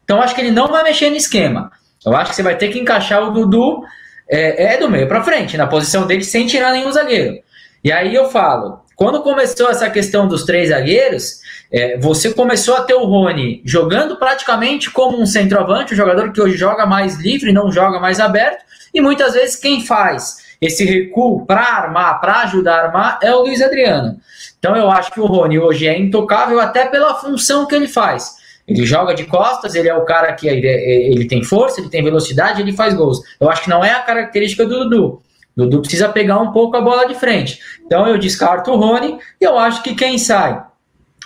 então 0.04 0.20
acho 0.20 0.34
que 0.34 0.42
ele 0.42 0.52
não 0.52 0.68
vai 0.68 0.84
mexer 0.84 1.12
no 1.12 1.16
esquema. 1.16 1.72
Eu 2.04 2.16
acho 2.16 2.32
que 2.32 2.36
você 2.36 2.44
vai 2.44 2.58
ter 2.58 2.70
que 2.70 2.80
encaixar 2.80 3.22
o 3.22 3.32
Dudu 3.32 3.84
é, 4.30 4.75
é 4.75 4.77
do 4.77 4.89
meio 4.89 5.07
para 5.07 5.23
frente, 5.23 5.57
na 5.57 5.67
posição 5.67 6.05
dele, 6.05 6.23
sem 6.23 6.45
tirar 6.45 6.71
nenhum 6.71 6.91
zagueiro. 6.91 7.39
E 7.84 7.91
aí 7.91 8.13
eu 8.13 8.30
falo, 8.30 8.82
quando 8.95 9.23
começou 9.23 9.69
essa 9.69 9.89
questão 9.89 10.27
dos 10.27 10.43
três 10.43 10.69
zagueiros, 10.69 11.39
é, 11.71 11.97
você 11.97 12.34
começou 12.34 12.75
a 12.75 12.82
ter 12.82 12.93
o 12.93 13.05
Rony 13.05 13.61
jogando 13.65 14.17
praticamente 14.17 14.91
como 14.91 15.19
um 15.19 15.25
centroavante, 15.25 15.93
um 15.93 15.97
jogador 15.97 16.32
que 16.32 16.41
hoje 16.41 16.57
joga 16.57 16.86
mais 16.86 17.15
livre, 17.15 17.53
não 17.53 17.71
joga 17.71 17.99
mais 17.99 18.19
aberto, 18.19 18.63
e 18.93 18.99
muitas 18.99 19.34
vezes 19.34 19.55
quem 19.55 19.86
faz 19.86 20.49
esse 20.59 20.84
recuo 20.84 21.45
para 21.45 21.61
armar, 21.61 22.19
para 22.19 22.41
ajudar 22.41 22.75
a 22.75 22.86
armar, 22.88 23.19
é 23.23 23.34
o 23.34 23.43
Luiz 23.43 23.61
Adriano. 23.61 24.19
Então 24.57 24.75
eu 24.75 24.91
acho 24.91 25.11
que 25.11 25.21
o 25.21 25.25
Rony 25.25 25.57
hoje 25.57 25.88
é 25.88 25.97
intocável 25.97 26.59
até 26.59 26.86
pela 26.86 27.15
função 27.15 27.65
que 27.65 27.75
ele 27.75 27.88
faz. 27.88 28.39
Ele 28.70 28.86
joga 28.86 29.13
de 29.13 29.26
costas, 29.26 29.76
ele 29.76 29.89
é 29.89 29.95
o 29.95 30.05
cara 30.05 30.34
que 30.34 30.47
ele, 30.47 30.67
ele 30.67 31.28
tem 31.28 31.43
força, 31.43 31.82
ele 31.82 31.89
tem 31.89 32.03
velocidade, 32.03 32.61
ele 32.61 32.72
faz 32.72 32.93
gols. 32.93 33.22
Eu 33.39 33.49
acho 33.49 33.63
que 33.63 33.70
não 33.70 33.84
é 33.84 33.91
a 33.91 34.01
característica 34.01 34.65
do 34.65 34.84
Dudu. 34.84 35.22
Dudu 35.55 35.82
precisa 35.82 36.07
pegar 36.07 36.39
um 36.39 36.51
pouco 36.51 36.78
a 36.78 36.82
bola 36.82 37.07
de 37.07 37.15
frente. 37.15 37.59
Então 37.86 38.07
eu 38.07 38.17
descarto 38.17 38.72
o 38.72 38.78
Rony 38.78 39.17
e 39.41 39.43
eu 39.43 39.57
acho 39.57 39.82
que 39.84 39.95
quem 39.95 40.17
sai 40.17 40.68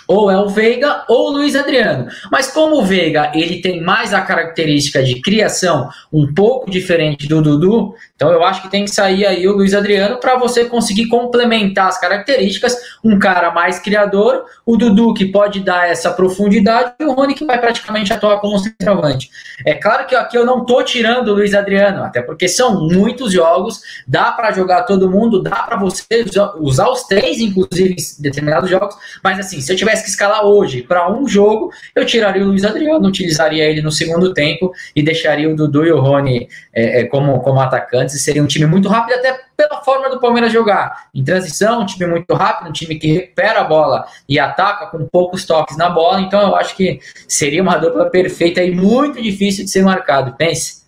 ou 0.06 0.30
é 0.30 0.38
o 0.38 0.48
Veiga 0.48 1.04
ou 1.08 1.28
o 1.28 1.32
Luiz 1.32 1.56
Adriano. 1.56 2.08
Mas 2.30 2.50
como 2.50 2.76
o 2.76 2.84
Veiga 2.84 3.32
ele 3.34 3.60
tem 3.60 3.82
mais 3.82 4.12
a 4.12 4.20
característica 4.20 5.02
de 5.02 5.20
criação 5.20 5.88
um 6.12 6.32
pouco 6.32 6.70
diferente 6.70 7.26
do 7.26 7.42
Dudu, 7.42 7.94
então 8.14 8.30
eu 8.30 8.44
acho 8.44 8.62
que 8.62 8.70
tem 8.70 8.84
que 8.84 8.90
sair 8.90 9.26
aí 9.26 9.46
o 9.48 9.52
Luiz 9.52 9.74
Adriano 9.74 10.18
para 10.18 10.36
você 10.36 10.64
conseguir 10.64 11.08
complementar 11.08 11.88
as 11.88 11.98
características, 11.98 12.76
um 13.02 13.18
cara 13.18 13.50
mais 13.50 13.78
criador, 13.78 14.44
o 14.64 14.76
Dudu 14.76 15.14
que 15.14 15.26
pode 15.26 15.60
dar 15.60 15.88
essa 15.88 16.12
profundidade 16.12 16.94
e 17.00 17.04
o 17.04 17.12
Rony 17.12 17.34
que 17.34 17.44
vai 17.44 17.60
praticamente 17.60 18.12
atuar 18.12 18.38
como 18.38 18.58
centroavante. 18.58 19.30
É 19.64 19.74
claro 19.74 20.06
que 20.06 20.14
aqui 20.14 20.36
eu 20.36 20.46
não 20.46 20.64
tô 20.64 20.82
tirando 20.82 21.28
o 21.28 21.34
Luiz 21.34 21.54
Adriano, 21.54 22.04
até 22.04 22.22
porque 22.22 22.48
são 22.48 22.88
muitos 22.88 23.32
jogos, 23.32 23.80
dá 24.06 24.32
para 24.32 24.52
jogar 24.52 24.82
todo 24.82 25.10
mundo, 25.10 25.42
dá 25.42 25.56
para 25.62 25.76
você 25.76 26.24
usar 26.60 26.88
os 26.88 27.04
três 27.04 27.40
inclusive 27.40 27.94
em 27.94 28.22
determinados 28.22 28.70
jogos, 28.70 28.96
mas 29.22 29.38
assim, 29.38 29.60
se 29.60 29.72
eu 29.72 29.76
tiver 29.76 29.93
tivesse 29.94 30.04
que 30.04 30.10
escalar 30.10 30.44
hoje 30.44 30.82
para 30.82 31.10
um 31.10 31.26
jogo, 31.26 31.70
eu 31.94 32.04
tiraria 32.04 32.42
o 32.42 32.48
Luiz 32.48 32.64
Adriano, 32.64 33.06
utilizaria 33.06 33.64
ele 33.64 33.80
no 33.80 33.92
segundo 33.92 34.34
tempo 34.34 34.72
e 34.94 35.02
deixaria 35.02 35.48
o 35.48 35.54
Dudu 35.54 35.84
e 35.84 35.92
o 35.92 36.00
Rony 36.00 36.48
é, 36.72 37.00
é, 37.00 37.04
como, 37.04 37.40
como 37.40 37.60
atacantes. 37.60 38.20
Seria 38.22 38.42
um 38.42 38.46
time 38.46 38.66
muito 38.66 38.88
rápido, 38.88 39.14
até 39.18 39.40
pela 39.56 39.82
forma 39.82 40.10
do 40.10 40.18
Palmeiras 40.18 40.52
jogar. 40.52 41.08
Em 41.14 41.22
transição, 41.22 41.82
um 41.82 41.86
time 41.86 42.06
muito 42.06 42.34
rápido, 42.34 42.68
um 42.68 42.72
time 42.72 42.96
que 42.96 43.12
recupera 43.12 43.60
a 43.60 43.64
bola 43.64 44.06
e 44.28 44.38
ataca 44.38 44.86
com 44.86 45.06
poucos 45.06 45.44
toques 45.44 45.76
na 45.76 45.88
bola. 45.88 46.20
Então 46.20 46.40
eu 46.40 46.56
acho 46.56 46.76
que 46.76 47.00
seria 47.28 47.62
uma 47.62 47.76
dupla 47.76 48.10
perfeita 48.10 48.62
e 48.62 48.70
muito 48.70 49.22
difícil 49.22 49.64
de 49.64 49.70
ser 49.70 49.84
marcado. 49.84 50.34
Pense. 50.36 50.84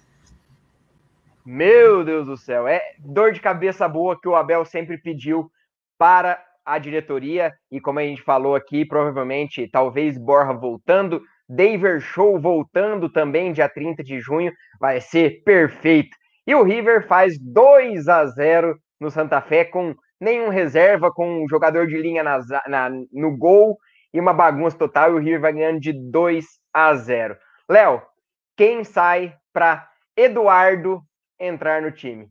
Meu 1.44 2.04
Deus 2.04 2.26
do 2.26 2.36
céu, 2.36 2.66
é 2.66 2.80
dor 2.98 3.32
de 3.32 3.38
cabeça 3.38 3.86
boa 3.86 4.20
que 4.20 4.26
o 4.26 4.34
Abel 4.34 4.64
sempre 4.64 4.98
pediu 4.98 5.48
para 5.96 6.42
a 6.66 6.78
diretoria 6.78 7.54
e 7.70 7.80
como 7.80 8.00
a 8.00 8.02
gente 8.02 8.20
falou 8.22 8.56
aqui, 8.56 8.84
provavelmente 8.84 9.68
talvez 9.70 10.18
Borra 10.18 10.52
voltando, 10.52 11.22
Daver 11.48 12.00
Show 12.00 12.40
voltando 12.40 13.08
também 13.08 13.52
dia 13.52 13.68
30 13.68 14.02
de 14.02 14.18
junho, 14.18 14.52
vai 14.80 15.00
ser 15.00 15.42
perfeito. 15.44 16.16
E 16.46 16.54
o 16.54 16.62
River 16.62 17.06
faz 17.06 17.38
2 17.38 18.08
a 18.08 18.26
0 18.26 18.76
no 19.00 19.10
Santa 19.10 19.40
Fé 19.40 19.64
com 19.64 19.94
nenhum 20.20 20.48
reserva, 20.48 21.12
com 21.12 21.44
um 21.44 21.48
jogador 21.48 21.86
de 21.86 21.96
linha 21.96 22.22
na, 22.22 22.90
no 23.12 23.36
gol 23.36 23.78
e 24.12 24.18
uma 24.18 24.32
bagunça 24.32 24.76
total, 24.76 25.12
e 25.12 25.14
o 25.14 25.18
River 25.18 25.40
vai 25.40 25.52
ganhando 25.52 25.80
de 25.80 25.92
2 25.92 26.44
a 26.72 26.94
0. 26.94 27.36
Léo, 27.68 28.02
quem 28.56 28.82
sai 28.82 29.34
para 29.52 29.86
Eduardo 30.16 31.02
entrar 31.38 31.82
no 31.82 31.92
time? 31.92 32.28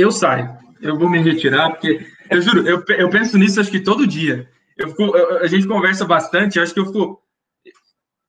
Eu 0.00 0.10
saio. 0.10 0.58
Eu 0.80 0.98
vou 0.98 1.10
me 1.10 1.18
retirar, 1.18 1.70
porque 1.70 2.06
eu 2.30 2.40
juro, 2.40 2.66
eu, 2.66 2.82
eu 2.96 3.10
penso 3.10 3.36
nisso 3.36 3.60
acho 3.60 3.70
que 3.70 3.80
todo 3.80 4.06
dia. 4.06 4.48
Eu 4.76 4.88
fico, 4.88 5.14
eu, 5.14 5.38
a 5.40 5.46
gente 5.46 5.66
conversa 5.66 6.06
bastante, 6.06 6.58
acho 6.58 6.72
que 6.72 6.80
eu 6.80 6.86
fico. 6.86 7.22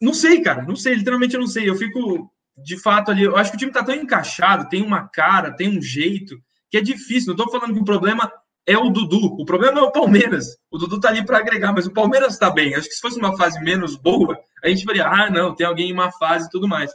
Não 0.01 0.13
sei, 0.13 0.41
cara, 0.41 0.63
não 0.63 0.75
sei, 0.75 0.95
literalmente 0.95 1.35
eu 1.35 1.39
não 1.39 1.47
sei. 1.47 1.69
Eu 1.69 1.75
fico, 1.75 2.29
de 2.57 2.77
fato, 2.77 3.09
ali. 3.09 3.23
Eu 3.23 3.37
acho 3.37 3.51
que 3.51 3.55
o 3.55 3.59
time 3.59 3.71
tá 3.71 3.83
tão 3.83 3.95
encaixado, 3.95 4.67
tem 4.67 4.83
uma 4.83 5.07
cara, 5.07 5.55
tem 5.55 5.77
um 5.77 5.81
jeito, 5.81 6.35
que 6.69 6.77
é 6.77 6.81
difícil. 6.81 7.29
Não 7.29 7.45
tô 7.45 7.49
falando 7.49 7.73
que 7.73 7.79
o 7.79 7.85
problema 7.85 8.29
é 8.65 8.77
o 8.77 8.89
Dudu, 8.89 9.37
o 9.39 9.45
problema 9.45 9.79
é 9.79 9.83
o 9.83 9.91
Palmeiras. 9.91 10.57
O 10.69 10.77
Dudu 10.77 10.99
tá 10.99 11.07
ali 11.07 11.25
para 11.25 11.37
agregar, 11.37 11.71
mas 11.71 11.85
o 11.85 11.93
Palmeiras 11.93 12.37
tá 12.37 12.49
bem. 12.49 12.75
Acho 12.75 12.89
que 12.89 12.95
se 12.95 13.01
fosse 13.01 13.17
uma 13.17 13.37
fase 13.37 13.61
menos 13.61 13.95
boa, 13.95 14.37
a 14.63 14.67
gente 14.67 14.83
faria, 14.83 15.07
ah, 15.07 15.29
não, 15.29 15.55
tem 15.55 15.65
alguém 15.65 15.89
em 15.89 15.93
uma 15.93 16.11
fase 16.11 16.47
e 16.47 16.49
tudo 16.49 16.67
mais, 16.67 16.91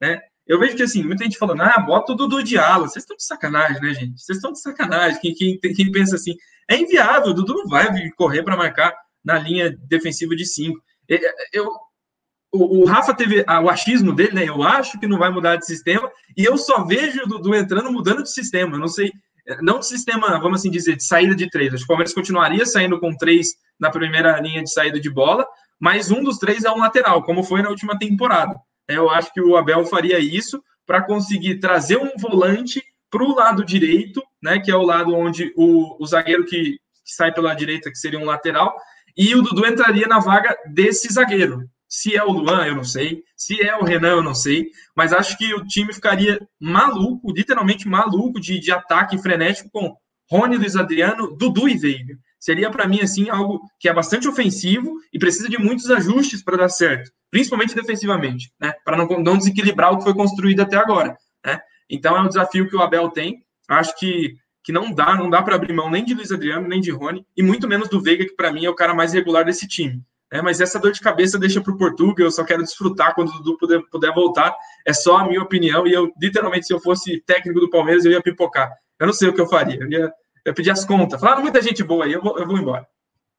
né? 0.00 0.20
Eu 0.50 0.58
vejo 0.58 0.74
que, 0.74 0.82
assim, 0.82 1.04
muita 1.04 1.22
gente 1.22 1.38
falando, 1.38 1.62
ah, 1.62 1.78
bota 1.78 2.10
o 2.10 2.16
Dudu 2.16 2.42
de 2.42 2.58
ala. 2.58 2.88
Vocês 2.88 3.04
estão 3.04 3.16
de 3.16 3.24
sacanagem, 3.24 3.80
né, 3.80 3.94
gente? 3.94 4.20
Vocês 4.20 4.38
estão 4.38 4.50
de 4.50 4.60
sacanagem. 4.60 5.20
Quem, 5.20 5.32
quem, 5.32 5.58
quem 5.60 5.92
pensa 5.92 6.16
assim, 6.16 6.34
é 6.68 6.76
inviável. 6.76 7.30
O 7.30 7.34
Dudu 7.34 7.54
não 7.54 7.68
vai 7.68 7.88
correr 8.16 8.42
para 8.42 8.56
marcar 8.56 8.92
na 9.24 9.38
linha 9.38 9.70
defensiva 9.86 10.34
de 10.34 10.44
cinco. 10.44 10.82
Eu, 11.52 11.70
o, 12.52 12.80
o, 12.80 12.84
Rafa 12.84 13.14
teve 13.14 13.44
o 13.46 13.70
achismo 13.70 14.12
dele, 14.12 14.32
né? 14.32 14.48
Eu 14.48 14.60
acho 14.64 14.98
que 14.98 15.06
não 15.06 15.20
vai 15.20 15.30
mudar 15.30 15.54
de 15.54 15.64
sistema. 15.64 16.10
E 16.36 16.44
eu 16.44 16.58
só 16.58 16.82
vejo 16.82 17.22
o 17.22 17.28
Dudu 17.28 17.54
entrando, 17.54 17.92
mudando 17.92 18.24
de 18.24 18.32
sistema. 18.32 18.74
Eu 18.74 18.80
não 18.80 18.88
sei, 18.88 19.12
não 19.62 19.78
de 19.78 19.86
sistema, 19.86 20.36
vamos 20.40 20.58
assim 20.58 20.70
dizer, 20.70 20.96
de 20.96 21.04
saída 21.04 21.36
de 21.36 21.48
três. 21.48 21.72
Acho 21.72 21.82
que 21.82 21.84
o 21.84 21.86
Palmeiras 21.94 22.12
continuaria 22.12 22.66
saindo 22.66 22.98
com 22.98 23.16
três 23.16 23.50
na 23.78 23.88
primeira 23.88 24.40
linha 24.40 24.64
de 24.64 24.72
saída 24.72 24.98
de 24.98 25.10
bola, 25.10 25.46
mas 25.78 26.10
um 26.10 26.24
dos 26.24 26.38
três 26.38 26.64
é 26.64 26.70
um 26.72 26.78
lateral, 26.78 27.22
como 27.22 27.44
foi 27.44 27.62
na 27.62 27.68
última 27.68 27.96
temporada. 27.96 28.60
Eu 28.94 29.10
acho 29.10 29.32
que 29.32 29.40
o 29.40 29.56
Abel 29.56 29.84
faria 29.86 30.18
isso 30.18 30.62
para 30.86 31.02
conseguir 31.02 31.58
trazer 31.58 31.96
um 31.96 32.10
volante 32.18 32.82
para 33.10 33.24
o 33.24 33.34
lado 33.34 33.64
direito, 33.64 34.22
né, 34.42 34.58
que 34.58 34.70
é 34.70 34.76
o 34.76 34.82
lado 34.82 35.14
onde 35.14 35.52
o, 35.56 36.02
o 36.02 36.06
zagueiro 36.06 36.44
que, 36.44 36.78
que 37.04 37.14
sai 37.14 37.32
pela 37.32 37.54
direita, 37.54 37.90
que 37.90 37.98
seria 37.98 38.18
um 38.18 38.24
lateral, 38.24 38.76
e 39.16 39.34
o 39.34 39.42
Dudu 39.42 39.66
entraria 39.66 40.06
na 40.06 40.20
vaga 40.20 40.56
desse 40.72 41.12
zagueiro. 41.12 41.68
Se 41.88 42.16
é 42.16 42.22
o 42.22 42.30
Luan, 42.30 42.64
eu 42.66 42.76
não 42.76 42.84
sei. 42.84 43.24
Se 43.36 43.60
é 43.60 43.76
o 43.76 43.82
Renan, 43.82 44.16
eu 44.16 44.22
não 44.22 44.34
sei. 44.34 44.68
Mas 44.96 45.12
acho 45.12 45.36
que 45.36 45.52
o 45.52 45.66
time 45.66 45.92
ficaria 45.92 46.38
maluco, 46.60 47.32
literalmente 47.32 47.88
maluco, 47.88 48.40
de, 48.40 48.60
de 48.60 48.70
ataque 48.70 49.18
frenético 49.18 49.68
com 49.72 49.96
Rony, 50.30 50.56
Luiz 50.56 50.76
Adriano, 50.76 51.36
Dudu 51.36 51.68
e 51.68 51.76
Veiga. 51.76 52.16
Seria 52.40 52.70
para 52.70 52.88
mim 52.88 53.00
assim 53.00 53.28
algo 53.28 53.60
que 53.78 53.88
é 53.88 53.92
bastante 53.92 54.26
ofensivo 54.26 54.96
e 55.12 55.18
precisa 55.18 55.48
de 55.48 55.58
muitos 55.58 55.88
ajustes 55.90 56.42
para 56.42 56.56
dar 56.56 56.68
certo 56.68 57.12
principalmente 57.30 57.74
defensivamente, 57.74 58.52
né? 58.60 58.74
Para 58.84 58.96
não, 58.96 59.06
não 59.20 59.38
desequilibrar 59.38 59.92
o 59.92 59.98
que 59.98 60.04
foi 60.04 60.14
construído 60.14 60.60
até 60.60 60.76
agora, 60.76 61.16
né? 61.44 61.60
Então 61.88 62.16
é 62.16 62.20
um 62.20 62.28
desafio 62.28 62.68
que 62.68 62.76
o 62.76 62.82
Abel 62.82 63.08
tem. 63.10 63.44
Acho 63.68 63.96
que, 63.96 64.34
que 64.64 64.72
não 64.72 64.92
dá, 64.92 65.14
não 65.14 65.30
dá 65.30 65.42
para 65.42 65.54
abrir 65.54 65.72
mão 65.72 65.90
nem 65.90 66.04
de 66.04 66.14
Luiz 66.14 66.32
Adriano, 66.32 66.66
nem 66.66 66.80
de 66.80 66.90
Rony, 66.90 67.24
e 67.36 67.42
muito 67.42 67.68
menos 67.68 67.88
do 67.88 68.02
Veiga, 68.02 68.24
que 68.24 68.34
para 68.34 68.52
mim 68.52 68.64
é 68.64 68.70
o 68.70 68.74
cara 68.74 68.94
mais 68.94 69.12
regular 69.12 69.44
desse 69.44 69.66
time. 69.66 70.02
Né? 70.32 70.42
Mas 70.42 70.60
essa 70.60 70.78
dor 70.78 70.92
de 70.92 71.00
cabeça 71.00 71.38
deixa 71.38 71.60
para 71.60 71.72
o 71.72 71.78
Portugal, 71.78 72.14
eu 72.18 72.30
só 72.30 72.44
quero 72.44 72.62
desfrutar 72.62 73.14
quando 73.14 73.28
o 73.28 73.32
Dudu 73.34 73.56
puder, 73.58 73.80
puder 73.90 74.12
voltar. 74.12 74.54
É 74.84 74.92
só 74.92 75.18
a 75.18 75.26
minha 75.26 75.42
opinião, 75.42 75.86
e 75.86 75.92
eu, 75.92 76.12
literalmente, 76.20 76.66
se 76.66 76.72
eu 76.72 76.80
fosse 76.80 77.20
técnico 77.20 77.60
do 77.60 77.70
Palmeiras, 77.70 78.04
eu 78.04 78.12
ia 78.12 78.22
pipocar. 78.22 78.72
Eu 78.98 79.06
não 79.06 79.14
sei 79.14 79.28
o 79.28 79.32
que 79.32 79.40
eu 79.40 79.48
faria, 79.48 79.80
eu 79.80 79.90
ia, 79.90 80.12
eu 80.44 80.50
ia 80.50 80.54
pedir 80.54 80.70
as 80.70 80.84
contas. 80.84 81.20
Falaram 81.20 81.42
muita 81.42 81.62
gente 81.62 81.82
boa 81.82 82.04
aí, 82.04 82.12
eu 82.12 82.22
vou, 82.22 82.38
eu 82.38 82.46
vou 82.46 82.58
embora. 82.58 82.86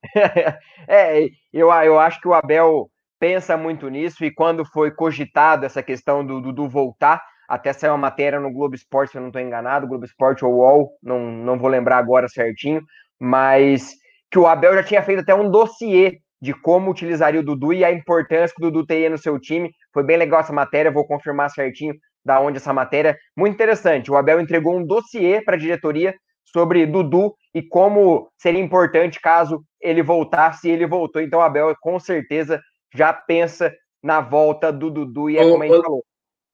é, 0.88 1.26
eu, 1.53 1.69
eu 1.69 1.99
acho 1.99 2.19
que 2.19 2.28
o 2.28 2.34
Abel 2.34 2.90
pensa 3.19 3.56
muito 3.56 3.88
nisso 3.88 4.26
e 4.26 4.34
quando 4.34 4.65
foi 4.65 4.91
cogitado 4.91 5.65
essa 5.65 5.84
questão 5.84 6.26
do 6.26 6.41
Dudu 6.41 6.68
voltar, 6.68 7.22
até 7.48 7.72
saiu 7.73 7.91
uma 7.91 7.98
matéria 7.98 8.40
no 8.40 8.52
Globo 8.52 8.76
Esporte, 8.76 9.11
se 9.11 9.18
eu 9.18 9.22
não 9.22 9.30
estou 9.30 9.41
enganado, 9.41 9.88
Globo 9.88 10.06
Esporte 10.06 10.44
ou 10.44 10.53
UOL, 10.53 10.90
não, 11.03 11.19
não 11.19 11.60
vou 11.60 11.69
lembrar 11.69 11.98
agora 11.98 12.28
certinho, 12.28 12.82
mas 13.19 13.91
que 14.32 14.40
o 14.40 14.48
Abel 14.48 14.73
já 14.76 14.84
tinha 14.84 15.03
feito 15.03 15.19
até 15.19 15.36
um 15.36 15.52
dossiê 15.52 16.19
de 16.41 16.53
como 16.53 16.90
utilizaria 16.90 17.40
o 17.40 17.44
Dudu 17.44 17.73
e 17.73 17.86
a 17.86 17.91
importância 17.91 18.56
que 18.56 18.64
o 18.64 18.72
Dudu 18.72 18.86
teria 18.86 19.10
no 19.10 19.18
seu 19.18 19.40
time. 19.40 19.69
Foi 19.94 20.03
bem 20.03 20.18
legal 20.18 20.40
essa 20.40 20.53
matéria, 20.53 20.90
vou 20.90 21.06
confirmar 21.06 21.52
certinho 21.52 21.94
da 22.26 22.40
onde 22.40 22.57
essa 22.57 22.73
matéria. 22.73 23.15
Muito 23.38 23.53
interessante. 23.53 24.10
O 24.10 24.15
Abel 24.15 24.40
entregou 24.40 24.76
um 24.76 24.86
dossiê 24.86 25.41
para 25.44 25.56
a 25.56 25.60
diretoria 25.60 26.15
sobre 26.52 26.86
Dudu 26.86 27.34
e 27.53 27.61
como 27.61 28.30
seria 28.38 28.61
importante 28.61 29.19
caso 29.19 29.64
ele 29.80 30.03
voltasse 30.03 30.68
e 30.68 30.72
ele 30.72 30.86
voltou. 30.86 31.22
Então 31.22 31.41
Abel 31.41 31.76
com 31.82 31.99
certeza 31.99 32.61
já 32.94 33.14
pensa 33.14 33.73
na 34.03 34.22
volta 34.22 34.72
do 34.72 34.90
Dudu 34.90 35.30
e 35.30 35.38
é 35.38 35.45
ô, 35.45 35.52
como 35.52 35.65
ô, 35.65 35.84
falou. 35.84 36.03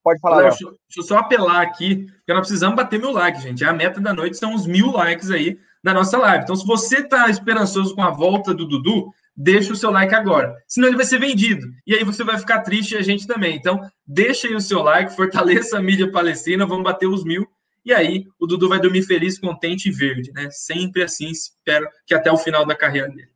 Pode 0.03 0.19
falar, 0.21 0.37
Léo. 0.37 0.49
Deixa, 0.49 0.65
deixa 0.65 0.99
eu 0.99 1.03
só 1.03 1.17
apelar 1.17 1.61
aqui, 1.61 2.05
porque 2.05 2.33
nós 2.33 2.41
precisamos 2.41 2.75
bater 2.75 2.99
meu 2.99 3.11
like, 3.11 3.41
gente. 3.41 3.65
A 3.65 3.73
meta 3.73 3.99
da 3.99 4.13
noite 4.13 4.37
são 4.37 4.53
uns 4.53 4.65
mil 4.65 4.91
likes 4.91 5.29
aí 5.29 5.57
na 5.83 5.93
nossa 5.93 6.17
live. 6.17 6.43
Então, 6.43 6.55
se 6.55 6.65
você 6.65 6.99
está 6.99 7.29
esperançoso 7.29 7.93
com 7.93 8.01
a 8.01 8.09
volta 8.09 8.53
do 8.53 8.65
Dudu, 8.65 9.11
deixa 9.35 9.73
o 9.73 9.75
seu 9.75 9.91
like 9.91 10.15
agora. 10.15 10.55
Senão 10.67 10.87
ele 10.87 10.97
vai 10.97 11.05
ser 11.05 11.19
vendido. 11.19 11.67
E 11.85 11.93
aí 11.93 12.03
você 12.03 12.23
vai 12.23 12.37
ficar 12.37 12.61
triste 12.61 12.93
e 12.93 12.97
a 12.97 13.01
gente 13.01 13.27
também. 13.27 13.55
Então, 13.55 13.81
deixa 14.05 14.47
aí 14.47 14.55
o 14.55 14.61
seu 14.61 14.81
like, 14.81 15.15
fortaleça 15.15 15.77
a 15.77 15.81
mídia 15.81 16.11
palestina, 16.11 16.65
vamos 16.65 16.83
bater 16.83 17.07
os 17.07 17.23
mil. 17.23 17.47
E 17.87 17.93
aí 17.93 18.25
o 18.37 18.45
Dudu 18.45 18.67
vai 18.67 18.81
dormir 18.81 19.01
feliz, 19.03 19.39
contente 19.39 19.87
e 19.87 19.91
verde, 19.91 20.31
né? 20.33 20.49
Sempre 20.51 21.03
assim, 21.03 21.29
espero 21.29 21.87
que 22.05 22.13
até 22.13 22.29
o 22.29 22.37
final 22.37 22.65
da 22.65 22.75
carreira 22.75 23.07
dele. 23.07 23.29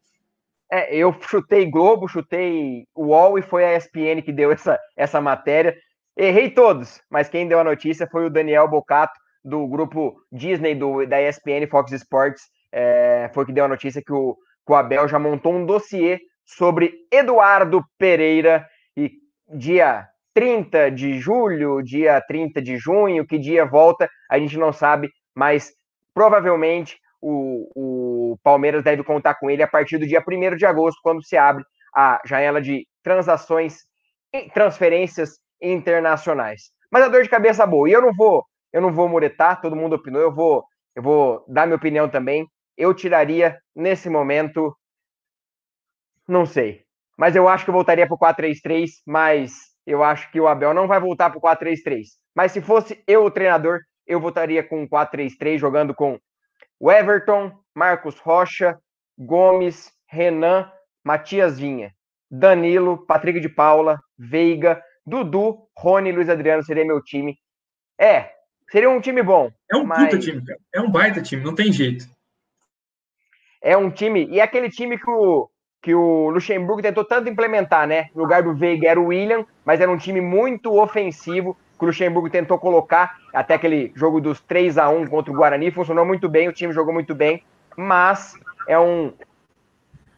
É, 0.70 0.94
eu 0.94 1.16
chutei 1.22 1.70
Globo, 1.70 2.08
chutei 2.08 2.86
UOL 2.96 3.40
e 3.40 3.42
foi 3.42 3.64
a 3.64 3.78
ESPN 3.78 4.22
que 4.22 4.34
deu 4.34 4.52
essa, 4.52 4.78
essa 4.96 5.22
matéria. 5.22 5.74
Errei 6.18 6.50
todos, 6.50 7.02
mas 7.10 7.30
quem 7.30 7.48
deu 7.48 7.60
a 7.60 7.64
notícia 7.64 8.06
foi 8.12 8.26
o 8.26 8.30
Daniel 8.30 8.68
Bocato, 8.68 9.18
do 9.44 9.66
grupo 9.68 10.22
Disney 10.30 10.76
do, 10.76 11.06
da 11.06 11.22
ESPN 11.22 11.66
Fox 11.70 11.94
Sports. 11.94 12.44
É, 12.74 13.32
foi 13.34 13.46
que 13.46 13.54
deu 13.54 13.66
a 13.66 13.70
notícia 13.70 14.04
que 14.06 14.12
o 14.12 14.38
o 14.72 14.76
Abel 14.76 15.06
já 15.06 15.20
montou 15.20 15.54
um 15.54 15.66
dossiê 15.66 16.22
sobre 16.46 16.94
Eduardo 17.12 17.84
Pereira 17.98 18.66
e 18.96 19.12
dia 19.54 20.08
30 20.34 20.92
de 20.92 21.20
julho, 21.20 21.82
dia 21.82 22.22
30 22.22 22.62
de 22.62 22.78
junho, 22.78 23.26
que 23.26 23.38
dia 23.38 23.66
volta, 23.66 24.10
a 24.30 24.40
gente 24.40 24.58
não 24.58 24.72
sabe, 24.72 25.10
mas 25.36 25.72
provavelmente 26.14 26.98
o, 27.22 27.70
o 27.76 28.38
Palmeiras 28.44 28.84
deve 28.84 29.04
contar 29.04 29.36
com 29.36 29.50
ele 29.50 29.64
a 29.64 29.68
partir 29.68 29.98
do 29.98 30.08
dia 30.08 30.24
1 30.28 30.56
de 30.56 30.66
agosto, 30.66 31.00
quando 31.04 31.24
se 31.24 31.38
abre 31.38 31.64
a 31.96 32.22
janela 32.26 32.62
de 32.62 32.88
transações 33.04 33.78
e 34.34 34.50
transferências 34.50 35.40
internacionais. 35.62 36.72
Mas 36.92 37.04
a 37.04 37.10
dor 37.10 37.24
de 37.24 37.30
cabeça 37.30 37.66
boa. 37.66 37.90
E 37.90 37.92
eu 37.92 38.02
não 38.02 38.14
vou, 38.14 38.44
eu 38.72 38.82
não 38.82 38.92
vou 38.92 39.08
muretar, 39.08 39.62
todo 39.62 39.76
mundo 39.76 39.96
opinou, 39.96 40.22
eu 40.22 40.34
vou, 40.34 40.64
eu 40.96 41.04
vou 41.04 41.46
dar 41.48 41.66
minha 41.66 41.76
opinião 41.76 42.10
também 42.10 42.48
eu 42.82 42.94
tiraria 42.94 43.60
nesse 43.76 44.10
momento. 44.10 44.76
Não 46.28 46.46
sei. 46.46 46.84
Mas 47.18 47.36
eu 47.36 47.48
acho 47.48 47.64
que 47.64 47.70
eu 47.70 47.76
voltaria 47.76 48.08
para 48.08 48.16
o 48.16 48.18
4-3-3, 48.18 48.90
mas 49.06 49.52
eu 49.86 50.04
acho 50.04 50.32
que 50.32 50.40
o 50.40 50.48
Abel 50.48 50.74
não 50.74 50.88
vai 50.88 51.00
voltar 51.00 51.30
para 51.30 51.38
o 51.38 51.42
4-3-3. 51.42 52.06
Mas 52.36 52.52
se 52.52 52.62
fosse 52.62 53.04
eu 53.08 53.26
o 53.26 53.32
treinador, 53.32 53.82
eu 54.06 54.20
voltaria 54.20 54.64
com 54.64 54.84
o 54.84 54.90
4-3-3, 54.90 55.58
jogando 55.58 55.94
com 55.94 56.20
o 56.80 56.92
Everton, 56.92 57.52
Marcos 57.76 58.18
Rocha, 58.20 58.78
Gomes, 59.18 59.92
Renan, 60.08 60.72
Matias 61.04 61.60
Vinha, 61.60 61.94
Danilo, 62.30 63.06
Patrick 63.06 63.40
de 63.40 63.50
Paula, 63.50 64.00
Veiga, 64.18 64.82
Dudu, 65.06 65.68
Rony 65.78 66.10
e 66.10 66.12
Luiz 66.12 66.30
Adriano 66.30 66.64
seria 66.64 66.86
meu 66.86 67.02
time. 67.02 67.38
É, 68.00 68.32
seria 68.70 68.90
um 68.90 69.02
time 69.02 69.22
bom. 69.22 69.52
É 69.72 69.78
um 69.78 69.86
mas... 69.86 70.06
puta 70.06 70.20
time, 70.20 70.46
cara. 70.46 70.60
É 70.74 70.82
um 70.82 70.90
baita 70.90 71.22
time, 71.22 71.44
não 71.44 71.56
tem 71.56 71.72
jeito 71.72 72.08
é 73.62 73.78
um 73.78 73.92
time, 73.92 74.26
e 74.26 74.40
é 74.40 74.44
aquele 74.44 74.70
time 74.70 74.98
que 74.98 75.10
o, 75.10 75.50
que 75.82 75.96
o 75.96 76.30
Luxemburgo 76.30 76.82
tentou 76.82 77.04
tanto 77.04 77.28
implementar, 77.28 77.88
né? 77.88 78.10
No 78.14 78.22
lugar 78.22 78.44
do 78.44 78.54
Veiga 78.54 78.88
era 78.88 79.00
o 79.00 79.08
William, 79.08 79.46
mas 79.66 79.82
era 79.82 79.92
um 79.92 79.98
time 79.98 80.22
muito 80.22 80.80
ofensivo 80.80 81.58
que 81.78 81.84
o 81.84 81.88
Luxemburgo 81.88 82.30
tentou 82.30 82.60
colocar, 82.60 83.18
até 83.34 83.56
aquele 83.56 83.92
jogo 83.96 84.22
dos 84.22 84.40
3 84.40 84.78
a 84.78 84.88
1 84.90 85.08
contra 85.08 85.34
o 85.34 85.36
Guarani, 85.36 85.72
funcionou 85.72 86.06
muito 86.06 86.30
bem, 86.30 86.48
o 86.48 86.54
time 86.54 86.72
jogou 86.72 86.94
muito 86.94 87.16
bem, 87.16 87.44
mas 87.76 88.36
é 88.68 88.78
um 88.78 89.12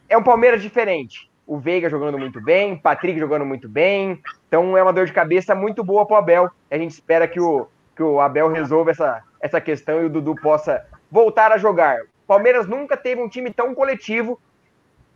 é 0.06 0.18
um 0.18 0.22
Palmeiras 0.22 0.60
diferente. 0.60 1.30
O 1.46 1.58
Veiga 1.58 1.88
jogando 1.88 2.18
muito 2.18 2.38
bem, 2.40 2.76
Patrick 2.76 3.18
jogando 3.18 3.46
muito 3.46 3.66
bem, 3.66 4.20
então 4.46 4.76
é 4.76 4.82
uma 4.82 4.92
dor 4.92 5.06
de 5.06 5.12
cabeça 5.12 5.54
muito 5.54 5.82
boa 5.82 6.06
para 6.06 6.14
o 6.14 6.18
Abel. 6.18 6.50
A 6.70 6.76
gente 6.76 6.90
espera 6.90 7.26
que 7.26 7.40
o, 7.40 7.66
que 7.96 8.02
o 8.02 8.20
Abel 8.20 8.48
resolva 8.48 8.90
essa, 8.90 9.22
essa 9.40 9.60
questão 9.60 10.02
e 10.02 10.04
o 10.04 10.10
Dudu 10.10 10.34
possa 10.34 10.84
voltar 11.10 11.50
a 11.50 11.56
jogar. 11.56 11.98
Palmeiras 12.26 12.66
nunca 12.66 12.96
teve 12.96 13.22
um 13.22 13.28
time 13.28 13.50
tão 13.50 13.74
coletivo 13.74 14.38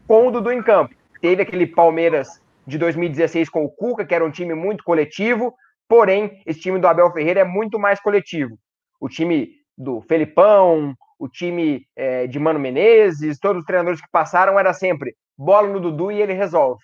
com 0.09 0.27
o 0.27 0.31
Dudu 0.31 0.51
em 0.51 0.63
campo. 0.63 0.95
Teve 1.21 1.43
aquele 1.43 1.67
Palmeiras 1.67 2.41
de 2.67 2.79
2016 2.79 3.51
com 3.51 3.63
o 3.65 3.71
Cuca, 3.71 4.07
que 4.07 4.15
era 4.15 4.25
um 4.25 4.31
time 4.31 4.55
muito 4.55 4.83
coletivo, 4.83 5.55
porém, 5.87 6.43
esse 6.47 6.61
time 6.61 6.79
do 6.79 6.89
Abel 6.89 7.13
Ferreira 7.13 7.41
é 7.41 7.45
muito 7.45 7.79
mais 7.79 8.01
coletivo. 8.01 8.59
O 8.99 9.09
time 9.09 9.51
do 9.77 10.01
Felipão, 10.01 10.95
o 11.19 11.29
time 11.29 11.83
é, 11.95 12.27
de 12.27 12.39
Mano 12.39 12.59
Menezes, 12.59 13.39
todos 13.39 13.61
os 13.61 13.67
treinadores 13.67 14.01
que 14.01 14.09
passaram 14.11 14.59
era 14.59 14.73
sempre 14.73 15.15
bola 15.37 15.69
no 15.69 15.79
Dudu 15.79 16.11
e 16.11 16.23
ele 16.23 16.33
resolve. 16.33 16.83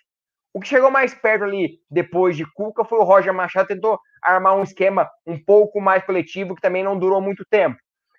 O 0.52 0.60
que 0.60 0.68
chegou 0.68 0.90
mais 0.90 1.14
perto 1.14 1.44
ali 1.44 1.78
depois 1.90 2.36
de 2.36 2.44
Cuca 2.52 2.84
foi 2.84 2.98
o 2.98 3.04
Roger 3.04 3.32
Machado, 3.32 3.68
tentou 3.68 3.98
armar 4.22 4.54
um 4.54 4.62
esquema 4.62 5.08
um 5.26 5.42
pouco 5.42 5.80
mais 5.80 6.04
coletivo, 6.04 6.54
que 6.54 6.60
também 6.60 6.84
não 6.84 6.98
durou 6.98 7.20
muito 7.22 7.44
tempo. 7.48 7.76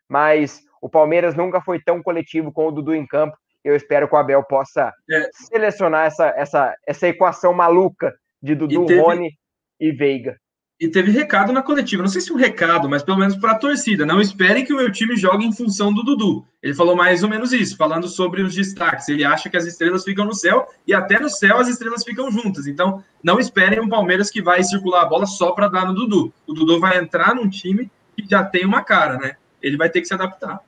Mas 0.10 0.62
o 0.82 0.90
Palmeiras 0.90 1.36
nunca 1.36 1.62
foi 1.62 1.80
tão 1.80 2.02
coletivo 2.02 2.52
com 2.52 2.68
o 2.68 2.72
Dudu 2.72 2.94
em 2.94 3.06
campo. 3.06 3.38
Eu 3.66 3.76
espero 3.76 4.08
que 4.08 4.14
o 4.14 4.18
Abel 4.18 4.44
possa 4.44 4.94
é. 5.10 5.30
selecionar 5.34 6.06
essa, 6.06 6.28
essa, 6.38 6.76
essa 6.88 7.08
equação 7.08 7.52
maluca 7.52 8.14
de 8.40 8.54
Dudu, 8.54 8.84
e 8.84 8.86
teve, 8.86 9.02
Rony 9.02 9.32
e 9.80 9.92
Veiga. 9.92 10.38
E 10.80 10.88
teve 10.88 11.10
recado 11.10 11.52
na 11.52 11.64
coletiva, 11.64 12.04
não 12.04 12.10
sei 12.10 12.22
se 12.22 12.32
um 12.32 12.36
recado, 12.36 12.88
mas 12.88 13.02
pelo 13.02 13.18
menos 13.18 13.36
para 13.36 13.54
a 13.54 13.58
torcida. 13.58 14.06
Não 14.06 14.22
esperem 14.22 14.64
que 14.64 14.72
o 14.72 14.78
meu 14.78 14.92
time 14.92 15.18
jogue 15.18 15.46
em 15.46 15.52
função 15.52 15.92
do 15.92 16.04
Dudu. 16.04 16.46
Ele 16.62 16.76
falou 16.76 16.96
mais 16.96 17.24
ou 17.24 17.30
menos 17.30 17.52
isso, 17.54 17.76
falando 17.76 18.08
sobre 18.08 18.44
os 18.44 18.54
destaques. 18.54 19.10
Ele 19.10 19.26
acha 19.26 19.50
que 19.50 19.58
as 19.58 19.66
estrelas 19.66 20.04
ficam 20.04 20.26
no 20.26 20.36
céu 20.36 20.68
e 20.86 20.94
até 20.94 21.20
no 21.20 21.30
céu 21.30 21.58
as 21.58 21.68
estrelas 21.68 22.04
ficam 22.04 22.30
juntas. 22.30 22.68
Então, 22.68 23.04
não 23.24 23.40
esperem 23.40 23.80
um 23.80 23.90
Palmeiras 23.90 24.30
que 24.30 24.44
vai 24.44 24.64
circular 24.64 25.02
a 25.02 25.06
bola 25.08 25.26
só 25.26 25.54
para 25.54 25.68
dar 25.68 25.88
no 25.88 25.96
Dudu. 25.96 26.32
O 26.46 26.54
Dudu 26.54 26.80
vai 26.80 27.00
entrar 27.00 27.34
num 27.34 27.50
time 27.50 27.90
que 28.16 28.30
já 28.30 28.44
tem 28.44 28.64
uma 28.64 28.84
cara, 28.84 29.18
né? 29.18 29.38
Ele 29.60 29.76
vai 29.76 29.90
ter 29.90 30.02
que 30.02 30.08
se 30.08 30.14
adaptar. 30.14 30.60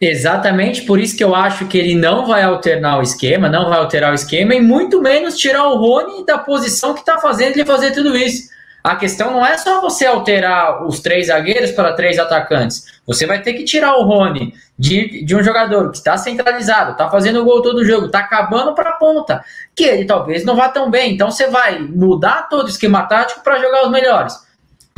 Exatamente 0.00 0.82
por 0.82 1.00
isso 1.00 1.16
que 1.16 1.24
eu 1.24 1.34
acho 1.34 1.66
que 1.66 1.76
ele 1.76 1.94
não 1.94 2.24
vai 2.24 2.42
alternar 2.42 2.98
o 2.98 3.02
esquema, 3.02 3.48
não 3.48 3.68
vai 3.68 3.78
alterar 3.78 4.12
o 4.12 4.14
esquema 4.14 4.54
e 4.54 4.60
muito 4.60 5.02
menos 5.02 5.36
tirar 5.36 5.66
o 5.66 5.76
Rony 5.76 6.24
da 6.24 6.38
posição 6.38 6.94
que 6.94 7.00
está 7.00 7.18
fazendo 7.18 7.56
ele 7.56 7.64
fazer 7.64 7.90
tudo 7.90 8.16
isso. 8.16 8.48
A 8.82 8.94
questão 8.94 9.32
não 9.32 9.44
é 9.44 9.58
só 9.58 9.80
você 9.80 10.06
alterar 10.06 10.86
os 10.86 11.00
três 11.00 11.26
zagueiros 11.26 11.72
para 11.72 11.94
três 11.94 12.16
atacantes. 12.16 12.86
Você 13.06 13.26
vai 13.26 13.42
ter 13.42 13.54
que 13.54 13.64
tirar 13.64 13.96
o 13.96 14.04
Rony 14.04 14.54
de, 14.78 15.24
de 15.24 15.34
um 15.34 15.42
jogador 15.42 15.90
que 15.90 15.96
está 15.96 16.16
centralizado, 16.16 16.92
está 16.92 17.10
fazendo 17.10 17.44
gol 17.44 17.60
todo 17.60 17.84
jogo, 17.84 18.06
está 18.06 18.20
acabando 18.20 18.74
para 18.74 18.90
a 18.90 18.96
ponta, 18.96 19.44
que 19.74 19.82
ele 19.82 20.04
talvez 20.04 20.44
não 20.44 20.54
vá 20.54 20.68
tão 20.68 20.88
bem. 20.88 21.12
Então 21.12 21.28
você 21.30 21.48
vai 21.48 21.80
mudar 21.80 22.48
todo 22.48 22.66
o 22.66 22.70
esquema 22.70 23.02
tático 23.02 23.42
para 23.42 23.58
jogar 23.58 23.84
os 23.84 23.90
melhores. 23.90 24.47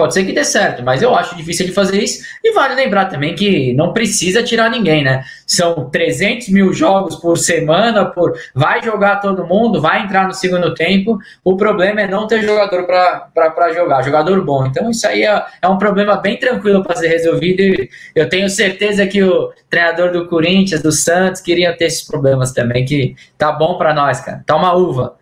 Pode 0.00 0.14
ser 0.14 0.24
que 0.24 0.32
dê 0.32 0.42
certo, 0.44 0.82
mas 0.82 1.02
eu 1.02 1.14
acho 1.14 1.36
difícil 1.36 1.66
ele 1.66 1.74
fazer 1.74 2.02
isso. 2.02 2.24
E 2.42 2.54
vale 2.54 2.74
lembrar 2.74 3.04
também 3.04 3.34
que 3.34 3.74
não 3.74 3.92
precisa 3.92 4.42
tirar 4.42 4.70
ninguém, 4.70 5.04
né? 5.04 5.22
São 5.46 5.90
300 5.90 6.48
mil 6.48 6.72
jogos 6.72 7.16
por 7.16 7.36
semana, 7.36 8.06
por 8.06 8.32
vai 8.54 8.82
jogar 8.82 9.16
todo 9.16 9.46
mundo, 9.46 9.78
vai 9.78 10.02
entrar 10.02 10.26
no 10.26 10.32
segundo 10.32 10.72
tempo. 10.72 11.18
O 11.44 11.54
problema 11.54 12.00
é 12.00 12.08
não 12.08 12.26
ter 12.26 12.40
jogador 12.42 12.84
para 12.84 13.72
jogar, 13.74 14.00
jogador 14.00 14.42
bom. 14.42 14.64
Então 14.64 14.88
isso 14.88 15.06
aí 15.06 15.22
é, 15.22 15.44
é 15.60 15.68
um 15.68 15.76
problema 15.76 16.16
bem 16.16 16.38
tranquilo 16.38 16.82
para 16.82 16.96
ser 16.96 17.08
resolvido. 17.08 17.60
E 17.60 17.90
eu 18.14 18.26
tenho 18.26 18.48
certeza 18.48 19.06
que 19.06 19.22
o 19.22 19.52
treinador 19.68 20.12
do 20.12 20.26
Corinthians, 20.28 20.82
do 20.82 20.92
Santos, 20.92 21.42
queria 21.42 21.76
ter 21.76 21.84
esses 21.84 22.06
problemas 22.06 22.52
também, 22.52 22.86
que 22.86 23.14
tá 23.36 23.52
bom 23.52 23.76
para 23.76 23.92
nós, 23.92 24.18
cara. 24.22 24.42
Tá 24.46 24.56
uma 24.56 24.72
uva. 24.72 25.18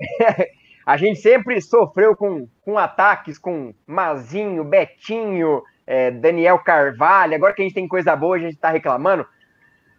A 0.88 0.96
gente 0.96 1.20
sempre 1.20 1.60
sofreu 1.60 2.16
com, 2.16 2.48
com 2.62 2.78
ataques 2.78 3.36
com 3.36 3.74
Mazinho, 3.86 4.64
Betinho, 4.64 5.62
é, 5.86 6.10
Daniel 6.10 6.58
Carvalho. 6.60 7.34
Agora 7.34 7.52
que 7.52 7.60
a 7.60 7.64
gente 7.66 7.74
tem 7.74 7.86
coisa 7.86 8.16
boa, 8.16 8.36
a 8.36 8.38
gente 8.38 8.54
está 8.54 8.70
reclamando. 8.70 9.26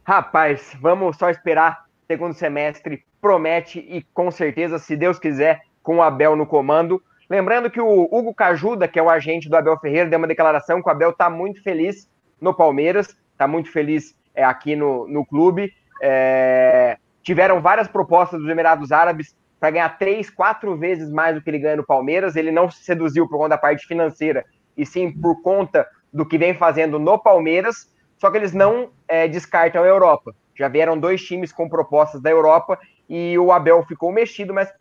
Rapaz, 0.04 0.76
vamos 0.82 1.16
só 1.16 1.30
esperar. 1.30 1.86
Segundo 2.08 2.34
semestre 2.34 3.06
promete 3.22 3.78
e 3.88 4.02
com 4.16 4.32
certeza, 4.32 4.80
se 4.80 4.98
Deus 4.98 5.20
quiser, 5.20 5.62
com 5.84 5.98
o 5.98 6.02
Abel 6.02 6.36
no 6.36 6.48
comando. 6.48 7.00
Lembrando 7.30 7.70
que 7.70 7.80
o 7.80 8.10
Hugo 8.12 8.34
Cajuda, 8.34 8.88
que 8.88 8.98
é 8.98 9.04
o 9.04 9.12
agente 9.12 9.48
do 9.48 9.56
Abel 9.56 9.78
Ferreira, 9.78 10.10
deu 10.10 10.18
uma 10.18 10.28
declaração 10.28 10.82
que 10.82 10.90
o 10.90 10.92
Abel 10.92 11.12
está 11.12 11.30
muito 11.30 11.62
feliz 11.62 12.10
no 12.42 12.52
Palmeiras, 12.52 13.16
está 13.32 13.48
muito 13.48 13.72
feliz 13.72 14.16
é, 14.34 14.44
aqui 14.44 14.76
no, 14.76 15.08
no 15.08 15.24
clube. 15.24 15.72
É, 16.02 16.98
tiveram 17.22 17.62
várias 17.62 17.88
propostas 17.88 18.42
dos 18.42 18.50
Emirados 18.50 18.92
Árabes 18.92 19.38
para 19.60 19.72
ganhar 19.72 19.98
três, 19.98 20.30
quatro 20.30 20.78
vezes 20.78 21.12
mais 21.12 21.36
do 21.36 21.42
que 21.42 21.50
ele 21.50 21.60
ganha 21.60 21.76
no 21.76 21.86
Palmeiras. 21.86 22.36
Ele 22.36 22.52
não 22.52 22.70
se 22.70 22.84
seduziu 22.84 23.28
por 23.28 23.38
conta 23.38 23.50
da 23.50 23.58
parte 23.58 23.86
financeira, 23.86 24.46
e 24.78 24.86
sim 24.86 25.12
por 25.12 25.42
conta 25.42 25.88
do 26.12 26.26
que 26.26 26.38
vem 26.38 26.54
fazendo 26.54 26.98
no 26.98 27.20
Palmeiras. 27.20 27.94
Só 28.18 28.30
que 28.32 28.38
eles 28.38 28.54
não 28.54 28.92
é, 29.08 29.28
descartam 29.28 29.84
a 29.84 29.88
Europa. 29.88 30.34
Já 30.56 30.68
vieram 30.68 31.00
dois 31.00 31.22
times 31.24 31.52
com 31.52 31.70
propostas 31.70 32.22
da 32.22 32.30
Europa 32.30 32.78
e 33.08 33.38
o 33.38 33.52
Abel 33.52 33.84
ficou 33.86 34.12
mexido, 34.12 34.54
mas 34.54 34.72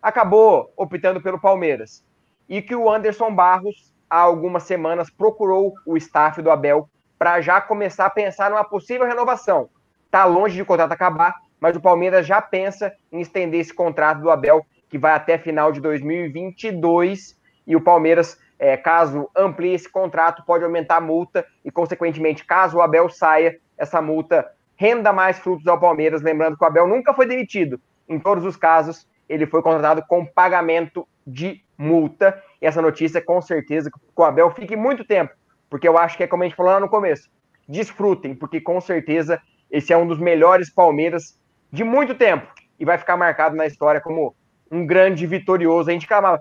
acabou 0.00 0.72
optando 0.76 1.20
pelo 1.20 1.40
Palmeiras. 1.40 2.04
E 2.48 2.62
que 2.62 2.74
o 2.74 2.90
Anderson 2.90 3.34
Barros, 3.34 3.92
há 4.08 4.18
algumas 4.18 4.62
semanas, 4.64 5.10
procurou 5.10 5.74
o 5.84 5.96
staff 5.96 6.40
do 6.40 6.50
Abel 6.50 6.88
para 7.18 7.40
já 7.40 7.60
começar 7.60 8.06
a 8.06 8.10
pensar 8.10 8.50
numa 8.50 8.64
possível 8.64 9.06
renovação. 9.06 9.68
Está 10.06 10.24
longe 10.24 10.56
de 10.56 10.62
o 10.62 10.66
contrato 10.66 10.92
acabar, 10.92 11.34
mas 11.60 11.76
o 11.76 11.80
Palmeiras 11.80 12.26
já 12.26 12.40
pensa 12.40 12.92
em 13.12 13.20
estender 13.20 13.60
esse 13.60 13.74
contrato 13.74 14.20
do 14.20 14.30
Abel, 14.30 14.64
que 14.88 14.98
vai 14.98 15.12
até 15.12 15.38
final 15.38 15.70
de 15.70 15.80
2022, 15.80 17.38
e 17.66 17.76
o 17.76 17.80
Palmeiras, 17.80 18.38
é, 18.58 18.76
caso 18.76 19.30
amplie 19.36 19.74
esse 19.74 19.88
contrato, 19.88 20.42
pode 20.44 20.64
aumentar 20.64 20.96
a 20.96 21.00
multa, 21.00 21.46
e, 21.64 21.70
consequentemente, 21.70 22.44
caso 22.44 22.78
o 22.78 22.82
Abel 22.82 23.08
saia, 23.08 23.58
essa 23.78 24.02
multa 24.02 24.50
renda 24.76 25.12
mais 25.12 25.38
frutos 25.38 25.66
ao 25.66 25.78
Palmeiras. 25.78 26.22
Lembrando 26.22 26.56
que 26.56 26.64
o 26.64 26.66
Abel 26.66 26.88
nunca 26.88 27.14
foi 27.14 27.26
demitido. 27.26 27.80
Em 28.08 28.18
todos 28.18 28.44
os 28.44 28.56
casos, 28.56 29.06
ele 29.28 29.46
foi 29.46 29.62
contratado 29.62 30.02
com 30.08 30.26
pagamento 30.26 31.06
de 31.26 31.62
multa. 31.78 32.42
E 32.60 32.66
essa 32.66 32.82
notícia, 32.82 33.22
com 33.22 33.40
certeza, 33.40 33.90
que 33.90 33.98
o 34.16 34.24
Abel 34.24 34.50
fique 34.50 34.74
muito 34.74 35.04
tempo, 35.04 35.32
porque 35.68 35.86
eu 35.86 35.96
acho 35.96 36.16
que 36.16 36.24
é 36.24 36.26
como 36.26 36.42
a 36.42 36.46
gente 36.46 36.56
falou 36.56 36.72
lá 36.72 36.80
no 36.80 36.88
começo. 36.88 37.30
Desfrutem, 37.68 38.34
porque 38.34 38.60
com 38.60 38.80
certeza 38.80 39.40
esse 39.70 39.92
é 39.92 39.96
um 39.96 40.06
dos 40.06 40.18
melhores 40.18 40.68
Palmeiras 40.68 41.39
de 41.72 41.84
muito 41.84 42.14
tempo 42.14 42.46
e 42.78 42.84
vai 42.84 42.98
ficar 42.98 43.16
marcado 43.16 43.56
na 43.56 43.66
história 43.66 44.00
como 44.00 44.34
um 44.70 44.86
grande 44.86 45.26
vitorioso. 45.26 45.90
A 45.90 45.92
gente 45.92 46.06
calma, 46.06 46.40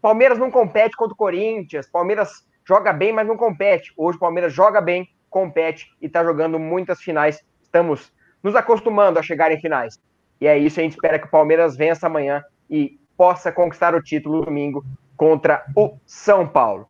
Palmeiras 0.00 0.38
não 0.38 0.50
compete 0.50 0.96
contra 0.96 1.14
o 1.14 1.16
Corinthians, 1.16 1.88
Palmeiras 1.88 2.46
joga 2.64 2.92
bem, 2.92 3.12
mas 3.12 3.26
não 3.26 3.36
compete. 3.36 3.92
Hoje 3.96 4.16
o 4.16 4.20
Palmeiras 4.20 4.52
joga 4.52 4.80
bem, 4.80 5.08
compete 5.30 5.88
e 6.00 6.06
está 6.06 6.22
jogando 6.22 6.58
muitas 6.58 7.00
finais 7.00 7.44
estamos 7.72 8.12
nos 8.42 8.54
acostumando 8.54 9.18
a 9.18 9.22
chegar 9.22 9.50
em 9.50 9.58
finais. 9.58 9.98
E 10.38 10.46
é 10.46 10.58
isso, 10.58 10.78
a 10.78 10.82
gente 10.82 10.92
espera 10.92 11.18
que 11.18 11.26
o 11.26 11.30
Palmeiras 11.30 11.74
vença 11.74 12.06
amanhã 12.06 12.44
e 12.68 12.98
possa 13.16 13.50
conquistar 13.50 13.94
o 13.94 14.02
título 14.02 14.44
domingo 14.44 14.84
contra 15.16 15.64
o 15.74 15.96
São 16.04 16.46
Paulo. 16.46 16.86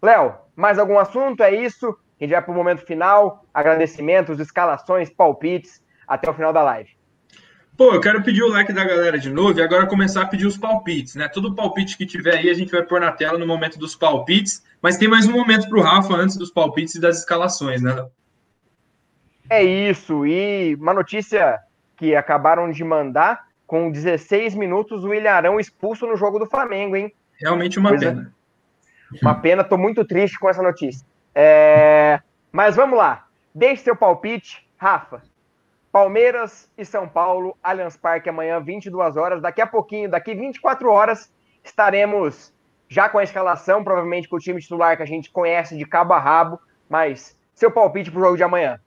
Léo, 0.00 0.34
mais 0.54 0.78
algum 0.78 0.98
assunto? 0.98 1.42
É 1.42 1.52
isso? 1.52 1.88
A 1.88 2.24
gente 2.24 2.32
vai 2.32 2.42
para 2.42 2.52
o 2.52 2.54
momento 2.54 2.86
final. 2.86 3.44
Agradecimentos, 3.52 4.38
escalações, 4.38 5.10
palpites, 5.10 5.82
até 6.06 6.30
o 6.30 6.34
final 6.34 6.52
da 6.52 6.62
live. 6.62 6.90
Pô, 7.80 7.94
eu 7.94 8.00
quero 8.02 8.22
pedir 8.22 8.42
o 8.42 8.48
like 8.50 8.74
da 8.74 8.84
galera 8.84 9.18
de 9.18 9.30
novo 9.30 9.58
e 9.58 9.62
agora 9.62 9.86
começar 9.86 10.20
a 10.20 10.26
pedir 10.26 10.44
os 10.44 10.58
palpites, 10.58 11.14
né? 11.14 11.28
Todo 11.28 11.54
palpite 11.54 11.96
que 11.96 12.04
tiver 12.04 12.36
aí 12.36 12.50
a 12.50 12.52
gente 12.52 12.70
vai 12.70 12.82
pôr 12.82 13.00
na 13.00 13.10
tela 13.10 13.38
no 13.38 13.46
momento 13.46 13.78
dos 13.78 13.96
palpites, 13.96 14.62
mas 14.82 14.98
tem 14.98 15.08
mais 15.08 15.26
um 15.26 15.32
momento 15.32 15.66
para 15.66 15.78
o 15.78 15.80
Rafa 15.80 16.12
antes 16.12 16.36
dos 16.36 16.50
palpites 16.50 16.96
e 16.96 17.00
das 17.00 17.20
escalações, 17.20 17.80
né? 17.80 18.06
É 19.48 19.64
isso. 19.64 20.26
E 20.26 20.74
uma 20.74 20.92
notícia 20.92 21.58
que 21.96 22.14
acabaram 22.14 22.70
de 22.70 22.84
mandar: 22.84 23.46
com 23.66 23.90
16 23.90 24.54
minutos, 24.56 25.02
o 25.02 25.14
Ilharão 25.14 25.58
expulso 25.58 26.06
no 26.06 26.18
jogo 26.18 26.38
do 26.38 26.44
Flamengo, 26.44 26.96
hein? 26.96 27.10
Realmente 27.40 27.78
uma 27.78 27.88
Coisa... 27.88 28.08
pena. 28.08 28.34
Uma 29.22 29.34
pena, 29.36 29.64
tô 29.64 29.78
muito 29.78 30.04
triste 30.04 30.38
com 30.38 30.50
essa 30.50 30.62
notícia. 30.62 31.06
É... 31.34 32.20
Mas 32.52 32.76
vamos 32.76 32.98
lá. 32.98 33.26
Deixe 33.54 33.84
seu 33.84 33.96
palpite, 33.96 34.68
Rafa. 34.76 35.29
Palmeiras 35.92 36.70
e 36.78 36.84
São 36.84 37.08
Paulo, 37.08 37.56
Allianz 37.62 37.96
Parque, 37.96 38.28
amanhã, 38.28 38.60
22 38.60 39.16
horas. 39.16 39.42
Daqui 39.42 39.60
a 39.60 39.66
pouquinho, 39.66 40.08
daqui 40.08 40.34
24 40.34 40.90
horas, 40.90 41.32
estaremos 41.64 42.54
já 42.88 43.08
com 43.08 43.18
a 43.18 43.24
escalação, 43.24 43.82
provavelmente 43.82 44.28
com 44.28 44.36
o 44.36 44.40
time 44.40 44.60
titular 44.60 44.96
que 44.96 45.02
a 45.02 45.06
gente 45.06 45.30
conhece 45.30 45.76
de 45.76 45.84
cabo 45.84 46.12
a 46.12 46.18
rabo. 46.18 46.60
Mas 46.88 47.36
seu 47.54 47.70
palpite 47.70 48.10
para 48.10 48.20
o 48.20 48.24
jogo 48.24 48.36
de 48.36 48.42
amanhã. 48.42 48.80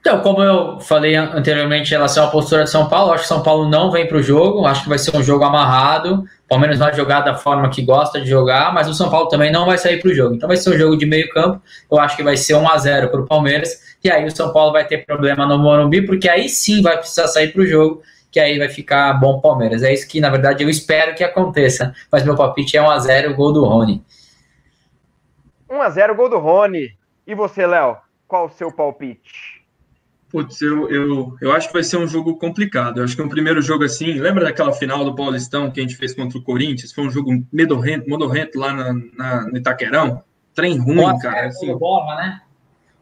Então, 0.00 0.20
como 0.20 0.42
eu 0.42 0.80
falei 0.80 1.16
anteriormente 1.16 1.88
em 1.88 1.90
relação 1.90 2.24
à 2.24 2.28
postura 2.28 2.64
de 2.64 2.70
São 2.70 2.88
Paulo, 2.88 3.12
acho 3.12 3.24
que 3.24 3.28
São 3.28 3.42
Paulo 3.42 3.68
não 3.68 3.90
vem 3.90 4.06
para 4.06 4.16
o 4.16 4.22
jogo, 4.22 4.64
acho 4.64 4.84
que 4.84 4.88
vai 4.88 4.98
ser 4.98 5.14
um 5.14 5.22
jogo 5.22 5.44
amarrado. 5.44 6.24
O 6.44 6.48
Palmeiras 6.48 6.78
vai 6.78 6.94
jogar 6.94 7.20
da 7.20 7.34
forma 7.34 7.68
que 7.68 7.82
gosta 7.82 8.18
de 8.20 8.26
jogar, 8.26 8.72
mas 8.72 8.88
o 8.88 8.94
São 8.94 9.10
Paulo 9.10 9.28
também 9.28 9.52
não 9.52 9.66
vai 9.66 9.76
sair 9.76 10.00
para 10.00 10.10
o 10.10 10.14
jogo. 10.14 10.34
Então 10.34 10.48
vai 10.48 10.56
ser 10.56 10.70
um 10.70 10.78
jogo 10.78 10.96
de 10.96 11.04
meio 11.04 11.28
campo. 11.30 11.60
Eu 11.90 11.98
acho 11.98 12.16
que 12.16 12.22
vai 12.22 12.36
ser 12.38 12.54
1 12.54 12.70
a 12.70 12.78
0 12.78 13.10
para 13.10 13.20
o 13.20 13.26
Palmeiras. 13.26 13.96
E 14.02 14.10
aí 14.10 14.24
o 14.24 14.34
São 14.34 14.52
Paulo 14.52 14.72
vai 14.72 14.86
ter 14.86 15.04
problema 15.04 15.44
no 15.44 15.58
Morumbi, 15.58 16.00
porque 16.00 16.28
aí 16.28 16.48
sim 16.48 16.80
vai 16.80 16.96
precisar 16.96 17.28
sair 17.28 17.52
para 17.52 17.60
o 17.60 17.66
jogo, 17.66 18.00
que 18.30 18.40
aí 18.40 18.58
vai 18.58 18.70
ficar 18.70 19.12
bom 19.14 19.40
Palmeiras. 19.40 19.82
É 19.82 19.92
isso 19.92 20.08
que, 20.08 20.20
na 20.20 20.30
verdade, 20.30 20.62
eu 20.62 20.70
espero 20.70 21.14
que 21.14 21.22
aconteça. 21.22 21.92
Mas 22.10 22.24
meu 22.24 22.34
palpite 22.34 22.76
é 22.78 22.82
1 22.82 22.90
a 22.90 22.98
0 22.98 23.34
gol 23.34 23.52
do 23.52 23.64
Rony. 23.64 24.02
1 25.68 25.82
a 25.82 25.90
0 25.90 26.14
gol 26.14 26.30
do 26.30 26.38
Rony. 26.38 26.96
E 27.26 27.34
você, 27.34 27.66
Léo? 27.66 27.98
Qual 28.26 28.46
o 28.46 28.50
seu 28.50 28.72
palpite? 28.72 29.57
Putz, 30.30 30.60
eu, 30.60 30.90
eu, 30.90 31.36
eu 31.40 31.52
acho 31.52 31.68
que 31.68 31.72
vai 31.72 31.82
ser 31.82 31.96
um 31.96 32.06
jogo 32.06 32.36
complicado. 32.36 32.98
Eu 32.98 33.04
acho 33.04 33.16
que 33.16 33.22
um 33.22 33.28
primeiro 33.28 33.62
jogo 33.62 33.84
assim. 33.84 34.12
Lembra 34.12 34.44
daquela 34.44 34.72
final 34.72 35.02
do 35.04 35.14
Paulistão 35.14 35.70
que 35.70 35.80
a 35.80 35.82
gente 35.82 35.96
fez 35.96 36.14
contra 36.14 36.38
o 36.38 36.42
Corinthians? 36.42 36.92
Foi 36.92 37.04
um 37.04 37.10
jogo 37.10 37.42
medorrento, 37.50 38.08
modorrento 38.08 38.58
lá 38.58 38.74
na, 38.74 38.92
na, 39.16 39.42
no 39.48 39.56
Itaquerão. 39.56 40.22
Trem 40.54 40.76
ruim, 40.76 40.96
Nossa, 40.96 41.22
cara. 41.22 41.46
Assim. 41.46 41.74
Bola, 41.76 42.16
né? 42.16 42.42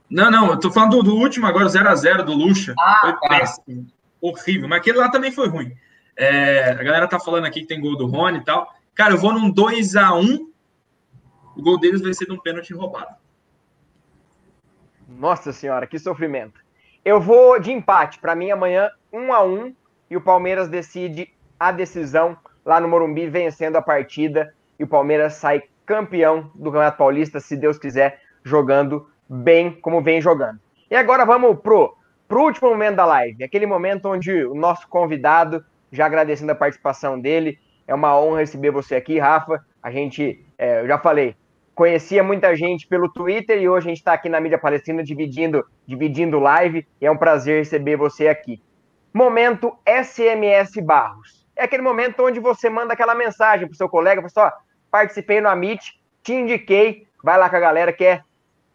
Não, 0.08 0.30
não, 0.30 0.50
eu 0.50 0.60
tô 0.60 0.70
falando 0.70 0.98
do, 0.98 1.02
do 1.02 1.16
último 1.16 1.46
agora, 1.46 1.66
0x0 1.66 2.22
do 2.22 2.32
Lucha. 2.32 2.74
Ah, 2.78 2.98
foi 3.00 3.12
tá. 3.14 3.28
péssimo. 3.28 3.86
Horrível. 4.20 4.68
Mas 4.68 4.78
aquele 4.78 4.98
lá 4.98 5.10
também 5.10 5.32
foi 5.32 5.48
ruim. 5.48 5.72
É, 6.16 6.70
a 6.70 6.82
galera 6.82 7.08
tá 7.08 7.18
falando 7.18 7.44
aqui 7.44 7.62
que 7.62 7.66
tem 7.66 7.80
gol 7.80 7.96
do 7.96 8.06
Rony 8.06 8.38
e 8.38 8.44
tal. 8.44 8.72
Cara, 8.94 9.14
eu 9.14 9.18
vou 9.18 9.32
num 9.32 9.52
2x1. 9.52 10.46
O 11.56 11.62
gol 11.62 11.78
deles 11.78 12.00
vai 12.00 12.14
ser 12.14 12.26
de 12.26 12.32
um 12.32 12.38
pênalti 12.38 12.72
roubado. 12.72 13.16
Nossa 15.08 15.52
senhora, 15.52 15.86
que 15.86 15.98
sofrimento. 15.98 16.65
Eu 17.06 17.20
vou 17.20 17.60
de 17.60 17.72
empate. 17.72 18.18
Para 18.18 18.34
mim, 18.34 18.50
amanhã, 18.50 18.90
um 19.12 19.32
a 19.32 19.40
um, 19.40 19.72
e 20.10 20.16
o 20.16 20.20
Palmeiras 20.20 20.68
decide 20.68 21.32
a 21.58 21.70
decisão 21.70 22.36
lá 22.64 22.80
no 22.80 22.88
Morumbi, 22.88 23.28
vencendo 23.28 23.76
a 23.76 23.80
partida. 23.80 24.52
E 24.76 24.82
o 24.82 24.88
Palmeiras 24.88 25.34
sai 25.34 25.62
campeão 25.86 26.50
do 26.52 26.64
Campeonato 26.64 26.98
Paulista, 26.98 27.38
se 27.38 27.56
Deus 27.56 27.78
quiser, 27.78 28.18
jogando 28.42 29.08
bem 29.28 29.70
como 29.70 30.02
vem 30.02 30.20
jogando. 30.20 30.58
E 30.90 30.96
agora 30.96 31.24
vamos 31.24 31.60
pro, 31.60 31.96
pro 32.26 32.42
último 32.42 32.70
momento 32.70 32.96
da 32.96 33.06
live, 33.06 33.44
aquele 33.44 33.66
momento 33.66 34.08
onde 34.08 34.44
o 34.44 34.56
nosso 34.56 34.88
convidado, 34.88 35.64
já 35.92 36.06
agradecendo 36.06 36.50
a 36.50 36.56
participação 36.56 37.20
dele, 37.20 37.56
é 37.86 37.94
uma 37.94 38.18
honra 38.18 38.40
receber 38.40 38.72
você 38.72 38.96
aqui, 38.96 39.20
Rafa. 39.20 39.64
A 39.80 39.92
gente, 39.92 40.44
é, 40.58 40.80
eu 40.80 40.88
já 40.88 40.98
falei, 40.98 41.36
conhecia 41.76 42.24
muita 42.24 42.56
gente 42.56 42.86
pelo 42.86 43.06
Twitter 43.06 43.60
e 43.60 43.68
hoje 43.68 43.86
a 43.86 43.90
gente 43.90 43.98
está 43.98 44.14
aqui 44.14 44.30
na 44.30 44.40
mídia 44.40 44.58
palestina 44.58 45.04
dividindo, 45.04 45.62
dividindo 45.86 46.40
live 46.40 46.88
e 46.98 47.04
é 47.04 47.10
um 47.10 47.18
prazer 47.18 47.58
receber 47.58 47.96
você 47.96 48.28
aqui. 48.28 48.62
Momento 49.12 49.76
SMS 49.86 50.82
Barros. 50.82 51.46
É 51.54 51.64
aquele 51.64 51.82
momento 51.82 52.24
onde 52.24 52.40
você 52.40 52.70
manda 52.70 52.94
aquela 52.94 53.14
mensagem 53.14 53.68
pro 53.68 53.76
seu 53.76 53.90
colega, 53.90 54.22
pessoal, 54.22 54.50
participei 54.90 55.38
no 55.38 55.50
Amit, 55.50 56.00
te 56.22 56.32
indiquei, 56.32 57.06
vai 57.22 57.38
lá 57.38 57.50
com 57.50 57.56
a 57.56 57.60
galera 57.60 57.92
que 57.92 58.04
é, 58.04 58.22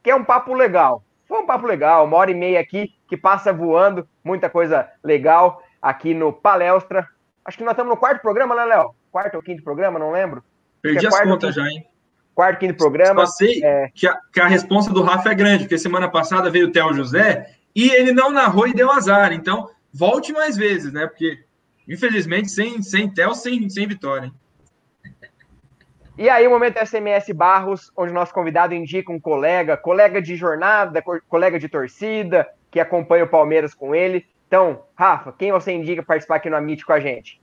que 0.04 0.12
é 0.12 0.16
um 0.16 0.24
papo 0.24 0.54
legal. 0.54 1.04
Foi 1.26 1.40
um 1.40 1.46
papo 1.46 1.66
legal, 1.66 2.06
uma 2.06 2.18
hora 2.18 2.30
e 2.30 2.36
meia 2.36 2.60
aqui 2.60 2.94
que 3.08 3.18
passa 3.18 3.52
voando, 3.52 4.08
muita 4.24 4.48
coisa 4.48 4.88
legal 5.04 5.64
aqui 5.82 6.14
no 6.14 6.32
Palestra. 6.32 7.08
Acho 7.44 7.58
que 7.58 7.64
nós 7.64 7.72
estamos 7.72 7.90
no 7.90 7.98
quarto 7.98 8.22
programa, 8.22 8.56
né, 8.56 8.66
Léo? 8.66 8.94
Quarto 9.12 9.36
ou 9.36 9.42
quinto 9.42 9.64
programa, 9.64 9.98
não 9.98 10.12
lembro. 10.12 10.44
Perdi 10.84 11.06
é 11.06 11.10
as 11.10 11.22
contas 11.22 11.56
já, 11.56 11.68
hein? 11.68 11.91
Quarto, 12.34 12.60
quinto 12.60 12.76
programa. 12.76 13.26
Só 13.26 13.34
sei 13.34 13.64
é... 13.64 13.90
que, 13.94 14.08
a, 14.08 14.18
que 14.32 14.40
a 14.40 14.48
resposta 14.48 14.92
do 14.94 15.02
Rafa 15.02 15.32
é 15.32 15.36
grande, 15.36 15.64
porque 15.64 15.78
semana 15.78 16.10
passada 16.10 16.50
veio 16.50 16.68
o 16.68 16.72
Theo 16.72 16.94
José 16.94 17.56
e 17.76 17.90
ele 17.90 18.12
não 18.12 18.32
narrou 18.32 18.68
e 18.68 18.74
deu 18.74 18.92
azar. 18.92 19.34
Então, 19.34 19.70
volte 19.94 20.32
mais 20.32 20.58
vezes, 20.58 20.92
né? 20.92 21.08
Porque, 21.08 21.44
infelizmente, 21.88 22.50
sem, 22.50 22.82
sem 22.82 23.10
Theo, 23.10 23.34
sem, 23.34 23.70
sem 23.70 23.88
vitória. 23.88 24.26
Hein? 24.28 24.34
E 26.18 26.30
aí, 26.30 26.46
o 26.46 26.52
momento 26.52 26.78
SMS 26.86 27.32
Barros, 27.34 27.92
onde 27.98 28.12
o 28.12 28.14
nosso 28.14 28.34
convidado 28.34 28.76
indica 28.76 29.12
um 29.12 29.20
colega, 29.20 29.76
colega 29.76 30.22
de 30.22 30.36
jornada, 30.36 31.02
colega 31.28 31.58
de 31.58 31.68
torcida, 31.68 32.48
que 32.70 32.80
acompanha 32.80 33.24
o 33.24 33.30
Palmeiras 33.30 33.74
com 33.74 33.96
ele. 33.96 34.26
Então, 34.48 34.84
Rafa, 34.94 35.32
quem 35.32 35.52
você 35.52 35.72
indica 35.72 36.04
participar 36.04 36.36
aqui 36.36 36.50
no 36.50 36.58
Amit 36.58 36.86
com 36.86 36.94
a 36.94 37.00
gente? 37.00 37.41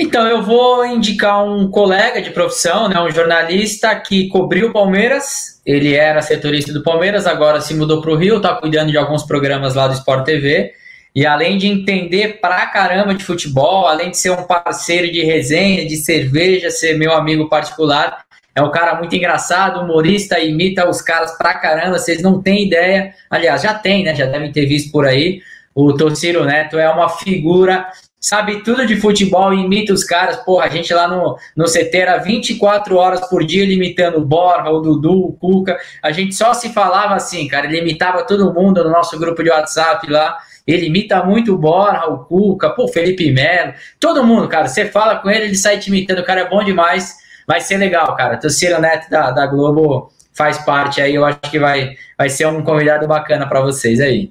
Então, 0.00 0.28
eu 0.28 0.40
vou 0.40 0.86
indicar 0.86 1.44
um 1.44 1.68
colega 1.68 2.22
de 2.22 2.30
profissão, 2.30 2.88
né, 2.88 3.00
um 3.00 3.10
jornalista 3.10 3.96
que 3.96 4.28
cobriu 4.28 4.68
o 4.68 4.72
Palmeiras. 4.72 5.60
Ele 5.66 5.92
era 5.92 6.22
setorista 6.22 6.72
do 6.72 6.84
Palmeiras, 6.84 7.26
agora 7.26 7.60
se 7.60 7.74
mudou 7.74 8.00
para 8.00 8.12
o 8.12 8.16
Rio, 8.16 8.36
está 8.36 8.54
cuidando 8.54 8.92
de 8.92 8.96
alguns 8.96 9.24
programas 9.24 9.74
lá 9.74 9.88
do 9.88 9.94
Sport 9.94 10.24
TV. 10.24 10.72
E 11.16 11.26
além 11.26 11.58
de 11.58 11.66
entender 11.66 12.38
pra 12.40 12.66
caramba 12.66 13.12
de 13.12 13.24
futebol, 13.24 13.88
além 13.88 14.10
de 14.10 14.18
ser 14.18 14.30
um 14.30 14.44
parceiro 14.44 15.10
de 15.10 15.24
resenha, 15.24 15.84
de 15.84 15.96
cerveja, 15.96 16.70
ser 16.70 16.96
meu 16.96 17.12
amigo 17.12 17.48
particular, 17.48 18.24
é 18.54 18.62
um 18.62 18.70
cara 18.70 18.94
muito 18.94 19.16
engraçado, 19.16 19.80
humorista, 19.80 20.38
imita 20.38 20.88
os 20.88 21.02
caras 21.02 21.36
pra 21.36 21.54
caramba, 21.54 21.98
vocês 21.98 22.22
não 22.22 22.40
têm 22.40 22.66
ideia. 22.66 23.12
Aliás, 23.28 23.62
já 23.62 23.74
tem, 23.74 24.04
né? 24.04 24.14
Já 24.14 24.26
devem 24.26 24.52
ter 24.52 24.64
visto 24.66 24.92
por 24.92 25.06
aí. 25.06 25.40
O 25.74 25.92
Tociro 25.92 26.44
Neto 26.44 26.78
é 26.78 26.88
uma 26.88 27.08
figura 27.08 27.88
sabe 28.20 28.62
tudo 28.62 28.86
de 28.86 28.96
futebol, 28.96 29.52
imita 29.52 29.92
os 29.92 30.04
caras. 30.04 30.36
Porra, 30.38 30.66
a 30.66 30.68
gente 30.68 30.92
lá 30.92 31.06
no, 31.06 31.36
no 31.56 31.64
CT 31.64 31.96
era 31.96 32.18
24 32.18 32.96
horas 32.96 33.28
por 33.28 33.44
dia 33.44 33.64
limitando 33.64 34.18
o 34.18 34.24
Borja, 34.24 34.70
o 34.70 34.80
Dudu, 34.80 35.26
o 35.26 35.32
Cuca. 35.34 35.78
A 36.02 36.10
gente 36.10 36.34
só 36.34 36.52
se 36.52 36.72
falava 36.72 37.14
assim, 37.14 37.46
cara. 37.46 37.66
Ele 37.66 37.78
imitava 37.78 38.24
todo 38.24 38.52
mundo 38.52 38.82
no 38.82 38.90
nosso 38.90 39.18
grupo 39.18 39.42
de 39.42 39.50
WhatsApp 39.50 40.10
lá. 40.10 40.38
Ele 40.66 40.86
imita 40.86 41.24
muito 41.24 41.54
o 41.54 41.58
Borja, 41.58 42.06
o 42.06 42.24
Cuca, 42.24 42.70
pô, 42.70 42.88
Felipe 42.88 43.30
Melo, 43.30 43.72
todo 43.98 44.24
mundo, 44.24 44.48
cara. 44.48 44.68
Você 44.68 44.86
fala 44.86 45.16
com 45.16 45.30
ele, 45.30 45.46
ele 45.46 45.56
sai 45.56 45.78
te 45.78 45.88
imitando. 45.88 46.18
O 46.18 46.24
cara 46.24 46.40
é 46.40 46.48
bom 46.48 46.62
demais. 46.62 47.16
Vai 47.46 47.60
ser 47.60 47.78
legal, 47.78 48.14
cara. 48.14 48.38
O 48.42 48.50
Ciro 48.50 48.80
Neto 48.80 49.08
da, 49.08 49.30
da 49.30 49.46
Globo 49.46 50.12
faz 50.34 50.58
parte 50.58 51.00
aí. 51.00 51.14
Eu 51.14 51.24
acho 51.24 51.40
que 51.50 51.58
vai, 51.58 51.96
vai 52.16 52.28
ser 52.28 52.46
um 52.46 52.62
convidado 52.62 53.06
bacana 53.08 53.48
para 53.48 53.62
vocês 53.62 54.00
aí. 54.00 54.30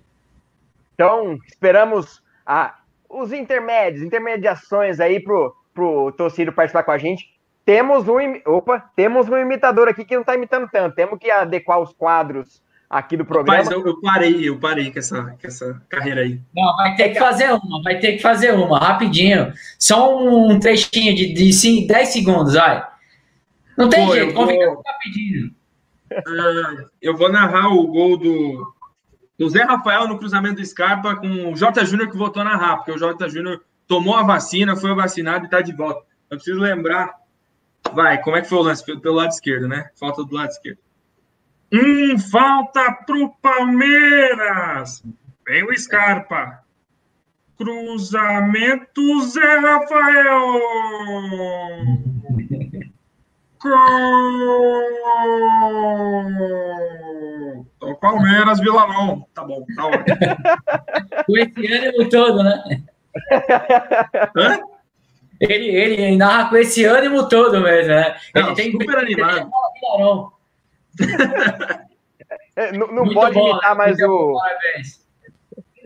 Então, 0.94 1.38
esperamos 1.48 2.22
a 2.46 2.76
os 3.20 3.34
intermédios, 3.34 4.04
intermediações 4.04 5.00
aí 5.00 5.20
pro, 5.20 5.56
pro 5.74 6.12
torcido 6.12 6.54
participar 6.54 6.84
com 6.84 6.92
a 6.92 6.98
gente. 6.98 7.26
Temos 7.66 8.08
um, 8.08 8.18
opa, 8.46 8.80
temos 8.96 9.28
um 9.28 9.38
imitador 9.38 9.90
aqui 9.90 10.06
que 10.06 10.14
não 10.14 10.22
está 10.22 10.36
imitando 10.36 10.70
tanto. 10.72 10.96
Temos 10.96 11.20
que 11.20 11.30
adequar 11.30 11.80
os 11.80 11.92
quadros 11.92 12.62
aqui 12.90 13.18
do 13.18 13.26
programa. 13.26 13.60
Mas 13.60 13.70
eu, 13.70 13.86
eu, 13.86 14.00
parei, 14.00 14.48
eu 14.48 14.58
parei 14.58 14.92
com 14.92 15.00
essa, 15.00 15.22
com 15.22 15.48
essa 15.48 15.82
carreira 15.90 16.22
aí. 16.22 16.40
Não, 16.56 16.76
vai 16.78 16.96
ter 16.96 17.10
que 17.10 17.20
fazer 17.20 17.52
uma, 17.52 17.84
vai 17.84 18.00
ter 18.00 18.14
que 18.14 18.22
fazer 18.22 18.54
uma, 18.54 18.80
rapidinho. 18.80 19.52
Só 19.78 20.18
um 20.18 20.60
trechinho 20.60 21.14
de, 21.14 21.34
de 21.34 21.52
5, 21.52 21.88
10 21.88 22.10
segundos, 22.10 22.54
vai. 22.54 22.88
Não 23.78 23.90
tem 23.90 24.06
Pô, 24.06 24.14
jeito, 24.14 24.34
vou... 24.34 24.84
rapidinho. 24.86 25.52
Uh, 26.12 26.90
eu 27.02 27.18
vou 27.18 27.30
narrar 27.30 27.68
o 27.68 27.86
gol 27.88 28.18
do, 28.18 28.77
do 29.38 29.50
Zé 29.50 29.64
Rafael 29.64 30.08
no 30.08 30.18
cruzamento 30.18 30.56
do 30.56 30.66
Scarpa 30.66 31.16
com 31.16 31.52
o 31.52 31.56
Jota 31.56 31.86
Júnior 31.86 32.10
que 32.10 32.18
votou 32.18 32.44
na 32.44 32.56
RAP, 32.56 32.78
porque 32.78 32.92
o 32.92 32.98
Jota 32.98 33.30
Júnior 33.30 33.64
tomou 33.88 34.16
a 34.16 34.24
vacina, 34.24 34.76
foi 34.76 34.94
vacinado 34.96 35.46
e 35.46 35.48
está 35.48 35.62
de 35.62 35.74
volta. 35.74 36.02
Eu 36.30 36.38
preciso 36.38 36.60
lembrar. 36.60 37.14
Vai, 37.94 38.22
como 38.22 38.36
é 38.36 38.42
que 38.42 38.50
foi 38.50 38.58
o 38.58 38.62
lance? 38.62 38.84
Pelo 38.84 39.16
lado 39.16 39.30
esquerdo, 39.30 39.68
né? 39.68 39.90
Falta 39.98 40.24
do 40.24 40.36
lado 40.36 40.50
esquerdo. 40.50 40.80
Hum, 41.72 42.18
falta 42.20 42.92
pro 43.06 43.30
Palmeiras. 43.42 45.04
Vem 45.46 45.64
o 45.64 45.78
Scarpa. 45.78 46.60
Cruzamento 47.58 49.22
Zé 49.26 49.60
Rafael. 49.60 50.62
Gol! 53.62 54.88
Palmeiras, 58.00 58.60
Villalão. 58.60 59.26
Tá 59.34 59.44
bom, 59.44 59.66
tá 59.76 59.86
ótimo. 59.88 60.06
Com 61.26 61.38
esse 61.38 61.74
ânimo 61.74 62.10
todo, 62.10 62.44
né? 62.44 62.84
Hã? 64.36 64.60
Ele, 65.40 65.68
ele 65.68 66.18
narra 66.18 66.50
com 66.50 66.58
esse 66.58 66.84
ânimo 66.84 67.30
todo 67.30 67.62
mesmo, 67.62 67.90
né? 67.90 68.16
Ele 68.34 68.56
tem 68.56 68.72
super 68.72 68.98
animado. 68.98 69.52
É, 72.56 72.72
não, 72.72 72.88
não 72.88 73.14
pode 73.14 73.36
bom, 73.36 73.52
imitar 73.52 73.76
mais 73.76 74.00
o. 74.00 74.08
Bom, 74.08 74.40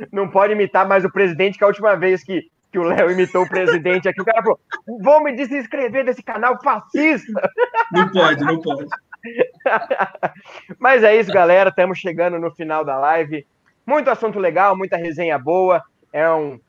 não 0.09 0.29
pode 0.29 0.53
imitar 0.53 0.87
mais 0.87 1.03
o 1.03 1.11
presidente, 1.11 1.57
que 1.57 1.63
a 1.65 1.67
última 1.67 1.97
vez 1.97 2.23
que 2.23 2.49
que 2.71 2.79
o 2.79 2.83
Léo 2.83 3.11
imitou 3.11 3.43
o 3.43 3.49
presidente 3.49 4.07
aqui, 4.07 4.21
o 4.21 4.25
cara 4.25 4.41
falou: 4.41 4.59
vou 5.01 5.21
me 5.23 5.35
desinscrever 5.35 6.05
desse 6.05 6.23
canal 6.23 6.57
fascista. 6.63 7.51
Não 7.91 8.09
pode, 8.09 8.43
não 8.43 8.59
pode. 8.59 8.87
Mas 10.79 11.03
é 11.03 11.15
isso, 11.15 11.31
galera. 11.31 11.69
Estamos 11.69 11.99
chegando 11.99 12.39
no 12.39 12.51
final 12.51 12.85
da 12.85 12.97
live. 12.97 13.45
Muito 13.85 14.09
assunto 14.09 14.39
legal, 14.39 14.75
muita 14.75 14.95
resenha 14.95 15.37
boa. 15.37 15.83
É, 16.13 16.29
um, 16.31 16.59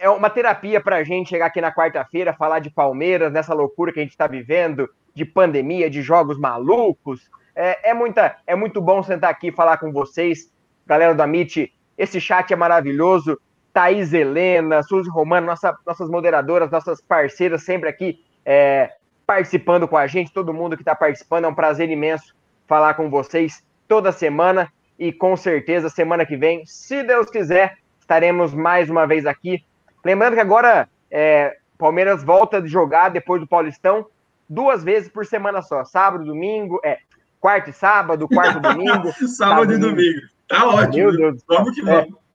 é 0.00 0.08
uma 0.08 0.28
terapia 0.28 0.80
para 0.80 0.96
a 0.96 1.04
gente 1.04 1.28
chegar 1.28 1.46
aqui 1.46 1.60
na 1.60 1.72
quarta-feira, 1.72 2.34
falar 2.34 2.58
de 2.58 2.70
Palmeiras, 2.70 3.32
nessa 3.32 3.54
loucura 3.54 3.92
que 3.92 4.00
a 4.00 4.02
gente 4.02 4.12
está 4.12 4.26
vivendo, 4.26 4.88
de 5.14 5.24
pandemia, 5.24 5.88
de 5.88 6.02
jogos 6.02 6.38
malucos. 6.38 7.30
É, 7.54 7.90
é, 7.90 7.94
muita, 7.94 8.36
é 8.46 8.54
muito 8.54 8.80
bom 8.80 9.02
sentar 9.02 9.30
aqui 9.30 9.48
e 9.48 9.52
falar 9.52 9.78
com 9.78 9.92
vocês. 9.92 10.52
Galera 10.86 11.14
do 11.14 11.22
Amit, 11.22 11.72
esse 11.96 12.20
chat 12.20 12.52
é 12.52 12.56
maravilhoso. 12.56 13.38
Thaís 13.76 14.14
Helena, 14.14 14.82
Suzy 14.82 15.10
Romano, 15.10 15.48
nossa, 15.48 15.76
nossas 15.86 16.08
moderadoras, 16.08 16.70
nossas 16.70 16.98
parceiras 16.98 17.62
sempre 17.62 17.90
aqui 17.90 18.24
é, 18.42 18.90
participando 19.26 19.86
com 19.86 19.98
a 19.98 20.06
gente, 20.06 20.32
todo 20.32 20.54
mundo 20.54 20.78
que 20.78 20.82
está 20.82 20.94
participando, 20.94 21.44
é 21.44 21.48
um 21.48 21.54
prazer 21.54 21.90
imenso 21.90 22.34
falar 22.66 22.94
com 22.94 23.10
vocês 23.10 23.62
toda 23.86 24.12
semana 24.12 24.72
e 24.98 25.12
com 25.12 25.36
certeza 25.36 25.90
semana 25.90 26.24
que 26.24 26.38
vem, 26.38 26.64
se 26.64 27.02
Deus 27.02 27.28
quiser, 27.28 27.76
estaremos 28.00 28.54
mais 28.54 28.88
uma 28.88 29.06
vez 29.06 29.26
aqui. 29.26 29.62
Lembrando 30.02 30.32
que 30.32 30.40
agora 30.40 30.88
é, 31.10 31.58
Palmeiras 31.76 32.24
volta 32.24 32.62
de 32.62 32.68
jogar 32.68 33.10
depois 33.10 33.42
do 33.42 33.46
Paulistão 33.46 34.06
duas 34.48 34.82
vezes 34.82 35.10
por 35.10 35.26
semana 35.26 35.60
só, 35.60 35.84
sábado, 35.84 36.24
domingo, 36.24 36.80
é 36.82 37.00
quarto 37.38 37.68
e 37.68 37.74
sábado, 37.74 38.26
quarto 38.26 38.56
e 38.56 38.60
domingo. 38.62 39.12
sábado, 39.28 39.28
sábado 39.28 39.72
e 39.74 39.76
domingo. 39.76 40.20
Tá 40.48 40.66
ótimo. 40.66 41.36
Vamos 41.46 41.74
que 41.74 41.82
vamos. 41.82 42.08
É, 42.08 42.25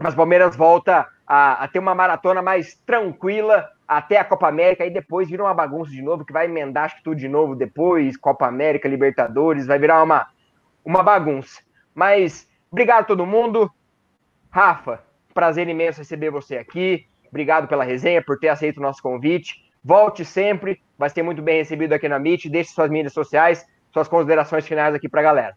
mas 0.00 0.14
o 0.14 0.16
Palmeiras 0.16 0.56
volta 0.56 1.06
a, 1.26 1.62
a, 1.62 1.68
ter 1.68 1.78
uma 1.78 1.94
maratona 1.94 2.40
mais 2.40 2.74
tranquila 2.86 3.68
até 3.86 4.16
a 4.16 4.24
Copa 4.24 4.48
América, 4.48 4.86
e 4.86 4.90
depois 4.90 5.28
vira 5.28 5.42
uma 5.42 5.52
bagunça 5.52 5.90
de 5.90 6.00
novo, 6.00 6.24
que 6.24 6.32
vai 6.32 6.46
emendar 6.46 6.84
acho 6.84 6.96
que 6.96 7.02
tudo 7.02 7.16
de 7.16 7.28
novo 7.28 7.54
depois, 7.54 8.16
Copa 8.16 8.46
América, 8.46 8.88
Libertadores, 8.88 9.66
vai 9.66 9.78
virar 9.78 10.02
uma, 10.02 10.28
uma 10.84 11.02
bagunça. 11.02 11.60
Mas 11.94 12.48
obrigado 12.70 13.02
a 13.02 13.04
todo 13.04 13.26
mundo. 13.26 13.70
Rafa, 14.50 15.04
prazer 15.34 15.68
imenso 15.68 15.98
receber 15.98 16.30
você 16.30 16.56
aqui. 16.56 17.06
Obrigado 17.28 17.68
pela 17.68 17.84
resenha, 17.84 18.22
por 18.22 18.38
ter 18.38 18.48
aceito 18.48 18.78
o 18.78 18.82
nosso 18.82 19.02
convite. 19.02 19.70
Volte 19.84 20.24
sempre, 20.24 20.80
vai 20.96 21.10
ser 21.10 21.22
muito 21.22 21.42
bem 21.42 21.58
recebido 21.58 21.92
aqui 21.92 22.08
na 22.08 22.18
Meet. 22.18 22.46
Deixe 22.46 22.70
suas 22.70 22.90
mídias 22.90 23.12
sociais, 23.12 23.66
suas 23.92 24.08
considerações 24.08 24.66
finais 24.66 24.94
aqui 24.94 25.08
para 25.08 25.20
a 25.20 25.24
galera. 25.24 25.56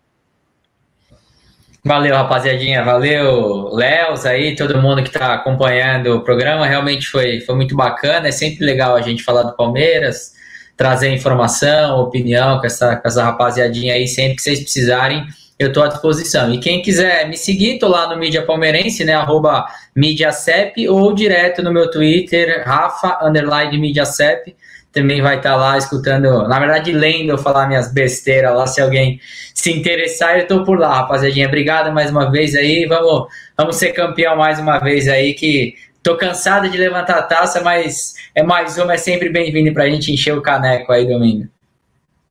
Valeu, 1.85 2.15
rapaziadinha. 2.15 2.81
Valeu, 2.81 3.67
Léos 3.73 4.25
aí, 4.25 4.55
todo 4.55 4.81
mundo 4.81 5.03
que 5.03 5.09
está 5.09 5.33
acompanhando 5.33 6.15
o 6.15 6.21
programa. 6.21 6.65
Realmente 6.65 7.07
foi, 7.07 7.41
foi 7.41 7.55
muito 7.55 7.75
bacana. 7.75 8.29
É 8.29 8.31
sempre 8.31 8.65
legal 8.65 8.95
a 8.95 9.01
gente 9.01 9.21
falar 9.21 9.43
do 9.43 9.53
Palmeiras, 9.53 10.31
trazer 10.77 11.09
informação, 11.09 11.99
opinião 11.99 12.57
com 12.61 12.65
essa, 12.65 12.95
com 12.95 13.05
essa 13.05 13.21
rapaziadinha 13.25 13.95
aí. 13.95 14.07
Sempre 14.07 14.37
que 14.37 14.41
vocês 14.41 14.61
precisarem, 14.61 15.25
eu 15.59 15.67
estou 15.67 15.83
à 15.83 15.87
disposição. 15.87 16.53
E 16.53 16.57
quem 16.57 16.81
quiser 16.81 17.27
me 17.27 17.35
seguir, 17.35 17.79
tô 17.79 17.89
lá 17.89 18.07
no 18.07 18.17
Mídia 18.17 18.43
Palmeirense, 18.43 19.03
né? 19.03 19.15
Arroba 19.15 19.65
MídiaCep 19.93 20.87
ou 20.87 21.13
direto 21.13 21.61
no 21.61 21.73
meu 21.73 21.91
Twitter, 21.91 22.63
Rafa, 22.65 23.19
underline 23.21 23.77
MídiaCep 23.77 24.55
também 24.93 25.21
vai 25.23 25.37
estar 25.37 25.53
tá 25.53 25.55
lá 25.55 25.77
escutando, 25.77 26.47
na 26.47 26.59
verdade, 26.59 26.91
lendo 26.91 27.31
eu 27.31 27.37
falar 27.37 27.67
minhas 27.67 27.91
besteiras 27.91 28.55
lá. 28.55 28.67
Se 28.67 28.79
alguém 28.79 29.19
se 29.53 29.73
interessar, 29.73 30.35
eu 30.35 30.43
estou 30.43 30.63
por 30.63 30.79
lá, 30.79 30.93
rapaziadinha. 30.97 31.47
Obrigado 31.47 31.91
mais 31.91 32.11
uma 32.11 32.31
vez 32.31 32.55
aí. 32.55 32.85
Vamos, 32.85 33.27
vamos 33.57 33.75
ser 33.75 33.91
campeão 33.91 34.37
mais 34.37 34.59
uma 34.59 34.77
vez 34.77 35.07
aí. 35.07 35.33
Que 35.33 35.75
tô 36.03 36.15
cansado 36.15 36.69
de 36.69 36.77
levantar 36.77 37.17
a 37.17 37.23
taça, 37.23 37.59
mas 37.61 38.13
é 38.35 38.43
mais 38.43 38.77
uma, 38.77 38.93
é 38.93 38.97
sempre 38.97 39.29
bem-vindo 39.29 39.73
para 39.73 39.85
a 39.85 39.89
gente 39.89 40.11
encher 40.11 40.37
o 40.37 40.43
caneco 40.43 40.91
aí 40.91 41.07
domingo. 41.07 41.49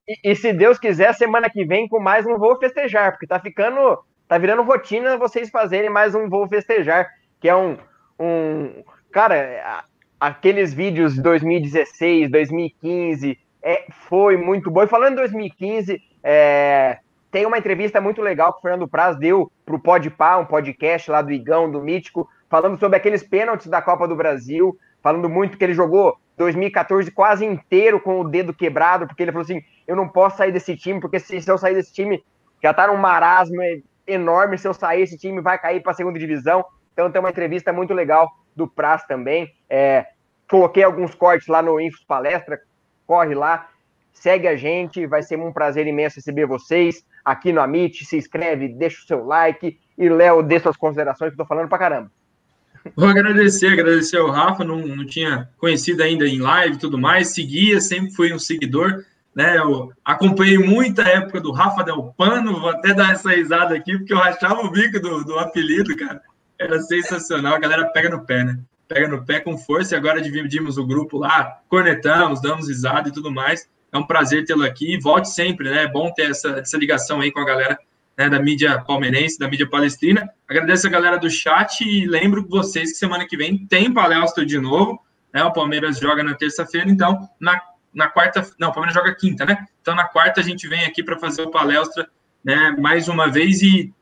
E, 0.06 0.30
e, 0.30 0.36
se 0.36 0.52
Deus 0.52 0.78
quiser, 0.78 1.12
semana 1.14 1.50
que 1.50 1.64
vem 1.64 1.88
com 1.88 1.98
mais 1.98 2.24
um 2.24 2.38
voo 2.38 2.56
festejar, 2.58 3.10
porque 3.10 3.26
tá 3.26 3.40
ficando, 3.40 3.98
tá 4.28 4.38
virando 4.38 4.62
rotina 4.62 5.16
vocês 5.16 5.50
fazerem 5.50 5.90
mais 5.90 6.14
um 6.14 6.28
voo 6.28 6.46
festejar, 6.46 7.08
que 7.40 7.48
é 7.48 7.56
um, 7.56 7.76
um 8.20 8.84
cara, 9.10 9.84
aqueles 10.22 10.72
vídeos 10.72 11.14
de 11.14 11.20
2016, 11.20 12.30
2015, 12.30 13.36
é, 13.60 13.86
foi 14.08 14.36
muito 14.36 14.70
bom. 14.70 14.84
E 14.84 14.86
falando 14.86 15.14
em 15.14 15.16
2015, 15.16 16.00
é, 16.22 16.98
tem 17.28 17.44
uma 17.44 17.58
entrevista 17.58 18.00
muito 18.00 18.22
legal 18.22 18.52
que 18.52 18.60
o 18.60 18.62
Fernando 18.62 18.86
Praz 18.86 19.18
deu 19.18 19.50
para 19.66 19.74
o 19.74 19.80
Podpah, 19.80 20.38
um 20.38 20.44
podcast 20.44 21.10
lá 21.10 21.22
do 21.22 21.32
Igão, 21.32 21.68
do 21.68 21.82
Mítico, 21.82 22.28
falando 22.48 22.78
sobre 22.78 22.96
aqueles 22.98 23.24
pênaltis 23.24 23.66
da 23.66 23.82
Copa 23.82 24.06
do 24.06 24.14
Brasil, 24.14 24.78
falando 25.02 25.28
muito 25.28 25.58
que 25.58 25.64
ele 25.64 25.74
jogou 25.74 26.16
2014 26.36 27.10
quase 27.10 27.44
inteiro 27.44 27.98
com 27.98 28.20
o 28.20 28.28
dedo 28.28 28.54
quebrado, 28.54 29.08
porque 29.08 29.24
ele 29.24 29.32
falou 29.32 29.42
assim, 29.42 29.60
eu 29.88 29.96
não 29.96 30.06
posso 30.06 30.36
sair 30.36 30.52
desse 30.52 30.76
time, 30.76 31.00
porque 31.00 31.18
se, 31.18 31.42
eu 31.44 31.58
sair 31.58 31.74
desse 31.74 31.92
time, 31.92 32.22
já 32.62 32.72
tá 32.72 32.86
num 32.86 32.96
marasmo 32.96 33.56
enorme, 34.06 34.56
se 34.56 34.68
eu 34.68 34.72
sair, 34.72 35.02
esse 35.02 35.18
time 35.18 35.40
vai 35.40 35.58
cair 35.58 35.82
para 35.82 35.90
a 35.90 35.96
segunda 35.96 36.16
divisão. 36.16 36.64
Então 36.92 37.10
tem 37.10 37.18
uma 37.18 37.30
entrevista 37.30 37.72
muito 37.72 37.92
legal 37.92 38.30
do 38.54 38.66
Praz 38.66 39.04
também. 39.06 39.52
É, 39.68 40.06
coloquei 40.48 40.82
alguns 40.82 41.14
cortes 41.14 41.48
lá 41.48 41.62
no 41.62 41.80
Infos 41.80 42.04
Palestra, 42.04 42.60
corre 43.06 43.34
lá, 43.34 43.68
segue 44.12 44.46
a 44.46 44.56
gente, 44.56 45.06
vai 45.06 45.22
ser 45.22 45.38
um 45.38 45.52
prazer 45.52 45.86
imenso 45.86 46.16
receber 46.16 46.46
vocês 46.46 47.04
aqui 47.24 47.52
no 47.52 47.60
Amit, 47.60 48.04
se 48.04 48.16
inscreve, 48.16 48.68
deixa 48.68 49.02
o 49.02 49.06
seu 49.06 49.24
like 49.24 49.78
e 49.96 50.08
Léo, 50.08 50.42
dê 50.42 50.58
suas 50.58 50.76
considerações 50.76 51.30
que 51.30 51.40
eu 51.40 51.44
tô 51.44 51.48
falando 51.48 51.68
pra 51.68 51.78
caramba. 51.78 52.10
Vou 52.96 53.08
agradecer, 53.08 53.68
agradecer 53.68 54.18
ao 54.18 54.30
Rafa, 54.30 54.64
não, 54.64 54.78
não 54.78 55.06
tinha 55.06 55.48
conhecido 55.56 56.02
ainda 56.02 56.26
em 56.26 56.40
live 56.40 56.74
e 56.74 56.78
tudo 56.78 56.98
mais, 56.98 57.28
seguia, 57.28 57.80
sempre 57.80 58.12
fui 58.12 58.32
um 58.32 58.38
seguidor, 58.38 59.04
né? 59.34 59.56
Eu 59.56 59.92
acompanhei 60.04 60.58
muita 60.58 61.02
época 61.02 61.40
do 61.40 61.52
Rafa 61.52 61.84
Del 61.84 62.12
Pano, 62.16 62.60
vou 62.60 62.70
até 62.70 62.92
dar 62.92 63.12
essa 63.12 63.30
risada 63.30 63.76
aqui, 63.76 63.96
porque 63.96 64.12
eu 64.12 64.18
rachava 64.18 64.60
o 64.62 64.70
bico 64.70 64.98
do, 65.00 65.24
do 65.24 65.38
apelido, 65.38 65.96
cara. 65.96 66.20
Era 66.62 66.80
sensacional, 66.80 67.54
a 67.54 67.58
galera 67.58 67.86
pega 67.86 68.08
no 68.08 68.24
pé, 68.24 68.44
né? 68.44 68.58
pega 68.92 69.08
no 69.08 69.24
pé 69.24 69.40
com 69.40 69.56
força 69.56 69.94
e 69.94 69.98
agora 69.98 70.20
dividimos 70.20 70.76
o 70.76 70.86
grupo 70.86 71.18
lá, 71.18 71.60
cornetamos, 71.68 72.42
damos 72.42 72.68
risada 72.68 73.08
e 73.08 73.12
tudo 73.12 73.30
mais. 73.30 73.68
É 73.90 73.96
um 73.96 74.06
prazer 74.06 74.44
tê-lo 74.44 74.64
aqui. 74.64 74.98
Volte 74.98 75.30
sempre, 75.30 75.70
né? 75.70 75.84
É 75.84 75.88
bom 75.88 76.12
ter 76.12 76.30
essa, 76.30 76.50
essa 76.60 76.76
ligação 76.76 77.20
aí 77.20 77.30
com 77.30 77.40
a 77.40 77.44
galera 77.44 77.78
né, 78.16 78.28
da 78.28 78.38
mídia 78.38 78.80
palmeirense, 78.80 79.38
da 79.38 79.48
mídia 79.48 79.68
palestrina. 79.68 80.28
Agradeço 80.48 80.86
a 80.86 80.90
galera 80.90 81.18
do 81.18 81.30
chat 81.30 81.82
e 81.82 82.06
lembro 82.06 82.46
vocês 82.48 82.92
que 82.92 82.98
semana 82.98 83.26
que 83.26 83.36
vem 83.36 83.66
tem 83.66 83.92
palestra 83.92 84.44
de 84.44 84.58
novo. 84.58 85.00
Né, 85.32 85.42
o 85.42 85.52
Palmeiras 85.52 85.98
joga 85.98 86.22
na 86.22 86.34
terça-feira, 86.34 86.90
então 86.90 87.28
na, 87.40 87.60
na 87.94 88.08
quarta. 88.08 88.46
Não, 88.58 88.68
o 88.68 88.72
Palmeiras 88.72 88.94
joga 88.94 89.14
quinta, 89.14 89.44
né? 89.44 89.66
Então 89.80 89.94
na 89.94 90.04
quarta 90.04 90.40
a 90.40 90.44
gente 90.44 90.68
vem 90.68 90.84
aqui 90.84 91.02
para 91.02 91.18
fazer 91.18 91.42
o 91.42 91.50
palestra 91.50 92.08
né, 92.44 92.74
mais 92.78 93.08
uma 93.08 93.30
vez 93.30 93.62
e 93.62 93.92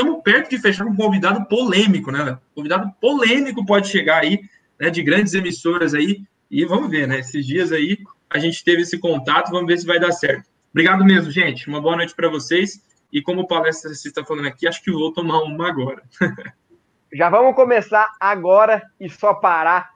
estamos 0.00 0.22
perto 0.22 0.50
de 0.50 0.58
fechar 0.58 0.86
um 0.86 0.96
convidado 0.96 1.44
polêmico, 1.46 2.10
né? 2.10 2.38
Convidado 2.54 2.90
polêmico 3.00 3.64
pode 3.66 3.88
chegar 3.88 4.22
aí, 4.22 4.40
né, 4.78 4.88
de 4.88 5.02
grandes 5.02 5.34
emissoras 5.34 5.92
aí, 5.94 6.22
e 6.50 6.64
vamos 6.64 6.90
ver, 6.90 7.06
né? 7.06 7.20
Esses 7.20 7.46
dias 7.46 7.70
aí 7.70 7.98
a 8.30 8.38
gente 8.38 8.64
teve 8.64 8.82
esse 8.82 8.98
contato, 8.98 9.50
vamos 9.50 9.66
ver 9.66 9.78
se 9.78 9.86
vai 9.86 10.00
dar 10.00 10.12
certo. 10.12 10.48
Obrigado 10.70 11.04
mesmo, 11.04 11.30
gente. 11.30 11.68
Uma 11.68 11.80
boa 11.80 11.96
noite 11.96 12.14
para 12.14 12.28
vocês. 12.28 12.80
E 13.12 13.20
como 13.20 13.42
o 13.42 13.46
palestra 13.46 13.90
está 13.90 14.24
falando 14.24 14.46
aqui, 14.46 14.68
acho 14.68 14.82
que 14.82 14.90
vou 14.90 15.12
tomar 15.12 15.42
uma 15.42 15.68
agora. 15.68 16.02
Já 17.12 17.28
vamos 17.28 17.56
começar 17.56 18.08
agora 18.20 18.82
e 19.00 19.10
só 19.10 19.34
parar 19.34 19.90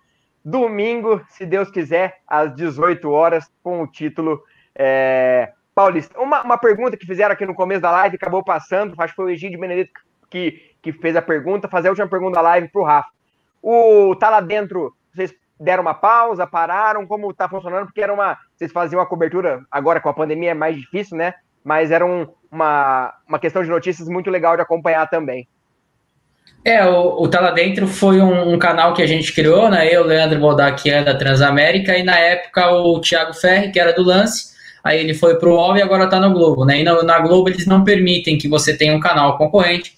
domingo, 0.44 1.24
se 1.30 1.46
Deus 1.46 1.70
quiser, 1.70 2.20
às 2.26 2.54
18 2.56 3.08
horas, 3.08 3.48
com 3.62 3.82
o 3.82 3.86
título 3.86 4.42
é, 4.74 5.52
Paulista. 5.74 6.18
Uma, 6.20 6.42
uma 6.42 6.58
pergunta 6.58 6.96
que 6.96 7.06
fizeram 7.06 7.32
aqui 7.32 7.44
no 7.44 7.54
começo 7.54 7.80
da 7.80 7.90
live, 7.90 8.16
acabou 8.16 8.44
passando, 8.44 8.94
acho 8.98 9.12
que 9.12 9.16
foi 9.16 9.24
o 9.26 9.30
Egídio 9.30 9.58
Benedito 9.58 9.90
que, 10.30 10.60
que 10.82 10.92
fez 10.92 11.16
a 11.16 11.22
pergunta, 11.22 11.68
fazer 11.68 11.88
a 11.88 11.90
última 11.90 12.08
pergunta 12.08 12.34
da 12.34 12.40
live 12.40 12.68
para 12.68 12.82
o 12.82 12.84
Rafa. 12.84 13.08
O 13.62 14.16
Tá 14.16 14.30
Lá 14.30 14.40
Dentro, 14.40 14.94
vocês 15.14 15.32
deram 15.58 15.82
uma 15.82 15.94
pausa, 15.94 16.46
pararam, 16.46 17.06
como 17.06 17.30
está 17.30 17.48
funcionando? 17.48 17.86
Porque 17.86 18.02
era 18.02 18.12
uma, 18.12 18.36
vocês 18.56 18.72
faziam 18.72 19.00
a 19.00 19.06
cobertura, 19.06 19.62
agora 19.70 20.00
com 20.00 20.08
a 20.08 20.14
pandemia 20.14 20.50
é 20.50 20.54
mais 20.54 20.76
difícil, 20.76 21.16
né? 21.16 21.34
Mas 21.62 21.90
era 21.90 22.04
um, 22.04 22.26
uma, 22.50 23.14
uma 23.26 23.38
questão 23.38 23.62
de 23.62 23.70
notícias 23.70 24.08
muito 24.08 24.30
legal 24.30 24.56
de 24.56 24.62
acompanhar 24.62 25.08
também. 25.08 25.48
É, 26.64 26.84
o, 26.84 27.22
o 27.22 27.28
Tá 27.28 27.40
Lá 27.40 27.50
Dentro 27.50 27.86
foi 27.86 28.20
um, 28.20 28.54
um, 28.54 28.58
canal 28.58 28.92
que 28.92 29.02
a 29.02 29.06
gente 29.06 29.32
criou, 29.32 29.70
né? 29.70 29.86
Eu, 29.88 30.04
Leandro 30.04 30.40
Bodar, 30.40 30.74
que 30.76 30.90
é 30.90 31.02
da 31.02 31.16
Transamérica, 31.16 31.96
e 31.96 32.02
na 32.02 32.18
época 32.18 32.70
o 32.70 33.00
Thiago 33.00 33.34
Ferri, 33.34 33.70
que 33.70 33.78
era 33.78 33.92
do 33.92 34.02
Lance, 34.02 34.53
aí 34.84 35.00
ele 35.00 35.14
foi 35.14 35.36
pro 35.38 35.54
UOL 35.54 35.76
e 35.76 35.82
agora 35.82 36.06
tá 36.06 36.20
no 36.20 36.32
Globo, 36.32 36.64
né? 36.64 36.80
E 36.80 36.84
na, 36.84 37.02
na 37.02 37.18
Globo 37.20 37.48
eles 37.48 37.66
não 37.66 37.82
permitem 37.82 38.36
que 38.36 38.46
você 38.46 38.76
tenha 38.76 38.94
um 38.94 39.00
canal 39.00 39.38
concorrente. 39.38 39.94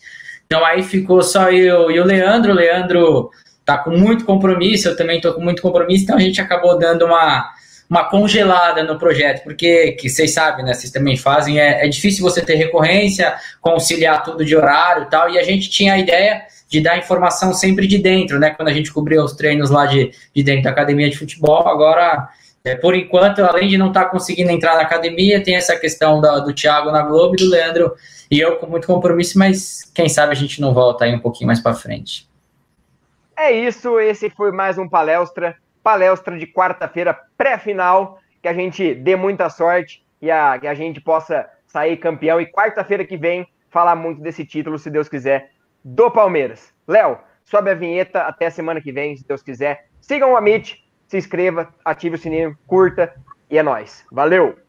Então 0.46 0.64
aí 0.64 0.82
ficou 0.84 1.22
só 1.22 1.50
eu 1.50 1.90
e 1.90 1.98
o 1.98 2.04
Leandro. 2.04 2.52
O 2.52 2.54
Leandro 2.54 3.30
tá 3.64 3.78
com 3.78 3.90
muito 3.90 4.24
compromisso, 4.24 4.88
eu 4.88 4.96
também 4.96 5.20
tô 5.20 5.34
com 5.34 5.40
muito 5.40 5.60
compromisso, 5.60 6.04
então 6.04 6.16
a 6.16 6.20
gente 6.20 6.40
acabou 6.40 6.78
dando 6.78 7.04
uma 7.04 7.52
uma 7.88 8.04
congelada 8.04 8.82
no 8.82 8.98
projeto, 8.98 9.44
porque, 9.44 9.92
que 9.92 10.08
vocês 10.08 10.32
sabem, 10.32 10.64
né, 10.64 10.74
vocês 10.74 10.92
também 10.92 11.16
fazem, 11.16 11.60
é, 11.60 11.86
é 11.86 11.88
difícil 11.88 12.22
você 12.22 12.42
ter 12.42 12.56
recorrência, 12.56 13.34
conciliar 13.60 14.22
tudo 14.24 14.44
de 14.44 14.56
horário 14.56 15.04
e 15.04 15.06
tal, 15.06 15.30
e 15.30 15.38
a 15.38 15.42
gente 15.42 15.70
tinha 15.70 15.94
a 15.94 15.98
ideia 15.98 16.42
de 16.68 16.80
dar 16.80 16.98
informação 16.98 17.54
sempre 17.54 17.86
de 17.86 17.98
dentro, 17.98 18.40
né, 18.40 18.50
quando 18.50 18.68
a 18.68 18.72
gente 18.72 18.92
cobriu 18.92 19.22
os 19.22 19.34
treinos 19.34 19.70
lá 19.70 19.86
de, 19.86 20.10
de 20.34 20.42
dentro 20.42 20.64
da 20.64 20.70
academia 20.70 21.08
de 21.08 21.16
futebol, 21.16 21.68
agora, 21.68 22.28
é, 22.66 22.74
por 22.74 22.96
enquanto, 22.96 23.44
além 23.44 23.68
de 23.68 23.78
não 23.78 23.88
estar 23.88 24.06
tá 24.06 24.10
conseguindo 24.10 24.50
entrar 24.50 24.74
na 24.74 24.82
academia, 24.82 25.42
tem 25.42 25.54
essa 25.54 25.78
questão 25.78 26.20
da, 26.20 26.40
do 26.40 26.52
Thiago 26.52 26.90
na 26.90 27.02
Globo 27.02 27.34
e 27.34 27.38
do 27.38 27.48
Leandro 27.48 27.94
e 28.28 28.40
eu 28.40 28.56
com 28.56 28.66
muito 28.66 28.88
compromisso, 28.88 29.38
mas 29.38 29.84
quem 29.94 30.08
sabe 30.08 30.32
a 30.32 30.34
gente 30.34 30.60
não 30.60 30.74
volta 30.74 31.04
aí 31.04 31.14
um 31.14 31.20
pouquinho 31.20 31.46
mais 31.46 31.60
para 31.60 31.74
frente. 31.74 32.28
É 33.36 33.52
isso, 33.52 34.00
esse 34.00 34.28
foi 34.30 34.50
mais 34.50 34.78
um 34.78 34.88
palestra 34.88 35.56
palestra 35.80 36.36
de 36.36 36.48
quarta-feira 36.48 37.16
pré-final, 37.38 38.18
que 38.42 38.48
a 38.48 38.52
gente 38.52 38.96
dê 38.96 39.14
muita 39.14 39.48
sorte 39.48 40.04
e 40.20 40.28
a, 40.28 40.58
que 40.58 40.66
a 40.66 40.74
gente 40.74 41.00
possa 41.00 41.48
sair 41.68 41.96
campeão. 41.98 42.40
E 42.40 42.50
quarta-feira 42.50 43.04
que 43.04 43.16
vem, 43.16 43.46
falar 43.70 43.94
muito 43.94 44.20
desse 44.20 44.44
título, 44.44 44.80
se 44.80 44.90
Deus 44.90 45.08
quiser, 45.08 45.52
do 45.84 46.10
Palmeiras. 46.10 46.74
Léo, 46.88 47.20
sobe 47.44 47.70
a 47.70 47.74
vinheta 47.74 48.22
até 48.22 48.50
semana 48.50 48.80
que 48.80 48.90
vem, 48.90 49.16
se 49.16 49.24
Deus 49.24 49.40
quiser. 49.40 49.86
Sigam 50.00 50.32
o 50.32 50.36
Amit, 50.36 50.84
se 51.08 51.18
inscreva, 51.18 51.72
ative 51.84 52.16
o 52.16 52.18
sininho, 52.18 52.56
curta 52.66 53.14
e 53.50 53.58
é 53.58 53.62
nóis. 53.62 54.04
Valeu! 54.10 54.65